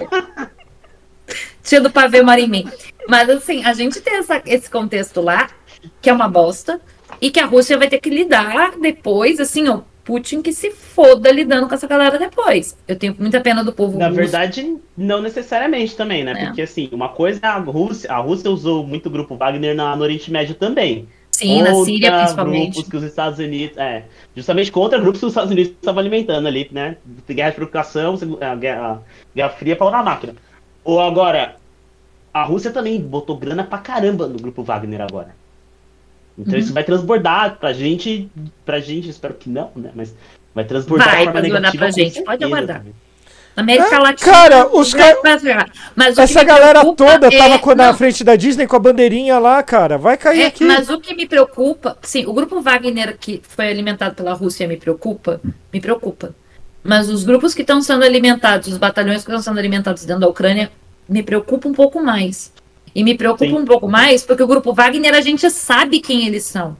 Tia 1.62 1.80
do 1.80 1.90
pavê 1.90 2.22
mora 2.22 2.40
em 2.40 2.48
mim. 2.48 2.68
Mas 3.08 3.28
assim, 3.28 3.64
a 3.64 3.72
gente 3.72 4.00
tem 4.00 4.16
essa- 4.16 4.42
esse 4.46 4.70
contexto 4.70 5.20
lá, 5.20 5.48
que 6.00 6.08
é 6.08 6.12
uma 6.12 6.28
bosta, 6.28 6.80
e 7.20 7.30
que 7.30 7.40
a 7.40 7.46
Rússia 7.46 7.78
vai 7.78 7.88
ter 7.88 7.98
que 7.98 8.10
lidar 8.10 8.72
depois, 8.80 9.40
assim, 9.40 9.68
ó. 9.68 9.80
Putin 10.04 10.40
que 10.40 10.52
se 10.52 10.70
foda 10.70 11.32
lidando 11.32 11.66
com 11.68 11.74
essa 11.74 11.86
galera 11.88 12.16
depois. 12.16 12.76
Eu 12.86 12.94
tenho 12.94 13.16
muita 13.18 13.40
pena 13.40 13.64
do 13.64 13.72
povo 13.72 13.98
Na 13.98 14.06
russo. 14.06 14.16
verdade, 14.20 14.76
não 14.96 15.20
necessariamente 15.20 15.96
também, 15.96 16.22
né? 16.22 16.30
É. 16.36 16.46
Porque 16.46 16.62
assim, 16.62 16.88
uma 16.92 17.08
coisa 17.08 17.40
é 17.42 17.46
a 17.48 17.56
Rússia, 17.58 18.12
a 18.12 18.18
Rússia 18.18 18.48
usou 18.48 18.86
muito 18.86 19.06
o 19.06 19.10
grupo 19.10 19.36
Wagner 19.36 19.74
na, 19.74 19.96
no 19.96 20.02
Oriente 20.04 20.30
Médio 20.30 20.54
também. 20.54 21.08
Sim, 21.32 21.60
na 21.60 21.74
Síria 21.84 22.16
principalmente. 22.18 22.74
grupos 22.74 22.88
que 22.90 22.96
os 22.96 23.02
Estados 23.02 23.40
Unidos. 23.40 23.76
É, 23.76 24.04
justamente 24.36 24.70
contra 24.70 24.96
grupos 25.00 25.18
que 25.18 25.26
os 25.26 25.32
Estados 25.32 25.50
Unidos 25.50 25.72
estavam 25.72 25.98
alimentando 25.98 26.46
ali, 26.46 26.68
né? 26.70 26.96
Guerra 27.28 27.50
de 27.50 27.56
provocação, 27.56 28.16
guerra, 28.60 29.02
guerra 29.34 29.48
fria 29.50 29.74
pau 29.74 29.90
na 29.90 30.04
máquina. 30.04 30.36
Ou 30.86 31.00
agora, 31.00 31.56
a 32.32 32.44
Rússia 32.44 32.70
também 32.70 33.00
botou 33.00 33.36
grana 33.36 33.64
pra 33.64 33.78
caramba 33.78 34.28
no 34.28 34.38
grupo 34.38 34.62
Wagner 34.62 35.00
agora. 35.00 35.34
Então 36.38 36.54
Uhum. 36.54 36.60
isso 36.60 36.72
vai 36.72 36.84
transbordar 36.84 37.56
pra 37.58 37.72
gente, 37.72 38.30
pra 38.64 38.78
gente, 38.78 39.08
espero 39.08 39.34
que 39.34 39.50
não, 39.50 39.72
né? 39.74 39.90
Mas 39.94 40.14
vai 40.54 40.64
transbordar 40.64 41.08
Vai 41.08 41.22
transbordar 41.24 41.50
negativa, 41.52 41.78
pra 41.78 41.90
gente, 41.90 42.04
certeza 42.14 42.24
pode 42.24 42.44
aguardar. 42.44 42.78
também. 42.78 42.94
Na 43.56 43.62
América 43.62 43.96
É, 43.96 43.98
Latina. 43.98 44.32
cara, 44.32 44.68
os 44.76 44.92
vai- 44.92 45.14
ca- 45.14 45.20
vai 45.22 45.38
chegar. 45.40 45.70
Mas 45.96 46.12
o 46.12 46.16
que 46.16 46.20
Essa 46.20 46.44
galera 46.44 46.84
toda 46.94 47.26
é- 47.26 47.38
tava 47.58 47.74
na 47.74 47.86
não, 47.86 47.94
frente 47.94 48.22
da 48.22 48.36
Disney 48.36 48.66
com 48.66 48.76
a 48.76 48.78
bandeirinha 48.78 49.38
lá, 49.38 49.62
cara. 49.62 49.96
Vai 49.96 50.16
cair 50.18 50.42
É, 50.42 50.46
aqui. 50.46 50.62
mas 50.62 50.90
o 50.90 51.00
que 51.00 51.14
me 51.14 51.26
preocupa, 51.26 51.96
sim, 52.02 52.26
o 52.26 52.34
grupo 52.34 52.60
Wagner 52.60 53.16
que 53.18 53.40
foi 53.48 53.66
alimentado 53.68 54.14
pela 54.14 54.34
Rússia 54.34 54.68
me 54.68 54.76
preocupa, 54.76 55.40
me 55.72 55.80
preocupa. 55.80 56.34
Mas 56.86 57.08
os 57.10 57.24
grupos 57.24 57.52
que 57.52 57.62
estão 57.62 57.82
sendo 57.82 58.04
alimentados, 58.04 58.68
os 58.68 58.78
batalhões 58.78 59.24
que 59.24 59.30
estão 59.30 59.42
sendo 59.42 59.58
alimentados 59.58 60.04
dentro 60.04 60.20
da 60.20 60.28
Ucrânia, 60.28 60.70
me 61.08 61.22
preocupa 61.22 61.68
um 61.68 61.72
pouco 61.72 62.00
mais. 62.02 62.52
E 62.94 63.02
me 63.02 63.16
preocupa 63.16 63.50
Sim. 63.50 63.58
um 63.58 63.64
pouco 63.64 63.88
mais 63.88 64.22
porque 64.22 64.42
o 64.42 64.46
grupo 64.46 64.72
Wagner 64.72 65.14
a 65.14 65.20
gente 65.20 65.50
sabe 65.50 66.00
quem 66.00 66.26
eles 66.26 66.44
são. 66.44 66.76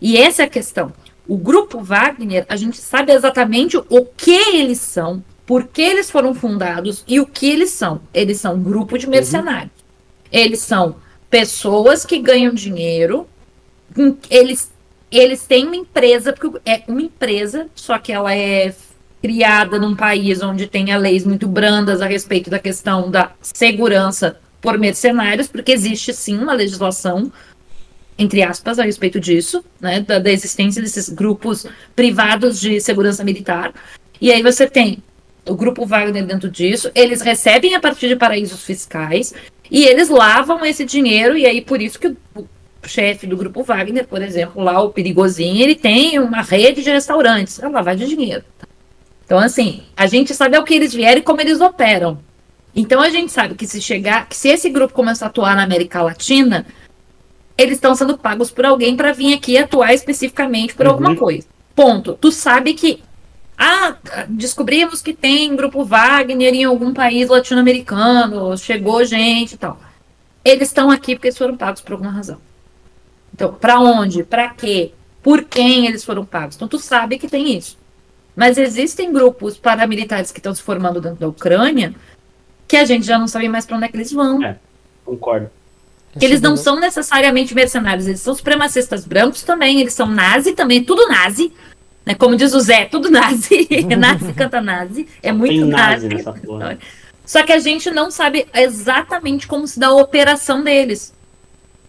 E 0.00 0.16
essa 0.16 0.42
é 0.42 0.44
a 0.44 0.48
questão. 0.48 0.92
O 1.26 1.36
grupo 1.36 1.82
Wagner, 1.82 2.44
a 2.48 2.56
gente 2.56 2.76
sabe 2.76 3.12
exatamente 3.12 3.76
o 3.76 4.04
que 4.04 4.34
eles 4.54 4.78
são, 4.78 5.24
por 5.46 5.64
que 5.64 5.80
eles 5.80 6.10
foram 6.10 6.34
fundados 6.34 7.02
e 7.08 7.18
o 7.18 7.26
que 7.26 7.48
eles 7.48 7.70
são. 7.70 8.02
Eles 8.12 8.38
são 8.38 8.54
um 8.54 8.62
grupo 8.62 8.98
de 8.98 9.08
mercenários. 9.08 9.72
Eles 10.30 10.60
são 10.60 10.96
pessoas 11.30 12.04
que 12.04 12.18
ganham 12.18 12.52
dinheiro. 12.52 13.26
Eles, 14.30 14.70
eles 15.10 15.46
têm 15.46 15.66
uma 15.66 15.76
empresa, 15.76 16.32
porque 16.32 16.60
é 16.66 16.82
uma 16.86 17.02
empresa, 17.02 17.68
só 17.74 17.98
que 17.98 18.12
ela 18.12 18.34
é 18.34 18.74
criada 19.24 19.78
num 19.78 19.96
país 19.96 20.42
onde 20.42 20.66
tenha 20.66 20.98
leis 20.98 21.24
muito 21.24 21.48
brandas 21.48 22.02
a 22.02 22.06
respeito 22.06 22.50
da 22.50 22.58
questão 22.58 23.10
da 23.10 23.32
segurança 23.40 24.38
por 24.60 24.76
mercenários, 24.76 25.48
porque 25.48 25.72
existe 25.72 26.12
sim 26.12 26.36
uma 26.36 26.52
legislação, 26.52 27.32
entre 28.18 28.42
aspas, 28.42 28.78
a 28.78 28.84
respeito 28.84 29.18
disso, 29.18 29.64
né, 29.80 30.00
da, 30.00 30.18
da 30.18 30.30
existência 30.30 30.82
desses 30.82 31.08
grupos 31.08 31.66
privados 31.96 32.60
de 32.60 32.78
segurança 32.82 33.24
militar. 33.24 33.72
E 34.20 34.30
aí 34.30 34.42
você 34.42 34.68
tem 34.68 35.02
o 35.48 35.54
grupo 35.54 35.86
Wagner 35.86 36.26
dentro 36.26 36.50
disso, 36.50 36.90
eles 36.94 37.22
recebem 37.22 37.74
a 37.74 37.80
partir 37.80 38.08
de 38.08 38.16
paraísos 38.16 38.62
fiscais 38.62 39.32
e 39.70 39.84
eles 39.84 40.10
lavam 40.10 40.66
esse 40.66 40.84
dinheiro, 40.84 41.34
e 41.34 41.46
aí 41.46 41.62
por 41.62 41.80
isso 41.80 41.98
que 41.98 42.08
o 42.08 42.46
o 42.84 42.88
chefe 42.88 43.26
do 43.26 43.34
grupo 43.34 43.62
Wagner, 43.62 44.06
por 44.06 44.20
exemplo, 44.20 44.62
lá 44.62 44.78
o 44.82 44.90
Perigosinho, 44.90 45.62
ele 45.62 45.74
tem 45.74 46.18
uma 46.18 46.42
rede 46.42 46.82
de 46.82 46.90
restaurantes, 46.90 47.58
é 47.58 47.66
lavagem 47.66 48.06
de 48.06 48.14
dinheiro. 48.14 48.44
Então, 49.24 49.38
assim, 49.38 49.82
a 49.96 50.06
gente 50.06 50.34
sabe 50.34 50.56
ao 50.56 50.64
que 50.64 50.74
eles 50.74 50.92
vieram 50.92 51.18
e 51.20 51.22
como 51.22 51.40
eles 51.40 51.60
operam. 51.60 52.18
Então 52.76 53.00
a 53.00 53.08
gente 53.08 53.30
sabe 53.30 53.54
que 53.54 53.66
se 53.66 53.80
chegar, 53.80 54.28
que 54.28 54.36
se 54.36 54.48
esse 54.48 54.68
grupo 54.68 54.92
começar 54.92 55.26
a 55.26 55.28
atuar 55.28 55.54
na 55.54 55.62
América 55.62 56.02
Latina, 56.02 56.66
eles 57.56 57.74
estão 57.76 57.94
sendo 57.94 58.18
pagos 58.18 58.50
por 58.50 58.66
alguém 58.66 58.96
para 58.96 59.12
vir 59.12 59.32
aqui 59.32 59.56
atuar 59.56 59.94
especificamente 59.94 60.74
por 60.74 60.86
Uhum. 60.86 60.92
alguma 60.92 61.14
coisa. 61.16 61.46
Ponto. 61.76 62.18
Tu 62.20 62.32
sabe 62.32 62.74
que 62.74 63.00
ah, 63.56 63.96
descobrimos 64.28 65.00
que 65.00 65.14
tem 65.14 65.54
grupo 65.54 65.84
Wagner 65.84 66.52
em 66.52 66.64
algum 66.64 66.92
país 66.92 67.28
latino-americano, 67.28 68.58
chegou 68.58 69.04
gente 69.04 69.54
e 69.54 69.56
tal. 69.56 69.78
Eles 70.44 70.68
estão 70.68 70.90
aqui 70.90 71.14
porque 71.14 71.28
eles 71.28 71.38
foram 71.38 71.56
pagos 71.56 71.80
por 71.80 71.92
alguma 71.92 72.10
razão. 72.10 72.38
Então, 73.32 73.54
para 73.54 73.78
onde? 73.78 74.24
Para 74.24 74.48
quê? 74.50 74.90
Por 75.22 75.44
quem 75.44 75.86
eles 75.86 76.04
foram 76.04 76.24
pagos? 76.24 76.56
Então, 76.56 76.66
tu 76.66 76.78
sabe 76.78 77.18
que 77.18 77.28
tem 77.28 77.56
isso. 77.56 77.78
Mas 78.34 78.58
existem 78.58 79.12
grupos 79.12 79.56
paramilitares 79.56 80.32
que 80.32 80.38
estão 80.38 80.54
se 80.54 80.62
formando 80.62 81.00
dentro 81.00 81.18
da 81.18 81.28
Ucrânia 81.28 81.94
que 82.66 82.76
a 82.76 82.84
gente 82.84 83.06
já 83.06 83.18
não 83.18 83.28
sabe 83.28 83.48
mais 83.48 83.66
para 83.66 83.76
onde 83.76 83.86
é 83.86 83.88
que 83.88 83.96
eles 83.96 84.12
vão. 84.12 84.42
É. 84.42 84.56
Concordo. 85.04 85.50
Que 86.18 86.24
eles 86.24 86.40
não 86.40 86.56
são 86.56 86.78
necessariamente 86.78 87.54
mercenários, 87.54 88.06
eles 88.06 88.20
são 88.20 88.34
supremacistas 88.34 89.04
brancos 89.04 89.42
também, 89.42 89.80
eles 89.80 89.94
são 89.94 90.06
nazi 90.06 90.52
também, 90.52 90.82
tudo 90.82 91.08
nazi. 91.08 91.52
Né? 92.06 92.14
Como 92.14 92.36
diz 92.36 92.54
o 92.54 92.60
Zé, 92.60 92.84
tudo 92.84 93.10
nazi. 93.10 93.68
nazi 93.98 94.32
canta 94.34 94.60
nazi. 94.60 95.08
É 95.22 95.32
muito 95.32 95.52
Tem 95.52 95.64
nazi 95.64 96.08
nazi. 96.08 96.08
nessa 96.08 96.32
porra. 96.32 96.78
Só 97.24 97.42
que 97.42 97.52
a 97.52 97.58
gente 97.58 97.90
não 97.90 98.10
sabe 98.10 98.46
exatamente 98.54 99.46
como 99.46 99.66
se 99.66 99.78
dá 99.78 99.88
a 99.88 99.94
operação 99.94 100.62
deles. 100.62 101.12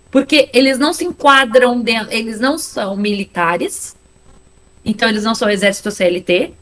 Porque 0.10 0.50
eles 0.54 0.80
não 0.80 0.94
se 0.94 1.04
enquadram 1.04 1.82
dentro, 1.82 2.14
eles 2.14 2.40
não 2.40 2.58
são 2.58 2.96
militares, 2.96 3.96
então 4.86 5.10
eles 5.10 5.24
não 5.24 5.34
são 5.34 5.50
exército 5.50 5.92
CLT, 5.92 6.54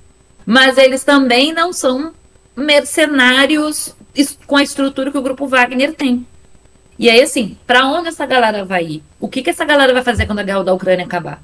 mas 0.46 0.78
eles 0.78 1.04
também 1.04 1.54
não 1.54 1.74
são 1.74 2.14
mercenários 2.56 3.96
com 4.48 4.56
a 4.56 4.64
estrutura 4.64 5.12
que 5.12 5.18
o 5.18 5.22
grupo 5.22 5.48
Wagner 5.48 5.94
tem. 5.94 6.26
E 6.98 7.10
aí, 7.10 7.22
assim, 7.22 7.58
pra 7.66 7.86
onde 7.88 8.10
essa 8.10 8.26
galera 8.26 8.64
vai 8.64 8.86
ir? 8.86 9.04
O 9.20 9.28
que, 9.28 9.42
que 9.42 9.50
essa 9.50 9.66
galera 9.66 9.94
vai 9.94 10.04
fazer 10.04 10.26
quando 10.26 10.40
a 10.40 10.44
guerra 10.44 10.64
da 10.64 10.74
Ucrânia 10.74 11.06
acabar? 11.06 11.42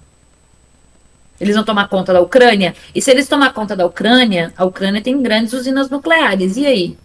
Eles 1.39 1.55
vão 1.55 1.63
tomar 1.63 1.87
conta 1.87 2.13
da 2.13 2.21
Ucrânia? 2.21 2.75
E 2.93 3.01
se 3.01 3.09
eles 3.09 3.27
tomar 3.27 3.53
conta 3.53 3.75
da 3.75 3.85
Ucrânia, 3.85 4.53
a 4.57 4.65
Ucrânia 4.65 5.01
tem 5.01 5.21
grandes 5.21 5.53
usinas 5.53 5.89
nucleares. 5.89 6.57
E 6.57 6.65
aí? 6.65 6.97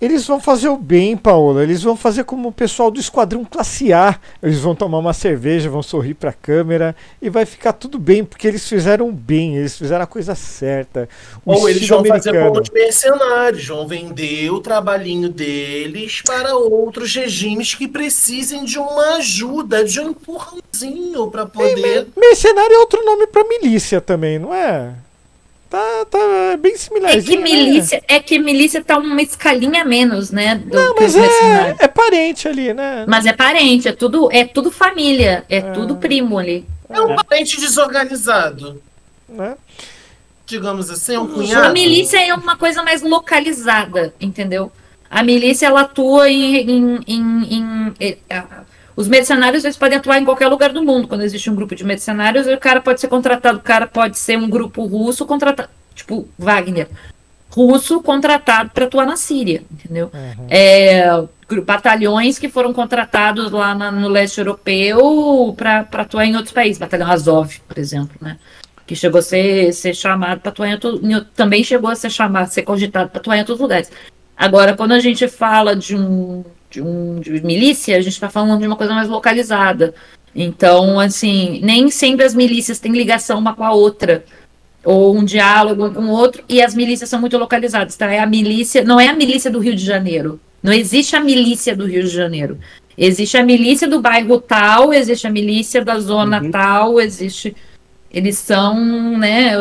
Eles 0.00 0.26
vão 0.26 0.40
fazer 0.40 0.68
o 0.68 0.76
bem, 0.76 1.16
Paola. 1.16 1.62
Eles 1.62 1.82
vão 1.82 1.96
fazer 1.96 2.24
como 2.24 2.48
o 2.48 2.52
pessoal 2.52 2.90
do 2.90 3.00
Esquadrão 3.00 3.44
Classe 3.44 3.92
A. 3.92 4.18
Eles 4.42 4.58
vão 4.60 4.74
tomar 4.74 4.98
uma 4.98 5.12
cerveja, 5.12 5.70
vão 5.70 5.82
sorrir 5.82 6.14
pra 6.14 6.32
câmera 6.32 6.94
e 7.22 7.30
vai 7.30 7.46
ficar 7.46 7.72
tudo 7.72 7.98
bem, 7.98 8.24
porque 8.24 8.46
eles 8.46 8.68
fizeram 8.68 9.08
o 9.08 9.12
bem, 9.12 9.56
eles 9.56 9.78
fizeram 9.78 10.02
a 10.04 10.06
coisa 10.06 10.34
certa. 10.34 11.08
O 11.44 11.52
Ou 11.52 11.68
eles 11.68 11.88
vão 11.88 12.04
fazer 12.04 12.30
americano. 12.30 12.50
como 12.52 12.62
os 12.62 12.70
mercenários, 12.70 13.66
vão 13.66 13.86
vender 13.86 14.50
o 14.50 14.60
trabalhinho 14.60 15.28
deles 15.28 16.20
para 16.22 16.54
outros 16.56 17.14
regimes 17.14 17.74
que 17.74 17.88
precisem 17.88 18.64
de 18.64 18.78
uma 18.78 19.16
ajuda, 19.16 19.84
de 19.84 20.00
um 20.00 20.10
empurrãozinho 20.10 21.30
para 21.30 21.46
poder. 21.46 22.08
Mercenário 22.16 22.74
é 22.74 22.78
outro 22.78 23.02
nome 23.04 23.26
pra 23.26 23.44
milícia 23.44 24.00
também, 24.00 24.38
não 24.38 24.52
é? 24.52 24.92
Tá, 25.70 26.06
tá 26.08 26.18
bem 26.60 26.76
similar. 26.76 27.10
É 27.16 27.20
que 27.20 27.36
milícia, 27.36 28.02
é 28.06 28.20
que 28.20 28.38
milícia 28.38 28.82
tá 28.84 28.96
uma 28.96 29.20
escalinha 29.20 29.82
a 29.82 29.84
menos, 29.84 30.30
né? 30.30 30.54
Do 30.56 30.72
Não, 30.76 30.94
mas 30.94 31.16
é, 31.16 31.76
é 31.80 31.88
parente 31.88 32.46
ali, 32.46 32.72
né? 32.72 33.04
Mas 33.08 33.26
é 33.26 33.32
parente, 33.32 33.88
é 33.88 33.92
tudo, 33.92 34.28
é 34.30 34.44
tudo 34.44 34.70
família, 34.70 35.44
é 35.48 35.58
Ah. 35.58 35.72
tudo 35.72 35.96
primo 35.96 36.38
ali. 36.38 36.64
É 36.88 37.00
um 37.00 37.16
parente 37.16 37.58
desorganizado, 37.58 38.80
Né? 39.28 39.56
digamos 40.46 40.90
assim, 40.90 41.14
é 41.14 41.18
um 41.18 41.24
A 41.24 41.28
cunhado. 41.28 41.72
milícia 41.72 42.24
é 42.24 42.32
uma 42.34 42.56
coisa 42.56 42.82
mais 42.84 43.02
localizada, 43.02 44.14
entendeu? 44.20 44.70
A 45.10 45.22
milícia 45.24 45.66
ela 45.66 45.80
atua 45.80 46.30
em. 46.30 46.56
em, 46.70 47.00
em- 47.08 47.94
em- 48.00 48.16
a- 48.30 48.62
os 48.96 49.08
mercenários 49.08 49.64
eles 49.64 49.76
podem 49.76 49.98
atuar 49.98 50.18
em 50.18 50.24
qualquer 50.24 50.48
lugar 50.48 50.72
do 50.72 50.82
mundo. 50.82 51.08
Quando 51.08 51.22
existe 51.22 51.50
um 51.50 51.54
grupo 51.54 51.74
de 51.74 51.84
mercenários, 51.84 52.46
o 52.46 52.56
cara 52.58 52.80
pode 52.80 53.00
ser 53.00 53.08
contratado, 53.08 53.58
o 53.58 53.62
cara 53.62 53.86
pode 53.86 54.18
ser 54.18 54.38
um 54.38 54.48
grupo 54.48 54.84
russo 54.84 55.26
contratado, 55.26 55.68
tipo 55.94 56.28
Wagner, 56.38 56.88
russo 57.50 58.00
contratado 58.02 58.70
para 58.70 58.84
atuar 58.86 59.06
na 59.06 59.16
Síria, 59.16 59.62
entendeu? 59.70 60.10
É, 60.48 61.06
gru- 61.48 61.62
batalhões 61.62 62.38
que 62.38 62.48
foram 62.48 62.72
contratados 62.72 63.50
lá 63.52 63.74
na- 63.74 63.92
no 63.92 64.08
leste 64.08 64.38
europeu 64.38 65.54
para 65.56 65.86
atuar 65.92 66.24
em 66.26 66.34
outros 66.36 66.52
países, 66.52 66.78
batalhão 66.78 67.10
Azov, 67.10 67.60
por 67.68 67.78
exemplo, 67.78 68.16
né? 68.20 68.38
Que 68.86 68.94
chegou 68.96 69.20
a 69.20 69.22
ser, 69.22 69.72
ser 69.72 69.94
chamado 69.94 70.40
para 70.40 70.50
atuar 70.50 70.68
em 70.68 70.72
outro, 70.74 71.00
em 71.02 71.14
outro- 71.14 71.30
também 71.34 71.62
chegou 71.64 71.88
a 71.88 71.94
ser 71.94 72.10
chamado, 72.10 72.48
ser 72.50 72.62
cogitado 72.62 73.08
para 73.08 73.20
atuar 73.20 73.36
em 73.36 73.40
outros 73.40 73.58
lugares. 73.60 73.90
Agora, 74.36 74.74
quando 74.76 74.92
a 74.92 75.00
gente 75.00 75.26
fala 75.28 75.76
de 75.76 75.94
um 75.96 76.44
de, 76.74 76.82
um, 76.82 77.20
de 77.20 77.30
milícia, 77.44 77.96
a 77.96 78.00
gente 78.00 78.14
está 78.14 78.28
falando 78.28 78.60
de 78.60 78.66
uma 78.66 78.76
coisa 78.76 78.92
mais 78.92 79.08
localizada. 79.08 79.94
Então, 80.34 80.98
assim, 80.98 81.60
nem 81.62 81.90
sempre 81.90 82.24
as 82.24 82.34
milícias 82.34 82.80
têm 82.80 82.92
ligação 82.92 83.38
uma 83.38 83.54
com 83.54 83.62
a 83.62 83.72
outra, 83.72 84.24
ou 84.84 85.16
um 85.16 85.24
diálogo 85.24 85.90
com 85.92 86.02
o 86.02 86.10
outro, 86.10 86.42
e 86.48 86.60
as 86.60 86.74
milícias 86.74 87.08
são 87.08 87.20
muito 87.20 87.38
localizadas, 87.38 87.96
tá? 87.96 88.10
É 88.12 88.18
a 88.18 88.26
milícia, 88.26 88.82
não 88.82 88.98
é 88.98 89.08
a 89.08 89.14
milícia 89.14 89.50
do 89.50 89.60
Rio 89.60 89.74
de 89.76 89.84
Janeiro. 89.84 90.40
Não 90.62 90.72
existe 90.72 91.14
a 91.14 91.20
milícia 91.20 91.76
do 91.76 91.86
Rio 91.86 92.02
de 92.02 92.08
Janeiro. 92.08 92.58
Existe 92.96 93.36
a 93.36 93.44
milícia 93.44 93.86
do 93.86 94.00
bairro 94.00 94.40
tal, 94.40 94.92
existe 94.92 95.26
a 95.26 95.30
milícia 95.30 95.84
da 95.84 95.98
zona 95.98 96.40
Uhum. 96.40 96.50
tal, 96.50 97.00
existe. 97.00 97.54
Eles 98.14 98.38
são 98.38 99.18
né, 99.18 99.54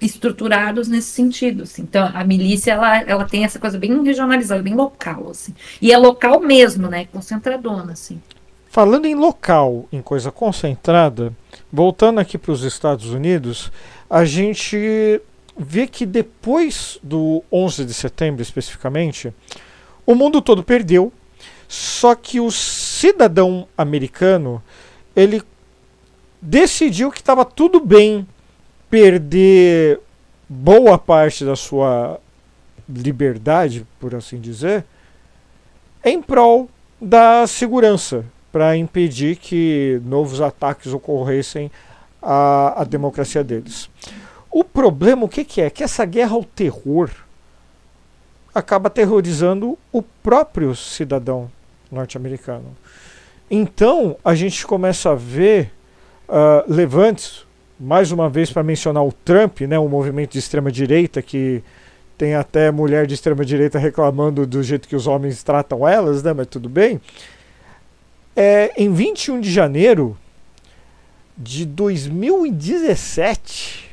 estruturados 0.00 0.86
nesse 0.86 1.08
sentido. 1.08 1.64
assim. 1.64 1.82
Então, 1.82 2.08
a 2.14 2.22
milícia 2.22 2.70
ela, 2.70 3.00
ela 3.02 3.24
tem 3.24 3.42
essa 3.42 3.58
coisa 3.58 3.76
bem 3.76 4.00
regionalizada, 4.04 4.62
bem 4.62 4.76
local. 4.76 5.28
Assim. 5.28 5.52
E 5.82 5.92
é 5.92 5.98
local 5.98 6.38
mesmo, 6.38 6.86
né? 6.86 7.06
Concentradona. 7.06 7.94
Assim. 7.94 8.22
Falando 8.70 9.06
em 9.06 9.16
local, 9.16 9.88
em 9.90 10.00
coisa 10.00 10.30
concentrada, 10.30 11.32
voltando 11.72 12.20
aqui 12.20 12.38
para 12.38 12.52
os 12.52 12.62
Estados 12.62 13.10
Unidos, 13.10 13.72
a 14.08 14.24
gente 14.24 15.20
vê 15.58 15.88
que 15.88 16.06
depois 16.06 17.00
do 17.02 17.42
11 17.50 17.84
de 17.84 17.94
setembro, 17.94 18.40
especificamente, 18.40 19.34
o 20.06 20.14
mundo 20.14 20.40
todo 20.40 20.62
perdeu, 20.62 21.12
só 21.66 22.14
que 22.14 22.38
o 22.38 22.52
cidadão 22.52 23.66
americano 23.76 24.62
ele 25.16 25.42
decidiu 26.40 27.10
que 27.10 27.18
estava 27.18 27.44
tudo 27.44 27.80
bem 27.80 28.26
perder 28.90 30.00
boa 30.48 30.98
parte 30.98 31.44
da 31.44 31.56
sua 31.56 32.20
liberdade, 32.88 33.86
por 33.98 34.14
assim 34.14 34.40
dizer, 34.40 34.84
em 36.04 36.22
prol 36.22 36.68
da 37.00 37.46
segurança, 37.46 38.24
para 38.52 38.76
impedir 38.76 39.36
que 39.36 40.00
novos 40.04 40.40
ataques 40.40 40.92
ocorressem 40.92 41.70
à, 42.22 42.80
à 42.80 42.84
democracia 42.84 43.42
deles. 43.42 43.90
O 44.50 44.64
problema, 44.64 45.24
o 45.24 45.28
que, 45.28 45.44
que 45.44 45.60
é? 45.60 45.68
Que 45.68 45.84
essa 45.84 46.04
guerra 46.04 46.34
ao 46.34 46.44
terror 46.44 47.10
acaba 48.54 48.86
aterrorizando 48.86 49.76
o 49.92 50.00
próprio 50.00 50.74
cidadão 50.74 51.50
norte-americano. 51.92 52.74
Então, 53.50 54.16
a 54.24 54.34
gente 54.34 54.66
começa 54.66 55.10
a 55.10 55.14
ver 55.14 55.70
uh, 56.28 56.72
levantes, 56.72 57.44
mais 57.78 58.10
uma 58.12 58.28
vez 58.28 58.50
para 58.50 58.62
mencionar 58.62 59.02
o 59.04 59.12
Trump, 59.12 59.60
né, 59.62 59.78
um 59.78 59.88
movimento 59.88 60.32
de 60.32 60.38
extrema-direita 60.38 61.22
que 61.22 61.62
tem 62.16 62.34
até 62.34 62.70
mulher 62.70 63.06
de 63.06 63.12
extrema-direita 63.14 63.78
reclamando 63.78 64.46
do 64.46 64.62
jeito 64.62 64.88
que 64.88 64.96
os 64.96 65.06
homens 65.06 65.42
tratam 65.42 65.86
elas, 65.86 66.22
né, 66.22 66.32
mas 66.32 66.46
tudo 66.46 66.66
bem. 66.68 66.98
É, 68.34 68.72
em 68.76 68.92
21 68.92 69.40
de 69.40 69.50
janeiro 69.50 70.16
de 71.36 71.66
2017, 71.66 73.90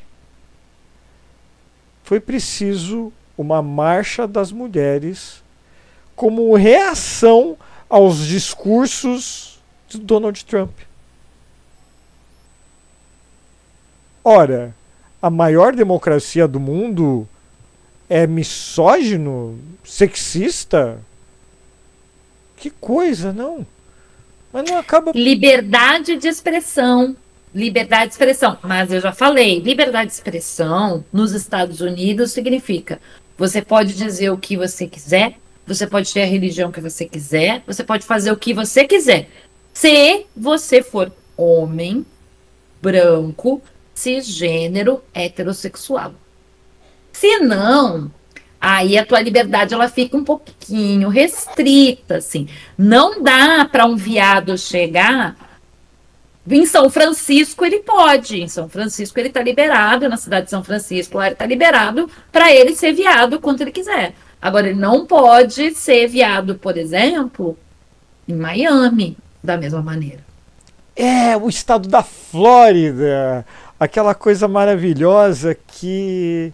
foi 2.04 2.20
preciso 2.20 3.12
uma 3.38 3.62
marcha 3.62 4.28
das 4.28 4.52
mulheres 4.52 5.44
como 6.16 6.56
reação 6.56 7.58
aos 7.90 8.26
discursos 8.26 9.62
de 9.88 10.00
Donald 10.00 10.44
Trump. 10.46 10.72
Ora, 14.24 14.74
a 15.22 15.30
maior 15.30 15.76
democracia 15.76 16.48
do 16.48 16.60
mundo 16.60 17.28
é 18.10 18.26
misógino, 18.26 19.60
sexista? 19.84 21.00
Que 22.56 22.70
coisa, 22.70 23.34
não? 23.34 23.66
Mas 24.52 24.70
não 24.70 24.78
acaba. 24.78 25.12
Liberdade 25.14 26.16
de 26.16 26.28
expressão. 26.28 27.16
Liberdade 27.54 28.08
de 28.08 28.12
expressão. 28.14 28.58
Mas 28.64 28.92
eu 28.92 29.02
já 29.02 29.12
falei, 29.12 29.60
liberdade 29.60 30.08
de 30.08 30.14
expressão 30.14 31.04
nos 31.12 31.34
Estados 31.34 31.82
Unidos 31.82 32.32
significa 32.32 33.00
você 33.38 33.62
pode 33.62 33.94
dizer 33.94 34.30
o 34.30 34.38
que 34.38 34.56
você 34.56 34.88
quiser, 34.88 35.38
você 35.66 35.88
pode 35.88 36.14
ter 36.14 36.22
a 36.22 36.26
religião 36.26 36.72
que 36.72 36.82
você 36.82 37.06
quiser, 37.06 37.64
você 37.66 37.84
pode 37.84 38.06
fazer 38.06 38.32
o 38.32 38.38
que 38.38 38.54
você 38.54 38.86
quiser. 38.86 39.30
Se 39.74 40.26
você 40.36 40.84
for 40.84 41.12
homem, 41.36 42.06
branco, 42.82 43.62
cisgênero, 43.94 45.02
heterossexual. 45.14 46.14
Se 47.12 47.40
não, 47.40 48.12
aí 48.60 48.98
a 48.98 49.06
tua 49.06 49.22
liberdade 49.22 49.74
ela 49.74 49.90
fica 49.90 50.18
um 50.18 50.24
pouquinho 50.24 51.10
restrita, 51.10 52.18
assim. 52.18 52.48
Não 52.78 53.22
dá 53.22 53.66
para 53.66 53.86
um 53.86 53.96
viado 53.96 54.58
chegar 54.58 55.36
em 56.50 56.66
São 56.66 56.90
Francisco 56.90 57.64
ele 57.64 57.80
pode, 57.80 58.42
em 58.42 58.48
São 58.48 58.68
Francisco 58.68 59.18
ele 59.18 59.30
está 59.30 59.42
liberado, 59.42 60.10
na 60.10 60.18
cidade 60.18 60.46
de 60.46 60.50
São 60.50 60.64
Francisco 60.64 61.22
ele 61.22 61.34
está 61.34 61.46
liberado 61.46 62.10
para 62.32 62.52
ele 62.54 62.76
ser 62.76 62.92
viado 62.92 63.40
quanto 63.40 63.62
ele 63.62 63.72
quiser. 63.72 64.14
Agora 64.42 64.68
ele 64.68 64.80
não 64.80 65.06
pode 65.06 65.74
ser 65.74 66.08
viado, 66.08 66.56
por 66.56 66.78
exemplo, 66.78 67.58
em 68.28 68.34
Miami, 68.34 69.18
da 69.42 69.56
mesma 69.56 69.82
maneira. 69.82 70.20
É, 70.96 71.36
o 71.38 71.48
estado 71.48 71.88
da 71.88 72.04
Flórida, 72.04 73.46
aquela 73.84 74.16
coisa 74.16 74.48
maravilhosa 74.48 75.56
que 75.56 76.54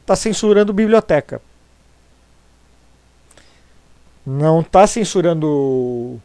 está 0.00 0.14
censurando 0.14 0.72
biblioteca. 0.72 1.40
Não 4.24 4.60
está 4.60 4.86
censurando 4.86 6.20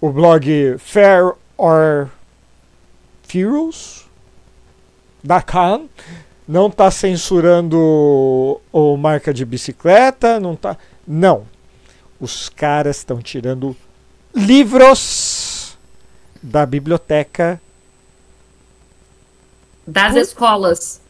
o, 0.00 0.10
blog 0.10 0.76
Fair 0.78 1.32
or 1.56 2.08
Furious 3.22 4.06
da 5.22 5.40
Khan. 5.42 5.82
Não 6.46 6.66
está 6.66 6.90
censurando 6.90 8.60
o 8.72 8.96
marca 8.96 9.32
de 9.32 9.44
bicicleta, 9.44 10.40
não 10.40 10.56
tá. 10.56 10.76
Não. 11.06 11.46
Os 12.20 12.48
caras 12.48 12.98
estão 12.98 13.22
tirando 13.22 13.76
livros 14.34 15.78
da 16.42 16.66
biblioteca 16.66 17.60
Das 19.90 20.12
Por- 20.12 20.20
escolas. 20.22 21.00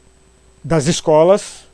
das 0.65 0.87
escolas 0.87 1.65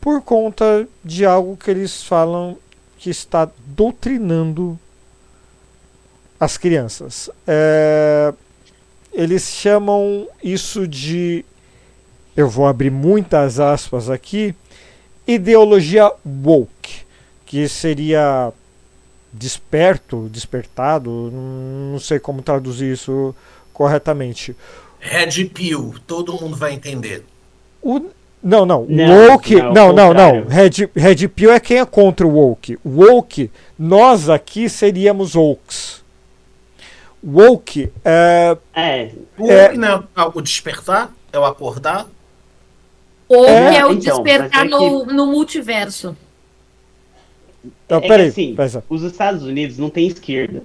por 0.00 0.22
conta 0.22 0.86
de 1.04 1.26
algo 1.26 1.56
que 1.56 1.68
eles 1.70 2.02
falam 2.04 2.56
que 2.96 3.10
está 3.10 3.48
doutrinando 3.66 4.78
as 6.38 6.56
crianças. 6.56 7.28
É, 7.46 8.32
eles 9.12 9.42
chamam 9.50 10.28
isso 10.42 10.86
de, 10.86 11.44
eu 12.36 12.48
vou 12.48 12.66
abrir 12.68 12.90
muitas 12.90 13.58
aspas 13.58 14.08
aqui, 14.08 14.54
ideologia 15.26 16.12
woke, 16.24 17.04
que 17.44 17.68
seria 17.68 18.52
desperto, 19.32 20.28
despertado, 20.30 21.10
não 21.32 21.98
sei 21.98 22.20
como 22.20 22.42
traduzir 22.42 22.92
isso 22.92 23.34
corretamente. 23.72 24.56
Red 25.08 25.44
Pill, 25.46 25.94
todo 26.06 26.32
mundo 26.32 26.56
vai 26.56 26.72
entender. 26.72 27.24
O, 27.82 28.00
não, 28.42 28.66
não. 28.66 28.86
Não, 28.88 29.28
woke. 29.30 29.54
não, 29.54 29.92
Não, 29.92 30.12
não. 30.12 30.44
Red, 30.46 30.88
Red 30.94 31.28
Pill 31.28 31.52
é 31.52 31.60
quem 31.60 31.78
é 31.78 31.84
contra 31.86 32.26
o 32.26 32.30
woke. 32.30 32.78
Woke, 32.84 33.50
nós 33.78 34.28
aqui 34.28 34.68
seríamos 34.68 35.34
wokes. 35.34 36.04
Woke 37.24 37.90
é. 38.04 38.56
É, 38.74 39.10
O 39.38 39.50
É. 39.50 39.64
woke 39.66 39.78
não 39.78 40.04
é 40.16 40.22
o 40.34 40.40
despertar? 40.40 41.12
É 41.32 41.38
o 41.38 41.44
acordar? 41.44 42.06
Ou 43.28 43.44
É, 43.46 43.70
que 43.72 43.76
é 43.78 43.86
o 43.86 43.92
então, 43.92 44.22
despertar 44.22 44.64
é 44.66 44.68
que- 44.68 44.70
no, 44.70 45.04
no 45.06 45.26
multiverso. 45.26 46.16
Não, 47.88 47.98
é 47.98 48.00
que 48.00 48.08
peraí. 48.08 48.28
assim, 48.28 48.56
os 48.88 49.02
Estados 49.02 49.42
Unidos 49.42 49.78
não 49.78 49.90
tem 49.90 50.06
esquerda. 50.06 50.62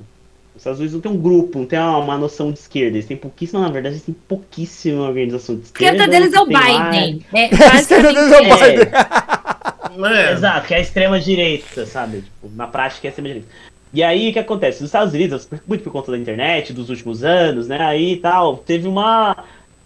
Os 0.61 0.65
Estados 0.67 0.79
Unidos 0.79 0.93
não 0.93 1.01
tem 1.01 1.11
um 1.11 1.17
grupo, 1.17 1.57
não 1.57 1.65
tem 1.65 1.79
uma, 1.79 1.97
uma 1.97 2.17
noção 2.19 2.51
de 2.51 2.59
esquerda. 2.59 2.95
Eles 2.95 3.07
têm 3.07 3.17
pouquíssima, 3.17 3.61
na 3.61 3.69
verdade, 3.69 3.95
eles 3.95 4.05
têm 4.05 4.13
pouquíssima 4.27 5.01
organização 5.07 5.55
de 5.55 5.61
A 5.61 5.65
esquerda. 5.65 5.97
esquerda 5.97 6.11
deles 6.19 6.33
é 6.35 6.39
o 6.39 6.45
tem 6.45 6.55
lá- 6.55 6.89
Biden. 6.91 7.25
É, 7.33 7.45
A 7.65 7.75
esquerda 7.79 8.13
deles 8.13 8.31
é 8.31 8.41
o 8.41 8.47
basicamente, 8.49 8.85
Biden. 8.85 10.11
É. 10.19 10.31
Exato, 10.33 10.67
que 10.67 10.73
é 10.75 10.77
a 10.77 10.79
extrema 10.79 11.19
direita, 11.19 11.85
sabe? 11.87 12.21
Tipo, 12.21 12.51
na 12.55 12.67
prática 12.67 13.07
é 13.07 13.09
a 13.09 13.09
extrema 13.09 13.27
direita. 13.29 13.47
E 13.91 14.03
aí 14.03 14.29
o 14.29 14.33
que 14.33 14.37
acontece? 14.37 14.81
Nos 14.81 14.89
Estados 14.89 15.13
Unidos, 15.15 15.49
muito 15.67 15.83
por 15.83 15.91
conta 15.91 16.11
da 16.11 16.17
internet, 16.19 16.71
dos 16.73 16.91
últimos 16.91 17.23
anos, 17.23 17.67
né? 17.67 17.81
Aí 17.81 18.17
tal, 18.17 18.57
teve 18.57 18.87
uma. 18.87 19.35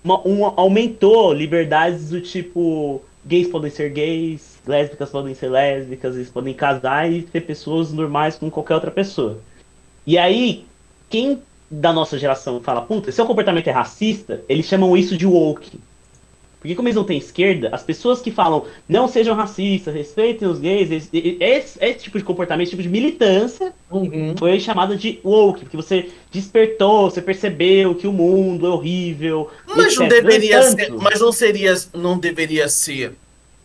uma 0.03 0.27
um, 0.27 0.43
aumentou 0.57 1.31
liberdades 1.31 2.09
do 2.09 2.19
tipo. 2.19 3.01
Gays 3.25 3.47
podem 3.47 3.71
ser 3.71 3.89
gays, 3.91 4.59
lésbicas 4.67 5.09
podem 5.09 5.33
ser 5.33 5.47
lésbicas, 5.49 6.15
eles 6.15 6.29
podem 6.29 6.53
casar 6.53 7.09
e 7.11 7.21
ter 7.23 7.39
pessoas 7.41 7.91
normais 7.93 8.35
como 8.37 8.51
qualquer 8.51 8.75
outra 8.75 8.91
pessoa. 8.91 9.39
E 10.05 10.17
aí, 10.17 10.65
quem 11.09 11.41
da 11.69 11.91
nossa 11.91 12.17
geração 12.17 12.61
fala, 12.61 12.81
puta, 12.81 13.11
seu 13.11 13.25
comportamento 13.25 13.67
é 13.67 13.71
racista, 13.71 14.41
eles 14.47 14.65
chamam 14.65 14.95
isso 14.95 15.17
de 15.17 15.25
woke. 15.25 15.79
Porque 16.59 16.73
como 16.73 16.87
eles 16.87 16.95
não 16.95 17.03
têm 17.03 17.19
esquerda, 17.19 17.69
as 17.71 17.83
pessoas 17.83 18.21
que 18.21 18.31
falam 18.31 18.65
não 18.89 19.07
sejam 19.07 19.35
racistas, 19.35 19.93
respeitem 19.93 20.47
os 20.47 20.57
gays, 20.57 20.89
esse, 20.89 21.37
esse, 21.39 21.77
esse 21.79 21.99
tipo 21.99 22.17
de 22.17 22.23
comportamento, 22.23 22.63
esse 22.63 22.71
tipo 22.71 22.81
de 22.81 22.89
militância 22.89 23.71
Uhum. 23.91 24.33
foi 24.35 24.59
chamado 24.59 24.97
de 24.97 25.19
woke, 25.23 25.61
porque 25.61 25.77
você 25.77 26.09
despertou, 26.31 27.11
você 27.11 27.21
percebeu 27.21 27.93
que 27.93 28.07
o 28.07 28.11
mundo 28.11 28.65
é 28.65 28.69
horrível. 28.69 29.49
Mas 29.67 29.95
não 29.95 30.07
deveria 30.07 30.57
entanto, 30.57 30.75
ser, 30.75 30.91
mas 30.93 31.21
não 31.21 31.31
seria, 31.31 31.75
não 31.93 32.17
deveria 32.17 32.67
ser 32.67 33.13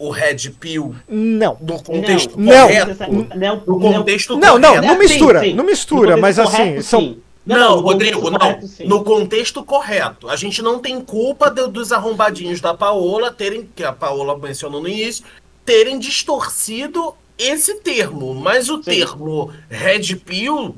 o 0.00 0.08
Red 0.10 0.50
Pill 0.58 0.94
Não. 1.06 1.58
no 1.60 1.82
contexto 1.82 2.40
Não. 2.40 2.66
correto? 2.66 3.06
Não, 3.36 3.62
No 3.66 3.78
contexto 3.80 4.36
Não, 4.38 4.58
não, 4.58 4.76
não 4.80 4.94
Sim, 4.94 4.98
mistura, 4.98 5.40
sim. 5.40 5.50
não 5.50 5.56
No 5.62 5.70
mistura, 5.70 6.16
mas 6.16 6.38
assim, 6.38 6.56
correto, 6.56 6.82
são. 6.82 7.00
sim. 7.00 7.18
Não, 7.44 7.76
no 7.76 7.82
Rodrigo, 7.82 8.30
não. 8.30 8.38
correto, 8.38 8.66
sim. 8.66 8.86
No 8.86 9.04
contexto 9.04 9.62
correto. 9.62 10.28
A 10.30 10.36
gente 10.36 10.62
não 10.62 10.78
tem 10.78 11.00
culpa 11.02 11.50
do- 11.50 11.68
dos 11.68 11.92
arrombadinhos 11.92 12.60
da 12.62 12.72
Paola 12.72 13.30
terem, 13.30 13.68
que 13.76 13.84
a 13.84 13.92
Paola 13.92 14.38
mencionou 14.38 14.80
no 14.80 14.88
início, 14.88 15.24
terem 15.66 15.98
distorcido 15.98 17.14
esse 17.38 17.74
termo. 17.80 18.34
Mas 18.34 18.68
o 18.70 18.76
Sim. 18.76 18.82
termo 18.82 19.50
Red 19.68 20.16
Pill, 20.24 20.76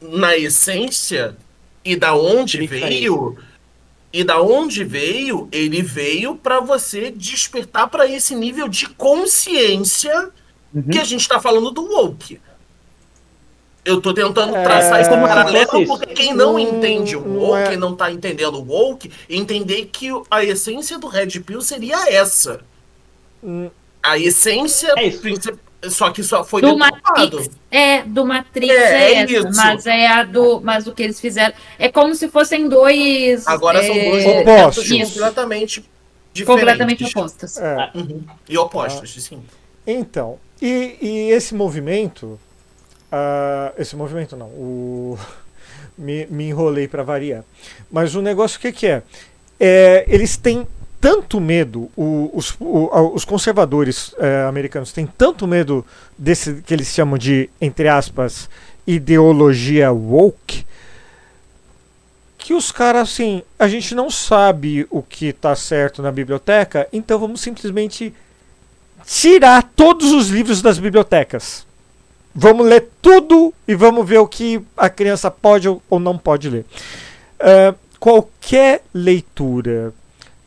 na 0.00 0.36
essência, 0.36 1.36
e 1.84 1.96
da 1.96 2.14
onde 2.14 2.58
Sim, 2.58 2.66
veio, 2.66 3.36
e 4.12 4.22
da 4.24 4.40
onde 4.42 4.84
veio, 4.84 5.48
ele 5.50 5.80
veio 5.82 6.34
para 6.36 6.60
você 6.60 7.10
despertar 7.10 7.88
para 7.88 8.06
esse 8.06 8.34
nível 8.34 8.68
de 8.68 8.86
consciência 8.88 10.30
Uhum. 10.74 10.82
que 10.90 10.98
a 10.98 11.04
gente 11.04 11.28
tá 11.28 11.38
falando 11.40 11.70
do 11.70 11.82
woke. 11.82 12.40
Eu 13.84 14.00
tô 14.00 14.14
tentando 14.14 14.54
É, 14.56 14.62
traçar 14.62 15.00
esse 15.00 15.10
como 15.10 15.22
se 15.22 15.28
paralelo 15.28 15.86
porque 15.86 16.06
quem 16.14 16.32
não 16.32 16.52
Não- 16.52 16.58
entende 16.58 17.16
o 17.16 17.20
woke, 17.40 17.58
é- 17.62 17.68
quem 17.70 17.76
não 17.76 17.94
tá 17.96 18.10
entendendo 18.12 18.54
o 18.58 18.64
woke, 18.64 19.10
entender 19.28 19.86
que 19.92 20.08
a 20.30 20.44
essência 20.44 20.98
do 20.98 21.08
Red 21.08 21.40
Pill 21.40 21.60
seria 21.60 22.08
essa. 22.10 22.60
Hum. 23.42 23.68
A 24.02 24.16
essência, 24.18 24.92
É 24.96 25.06
isso. 25.08 25.20
princip- 25.20 25.58
só 25.88 26.10
que 26.10 26.22
só 26.22 26.44
foi 26.44 26.62
Do 26.62 26.74
deturpado. 26.74 27.36
Matrix. 27.36 27.50
É, 27.70 28.02
do 28.02 28.24
Matrix 28.24 28.72
É, 28.72 28.76
é, 28.76 29.14
é 29.14 29.22
essa, 29.22 29.32
isso. 29.32 29.56
mas 29.56 29.86
é 29.86 30.06
a 30.06 30.22
do. 30.24 30.60
Mas 30.60 30.86
o 30.86 30.92
que 30.92 31.02
eles 31.02 31.20
fizeram. 31.20 31.54
É 31.78 31.88
como 31.90 32.14
se 32.14 32.28
fossem 32.28 32.68
dois. 32.68 33.46
Agora 33.46 33.82
são 33.82 33.94
é, 33.94 34.10
dois 34.10 34.26
Opostos. 34.26 34.88
completamente 34.88 35.84
diferentes. 36.32 36.46
completamente 36.46 37.04
opostos. 37.04 37.56
É. 37.58 37.90
Uhum. 37.94 38.24
E 38.48 38.56
opostos, 38.58 39.22
sim. 39.22 39.42
Então, 39.86 40.38
e, 40.60 40.96
e 41.00 41.30
esse 41.30 41.54
movimento, 41.54 42.38
ah, 43.10 43.72
esse 43.76 43.96
movimento 43.96 44.36
não, 44.36 44.46
o, 44.46 45.18
me, 45.98 46.26
me 46.26 46.48
enrolei 46.48 46.86
para 46.88 47.02
variar. 47.02 47.44
Mas 47.90 48.14
o 48.14 48.22
negócio 48.22 48.58
o 48.58 48.60
que, 48.60 48.72
que 48.72 48.86
é? 48.86 49.02
é? 49.58 50.04
Eles 50.08 50.36
têm 50.36 50.66
tanto 51.02 51.40
medo, 51.40 51.90
o- 51.96 52.30
os, 52.32 52.54
o- 52.60 53.12
os 53.14 53.24
conservadores 53.24 54.14
eh, 54.18 54.44
americanos 54.48 54.92
têm 54.92 55.04
tanto 55.04 55.46
medo 55.48 55.84
desse 56.16 56.62
que 56.62 56.72
eles 56.72 56.86
chamam 56.86 57.18
de, 57.18 57.50
entre 57.60 57.88
aspas, 57.88 58.48
ideologia 58.86 59.90
woke, 59.92 60.64
que 62.38 62.54
os 62.54 62.70
caras 62.72 63.02
assim, 63.10 63.42
a 63.58 63.66
gente 63.68 63.94
não 63.94 64.08
sabe 64.10 64.86
o 64.90 65.02
que 65.02 65.32
tá 65.32 65.54
certo 65.56 66.00
na 66.02 66.10
biblioteca, 66.12 66.88
então 66.92 67.18
vamos 67.18 67.40
simplesmente 67.40 68.14
tirar 69.04 69.62
todos 69.76 70.12
os 70.12 70.28
livros 70.28 70.62
das 70.62 70.78
bibliotecas. 70.78 71.66
Vamos 72.34 72.66
ler 72.66 72.88
tudo 73.02 73.52
e 73.68 73.74
vamos 73.74 74.08
ver 74.08 74.18
o 74.18 74.26
que 74.26 74.60
a 74.76 74.88
criança 74.88 75.30
pode 75.30 75.68
ou 75.68 76.00
não 76.00 76.16
pode 76.16 76.48
ler. 76.48 76.64
Ah, 77.38 77.74
qualquer 78.00 78.82
leitura, 78.94 79.92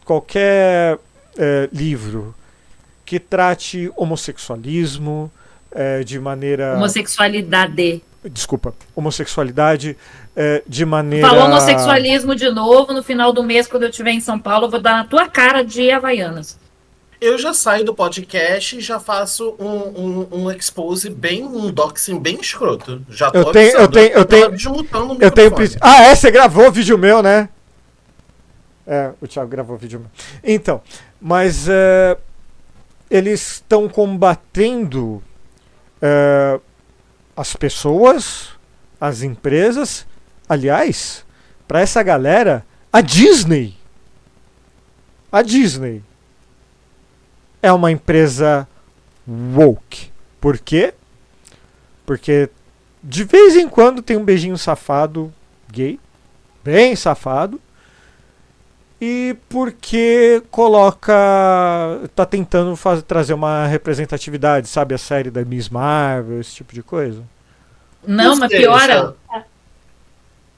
qualquer 0.06 0.98
eh, 1.38 1.70
livro 1.74 2.34
que 3.06 3.20
trate 3.20 3.92
homossexualismo 3.96 5.32
eh, 5.72 6.04
de 6.04 6.20
maneira. 6.20 6.76
Homossexualidade. 6.76 8.02
Desculpa, 8.24 8.74
homossexualidade 8.96 9.96
eh, 10.36 10.64
de 10.68 10.86
maneira. 10.86 11.28
Falou 11.28 11.46
homossexualismo 11.46 12.36
de 12.36 12.50
novo, 12.50 12.94
no 12.94 13.04
final 13.04 13.32
do 13.34 13.44
mês, 13.44 13.68
quando 13.68 13.84
eu 13.84 13.90
estiver 13.90 14.12
em 14.12 14.20
São 14.22 14.40
Paulo, 14.40 14.66
eu 14.66 14.72
vou 14.72 14.80
dar 14.80 14.94
na 14.98 15.04
tua 15.04 15.28
cara 15.28 15.64
de 15.64 15.92
Havaianas. 15.92 16.58
Eu 17.22 17.38
já 17.38 17.54
saio 17.54 17.86
do 17.86 17.94
podcast 17.96 18.78
e 18.78 18.82
já 18.82 19.00
faço 19.00 19.56
um, 19.60 19.66
um, 19.68 20.28
um 20.32 20.52
expose 20.52 21.10
bem, 21.10 21.44
um 21.46 21.72
doxing 21.72 22.20
bem 22.20 22.38
escroto. 22.42 23.02
Já 23.10 23.32
tô 23.32 23.40
Eu 23.40 23.46
tenho- 23.52 23.78
eu 23.78 23.88
tenho- 23.88 24.10
eu 24.14 24.26
tenho- 24.26 24.48
o 24.48 25.18
Eu 25.22 25.32
tenho. 25.32 25.52
Ah, 25.82 26.04
é? 26.04 26.16
Você 26.16 26.30
gravou 26.30 26.70
vídeo 26.72 26.98
meu, 26.98 27.24
né? 27.24 27.48
É, 28.88 29.12
o 29.20 29.28
Thiago 29.28 29.50
gravou 29.50 29.78
vídeo 29.78 30.00
meu. 30.00 30.10
Então, 30.44 30.82
mas 31.20 31.68
é, 31.68 32.18
eles 33.10 33.54
estão 33.54 33.90
combatendo 33.90 35.24
é, 36.02 36.60
as 37.36 37.56
pessoas, 37.56 38.50
as 39.00 39.22
empresas. 39.24 40.06
Aliás, 40.48 41.26
para 41.68 41.82
essa 41.82 42.04
galera, 42.04 42.66
a 42.94 43.02
Disney. 43.02 43.76
A 45.32 45.42
Disney 45.42 46.04
é 47.62 47.72
uma 47.72 47.92
empresa 47.92 48.68
woke. 49.28 50.12
Por 50.40 50.60
quê? 50.60 50.94
Porque 52.06 52.50
de 53.04 53.24
vez 53.24 53.56
em 53.56 53.68
quando 53.68 54.02
tem 54.02 54.18
um 54.18 54.24
beijinho 54.24 54.58
safado 54.58 55.34
gay, 55.72 56.00
bem 56.64 56.96
safado. 56.96 57.60
E 59.08 59.38
porque 59.50 60.42
coloca. 60.50 61.14
tá 62.16 62.26
tentando 62.26 62.76
faz, 62.76 63.04
trazer 63.04 63.36
uma 63.36 63.68
representatividade, 63.68 64.68
sabe? 64.68 64.96
A 64.96 64.98
série 64.98 65.30
da 65.30 65.46
Miss 65.46 65.70
Marvel, 65.70 66.40
esse 66.42 66.56
tipo 66.56 66.74
de 66.74 66.82
coisa. 66.82 67.22
Não, 68.08 68.36
mas 68.36 68.50
piora. 68.52 69.16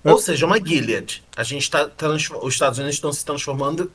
Ou 0.02 0.18
seja, 0.18 0.46
uma 0.46 0.58
Gilead. 0.66 1.22
A 1.36 1.44
gente 1.44 1.70
tá 1.70 1.88
transfor- 1.88 2.40
os 2.46 2.54
Estados 2.54 2.80
Unidos 2.80 2.96
estão 2.96 3.12
se 3.12 3.26
transformando 3.26 3.92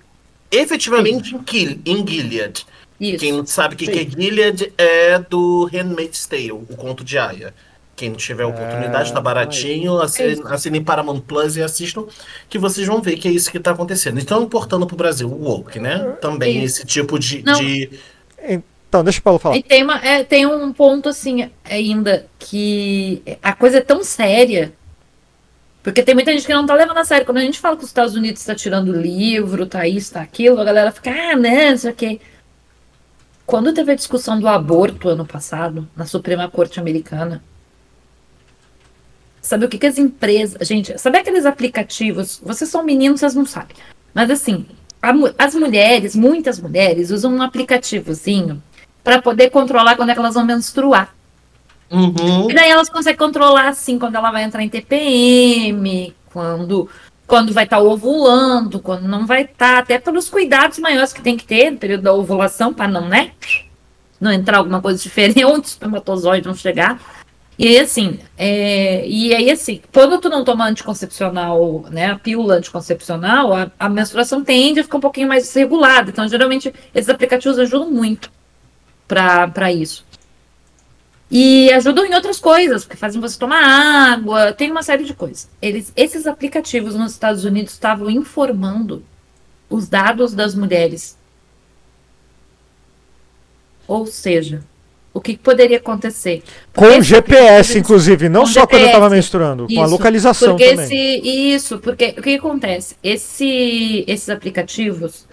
efetivamente 0.51 1.35
em, 1.35 1.41
Gil- 1.51 1.81
em 1.87 2.07
Gilead. 2.07 2.67
Isso. 3.01 3.19
Quem 3.19 3.33
não 3.33 3.47
sabe 3.47 3.75
o 3.75 3.79
que, 3.79 3.87
que 3.87 3.99
é 4.01 4.05
Gilead 4.05 4.71
é 4.77 5.19
do 5.19 5.65
Handmaid's 5.73 6.27
Tale, 6.27 6.53
o 6.53 6.67
conto 6.77 7.03
de 7.03 7.17
Aya. 7.17 7.55
Quem 7.95 8.11
não 8.11 8.17
tiver 8.17 8.45
oportunidade, 8.45 9.11
É, 9.11 9.15
tá 9.15 9.21
baratinho, 9.21 10.01
assinem, 10.01 10.43
assinem 10.47 10.83
Paramount 10.83 11.21
Plus 11.21 11.57
e 11.57 11.63
assistam, 11.63 12.07
que 12.49 12.59
vocês 12.59 12.87
vão 12.87 13.03
ver 13.03 13.17
que 13.17 13.29
é 13.29 13.31
isso 13.31 13.51
que 13.51 13.61
tá 13.61 13.73
acontecendo. 13.73 14.19
Então, 14.19 14.43
importando 14.43 14.87
pro 14.87 14.97
Brasil, 14.97 15.29
o 15.29 15.45
woke, 15.45 15.79
né? 15.79 16.17
Também 16.21 16.65
Isso. 16.65 16.79
esse 16.79 16.87
tipo 16.87 17.19
de, 17.19 17.43
de 17.43 17.91
Então, 18.89 19.05
deixa 19.05 19.21
o 19.21 19.23
Paulo 19.23 19.39
falar. 19.39 19.57
E 19.57 19.63
tem, 19.63 19.83
uma, 19.83 19.99
é, 20.05 20.25
tem 20.25 20.47
um 20.47 20.73
ponto 20.73 21.09
assim 21.09 21.51
ainda 21.65 22.27
que 22.39 23.23
a 23.43 23.53
coisa 23.53 23.79
é 23.79 23.81
tão 23.81 24.03
séria. 24.03 24.73
Porque 25.83 26.03
tem 26.03 26.15
muita 26.15 26.33
gente 26.33 26.47
que 26.47 26.55
não 26.55 26.65
tá 26.65 26.75
levando 26.75 26.99
a 26.99 27.05
sério. 27.05 27.27
Quando 27.27 27.39
a 27.39 27.43
gente 27.43 27.59
fala 27.59 27.77
que 27.77 27.83
os 27.83 27.89
Estados 27.89 28.15
Unidos 28.15 28.41
está 28.41 28.55
tirando 28.55 28.93
livro, 28.93 29.67
tá 29.67 29.87
isso, 29.87 30.13
tá 30.13 30.21
aquilo, 30.21 30.61
a 30.61 30.65
galera 30.65 30.93
fica, 30.93 31.11
ah, 31.11 31.37
não, 31.37 31.71
não 31.71 31.77
sei 31.77 31.91
o 31.91 31.95
quê. 31.95 32.21
Quando 33.45 33.75
teve 33.75 33.93
a 33.93 33.97
discussão 33.97 34.39
do 34.39 34.47
aborto 34.47 35.09
ano 35.09 35.27
passado, 35.27 35.89
na 35.97 36.07
Suprema 36.07 36.49
Corte 36.49 36.79
Americana, 36.79 37.43
sabe 39.43 39.67
o 39.67 39.69
que, 39.69 39.77
que 39.77 39.87
as 39.87 39.99
empresas. 39.99 40.67
Gente, 40.67 40.97
sabe 40.99 41.19
aqueles 41.19 41.45
aplicativos? 41.45 42.41
Vocês 42.43 42.71
são 42.71 42.85
meninos, 42.85 43.21
vocês 43.21 43.35
não 43.35 43.45
sabem. 43.45 43.77
Mas 44.15 44.31
assim, 44.31 44.65
a 45.03 45.13
as 45.37 45.55
mulheres, 45.55 46.15
muitas 46.15 46.61
mulheres, 46.61 47.11
usam 47.11 47.35
um 47.35 47.43
aplicativozinho 47.43 48.63
para 49.03 49.21
poder 49.21 49.51
controlar 49.51 49.97
quando 49.97 50.11
é 50.11 50.13
que 50.15 50.21
elas 50.21 50.35
vão 50.35 50.47
menstruar. 50.47 51.13
Uhum. 51.91 52.51
E 52.51 52.55
daí 52.55 52.71
elas 52.71 52.89
conseguem 52.89 53.19
controlar, 53.19 53.69
assim, 53.69 53.99
quando 53.99 54.15
ela 54.15 54.31
vai 54.31 54.45
entrar 54.45 54.63
em 54.63 54.69
TPM, 54.69 56.15
quando, 56.33 56.89
quando 57.27 57.53
vai 57.53 57.65
estar 57.65 57.81
ovulando, 57.81 58.81
quando 58.81 59.03
não 59.07 59.27
vai 59.27 59.43
estar, 59.43 59.79
até 59.79 59.99
pelos 59.99 60.31
cuidados 60.31 60.79
maiores 60.79 61.13
que 61.13 61.21
tem 61.21 61.37
que 61.37 61.45
ter 61.45 61.71
no 61.71 61.77
período 61.77 62.03
da 62.03 62.13
ovulação, 62.15 62.73
para 62.73 62.89
não, 62.89 63.09
né? 63.09 63.33
Não 64.19 64.33
entrar 64.33 64.59
alguma 64.59 64.81
coisa 64.81 65.03
diferente, 65.03 65.45
o 65.45 65.59
espermatozoide 65.61 66.47
não 66.47 66.55
chegar. 66.55 66.99
E 67.65 67.79
assim, 67.79 68.19
é, 68.37 69.07
e 69.07 69.33
aí 69.33 69.49
assim, 69.49 69.81
quando 69.93 70.21
tu 70.21 70.29
não 70.29 70.45
toma 70.45 70.67
anticoncepcional, 70.67 71.85
né, 71.93 72.07
a 72.11 72.19
pílula 72.19 72.57
anticoncepcional, 72.57 73.55
a, 73.55 73.71
a 73.79 73.89
menstruação 73.89 74.43
tende 74.43 74.81
a 74.81 74.83
ficar 74.83 74.99
um 74.99 75.01
pouquinho 75.01 75.29
mais 75.29 75.45
desregulada. 75.45 76.11
Então, 76.11 76.27
geralmente, 76.27 76.75
esses 76.93 77.09
aplicativos 77.09 77.61
ajudam 77.61 77.89
muito 77.89 78.33
para 79.07 79.71
isso. 79.71 80.05
E 81.31 81.73
ajudam 81.73 82.05
em 82.05 82.13
outras 82.17 82.41
coisas, 82.41 82.83
porque 82.85 82.97
fazem 82.97 83.21
você 83.21 83.39
tomar 83.39 83.63
água, 84.13 84.53
tem 84.53 84.69
uma 84.69 84.83
série 84.83 85.05
de 85.05 85.15
coisas. 85.15 85.49
Eles, 85.63 85.93
esses 85.95 86.27
aplicativos 86.27 86.97
nos 86.97 87.13
Estados 87.13 87.45
Unidos 87.45 87.75
estavam 87.75 88.11
informando 88.11 89.05
os 89.71 89.89
dados 89.89 90.35
das 90.35 90.57
mulheres. 90.57 91.17
Ou 93.87 94.05
seja, 94.05 94.65
o 95.15 95.21
que 95.21 95.37
poderia 95.37 95.77
acontecer? 95.77 96.43
Com 96.75 96.87
Esse 96.87 97.03
GPS, 97.03 97.43
aplicativo- 97.49 97.79
inclusive, 97.79 98.29
não 98.29 98.47
só 98.47 98.67
quando 98.67 98.81
eu 98.81 98.87
GPS, 98.87 98.93
tava 99.01 99.11
menstruando, 99.11 99.67
com 99.67 99.81
a 99.81 99.85
isso, 99.85 99.91
localização 99.93 100.51
porque 100.51 100.71
também. 100.71 100.85
esse, 100.85 101.29
isso, 101.29 101.79
porque 101.79 102.15
o 102.19 102.23
que 102.23 102.35
acontece? 102.35 102.97
Esse, 103.03 104.05
esses 104.07 104.29
aplicativos, 104.31 105.27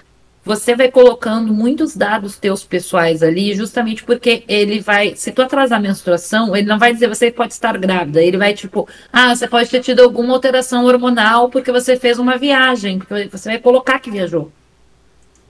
você 0.43 0.75
vai 0.75 0.89
colocando 0.89 1.53
muitos 1.53 1.95
dados 1.95 2.37
teus 2.37 2.63
pessoais 2.63 3.21
ali, 3.21 3.53
justamente 3.53 4.03
porque 4.03 4.43
ele 4.47 4.79
vai, 4.79 5.13
se 5.15 5.31
tu 5.31 5.41
atrasar 5.41 5.77
a 5.79 5.81
menstruação, 5.81 6.55
ele 6.55 6.67
não 6.67 6.79
vai 6.79 6.93
dizer 6.93 7.07
você 7.07 7.29
pode 7.31 7.53
estar 7.53 7.77
grávida, 7.77 8.21
ele 8.21 8.37
vai 8.37 8.53
tipo, 8.53 8.87
ah, 9.13 9.35
você 9.35 9.47
pode 9.47 9.69
ter 9.69 9.81
tido 9.81 10.01
alguma 10.01 10.33
alteração 10.33 10.85
hormonal 10.85 11.49
porque 11.49 11.71
você 11.71 11.95
fez 11.95 12.17
uma 12.19 12.37
viagem, 12.37 12.97
porque 12.99 13.29
você 13.31 13.49
vai 13.49 13.59
colocar 13.59 13.99
que 13.99 14.09
viajou. 14.11 14.43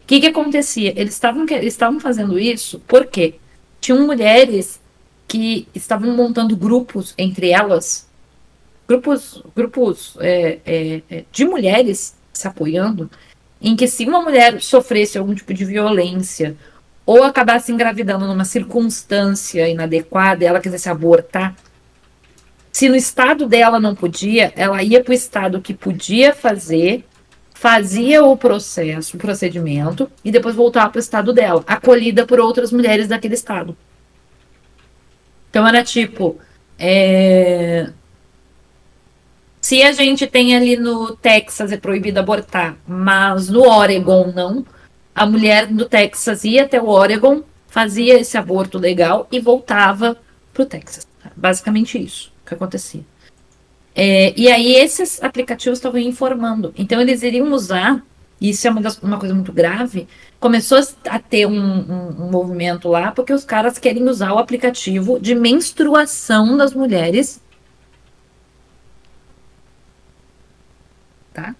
O 0.03 0.07
que 0.09 0.19
que 0.19 0.27
acontecia? 0.27 0.91
Eles 0.99 1.13
estavam 1.13 1.45
eles 1.49 1.73
estavam 1.73 1.99
fazendo 1.99 2.37
isso 2.39 2.81
porque 2.87 3.35
tinham 3.79 4.05
mulheres 4.05 4.79
que 5.27 5.67
estavam 5.73 6.15
montando 6.15 6.55
grupos 6.55 7.13
entre 7.17 7.49
elas, 7.51 8.07
grupos, 8.87 9.43
grupos 9.55 10.17
é, 10.19 10.59
é, 10.65 11.01
é, 11.09 11.23
de 11.31 11.45
mulheres 11.45 12.15
se 12.33 12.47
apoiando, 12.47 13.09
em 13.61 13.75
que 13.75 13.87
se 13.87 14.05
uma 14.05 14.21
mulher 14.21 14.61
sofresse 14.61 15.17
algum 15.17 15.35
tipo 15.35 15.53
de 15.53 15.65
violência 15.65 16.55
ou 17.05 17.23
acabasse 17.23 17.71
engravidando 17.71 18.25
numa 18.25 18.45
circunstância 18.45 19.67
inadequada 19.67 20.45
ela 20.45 20.59
quisesse 20.59 20.89
abortar, 20.89 21.55
se 22.71 22.87
no 22.87 22.95
estado 22.95 23.47
dela 23.47 23.79
não 23.79 23.95
podia, 23.95 24.53
ela 24.55 24.81
ia 24.81 25.03
para 25.03 25.11
o 25.11 25.15
estado 25.15 25.61
que 25.61 25.73
podia 25.73 26.33
fazer, 26.33 27.03
fazia 27.59 28.23
o 28.23 28.37
processo, 28.37 29.17
o 29.17 29.19
procedimento 29.19 30.09
e 30.23 30.31
depois 30.31 30.55
voltava 30.55 30.91
para 30.91 30.97
o 30.97 31.01
estado 31.01 31.33
dela, 31.33 31.61
acolhida 31.67 32.25
por 32.25 32.39
outras 32.39 32.71
mulheres 32.71 33.09
daquele 33.09 33.33
estado. 33.33 33.75
Então 35.49 35.67
era 35.67 35.83
tipo, 35.83 36.39
é, 36.77 37.89
se 39.59 39.83
a 39.83 39.91
gente 39.91 40.25
tem 40.25 40.55
ali 40.55 40.77
no 40.77 41.17
Texas 41.17 41.73
é 41.73 41.77
proibido 41.77 42.17
abortar, 42.21 42.77
mas 42.87 43.49
no 43.49 43.67
Oregon 43.67 44.31
não, 44.33 44.65
a 45.13 45.25
mulher 45.25 45.67
do 45.67 45.83
Texas 45.83 46.45
ia 46.45 46.63
até 46.63 46.81
o 46.81 46.87
Oregon, 46.87 47.43
fazia 47.67 48.17
esse 48.17 48.37
aborto 48.37 48.77
legal 48.77 49.27
e 49.29 49.37
voltava 49.37 50.15
pro 50.53 50.65
Texas. 50.65 51.05
Basicamente 51.35 52.01
isso 52.01 52.31
que 52.45 52.53
acontecia. 52.53 53.03
É, 54.01 54.33
e 54.37 54.49
aí 54.49 54.75
esses 54.75 55.21
aplicativos 55.21 55.77
estavam 55.77 55.99
informando. 55.99 56.73
Então 56.77 57.01
eles 57.01 57.21
iriam 57.21 57.51
usar, 57.51 58.01
isso 58.39 58.65
é 58.65 58.71
uma, 58.71 58.79
das, 58.79 58.97
uma 58.99 59.19
coisa 59.19 59.35
muito 59.35 59.51
grave, 59.51 60.07
começou 60.39 60.79
a 61.09 61.19
ter 61.19 61.45
um, 61.45 61.51
um, 61.51 62.23
um 62.23 62.31
movimento 62.31 62.87
lá, 62.87 63.11
porque 63.11 63.33
os 63.33 63.43
caras 63.43 63.77
querem 63.77 64.07
usar 64.07 64.31
o 64.31 64.37
aplicativo 64.37 65.19
de 65.19 65.35
menstruação 65.35 66.55
das 66.55 66.73
mulheres 66.73 67.41
tá? 71.33 71.53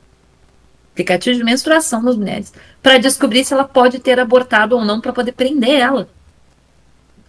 Aplicativo 0.93 1.37
de 1.37 1.43
menstruação 1.43 2.01
das 2.03 2.15
mulheres, 2.15 2.53
para 2.81 2.97
descobrir 2.99 3.43
se 3.43 3.53
ela 3.53 3.65
pode 3.65 3.99
ter 3.99 4.17
abortado 4.17 4.77
ou 4.77 4.85
não 4.85 5.01
para 5.01 5.11
poder 5.11 5.33
prender 5.33 5.79
ela. 5.79 6.09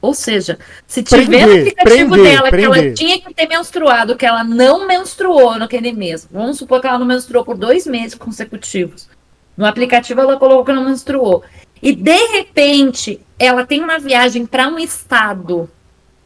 Ou 0.01 0.15
seja, 0.15 0.59
se 0.87 1.03
tiver 1.03 1.27
Prender, 1.27 1.47
no 1.47 1.55
aplicativo 1.55 2.17
prender, 2.17 2.21
dela 2.21 2.53
que 2.53 2.63
ela 2.63 2.79
prender. 2.79 2.95
tinha 2.95 3.21
que 3.21 3.35
ter 3.35 3.47
menstruado, 3.49 4.17
que 4.17 4.25
ela 4.27 4.43
não 4.45 4.87
menstruou 4.87 5.59
naquele 5.59 5.93
mês, 5.93 6.27
vamos 6.31 6.59
supor 6.59 6.81
que 6.81 6.87
ela 6.87 6.99
não 6.99 7.07
menstruou 7.07 7.45
por 7.45 7.57
dois 7.57 7.87
meses 7.87 8.15
consecutivos. 8.15 9.09
No 9.57 9.67
aplicativo 9.67 10.21
ela 10.21 10.39
colocou 10.39 10.65
que 10.65 10.73
não 10.73 10.85
menstruou. 10.85 11.45
E 11.83 11.95
de 11.95 12.17
repente 12.29 13.21
ela 13.39 13.67
tem 13.67 13.83
uma 13.83 13.99
viagem 13.99 14.47
para 14.47 14.69
um 14.69 14.79
estado 14.79 15.71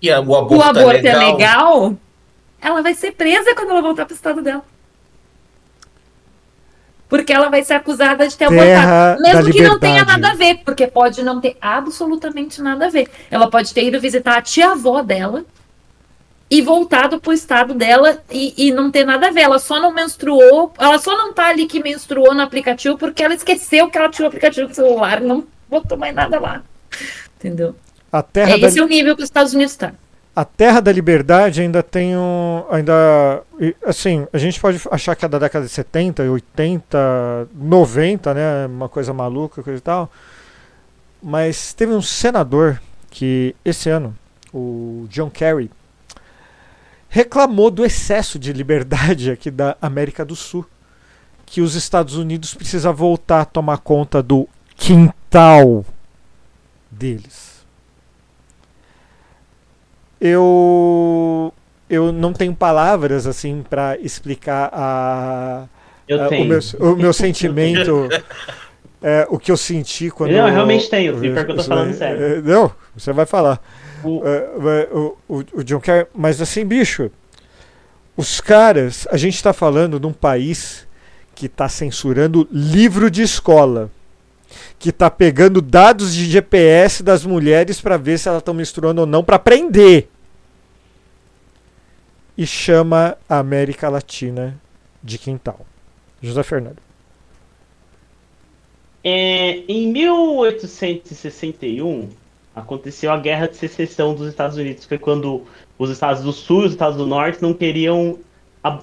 E 0.01 0.11
o 0.11 0.35
o 0.49 0.63
aborto, 0.63 0.63
aborto 0.63 1.07
é 1.07 1.11
é 1.11 1.17
legal. 1.17 1.17
legal, 1.17 1.97
ela 2.61 2.83
vai 2.83 2.95
ser 2.95 3.13
presa 3.13 3.55
quando 3.55 3.71
ela 3.71 3.83
voltar 3.83 4.07
pro 4.07 4.15
estado 4.15 4.43
dela. 4.43 4.65
Porque 7.09 7.33
ela 7.33 7.49
vai 7.49 7.63
ser 7.63 7.75
acusada 7.75 8.27
de 8.27 8.37
ter 8.37 8.47
abortado. 8.47 9.23
Mesmo 9.23 9.53
que 9.53 9.63
não 9.63 9.79
tenha 9.79 10.05
nada 10.05 10.31
a 10.31 10.35
ver, 10.35 10.61
porque 10.65 10.87
pode 10.87 11.23
não 11.23 11.41
ter 11.41 11.57
absolutamente 11.61 12.61
nada 12.63 12.87
a 12.87 12.91
ver. 12.91 13.09
Ela 13.31 13.49
pode 13.51 13.73
ter 13.73 13.85
ido 13.85 14.01
visitar 14.01 14.39
a 14.39 14.43
tia-avó 14.43 15.03
dela 15.03 15.45
e 16.51 16.63
voltado 16.63 17.21
pro 17.21 17.33
estado 17.33 17.75
dela 17.75 18.23
e, 18.31 18.69
e 18.69 18.73
não 18.73 18.91
ter 18.91 19.05
nada 19.05 19.29
a 19.29 19.31
ver. 19.31 19.43
Ela 19.43 19.59
só 19.59 19.81
não 19.81 19.93
menstruou, 19.93 20.73
ela 20.79 20.99
só 20.99 21.17
não 21.17 21.33
tá 21.33 21.49
ali 21.49 21.67
que 21.67 21.83
menstruou 21.83 22.35
no 22.35 22.43
aplicativo 22.43 22.97
porque 22.97 23.23
ela 23.23 23.35
esqueceu 23.35 23.89
que 23.89 23.99
ela 23.99 24.09
tinha 24.09 24.25
o 24.25 24.29
aplicativo 24.29 24.69
no 24.69 24.75
celular 24.75 25.21
não 25.21 25.45
botou 25.69 25.99
mais 25.99 26.15
nada 26.15 26.39
lá. 26.39 26.63
Entendeu? 27.37 27.75
A 28.11 28.23
terra, 28.23 28.53
É 28.53 28.59
da, 28.59 28.69
esse 28.69 28.79
é 28.79 28.83
o 28.83 28.87
nível 28.87 29.17
que 29.17 29.23
os 29.23 29.29
Estados 29.29 29.53
Unidos 29.53 29.75
tá. 29.77 29.93
A 30.37 30.45
terra 30.45 30.81
da 30.81 30.91
liberdade 30.91 31.61
ainda 31.61 31.83
tem 31.83 32.17
um. 32.17 32.65
Ainda. 32.71 33.43
Assim, 33.87 34.27
a 34.33 34.39
gente 34.39 34.61
pode 34.61 34.81
achar 34.91 35.15
que 35.15 35.25
é 35.25 35.29
da 35.29 35.39
década 35.39 35.65
de 35.65 35.71
70, 35.71 36.25
80, 36.25 37.49
90, 37.55 38.35
né? 38.35 38.67
Uma 38.67 38.89
coisa 38.89 39.13
maluca, 39.13 39.63
coisa 39.63 39.79
e 39.79 39.83
tal. 39.83 40.11
Mas 41.23 41.73
teve 41.73 41.93
um 41.93 42.03
senador 42.03 42.81
que 43.11 43.55
esse 43.65 43.89
ano, 43.89 44.15
o 44.53 45.07
John 45.09 45.31
Kerry, 45.31 45.71
reclamou 47.09 47.71
do 47.71 47.85
excesso 47.85 48.39
de 48.39 48.53
liberdade 48.53 49.31
aqui 49.31 49.51
da 49.51 49.77
América 49.81 50.25
do 50.25 50.35
Sul. 50.35 50.67
Que 51.47 51.61
os 51.61 51.77
Estados 51.77 52.17
Unidos 52.17 52.55
precisam 52.55 52.93
voltar 52.93 53.43
a 53.43 53.45
tomar 53.45 53.79
conta 53.79 54.23
do 54.23 54.49
quintal 54.75 55.85
deles. 56.91 57.54
Eu 60.25 61.53
eu 61.91 62.11
não 62.11 62.33
tenho 62.33 62.55
palavras 62.55 63.27
assim 63.27 63.63
para 63.69 63.99
explicar 64.01 64.71
a, 64.73 65.65
Eu 66.09 66.23
a- 66.23 66.29
o, 66.29 66.45
meu, 66.45 66.59
o 66.81 66.97
meu 66.97 67.13
sentimento, 67.13 68.09
é, 69.03 69.27
o 69.29 69.39
que 69.39 69.53
eu 69.53 69.57
senti 69.57 70.11
quando. 70.11 70.31
Não, 70.33 70.49
eu 70.49 70.55
realmente 70.55 70.89
tenho, 70.89 71.15
pior 71.21 71.45
que 71.45 71.51
eu 71.53 71.57
tô 71.57 71.63
falando 71.63 71.91
é- 71.91 71.93
sério. 71.93 72.23
é, 72.25 72.41
Não, 72.41 72.73
você 72.97 73.13
vai 73.13 73.27
falar. 73.27 73.61
O- 74.03 74.23
é, 74.27 74.89
o, 74.93 75.17
o, 75.29 75.45
o 75.57 75.63
John 75.65 75.79
Kerry, 75.81 76.07
mas 76.15 76.41
assim, 76.41 76.65
bicho, 76.65 77.11
os 78.17 78.41
caras, 78.41 79.07
a 79.11 79.19
gente 79.19 79.35
está 79.35 79.53
falando 79.53 80.01
de 80.01 80.07
um 80.07 80.13
país 80.13 80.87
que 81.35 81.47
está 81.47 81.69
censurando 81.69 82.49
livro 82.51 83.11
de 83.11 83.21
escola, 83.23 83.91
que 84.79 84.89
está 84.89 85.11
pegando 85.11 85.61
dados 85.61 86.15
de 86.15 86.25
GPS 86.31 87.03
das 87.03 87.27
mulheres 87.27 87.79
para 87.81 87.99
ver 87.99 88.19
se 88.19 88.27
elas 88.29 88.41
estão 88.41 88.55
menstruando 88.55 89.03
ou 89.03 89.07
não 89.07 89.23
para 89.23 89.39
prender. 89.39 90.09
E 92.37 92.47
chama 92.47 93.17
a 93.29 93.39
América 93.39 93.89
Latina 93.89 94.61
de 95.03 95.19
quintal. 95.19 95.61
José 96.21 96.43
Fernando. 96.43 96.79
É, 99.05 99.59
em 99.69 99.93
1861 99.93 102.09
aconteceu 102.55 103.13
a 103.13 103.19
Guerra 103.19 103.49
de 103.49 103.57
Secessão 103.57 104.15
dos 104.15 104.27
Estados 104.27 104.57
Unidos. 104.57 104.87
Foi 104.87 104.99
quando 104.99 105.43
os 105.79 105.91
estados 105.91 106.23
do 106.23 106.33
Sul 106.33 106.63
e 106.63 106.67
os 106.67 106.73
estados 106.73 106.97
do 106.97 107.07
Norte 107.07 107.43
não 107.43 107.53
queriam. 107.53 108.19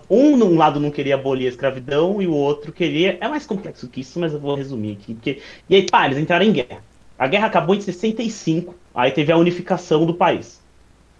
Um 0.08 0.58
lado 0.58 0.80
não 0.80 0.92
queria 0.92 1.16
abolir 1.16 1.48
a 1.48 1.50
escravidão 1.50 2.22
e 2.22 2.28
o 2.28 2.34
outro 2.34 2.72
queria. 2.72 3.18
É 3.20 3.28
mais 3.28 3.48
complexo 3.48 3.88
que 3.88 4.02
isso, 4.02 4.20
mas 4.20 4.32
eu 4.32 4.40
vou 4.40 4.54
resumir 4.54 4.94
aqui. 4.94 5.16
Porque... 5.16 5.42
E 5.68 5.76
aí, 5.76 5.90
pá, 5.90 6.06
eles 6.06 6.20
entraram 6.20 6.46
em 6.46 6.52
guerra. 6.52 6.84
A 7.18 7.26
guerra 7.26 7.48
acabou 7.48 7.76
em 7.76 7.82
65, 7.82 8.76
aí 8.94 9.10
teve 9.10 9.32
a 9.32 9.38
unificação 9.38 10.06
do 10.06 10.14
país. 10.14 10.61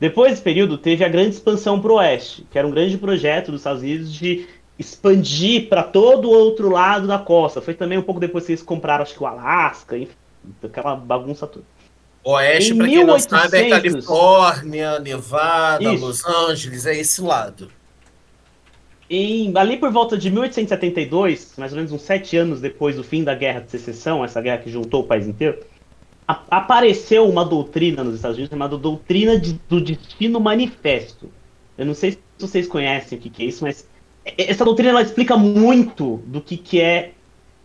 Depois 0.02 0.32
desse 0.32 0.42
período, 0.42 0.80
teve 0.80 1.06
a 1.06 1.08
grande 1.08 1.36
expansão 1.36 1.80
para 1.80 1.92
o 1.92 1.98
oeste, 1.98 2.44
que 2.50 2.58
era 2.58 2.68
um 2.68 2.72
grande 2.72 2.98
projeto 2.98 3.52
dos 3.52 3.62
Estados 3.62 3.84
Unidos 3.84 4.12
de 4.12 4.48
expandir 4.80 5.70
para 5.70 5.84
todo 5.84 6.28
o 6.28 6.32
outro 6.32 6.72
lado 6.72 7.06
da 7.06 7.20
costa. 7.20 7.62
Foi 7.62 7.76
também 7.76 8.00
um 8.00 8.02
pouco 8.02 8.20
depois 8.20 8.44
que 8.44 8.52
eles 8.52 8.64
compraram, 8.64 9.04
acho 9.04 9.14
que 9.14 9.22
o 9.22 9.28
Alasca, 9.28 9.96
enfim, 9.96 10.16
aquela 10.64 10.96
bagunça 10.96 11.46
toda. 11.46 11.64
Oeste, 12.24 12.74
pra 12.74 12.88
quem 12.88 13.04
não 13.04 13.20
sabe, 13.20 13.58
é 13.58 13.64
1800. 13.66 14.08
Califórnia, 14.08 15.00
Nevada, 15.00 15.94
Isso. 15.94 16.04
Los 16.04 16.26
Angeles, 16.26 16.88
é 16.88 16.98
esse 16.98 17.22
lado. 17.22 17.70
Em, 19.08 19.56
ali 19.56 19.78
por 19.78 19.92
volta 19.92 20.18
de 20.18 20.32
1872, 20.32 21.54
mais 21.58 21.74
ou 21.74 21.76
menos 21.76 21.92
uns 21.92 22.02
sete 22.02 22.36
anos 22.36 22.60
depois 22.60 22.96
do 22.96 23.04
fim 23.04 23.24
da 23.24 23.36
Guerra 23.36 23.60
de 23.60 23.70
Secessão, 23.70 24.26
essa 24.26 24.42
guerra 24.42 24.64
que 24.64 24.72
juntou 24.72 25.02
o 25.02 25.08
país 25.08 25.28
inteiro, 25.28 25.60
apareceu 26.28 27.28
uma 27.28 27.44
doutrina 27.44 28.04
nos 28.04 28.16
Estados 28.16 28.38
Unidos 28.38 28.52
chamada 28.52 28.78
Doutrina 28.78 29.40
de- 29.40 29.60
do 29.68 29.82
Destino 29.82 30.40
Manifesto. 30.40 31.30
Eu 31.78 31.86
não 31.86 31.94
sei 31.94 32.12
se 32.12 32.20
vocês 32.40 32.68
conhecem 32.68 33.18
o 33.18 33.22
que, 33.22 33.30
que 33.30 33.44
é 33.44 33.46
isso, 33.48 33.64
mas 33.64 33.88
essa 34.38 34.64
doutrina 34.64 34.92
ela 34.92 35.02
explica 35.02 35.36
muito 35.36 36.18
do 36.26 36.40
que, 36.42 36.58
que 36.58 36.80
é, 36.80 37.12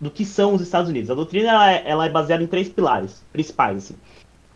do 0.01 0.11
que 0.11 0.25
são 0.25 0.55
os 0.55 0.63
Estados 0.63 0.91
Unidos. 0.91 1.11
A 1.11 1.15
doutrina 1.15 1.51
ela 1.51 1.73
é, 1.73 1.83
ela 1.87 2.07
é 2.07 2.09
baseada 2.09 2.43
em 2.43 2.47
três 2.47 2.69
pilares 2.69 3.23
principais. 3.33 3.77
Assim. 3.79 3.95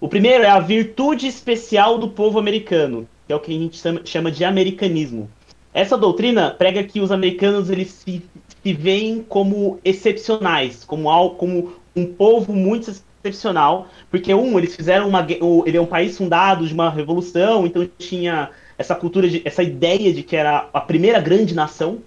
O 0.00 0.08
primeiro 0.08 0.44
é 0.44 0.48
a 0.48 0.60
virtude 0.60 1.26
especial 1.26 1.98
do 1.98 2.08
povo 2.08 2.38
americano, 2.38 3.06
que 3.26 3.32
é 3.32 3.36
o 3.36 3.40
que 3.40 3.54
a 3.54 3.58
gente 3.58 3.80
chama- 4.08 4.30
de 4.30 4.44
americanismo. 4.44 5.30
Essa 5.72 5.96
doutrina 5.96 6.50
prega 6.50 6.82
que 6.82 7.00
os 7.00 7.12
americanos 7.12 7.70
eles 7.70 7.88
se, 7.92 8.22
se 8.62 8.72
veem 8.72 9.22
como 9.22 9.78
excepcionais, 9.84 10.84
como, 10.84 11.08
al- 11.08 11.34
como 11.36 11.74
um 11.94 12.06
povo 12.06 12.52
muito 12.52 12.92
excepcional, 13.22 13.88
porque 14.10 14.32
um, 14.34 14.58
eles 14.58 14.74
fizeram 14.74 15.08
uma 15.08 15.26
ele 15.66 15.76
é 15.76 15.80
um 15.80 15.86
país 15.86 16.16
fundado 16.16 16.66
de 16.66 16.72
uma 16.72 16.90
revolução, 16.90 17.66
então 17.66 17.88
tinha 17.98 18.50
essa 18.76 18.94
cultura 18.94 19.28
de 19.28 19.42
essa 19.44 19.62
ideia 19.62 20.12
de 20.12 20.22
que 20.22 20.34
era 20.34 20.68
a 20.72 20.80
primeira 20.80 21.20
grande 21.20 21.54
nação, 21.54 21.98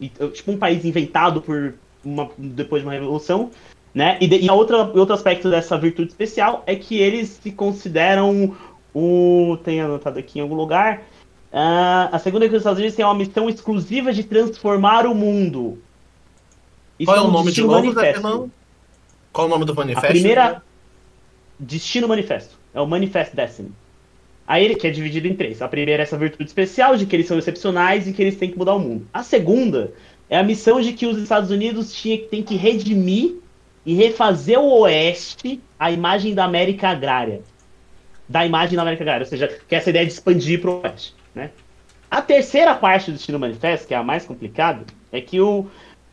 e, 0.00 0.08
tipo 0.08 0.52
um 0.52 0.58
país 0.58 0.84
inventado 0.84 1.40
por 1.40 1.74
uma, 2.04 2.30
depois 2.38 2.82
de 2.82 2.88
uma 2.88 2.94
revolução. 2.94 3.50
Né? 3.94 4.18
E, 4.20 4.28
de, 4.28 4.40
e 4.40 4.48
a 4.48 4.52
outra, 4.52 4.78
outro 4.78 5.14
aspecto 5.14 5.50
dessa 5.50 5.76
virtude 5.78 6.10
especial 6.10 6.62
é 6.66 6.76
que 6.76 6.98
eles 6.98 7.40
se 7.42 7.50
consideram 7.50 8.54
o. 8.94 9.58
Tem 9.64 9.80
anotado 9.80 10.18
aqui 10.18 10.38
em 10.38 10.42
algum 10.42 10.54
lugar. 10.54 11.02
Uh, 11.50 12.12
a 12.12 12.18
segunda 12.18 12.44
é 12.44 12.48
que 12.48 12.54
os 12.54 12.60
Estados 12.60 12.78
Unidos 12.78 12.94
têm 12.94 13.04
uma 13.04 13.14
missão 13.14 13.48
exclusiva 13.48 14.12
de 14.12 14.22
transformar 14.22 15.06
o 15.06 15.14
mundo. 15.14 15.78
Isso 16.98 17.10
Qual 17.10 17.16
é 17.16 17.26
o 17.26 17.30
nome 17.30 17.52
de 17.52 17.62
novo, 17.62 17.74
manifesto. 17.74 18.50
Qual 19.36 19.48
o 19.48 19.50
nome 19.50 19.66
do 19.66 19.74
manifesto? 19.74 20.06
A 20.06 20.08
primeira. 20.08 20.62
Destino 21.60 22.08
Manifesto. 22.08 22.58
É 22.72 22.80
o 22.80 22.86
Manifest 22.86 23.36
Destiny. 23.36 23.70
Aí 24.46 24.64
ele 24.64 24.76
que 24.76 24.86
é 24.86 24.90
dividido 24.90 25.28
em 25.28 25.34
três. 25.34 25.60
A 25.60 25.68
primeira 25.68 26.02
é 26.02 26.04
essa 26.04 26.16
virtude 26.16 26.44
especial 26.44 26.96
de 26.96 27.04
que 27.04 27.14
eles 27.14 27.26
são 27.26 27.38
excepcionais 27.38 28.08
e 28.08 28.14
que 28.14 28.22
eles 28.22 28.36
têm 28.36 28.50
que 28.50 28.56
mudar 28.56 28.74
o 28.74 28.78
mundo. 28.78 29.06
A 29.12 29.22
segunda 29.22 29.92
é 30.30 30.38
a 30.38 30.42
missão 30.42 30.80
de 30.80 30.94
que 30.94 31.04
os 31.04 31.18
Estados 31.18 31.50
Unidos 31.50 31.92
tinha, 31.94 32.18
tem 32.18 32.42
que 32.42 32.56
redimir 32.56 33.34
e 33.84 33.92
refazer 33.94 34.58
o 34.58 34.80
Oeste 34.80 35.60
a 35.78 35.90
imagem 35.90 36.32
da 36.32 36.46
América 36.46 36.88
agrária. 36.88 37.42
Da 38.26 38.46
imagem 38.46 38.74
da 38.74 38.82
América 38.82 39.04
agrária, 39.04 39.24
ou 39.24 39.28
seja, 39.28 39.48
que 39.68 39.74
é 39.74 39.78
essa 39.78 39.90
ideia 39.90 40.06
de 40.06 40.12
expandir 40.12 40.62
para 40.62 40.70
o 40.70 40.80
Oeste. 40.80 41.14
Né? 41.34 41.50
A 42.10 42.22
terceira 42.22 42.74
parte 42.74 43.10
do 43.10 43.18
Destino 43.18 43.38
Manifesto, 43.38 43.86
que 43.86 43.92
é 43.92 43.98
a 43.98 44.02
mais 44.02 44.24
complicada, 44.24 44.86
é 45.12 45.20
que 45.20 45.42
o, 45.42 45.66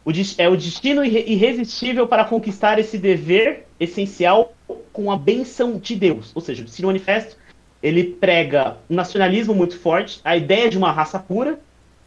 o, 0.06 0.12
é 0.38 0.50
o 0.50 0.58
destino 0.58 1.04
irresistível 1.04 2.08
para 2.08 2.26
conquistar 2.26 2.80
esse 2.80 2.98
dever 2.98 3.66
essencial 3.80 4.54
com 4.92 5.12
a 5.12 5.18
benção 5.18 5.78
de 5.78 5.96
Deus. 5.96 6.32
Ou 6.36 6.42
seja, 6.42 6.62
o 6.62 6.66
Destino 6.66 6.88
Manifesto 6.88 7.38
ele 7.82 8.04
prega 8.04 8.78
um 8.90 8.96
nacionalismo 8.96 9.54
muito 9.54 9.78
forte, 9.78 10.22
a 10.24 10.38
ideia 10.38 10.70
de 10.70 10.78
uma 10.78 10.92
raça 10.92 11.20
pura 11.20 11.60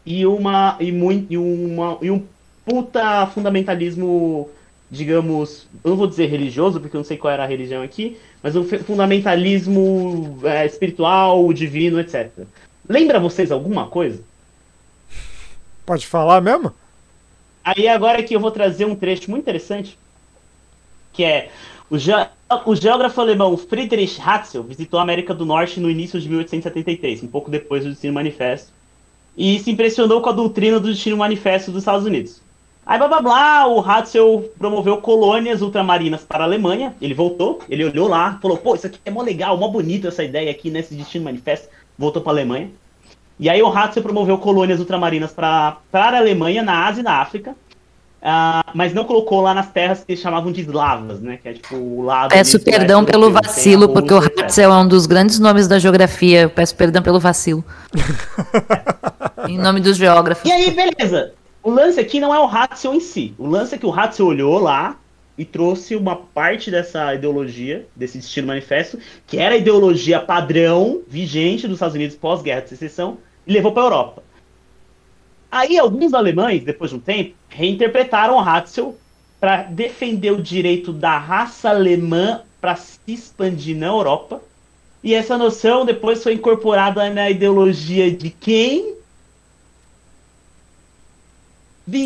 e 0.03 0.25
uma 0.25 0.75
e, 0.79 0.91
muito, 0.91 1.31
e, 1.31 1.37
uma, 1.37 1.97
e 2.01 2.09
um 2.09 2.25
puta 2.65 3.27
fundamentalismo, 3.27 4.49
digamos, 4.89 5.67
eu 5.83 5.91
não 5.91 5.97
vou 5.97 6.07
dizer 6.07 6.27
religioso, 6.27 6.79
porque 6.79 6.95
eu 6.95 6.99
não 6.99 7.05
sei 7.05 7.17
qual 7.17 7.31
era 7.31 7.43
a 7.43 7.47
religião 7.47 7.83
aqui, 7.83 8.17
mas 8.41 8.55
um 8.55 8.63
fundamentalismo 8.63 10.39
é, 10.43 10.65
espiritual, 10.65 11.51
divino, 11.53 11.99
etc. 11.99 12.31
Lembra 12.89 13.19
vocês 13.19 13.51
alguma 13.51 13.87
coisa? 13.87 14.21
Pode 15.85 16.07
falar 16.07 16.41
mesmo? 16.41 16.73
Aí 17.67 17.85
agora 17.85 18.23
que 18.23 18.33
eu 18.33 18.39
vou 18.39 18.49
trazer 18.49 18.85
um 18.85 18.95
trecho 18.95 19.29
muito 19.29 19.43
interessante, 19.43 19.99
que 21.11 21.21
é 21.21 21.49
o, 21.89 21.97
ge 21.97 22.13
o 22.65 22.73
geógrafo 22.73 23.19
alemão 23.19 23.57
Friedrich 23.57 24.21
Hatzel 24.21 24.63
visitou 24.63 24.97
a 24.97 25.03
América 25.03 25.33
do 25.33 25.45
Norte 25.45 25.77
no 25.77 25.89
início 25.89 26.17
de 26.17 26.29
1873, 26.29 27.23
um 27.23 27.27
pouco 27.27 27.51
depois 27.51 27.83
do 27.83 27.89
Destino 27.89 28.13
Manifesto, 28.13 28.71
e 29.35 29.59
se 29.59 29.69
impressionou 29.69 30.21
com 30.21 30.29
a 30.29 30.31
doutrina 30.31 30.79
do 30.79 30.87
Destino 30.87 31.17
Manifesto 31.17 31.69
dos 31.69 31.81
Estados 31.81 32.05
Unidos. 32.05 32.41
Aí, 32.85 32.97
blá 32.97 33.09
blá 33.09 33.21
blá, 33.21 33.67
o 33.67 33.81
Hatzel 33.81 34.49
promoveu 34.57 35.01
colônias 35.01 35.61
ultramarinas 35.61 36.23
para 36.23 36.45
a 36.45 36.47
Alemanha. 36.47 36.95
Ele 37.01 37.13
voltou, 37.13 37.59
ele 37.69 37.83
olhou 37.83 38.07
lá, 38.07 38.39
falou: 38.41 38.55
pô, 38.55 38.75
isso 38.75 38.87
aqui 38.87 38.97
é 39.03 39.11
mó 39.11 39.21
legal, 39.21 39.57
mó 39.57 39.67
bonito 39.67 40.07
essa 40.07 40.23
ideia 40.23 40.49
aqui 40.49 40.69
nesse 40.69 40.95
Destino 40.95 41.25
Manifesto. 41.25 41.67
Voltou 41.97 42.21
para 42.21 42.31
a 42.31 42.35
Alemanha. 42.35 42.71
E 43.39 43.49
aí, 43.49 43.61
o 43.61 43.67
Hatzel 43.67 44.03
promoveu 44.03 44.37
colônias 44.37 44.79
ultramarinas 44.79 45.31
para 45.31 45.77
a 45.93 46.17
Alemanha, 46.17 46.63
na 46.63 46.87
Ásia 46.87 47.01
e 47.01 47.03
na 47.03 47.21
África. 47.21 47.55
Uh, 48.19 48.65
mas 48.73 48.93
não 48.95 49.05
colocou 49.05 49.41
lá 49.41 49.53
nas 49.53 49.69
terras 49.69 50.03
que 50.03 50.11
eles 50.11 50.21
chamavam 50.21 50.51
de 50.51 50.61
eslavas, 50.61 51.21
né? 51.21 51.37
Que 51.41 51.49
é 51.49 51.53
tipo 51.53 51.75
o 51.75 52.01
lado. 52.01 52.31
Peço 52.31 52.59
perdão 52.59 53.05
pelo 53.05 53.31
vacilo, 53.31 53.89
porque 53.89 54.13
o 54.13 54.17
Hatzel 54.17 54.71
é 54.71 54.77
um 54.77 54.87
dos 54.87 55.05
grandes 55.05 55.37
nomes 55.37 55.67
da 55.67 55.77
geografia. 55.77 56.41
Eu 56.41 56.49
peço 56.49 56.75
perdão 56.75 57.01
pelo 57.03 57.19
vacilo. 57.19 57.63
em 59.47 59.57
nome 59.57 59.79
dos 59.79 59.97
geógrafos. 59.97 60.49
E 60.49 60.51
aí, 60.51 60.71
beleza. 60.71 61.33
O 61.61 61.69
lance 61.69 61.99
aqui 61.99 62.19
não 62.19 62.33
é 62.33 62.39
o 62.39 62.45
Hatzel 62.45 62.95
em 62.95 62.99
si. 62.99 63.35
O 63.37 63.45
lance 63.45 63.75
é 63.75 63.77
que 63.77 63.85
o 63.85 63.93
Hatzel 63.93 64.25
olhou 64.25 64.57
lá 64.57 64.95
e 65.37 65.45
trouxe 65.45 65.95
uma 65.95 66.15
parte 66.15 66.71
dessa 66.71 67.13
ideologia, 67.13 67.85
desse 67.95 68.17
destino 68.17 68.47
manifesto, 68.47 68.97
que 69.27 69.37
era 69.37 69.53
a 69.53 69.57
ideologia 69.57 70.19
padrão 70.19 71.01
vigente 71.07 71.67
dos 71.67 71.75
Estados 71.75 71.95
Unidos 71.95 72.17
pós-guerra 72.17 72.61
de 72.61 72.69
secessão, 72.69 73.17
e 73.45 73.53
levou 73.53 73.71
para 73.71 73.83
a 73.83 73.85
Europa. 73.85 74.23
Aí 75.51 75.77
alguns 75.77 76.13
alemães, 76.13 76.63
depois 76.63 76.89
de 76.89 76.97
um 76.97 76.99
tempo, 76.99 77.35
reinterpretaram 77.49 78.39
Hatzel 78.39 78.97
para 79.39 79.63
defender 79.63 80.31
o 80.31 80.41
direito 80.41 80.91
da 80.91 81.17
raça 81.17 81.69
alemã 81.69 82.41
para 82.59 82.75
se 82.75 82.99
expandir 83.07 83.77
na 83.77 83.87
Europa. 83.87 84.41
E 85.03 85.13
essa 85.13 85.37
noção 85.37 85.85
depois 85.85 86.21
foi 86.23 86.33
incorporada 86.33 87.09
na 87.09 87.29
ideologia 87.29 88.11
de 88.11 88.29
quem? 88.29 88.97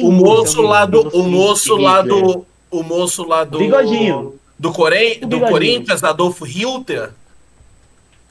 o 0.03 0.11
moço 0.11 0.61
lá 0.61 0.85
do 0.85 1.07
o 1.09 1.23
moço 1.23 1.75
lá 1.75 2.03
do 2.03 2.45
o 2.71 2.81
moço 2.83 3.23
lá 3.23 3.43
do 3.43 3.59
Bigodinho. 3.59 4.39
do, 4.57 4.71
Core, 4.71 5.19
do 5.19 5.39
Corinthians, 5.41 6.03
Adolfo 6.03 6.45
Hitler. 6.45 7.11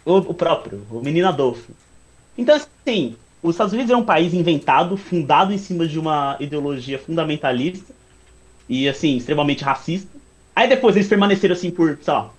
O, 0.05 0.17
o 0.17 0.35
próprio, 0.35 0.83
o 0.91 1.01
menino 1.01 1.29
Adolfo. 1.29 1.73
Então 2.37 2.57
assim, 2.57 3.17
os 3.43 3.55
Estados 3.55 3.73
Unidos 3.73 3.91
é 3.91 3.97
um 3.97 4.05
país 4.05 4.35
inventado, 4.35 4.97
fundado 4.97 5.53
em 5.53 5.59
cima 5.59 5.87
de 5.87 5.99
uma 5.99 6.37
ideologia 6.41 6.99
fundamentalista 6.99 7.95
e, 8.69 8.89
assim, 8.89 9.17
extremamente 9.17 9.65
racista. 9.65 10.11
Aí 10.55 10.69
depois 10.69 10.95
eles 10.95 11.09
permaneceram 11.09 11.55
assim 11.55 11.71
por, 11.71 11.99
sei 12.03 12.13
lá, 12.13 12.31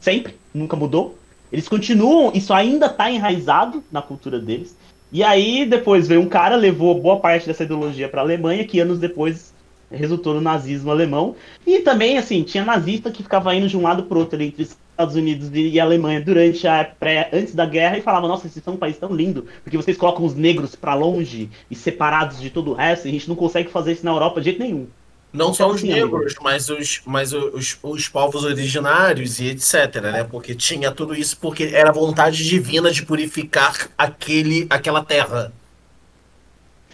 sempre, 0.00 0.36
nunca 0.52 0.76
mudou. 0.76 1.18
Eles 1.50 1.68
continuam, 1.68 2.32
isso 2.34 2.52
ainda 2.52 2.86
está 2.86 3.10
enraizado 3.10 3.82
na 3.90 4.02
cultura 4.02 4.38
deles. 4.38 4.76
E 5.10 5.24
aí 5.24 5.64
depois 5.64 6.06
veio 6.06 6.20
um 6.20 6.28
cara, 6.28 6.56
levou 6.56 7.00
boa 7.00 7.18
parte 7.18 7.46
dessa 7.46 7.62
ideologia 7.62 8.08
para 8.08 8.20
a 8.20 8.24
Alemanha, 8.24 8.66
que 8.66 8.80
anos 8.80 8.98
depois 8.98 9.54
resultou 9.90 10.34
no 10.34 10.40
nazismo 10.40 10.90
alemão. 10.90 11.36
E 11.66 11.80
também, 11.80 12.18
assim, 12.18 12.42
tinha 12.42 12.64
nazista 12.64 13.10
que 13.10 13.22
ficava 13.22 13.54
indo 13.54 13.68
de 13.68 13.76
um 13.76 13.82
lado 13.82 14.04
pro 14.04 14.18
outro 14.18 14.40
entre 14.42 14.62
Estados 14.62 15.14
Unidos 15.14 15.50
e 15.52 15.78
Alemanha 15.78 16.20
durante 16.22 16.66
a 16.66 16.84
pré, 16.84 17.28
antes 17.32 17.54
da 17.54 17.66
guerra 17.66 17.98
e 17.98 18.02
falava: 18.02 18.26
Nossa, 18.26 18.48
vocês 18.48 18.64
são 18.64 18.74
um 18.74 18.78
país 18.78 18.96
tão 18.96 19.14
lindo, 19.14 19.46
porque 19.62 19.76
vocês 19.76 19.96
colocam 19.96 20.24
os 20.24 20.34
negros 20.34 20.74
para 20.74 20.94
longe 20.94 21.50
e 21.70 21.74
separados 21.74 22.40
de 22.40 22.48
todo 22.48 22.70
o 22.70 22.74
resto, 22.74 23.06
e 23.06 23.10
a 23.10 23.12
gente 23.12 23.28
não 23.28 23.36
consegue 23.36 23.70
fazer 23.70 23.92
isso 23.92 24.04
na 24.04 24.12
Europa 24.12 24.40
de 24.40 24.46
jeito 24.46 24.60
nenhum. 24.60 24.86
Não 25.32 25.52
só 25.52 25.70
os 25.70 25.82
negros, 25.82 26.34
mas 26.40 26.70
os, 26.70 27.02
mas 27.04 27.32
os, 27.34 27.78
os 27.82 28.08
povos 28.08 28.42
originários 28.42 29.38
e 29.38 29.48
etc, 29.48 30.00
né? 30.00 30.24
Porque 30.24 30.54
tinha 30.54 30.90
tudo 30.90 31.14
isso 31.14 31.36
porque 31.38 31.64
era 31.64 31.92
vontade 31.92 32.42
divina 32.42 32.90
de 32.90 33.04
purificar 33.04 33.90
aquele, 33.98 34.66
aquela 34.70 35.04
terra 35.04 35.52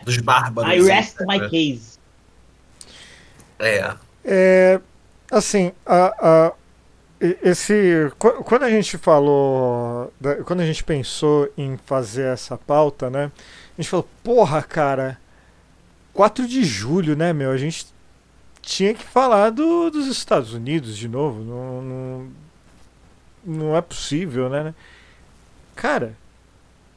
dos 0.05 0.16
bárbaros. 0.19 0.73
I 0.74 0.82
rest 0.82 1.20
etc. 1.20 1.27
my 1.28 1.39
case. 1.48 1.91
É. 3.62 3.94
É, 4.24 4.80
assim, 5.30 5.72
a, 5.86 6.14
a, 6.20 6.52
esse 7.43 8.10
quando 8.18 8.64
a 8.64 8.70
gente 8.70 8.98
falou 8.98 10.12
quando 10.44 10.60
a 10.60 10.66
gente 10.66 10.82
pensou 10.82 11.48
em 11.56 11.76
fazer 11.76 12.24
essa 12.24 12.59
pauta 12.59 13.09
né 13.09 13.30
a 13.78 13.80
gente 13.80 13.89
falou 13.89 14.09
porra 14.24 14.60
cara 14.60 15.18
4 16.12 16.48
de 16.48 16.64
julho 16.64 17.14
né 17.14 17.32
meu 17.32 17.52
a 17.52 17.56
gente 17.56 17.86
tinha 18.60 18.93
que 18.93 19.05
falar 19.05 19.51
do, 19.51 19.90
dos 19.90 20.09
Estados 20.09 20.52
Unidos 20.52 20.97
de 20.97 21.09
novo 21.09 21.44
não, 21.44 21.82
não, 21.82 22.30
não 23.44 23.76
é 23.76 23.80
possível 23.80 24.48
né 24.48 24.74
cara 25.76 26.16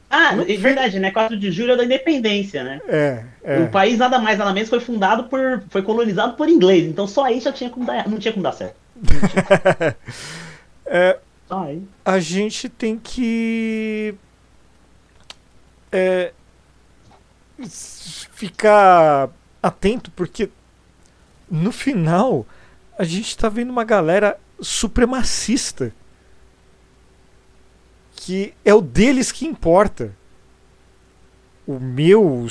ah, 0.08 0.34
é 0.46 0.56
verdade, 0.56 1.00
né? 1.00 1.10
4 1.10 1.36
de 1.36 1.50
julho 1.50 1.72
é 1.72 1.76
da 1.76 1.84
independência, 1.84 2.62
né? 2.62 2.80
É, 2.86 3.24
é. 3.42 3.58
O 3.60 3.68
país 3.68 3.98
nada 3.98 4.18
mais 4.18 4.38
nada 4.38 4.52
menos 4.52 4.68
foi 4.68 4.80
fundado 4.80 5.24
por. 5.24 5.62
foi 5.68 5.82
colonizado 5.82 6.36
por 6.36 6.48
inglês. 6.48 6.84
Então 6.84 7.06
só 7.06 7.24
aí 7.24 7.40
já 7.40 7.52
tinha 7.52 7.70
como 7.70 7.84
dar, 7.84 8.08
não 8.08 8.18
tinha 8.18 8.32
como 8.32 8.42
dar 8.42 8.52
certo. 8.52 8.76
é, 10.86 11.18
a 12.04 12.18
gente 12.18 12.68
tem 12.68 12.98
que 12.98 14.14
é, 15.92 16.32
ficar 18.32 19.28
atento 19.62 20.10
porque 20.12 20.48
no 21.50 21.72
final 21.72 22.46
a 22.98 23.04
gente 23.04 23.28
está 23.28 23.48
vendo 23.48 23.70
uma 23.70 23.84
galera 23.84 24.38
supremacista 24.60 25.92
que 28.26 28.52
é 28.64 28.74
o 28.74 28.80
deles 28.80 29.30
que 29.30 29.46
importa. 29.46 30.12
O 31.64 31.78
meu, 31.78 32.48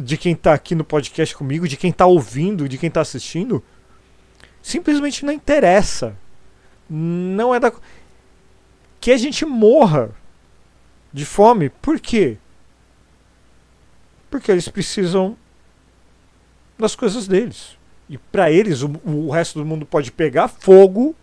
de 0.00 0.16
quem 0.16 0.32
está 0.32 0.52
aqui 0.52 0.74
no 0.74 0.82
podcast 0.82 1.36
comigo, 1.36 1.68
de 1.68 1.76
quem 1.76 1.90
está 1.90 2.04
ouvindo, 2.04 2.68
de 2.68 2.76
quem 2.76 2.88
está 2.88 3.00
assistindo, 3.00 3.62
simplesmente 4.60 5.24
não 5.24 5.32
interessa. 5.32 6.16
Não 6.90 7.54
é 7.54 7.60
da. 7.60 7.72
Que 9.00 9.12
a 9.12 9.16
gente 9.16 9.44
morra 9.46 10.10
de 11.12 11.24
fome. 11.24 11.68
Por 11.68 12.00
quê? 12.00 12.36
Porque 14.28 14.50
eles 14.50 14.68
precisam 14.68 15.36
das 16.76 16.96
coisas 16.96 17.28
deles. 17.28 17.78
E 18.08 18.18
para 18.18 18.50
eles, 18.50 18.82
o, 18.82 18.90
o 19.04 19.30
resto 19.30 19.60
do 19.60 19.64
mundo 19.64 19.86
pode 19.86 20.10
pegar 20.10 20.48
fogo, 20.48 21.14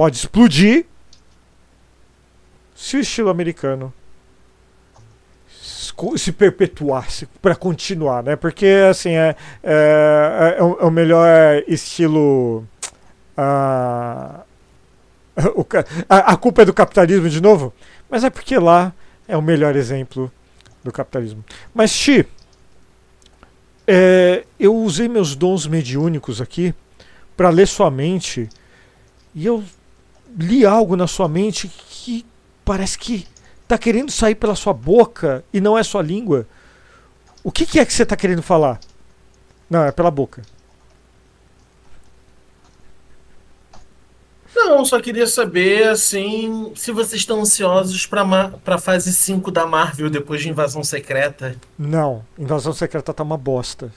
pode 0.00 0.16
explodir, 0.16 0.86
se 2.74 2.96
o 2.96 3.00
estilo 3.00 3.28
americano 3.28 3.92
se 6.16 6.32
perpetuasse, 6.32 7.26
para 7.42 7.54
continuar, 7.54 8.22
né? 8.22 8.34
Porque, 8.34 8.66
assim, 8.88 9.10
é, 9.10 9.36
é, 9.62 10.56
é 10.56 10.62
o, 10.62 10.78
é 10.80 10.84
o 10.86 10.90
melhor 10.90 11.62
estilo. 11.68 12.66
ah, 13.36 14.40
o 15.54 15.66
a, 16.08 16.32
a 16.32 16.36
culpa 16.38 16.62
é 16.62 16.64
do 16.64 16.72
capitalismo 16.72 17.28
de 17.28 17.42
novo, 17.42 17.70
mas 18.08 18.24
é 18.24 18.30
porque 18.30 18.58
lá 18.58 18.94
é 19.28 19.36
o 19.36 19.42
melhor 19.42 19.76
exemplo 19.76 20.32
do 20.82 20.90
capitalismo. 20.90 21.44
Mas, 21.74 21.90
Xi, 21.90 22.26
é, 23.86 24.46
eu 24.58 24.74
usei 24.74 25.08
meus 25.08 25.36
dons 25.36 25.66
mediúnicos 25.66 26.40
aqui 26.40 26.74
para 27.36 27.50
ler 27.50 27.68
sua 27.68 27.90
mente 27.90 28.48
e 29.34 29.44
eu 29.44 29.62
li 30.38 30.64
algo 30.64 30.96
na 30.96 31.06
sua 31.06 31.28
mente 31.28 31.68
que 31.88 32.24
parece 32.64 32.98
que 32.98 33.26
tá 33.66 33.76
querendo 33.78 34.10
sair 34.10 34.34
pela 34.34 34.54
sua 34.54 34.72
boca 34.72 35.44
e 35.52 35.60
não 35.60 35.76
é 35.78 35.82
sua 35.82 36.02
língua. 36.02 36.46
O 37.42 37.50
que, 37.50 37.64
que 37.66 37.78
é 37.78 37.84
que 37.86 37.92
você 37.92 38.04
tá 38.04 38.16
querendo 38.16 38.42
falar? 38.42 38.78
Não, 39.68 39.84
é 39.84 39.92
pela 39.92 40.10
boca. 40.10 40.42
Não, 44.54 44.84
só 44.84 45.00
queria 45.00 45.26
saber, 45.26 45.88
assim, 45.88 46.72
se 46.74 46.90
vocês 46.90 47.20
estão 47.22 47.40
ansiosos 47.40 48.04
pra, 48.06 48.24
ma- 48.24 48.48
pra 48.64 48.78
fase 48.78 49.12
5 49.14 49.50
da 49.50 49.64
Marvel 49.64 50.10
depois 50.10 50.42
de 50.42 50.48
Invasão 50.48 50.82
Secreta. 50.82 51.56
Não, 51.78 52.24
invasão 52.38 52.72
secreta 52.72 53.14
tá 53.14 53.22
uma 53.22 53.36
bosta. 53.38 53.92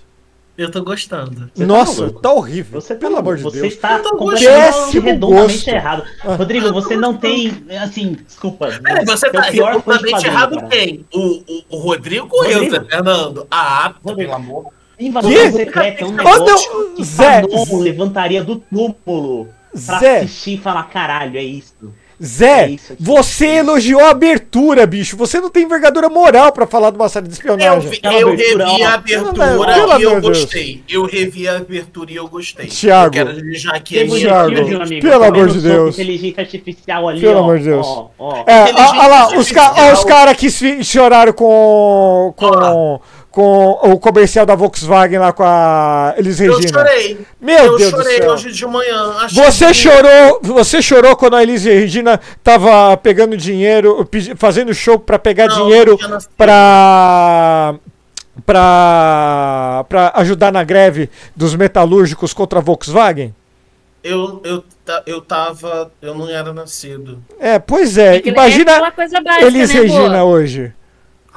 Eu 0.55 0.69
tô 0.69 0.83
gostando. 0.83 1.49
Você 1.53 1.61
tá 1.61 1.65
Nossa, 1.65 2.01
maluco? 2.01 2.19
tá 2.21 2.31
horrível. 2.31 2.79
Você 2.79 2.93
tá 2.93 2.99
Pelo 2.99 3.17
amor 3.17 3.37
de 3.37 3.43
você 3.43 3.61
Deus. 3.61 3.73
está 3.73 3.97
Eu 3.97 4.03
tô 4.03 4.17
completamente 4.17 4.99
redondamente 4.99 5.53
gosto. 5.53 5.67
errado. 5.67 6.03
Ah. 6.23 6.35
Rodrigo, 6.35 6.71
você 6.71 6.95
não 6.95 7.17
tem, 7.17 7.51
assim, 7.81 8.17
desculpa. 8.25 8.67
É, 8.85 9.03
você 9.03 9.31
tá 9.31 9.41
redondamente 9.41 10.27
errado 10.27 10.55
cara. 10.57 10.67
quem? 10.67 11.05
O, 11.11 11.19
o, 11.19 11.63
o 11.71 11.77
Rodrigo 11.77 12.29
ou 12.31 12.45
eu? 12.45 12.69
Zé 12.69 12.83
Fernando? 12.83 13.47
Ah, 13.49 13.95
Rodrigo. 14.03 14.29
pelo 14.31 14.33
amor. 14.35 14.65
Invasão 14.99 15.31
secreta 15.51 16.03
é 16.03 16.05
um 16.05 16.09
Oh, 16.09 16.11
negócio 16.13 16.45
não, 16.73 16.95
que 16.95 17.03
Zé, 17.03 17.41
levantaria 17.81 18.43
do 18.43 18.57
túmulo 18.57 19.49
pra 19.87 19.99
Zé. 19.99 20.19
assistir 20.19 20.53
e 20.53 20.57
falar, 20.59 20.83
caralho, 20.83 21.35
é 21.35 21.43
isso. 21.43 21.73
Zé, 22.23 22.71
É 22.73 22.77
você 22.99 23.45
elogiou 23.57 23.99
a 24.01 24.09
abertura, 24.11 24.85
bicho. 24.87 25.17
Você 25.17 25.41
não 25.41 25.49
tem 25.49 25.63
envergadura 25.63 26.07
moral 26.09 26.51
pra 26.51 26.65
falar 26.65 26.89
de 26.89 26.95
uma 26.95 27.09
série 27.09 27.27
de 27.27 27.31
Eu, 27.31 27.33
espionagem. 27.33 27.91
Aquela 27.91 28.19
eu 28.19 28.29
abertura, 28.29 28.65
revi 28.65 28.83
a 28.83 28.93
abertura 28.93 29.33
Pelo 29.33 29.65
e 29.65 29.91
amor 29.91 30.01
eu 30.01 30.21
gostei. 30.21 30.83
Eu 30.89 31.05
revi 31.05 31.47
a 31.47 31.57
abertura 31.57 32.11
e 32.11 32.15
eu 32.15 32.27
gostei. 32.27 32.67
Thiago. 32.67 33.15
Eu 33.17 33.25
quero 33.25 33.53
já 33.55 33.79
que 33.79 33.95
Que 33.95 33.99
a 34.01 34.05
minha- 34.05 34.19
Thiago, 34.19 34.81
amigo. 34.83 35.01
pelo 35.01 35.23
amor 35.23 35.49
de 35.49 35.59
Deus. 35.59 35.93
Inteligência 35.99 36.41
artificial 36.41 37.09
ali, 37.09 37.21
Pelo 37.21 37.35
ó, 37.35 37.39
amor 37.43 37.57
de 37.59 37.65
Deus. 37.65 37.85
Ó, 37.87 38.09
ó. 38.17 38.43
É, 38.47 38.63
olha 38.73 39.07
lá, 39.07 39.37
os, 39.37 39.51
ca 39.51 39.93
os 39.93 40.03
caras 40.03 40.37
que 40.37 40.49
se- 40.49 40.83
choraram 40.83 41.33
com, 41.33 42.33
com, 42.37 43.01
com 43.33 43.71
o 43.81 43.99
comercial 43.99 44.45
da 44.45 44.53
Volkswagen 44.53 45.17
lá 45.17 45.33
com 45.33 45.41
a 45.43 46.13
Elis 46.17 46.39
Eu 46.39 46.55
Regina. 46.55 46.77
chorei. 46.79 47.17
Meu 47.41 47.57
eu 47.65 47.77
Deus 47.77 47.91
do 47.91 47.97
chorei 47.97 48.17
céu. 48.17 48.31
hoje 48.31 48.51
de 48.51 48.65
manhã. 48.67 49.13
Achei 49.21 49.43
Você 49.43 49.65
que- 49.65 49.73
chorou, 49.73 50.39
você 50.43 50.81
chorou 50.83 51.15
quando 51.15 51.35
a 51.35 51.41
Elis 51.41 51.63
Regina 51.65 52.19
tava 52.43 52.95
pegando 52.97 53.35
dinheiro, 53.35 54.07
fazendo 54.37 54.71
show 54.71 54.99
pra 54.99 55.17
pegar 55.17 55.47
Não, 55.47 55.55
dinheiro 55.65 55.97
eu 55.99 56.19
pra 56.37 57.73
pra 58.45 59.85
pra 59.89 60.11
ajudar 60.15 60.51
na 60.51 60.63
greve 60.63 61.09
dos 61.35 61.55
metalúrgicos 61.55 62.33
contra 62.33 62.59
a 62.59 62.61
Volkswagen? 62.61 63.33
Eu, 64.03 64.41
eu, 64.43 64.63
eu 65.07 65.21
tava. 65.21 65.89
Eu 66.01 66.13
não 66.13 66.29
era 66.29 66.53
nascido. 66.53 67.19
É, 67.39 67.57
pois 67.57 67.97
é. 67.97 68.17
É 68.17 68.21
Imagina 68.27 68.79
básica, 68.79 69.45
Elis 69.47 69.73
né, 69.73 69.81
Regina 69.81 70.19
Rô? 70.21 70.27
hoje. 70.29 70.73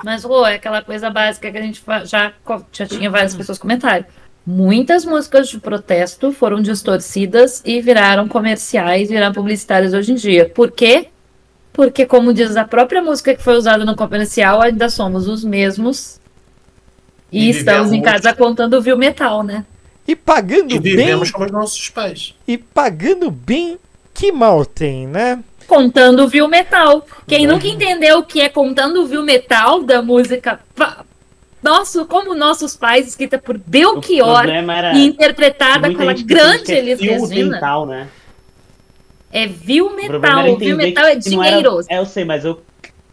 Mas, 0.03 0.25
Rô, 0.25 0.47
é 0.47 0.55
aquela 0.55 0.83
coisa 0.83 1.11
básica 1.11 1.51
que 1.51 1.59
a 1.59 1.63
gente 1.63 1.83
já, 2.05 2.33
já 2.73 2.87
tinha 2.87 3.11
várias 3.11 3.35
pessoas 3.35 3.59
comentaram. 3.59 4.05
Muitas 4.47 5.05
músicas 5.05 5.49
de 5.49 5.59
protesto 5.59 6.31
foram 6.33 6.63
distorcidas 6.63 7.63
e 7.65 7.81
viraram 7.81 8.29
comerciais, 8.29 9.09
viraram 9.09 9.33
publicitárias 9.35 9.93
hoje 9.93 10.13
em 10.13 10.15
dia. 10.15 10.49
Por 10.49 10.71
quê? 10.71 11.09
Porque, 11.73 12.07
como 12.07 12.33
diz 12.33 12.57
a 12.57 12.65
própria 12.65 13.03
música 13.03 13.35
que 13.35 13.43
foi 13.43 13.57
usada 13.57 13.85
no 13.85 13.97
comercial, 13.97 14.63
ainda 14.63 14.89
somos 14.89 15.27
os 15.29 15.43
mesmos. 15.45 16.21
E, 17.33 17.47
E 17.47 17.51
estamos 17.51 17.93
em 17.93 18.01
casa 18.01 18.33
contando 18.33 18.75
o 18.75 18.81
Viu 18.81 18.97
Metal, 18.97 19.43
né? 19.43 19.65
E 20.07 20.15
pagando 20.15 20.73
E 20.73 20.79
bem, 20.79 20.97
vivemos 20.97 21.31
como 21.33 21.45
os 21.47 21.51
nossos 21.51 21.89
pais. 21.91 22.35
e 22.47 22.57
pagando 22.57 23.31
bem, 23.31 23.77
que 24.15 24.31
mal 24.31 24.65
tem, 24.65 25.07
né? 25.09 25.43
Contando 25.67 26.25
o 26.25 26.29
Viu 26.29 26.47
Metal. 26.49 27.05
Quem 27.27 27.47
nunca 27.47 27.67
entendeu 27.67 28.19
o 28.19 28.23
que 28.23 28.41
é 28.41 28.49
contando 28.49 29.03
o 29.03 29.07
Viu 29.07 29.23
Metal 29.23 29.83
da 29.83 30.01
música. 30.01 30.61
Nosso, 31.63 32.07
como 32.07 32.35
nossos 32.35 32.77
pais, 32.77 33.09
escrita 33.09 33.39
por 33.39 33.59
Belchior 33.59 34.45
e 34.95 35.05
interpretada 35.07 35.91
pela 35.93 36.13
grande 36.13 36.73
é 36.73 36.79
Elis 36.79 37.01
Regina. 37.01 37.55
dental, 37.55 37.87
né? 37.87 38.09
É 39.33 39.47
Viu 39.47 39.95
Metal. 39.95 40.57
Viu 40.57 40.77
Metal 40.77 41.05
é 41.05 41.19
não 41.29 41.43
era- 41.43 41.57
dinheiro. 41.57 41.81
É, 41.89 41.99
eu 41.99 42.07
sei, 42.07 42.25
mas 42.25 42.45
eu, 42.45 42.63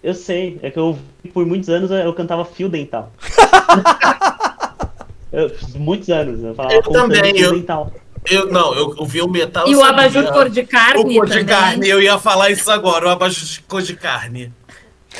eu 0.04 0.14
sei. 0.14 0.60
É 0.62 0.70
que 0.70 0.78
eu, 0.78 0.98
por 1.34 1.46
muitos 1.46 1.70
anos, 1.70 1.90
eu 1.90 2.14
cantava 2.14 2.46
fio 2.46 2.70
dental. 2.70 3.12
Eu- 5.32 5.52
muitos 5.80 6.10
anos. 6.10 6.44
Eu 6.44 6.54
falava 6.54 6.76
Eu 6.76 6.82
também, 6.84 7.34
fio 7.34 7.46
eu- 7.46 7.54
dental. 7.56 7.92
Eu, 8.30 8.48
não, 8.52 8.74
eu, 8.74 8.96
eu 8.98 9.06
vi 9.06 9.22
o 9.22 9.28
metal. 9.28 9.68
E 9.68 9.72
eu 9.72 9.80
o 9.80 9.84
abajur 9.84 10.32
cor 10.32 10.50
de 10.50 10.64
carne 10.64 11.02
O 11.02 11.14
cor 11.20 11.30
de 11.30 11.44
carne, 11.44 11.88
eu 11.90 12.02
ia 12.02 12.18
falar 12.18 12.50
isso 12.52 12.72
agora, 12.72 13.08
o 13.08 13.10
abajur 13.10 13.46
de 13.46 13.62
cor 13.62 13.82
de 13.82 13.96
carne. 13.96 14.52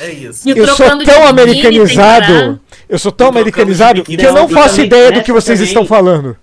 É 0.00 0.10
isso. 0.10 0.48
Eu 0.48 0.66
sou 0.68 1.04
tão 1.04 1.26
americanizado, 1.26 2.60
eu 2.88 2.98
sou 2.98 3.12
tão 3.12 3.28
americanizado 3.28 4.02
que 4.02 4.14
eu 4.14 4.32
não 4.32 4.42
não, 4.42 4.48
faço 4.48 4.76
também 4.76 4.86
ideia 4.86 5.12
do 5.12 5.22
que 5.22 5.32
vocês 5.32 5.58
também- 5.58 5.68
estão 5.68 5.86
falando. 5.86 6.36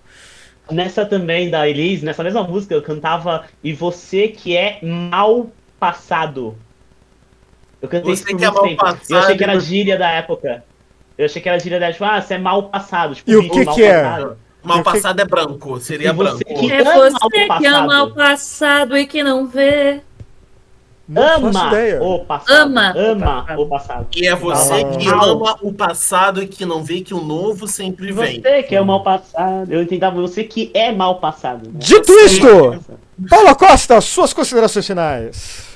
Nessa 0.70 1.06
também 1.06 1.50
da 1.50 1.68
Elise, 1.68 2.06
nessa 2.06 2.24
mesma 2.24 2.44
música, 2.44 2.74
eu 2.74 2.82
cantava 2.82 3.44
E 3.62 3.74
você 3.74 4.30
que 4.30 4.56
é 4.56 4.80
mal 4.82 5.52
passado. 5.78 6.56
Eu 7.82 7.90
cantei 7.90 8.16
Você 8.16 8.24
isso 8.24 8.24
por 8.24 8.38
que 8.38 8.46
é 8.46 8.48
muito 8.48 8.54
mal 8.56 8.64
tempo. 8.70 8.82
passado, 8.82 9.06
Eu 9.10 9.18
achei 9.18 9.38
que 9.38 9.44
era 9.44 9.60
gíria 9.60 9.98
da 9.98 10.10
época. 10.12 10.64
Eu 11.18 11.26
achei 11.26 11.42
que 11.42 11.50
era 11.50 11.60
gíria 11.60 11.80
da 11.80 11.88
época, 11.88 12.06
tipo, 12.06 12.18
ah, 12.18 12.22
você 12.22 12.36
é 12.36 12.38
mal 12.38 12.64
passado. 12.70 13.16
Tipo, 13.16 13.32
E 13.32 13.36
o 13.36 13.50
que 13.50 13.66
mal 13.66 13.76
que 13.76 13.84
é? 13.84 14.28
Mal 14.64 14.84
passado 14.84 15.20
é 15.20 15.26
branco, 15.26 15.80
seria 15.80 16.14
você 16.14 16.44
branco. 16.44 16.60
que- 16.62 16.72
É 16.72 16.84
você 16.84 17.30
que 17.32 17.48
passado. 17.48 17.66
ama 17.76 18.04
o 18.04 18.12
passado 18.14 18.98
e 18.98 19.06
que 19.08 19.24
não 19.24 19.48
vê. 19.48 20.02
Não 21.10 21.24
Ama 21.24 21.50
o 22.00 22.20
passado. 22.26 22.56
Ama 22.62 22.94
o 22.96 23.00
Ama 23.12 23.26
passado. 23.44 23.62
o 23.62 23.68
passado. 23.68 24.08
E 24.16 24.28
é 24.28 24.36
você 24.36 24.74
Ah. 24.76 24.98
que 24.98 25.08
ama 25.10 25.58
o 25.62 25.74
passado 25.74 26.42
e 26.44 26.48
que 26.48 26.66
não 26.66 26.84
vê 26.84 27.02
que 27.02 27.14
o 27.14 27.20
novo 27.22 27.68
sempre 27.68 28.14
vem. 28.14 28.40
Você 28.42 28.64
que 28.64 28.76
é 28.76 28.80
o 28.80 28.86
mal 28.86 29.04
passado. 29.04 29.74
Eu 29.74 29.82
entendava 29.82 30.22
você 30.22 30.44
que 30.46 30.72
é 30.74 30.92
mal 30.94 31.20
passado. 31.20 31.66
né? 31.68 31.72
Dito 31.76 32.14
isto, 32.20 32.48
Paula 33.30 33.54
Costa, 33.56 34.00
suas 34.00 34.32
considerações 34.32 34.88
finais. 34.88 35.71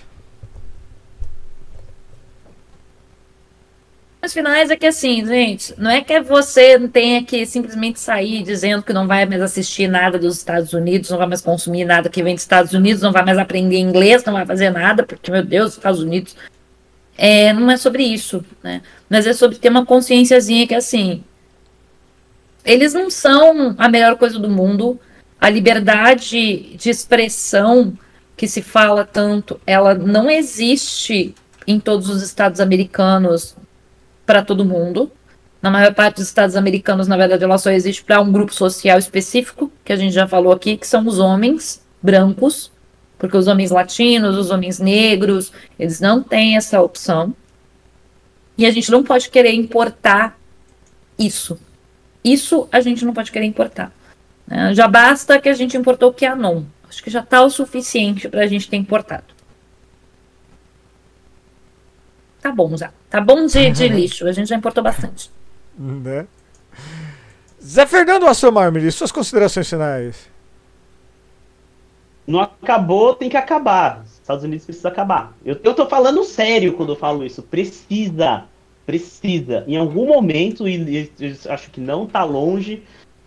Os 4.26 4.34
finais 4.34 4.72
é 4.72 4.76
que 4.76 4.88
assim, 4.88 5.23
gente, 5.23 5.76
não 5.77 5.91
é 5.91 6.02
que 6.02 6.19
você 6.19 6.80
tenha 6.89 7.23
que 7.23 7.45
simplesmente 7.45 7.99
sair 7.99 8.41
dizendo 8.41 8.81
que 8.81 8.91
não 8.91 9.06
vai 9.06 9.23
mais 9.23 9.39
assistir 9.39 9.88
nada 9.88 10.18
dos 10.18 10.38
Estados 10.38 10.73
Unidos, 10.73 11.11
não 11.11 11.19
vai 11.19 11.27
mais 11.27 11.41
consumir 11.41 11.85
nada 11.85 12.10
que 12.10 12.23
vem 12.23 12.34
dos 12.34 12.41
Estados 12.41 12.73
Unidos, 12.73 13.03
não 13.03 13.11
vai 13.11 13.23
mais 13.23 13.38
aprender 13.38 13.77
inglês, 13.77 14.23
não 14.23 14.34
vai 14.34 14.43
fazer 14.43 14.72
nada, 14.72 15.03
porque, 15.03 15.30
meu 15.30 15.43
Deus, 15.43 15.69
os 15.69 15.77
Estados 15.77 16.02
Unidos. 16.02 16.35
É, 17.15 17.53
não 17.53 17.69
é 17.69 17.77
sobre 17.77 18.02
isso, 18.02 18.43
né? 18.64 18.81
Mas 19.07 19.27
é 19.27 19.34
sobre 19.34 19.60
ter 19.60 19.69
uma 19.69 19.85
consciênciazinha 19.85 20.65
que 20.65 20.73
assim. 20.73 21.23
Eles 22.65 22.95
não 22.95 23.11
são 23.11 23.76
a 23.77 23.88
melhor 23.88 24.15
coisa 24.15 24.39
do 24.39 24.49
mundo. 24.49 24.99
A 25.39 25.52
liberdade 25.52 26.76
de 26.76 26.89
expressão 26.89 27.93
que 28.35 28.47
se 28.47 28.64
fala 28.64 29.06
tanto, 29.06 29.61
ela 29.68 29.93
não 29.93 30.31
existe 30.31 31.35
em 31.68 31.80
todos 31.80 32.10
os 32.10 32.23
estados 32.23 32.60
americanos 32.60 33.56
para 34.26 34.43
todo 34.43 34.65
mundo. 34.65 35.11
Na 35.61 35.72
maior 35.72 35.93
parte 35.93 36.18
dos 36.18 36.26
estados 36.26 36.56
americanos, 36.56 37.07
na 37.07 37.18
verdade, 37.18 37.43
ela 37.43 37.57
só 37.57 37.72
existe 37.72 38.03
para 38.03 38.22
um 38.22 38.31
grupo 38.31 38.53
social 38.53 38.99
específico, 38.99 39.72
que 39.84 39.91
a 39.91 39.95
gente 39.95 40.14
já 40.14 40.27
falou 40.27 40.53
aqui, 40.53 40.77
que 40.77 40.88
são 40.88 41.07
os 41.07 41.18
homens 41.18 41.84
brancos, 42.02 42.72
porque 43.18 43.35
os 43.35 43.47
homens 43.47 43.72
latinos, 43.72 44.38
os 44.38 44.52
homens 44.52 44.80
negros, 44.80 45.52
eles 45.80 45.99
não 45.99 46.22
têm 46.22 46.56
essa 46.56 46.81
opção. 46.81 47.34
E 48.57 48.65
a 48.65 48.72
gente 48.72 48.91
não 48.91 49.03
pode 49.03 49.30
querer 49.30 49.53
importar 49.53 50.38
isso. 51.18 51.57
Isso 52.23 52.68
a 52.72 52.80
gente 52.80 53.06
não 53.06 53.14
pode 53.14 53.31
querer 53.31 53.45
importar. 53.45 53.91
né? 54.47 54.73
Já 54.73 54.88
basta 54.88 55.39
que 55.39 55.49
a 55.49 55.53
gente 55.53 55.77
importou 55.77 56.10
o 56.10 56.14
Qanon. 56.14 56.64
Acho 56.88 57.03
que 57.03 57.10
já 57.10 57.22
está 57.22 57.43
o 57.43 57.49
suficiente 57.49 58.30
para 58.30 58.41
a 58.41 58.47
gente 58.47 58.69
ter 58.69 58.77
importado. 58.77 59.34
Tá 62.45 62.51
bom 62.51 62.77
já. 62.77 62.93
Tá 63.09 63.19
bom 63.19 63.47
de, 63.47 63.72
de 63.72 63.88
lixo. 63.88 64.27
A 64.27 64.31
gente 64.31 64.49
já 64.49 64.55
importou 64.55 64.84
bastante. 64.84 65.31
Né? 65.76 66.27
Zé 67.59 67.88
Fernando 67.88 68.27
Assomarmeli, 68.27 68.91
suas 68.91 69.11
considerações 69.11 69.67
finais. 69.67 70.30
Não 72.27 72.39
acabou, 72.39 73.15
tem 73.15 73.31
que 73.31 73.35
acabar. 73.35 74.05
Estados 74.05 74.43
Unidos 74.43 74.63
precisa 74.63 74.89
acabar. 74.89 75.35
Eu, 75.43 75.59
eu 75.63 75.73
tô 75.73 75.88
falando 75.88 76.23
sério 76.23 76.73
quando 76.73 76.91
eu 76.91 76.95
falo 76.95 77.26
isso. 77.26 77.41
Precisa. 77.41 78.43
Precisa. 78.85 79.63
Em 79.67 79.77
algum 79.77 80.05
momento, 80.05 80.67
e, 80.67 81.11
e 81.19 81.39
acho 81.49 81.72
que 81.72 81.81
não 81.81 82.05
tá 82.05 82.23
longe, 82.23 82.84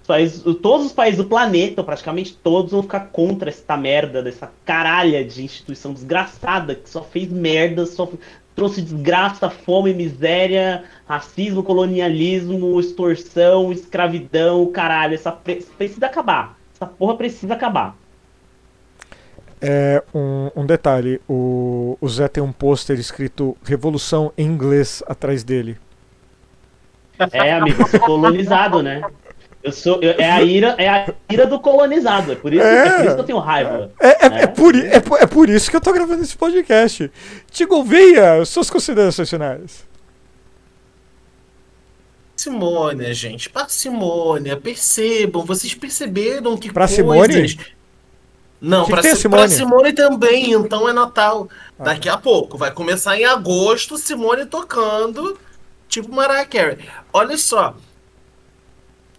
países, 0.09 0.43
todos 0.62 0.86
os 0.86 0.93
países 0.93 1.18
do 1.18 1.26
planeta, 1.26 1.85
praticamente 1.85 2.35
todos, 2.35 2.72
vão 2.72 2.82
ficar 2.82 3.01
contra 3.12 3.51
essa 3.51 3.76
merda, 3.76 4.22
dessa 4.22 4.51
caralha 4.64 5.22
de 5.22 5.44
instituição 5.44 5.93
desgraçada 5.93 6.74
que 6.74 6.89
só 6.89 7.02
fez 7.02 7.30
merda, 7.30 7.85
só 7.85 8.10
trouxe 8.56 8.80
desgraça, 8.80 9.51
fome, 9.51 9.93
miséria, 9.93 10.85
racismo, 11.06 11.62
colonialismo, 11.62 12.80
extorsão, 12.80 13.70
escravidão, 13.70 14.66
caralho. 14.72 15.14
Essa 15.14 15.30
precisa 15.30 16.06
acabar. 16.06 16.59
Essa 16.74 16.86
porra 16.86 17.14
precisa 17.16 17.52
acabar. 17.52 17.94
É, 19.60 20.02
um, 20.14 20.51
um 20.56 20.66
detalhe, 20.66 21.20
o, 21.28 21.98
o 22.01 22.09
Zé 22.09 22.28
tem 22.28 22.43
um 22.43 22.52
pôster 22.52 22.98
escrito 22.98 23.56
Revolução 23.62 24.32
em 24.39 24.47
inglês 24.47 25.02
atrás 25.06 25.44
dele. 25.44 25.76
É, 27.32 27.52
amigo, 27.52 27.86
sou 27.89 28.01
colonizado, 28.01 28.82
né? 28.82 29.02
Eu 29.62 29.72
sou, 29.72 30.01
eu, 30.01 30.12
é, 30.12 30.30
a 30.30 30.40
ira, 30.40 30.74
é 30.78 30.89
a 30.89 31.12
ira 31.28 31.44
do 31.47 31.59
colonizado, 31.59 32.32
é 32.32 32.36
por 32.36 32.52
isso, 32.52 32.62
é, 32.62 32.86
é 32.86 32.90
por 32.90 33.05
isso 33.05 33.14
que 33.14 33.20
eu 33.20 33.24
tenho 33.24 33.39
raiva. 33.39 33.90
É, 34.01 34.26
é, 34.26 34.30
né? 34.30 34.43
é, 34.43 34.47
por, 34.47 34.74
é, 34.76 35.02
é 35.20 35.26
por 35.26 35.48
isso 35.48 35.68
que 35.70 35.76
eu 35.76 35.80
tô 35.80 35.93
gravando 35.93 36.22
esse 36.22 36.36
podcast. 36.36 37.10
Tigo, 37.51 37.82
venha, 37.82 38.44
suas 38.44 38.70
considerações 38.70 39.28
finais. 39.28 39.89
Parcimônia, 42.30 43.12
gente, 43.12 43.51
parcimônia, 43.51 44.56
percebam, 44.56 45.44
vocês 45.44 45.74
perceberam 45.74 46.56
que 46.56 46.72
pra 46.72 46.86
coisas... 46.86 46.97
Simone? 46.97 47.59
Não, 48.60 48.85
que 48.85 48.93
pra, 48.93 49.02
que 49.02 49.16
Simone? 49.16 49.43
pra 49.43 49.48
Simone 49.48 49.93
também, 49.93 50.52
então 50.52 50.89
é 50.89 50.93
Natal. 50.93 51.48
Ah, 51.76 51.85
Daqui 51.85 52.09
tá. 52.09 52.14
a 52.14 52.16
pouco, 52.16 52.56
vai 52.56 52.70
começar 52.70 53.18
em 53.18 53.24
agosto, 53.24 53.98
Simone 53.98 54.47
tocando, 54.47 55.36
tipo 55.89 56.12
Mariah 56.12 56.47
Carey. 56.47 56.78
Olha 57.12 57.36
só, 57.36 57.76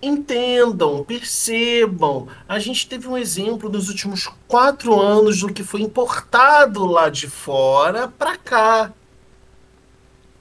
entendam, 0.01 1.03
percebam. 1.03 2.27
A 2.47 2.59
gente 2.59 2.87
teve 2.87 3.07
um 3.07 3.17
exemplo 3.17 3.69
nos 3.69 3.89
últimos 3.89 4.29
quatro 4.47 4.99
anos 4.99 5.41
do 5.41 5.53
que 5.53 5.63
foi 5.63 5.81
importado 5.81 6.85
lá 6.85 7.09
de 7.09 7.27
fora 7.27 8.07
para 8.07 8.37
cá. 8.37 8.93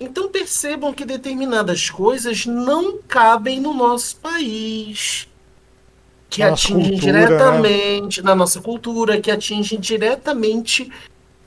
Então 0.01 0.29
percebam 0.29 0.93
que 0.93 1.05
determinadas 1.05 1.91
coisas 1.91 2.47
não 2.47 2.99
cabem 2.99 3.61
no 3.61 3.75
nosso 3.75 4.17
país. 4.17 5.29
Que 6.31 6.43
atingem 6.43 6.91
cultura, 6.91 7.13
né? 7.13 7.27
diretamente 7.27 8.23
né? 8.23 8.27
na 8.27 8.37
nossa 8.37 8.61
cultura, 8.61 9.21
que 9.21 9.31
atingem 9.31 9.81
diretamente 9.81 10.93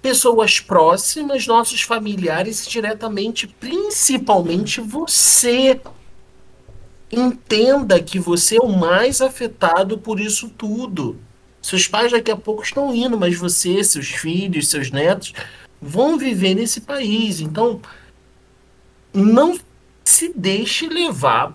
pessoas 0.02 0.60
próximas, 0.60 1.46
nossos 1.46 1.84
familiares 1.84 2.66
e 2.66 2.70
diretamente, 2.70 3.48
principalmente 3.48 4.82
você 4.82 5.80
entenda 7.12 8.02
que 8.02 8.20
você 8.20 8.58
é 8.58 8.62
o 8.62 8.70
mais 8.70 9.22
afetado 9.22 9.98
por 9.98 10.20
isso 10.20 10.50
tudo. 10.50 11.20
Seus 11.62 11.88
pais 11.88 12.12
daqui 12.12 12.32
a 12.32 12.38
pouco 12.38 12.64
estão 12.64 12.94
indo, 12.94 13.18
mas 13.18 13.38
você, 13.38 13.84
seus 13.84 14.08
filhos, 14.08 14.70
seus 14.70 14.90
netos 14.90 15.34
vão 15.82 16.18
viver 16.18 16.56
nesse 16.56 16.82
país. 16.82 17.40
Então, 17.40 17.82
não 19.14 19.60
se 20.04 20.32
deixe 20.36 20.88
levar 20.88 21.54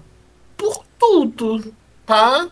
por 0.56 0.84
tudo, 0.98 1.74
tá? 2.04 2.48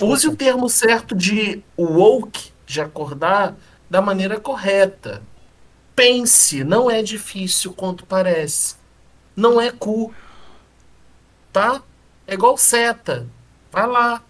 Use 0.00 0.28
o 0.28 0.36
termo 0.36 0.68
certo 0.68 1.14
de 1.14 1.62
woke, 1.76 2.50
de 2.66 2.80
acordar, 2.80 3.56
da 3.88 4.00
maneira 4.00 4.38
correta. 4.38 5.22
Pense, 5.96 6.62
não 6.62 6.90
é 6.90 7.02
difícil 7.02 7.72
quanto 7.72 8.06
parece. 8.06 8.76
Não 9.36 9.60
é 9.60 9.70
cu 9.70 10.14
tá? 11.52 11.82
É 12.26 12.34
igual 12.34 12.56
seta. 12.56 13.26
Vai 13.70 13.86
lá. 13.86 14.22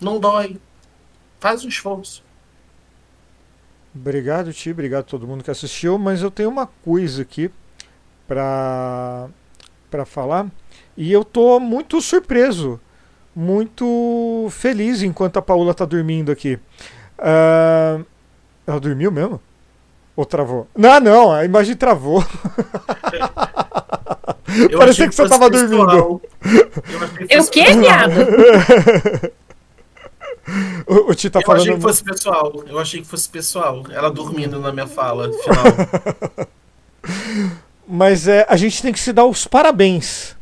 Não 0.00 0.18
dói. 0.18 0.58
Faz 1.38 1.64
um 1.64 1.68
esforço. 1.68 2.22
Obrigado, 3.94 4.52
Ti. 4.52 4.70
Obrigado 4.70 5.00
a 5.00 5.04
todo 5.04 5.26
mundo 5.26 5.44
que 5.44 5.50
assistiu. 5.50 5.98
Mas 5.98 6.22
eu 6.22 6.30
tenho 6.30 6.48
uma 6.48 6.66
coisa 6.66 7.22
aqui 7.22 7.50
para 8.26 9.28
para 9.90 10.06
falar 10.06 10.46
e 10.96 11.10
eu 11.12 11.24
tô 11.24 11.58
muito 11.58 12.00
surpreso, 12.00 12.80
muito 13.34 14.46
feliz 14.50 15.02
enquanto 15.02 15.36
a 15.36 15.42
Paula 15.42 15.74
tá 15.74 15.84
dormindo 15.84 16.30
aqui. 16.30 16.60
Uh, 17.18 18.06
ela 18.64 18.78
dormiu 18.78 19.10
mesmo? 19.10 19.40
Ou 20.14 20.24
travou? 20.24 20.68
Não, 20.76 21.00
não, 21.00 21.32
a 21.32 21.44
imagem 21.44 21.74
travou. 21.74 22.24
Parecia 24.76 25.04
que, 25.04 25.10
que 25.10 25.14
você 25.14 25.28
tava 25.28 25.50
dormindo. 25.50 26.20
Eu 27.28 27.42
o 27.42 27.48
quê, 27.48 27.72
viado? 27.74 28.12
o, 30.86 31.10
o 31.10 31.14
Ti 31.14 31.30
tá 31.30 31.40
eu 31.40 31.46
falando. 31.46 31.66
Eu 31.66 31.72
achei 31.72 31.76
que 31.76 31.82
fosse 31.82 32.04
pessoal. 32.04 32.64
Eu 32.66 32.78
achei 32.78 33.00
que 33.00 33.06
fosse 33.06 33.28
pessoal. 33.28 33.84
Ela 33.90 34.10
dormindo 34.10 34.58
na 34.58 34.72
minha 34.72 34.86
fala 34.86 35.30
final. 35.32 36.46
Mas 37.86 38.28
é, 38.28 38.46
a 38.48 38.56
gente 38.56 38.82
tem 38.82 38.92
que 38.92 39.00
se 39.00 39.12
dar 39.12 39.24
os 39.24 39.46
parabéns. 39.46 40.36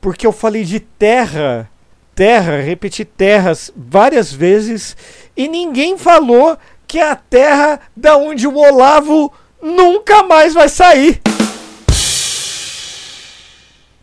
Porque 0.00 0.26
eu 0.26 0.32
falei 0.32 0.64
de 0.64 0.80
terra, 0.80 1.70
terra, 2.14 2.60
repeti 2.60 3.04
terras 3.04 3.70
várias 3.76 4.32
vezes 4.32 4.96
e 5.36 5.46
ninguém 5.46 5.98
falou 5.98 6.56
que 6.86 6.98
é 6.98 7.10
a 7.10 7.14
terra 7.14 7.80
da 7.96 8.16
onde 8.16 8.46
o 8.46 8.56
Olavo 8.56 9.32
nunca 9.62 10.22
mais 10.22 10.54
vai 10.54 10.68
sair 10.68 11.20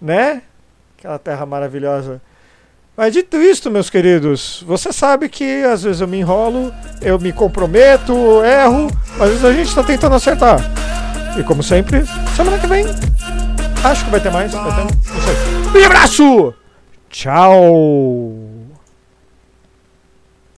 né? 0.01 0.41
Aquela 0.97 1.19
terra 1.19 1.45
maravilhosa. 1.45 2.21
Mas 2.95 3.13
dito 3.13 3.37
isto, 3.37 3.69
meus 3.69 3.89
queridos, 3.91 4.63
você 4.65 4.91
sabe 4.91 5.29
que 5.29 5.63
às 5.63 5.83
vezes 5.83 6.01
eu 6.01 6.07
me 6.07 6.17
enrolo, 6.17 6.73
eu 6.99 7.19
me 7.19 7.31
comprometo, 7.31 8.11
erro, 8.43 8.89
mas 9.17 9.21
às 9.21 9.29
vezes 9.29 9.45
a 9.45 9.53
gente 9.53 9.67
está 9.67 9.83
tentando 9.83 10.15
acertar. 10.15 10.59
E 11.37 11.43
como 11.43 11.61
sempre, 11.61 12.03
semana 12.35 12.57
que 12.57 12.65
vem, 12.65 12.85
acho 13.83 14.05
que 14.05 14.09
vai 14.09 14.19
ter 14.19 14.31
mais. 14.31 14.51
Vai 14.51 14.75
ter, 14.75 14.83
não 14.83 15.21
sei. 15.71 15.81
Um 15.81 15.85
abraço! 15.85 16.53
Tchau! 17.09 18.46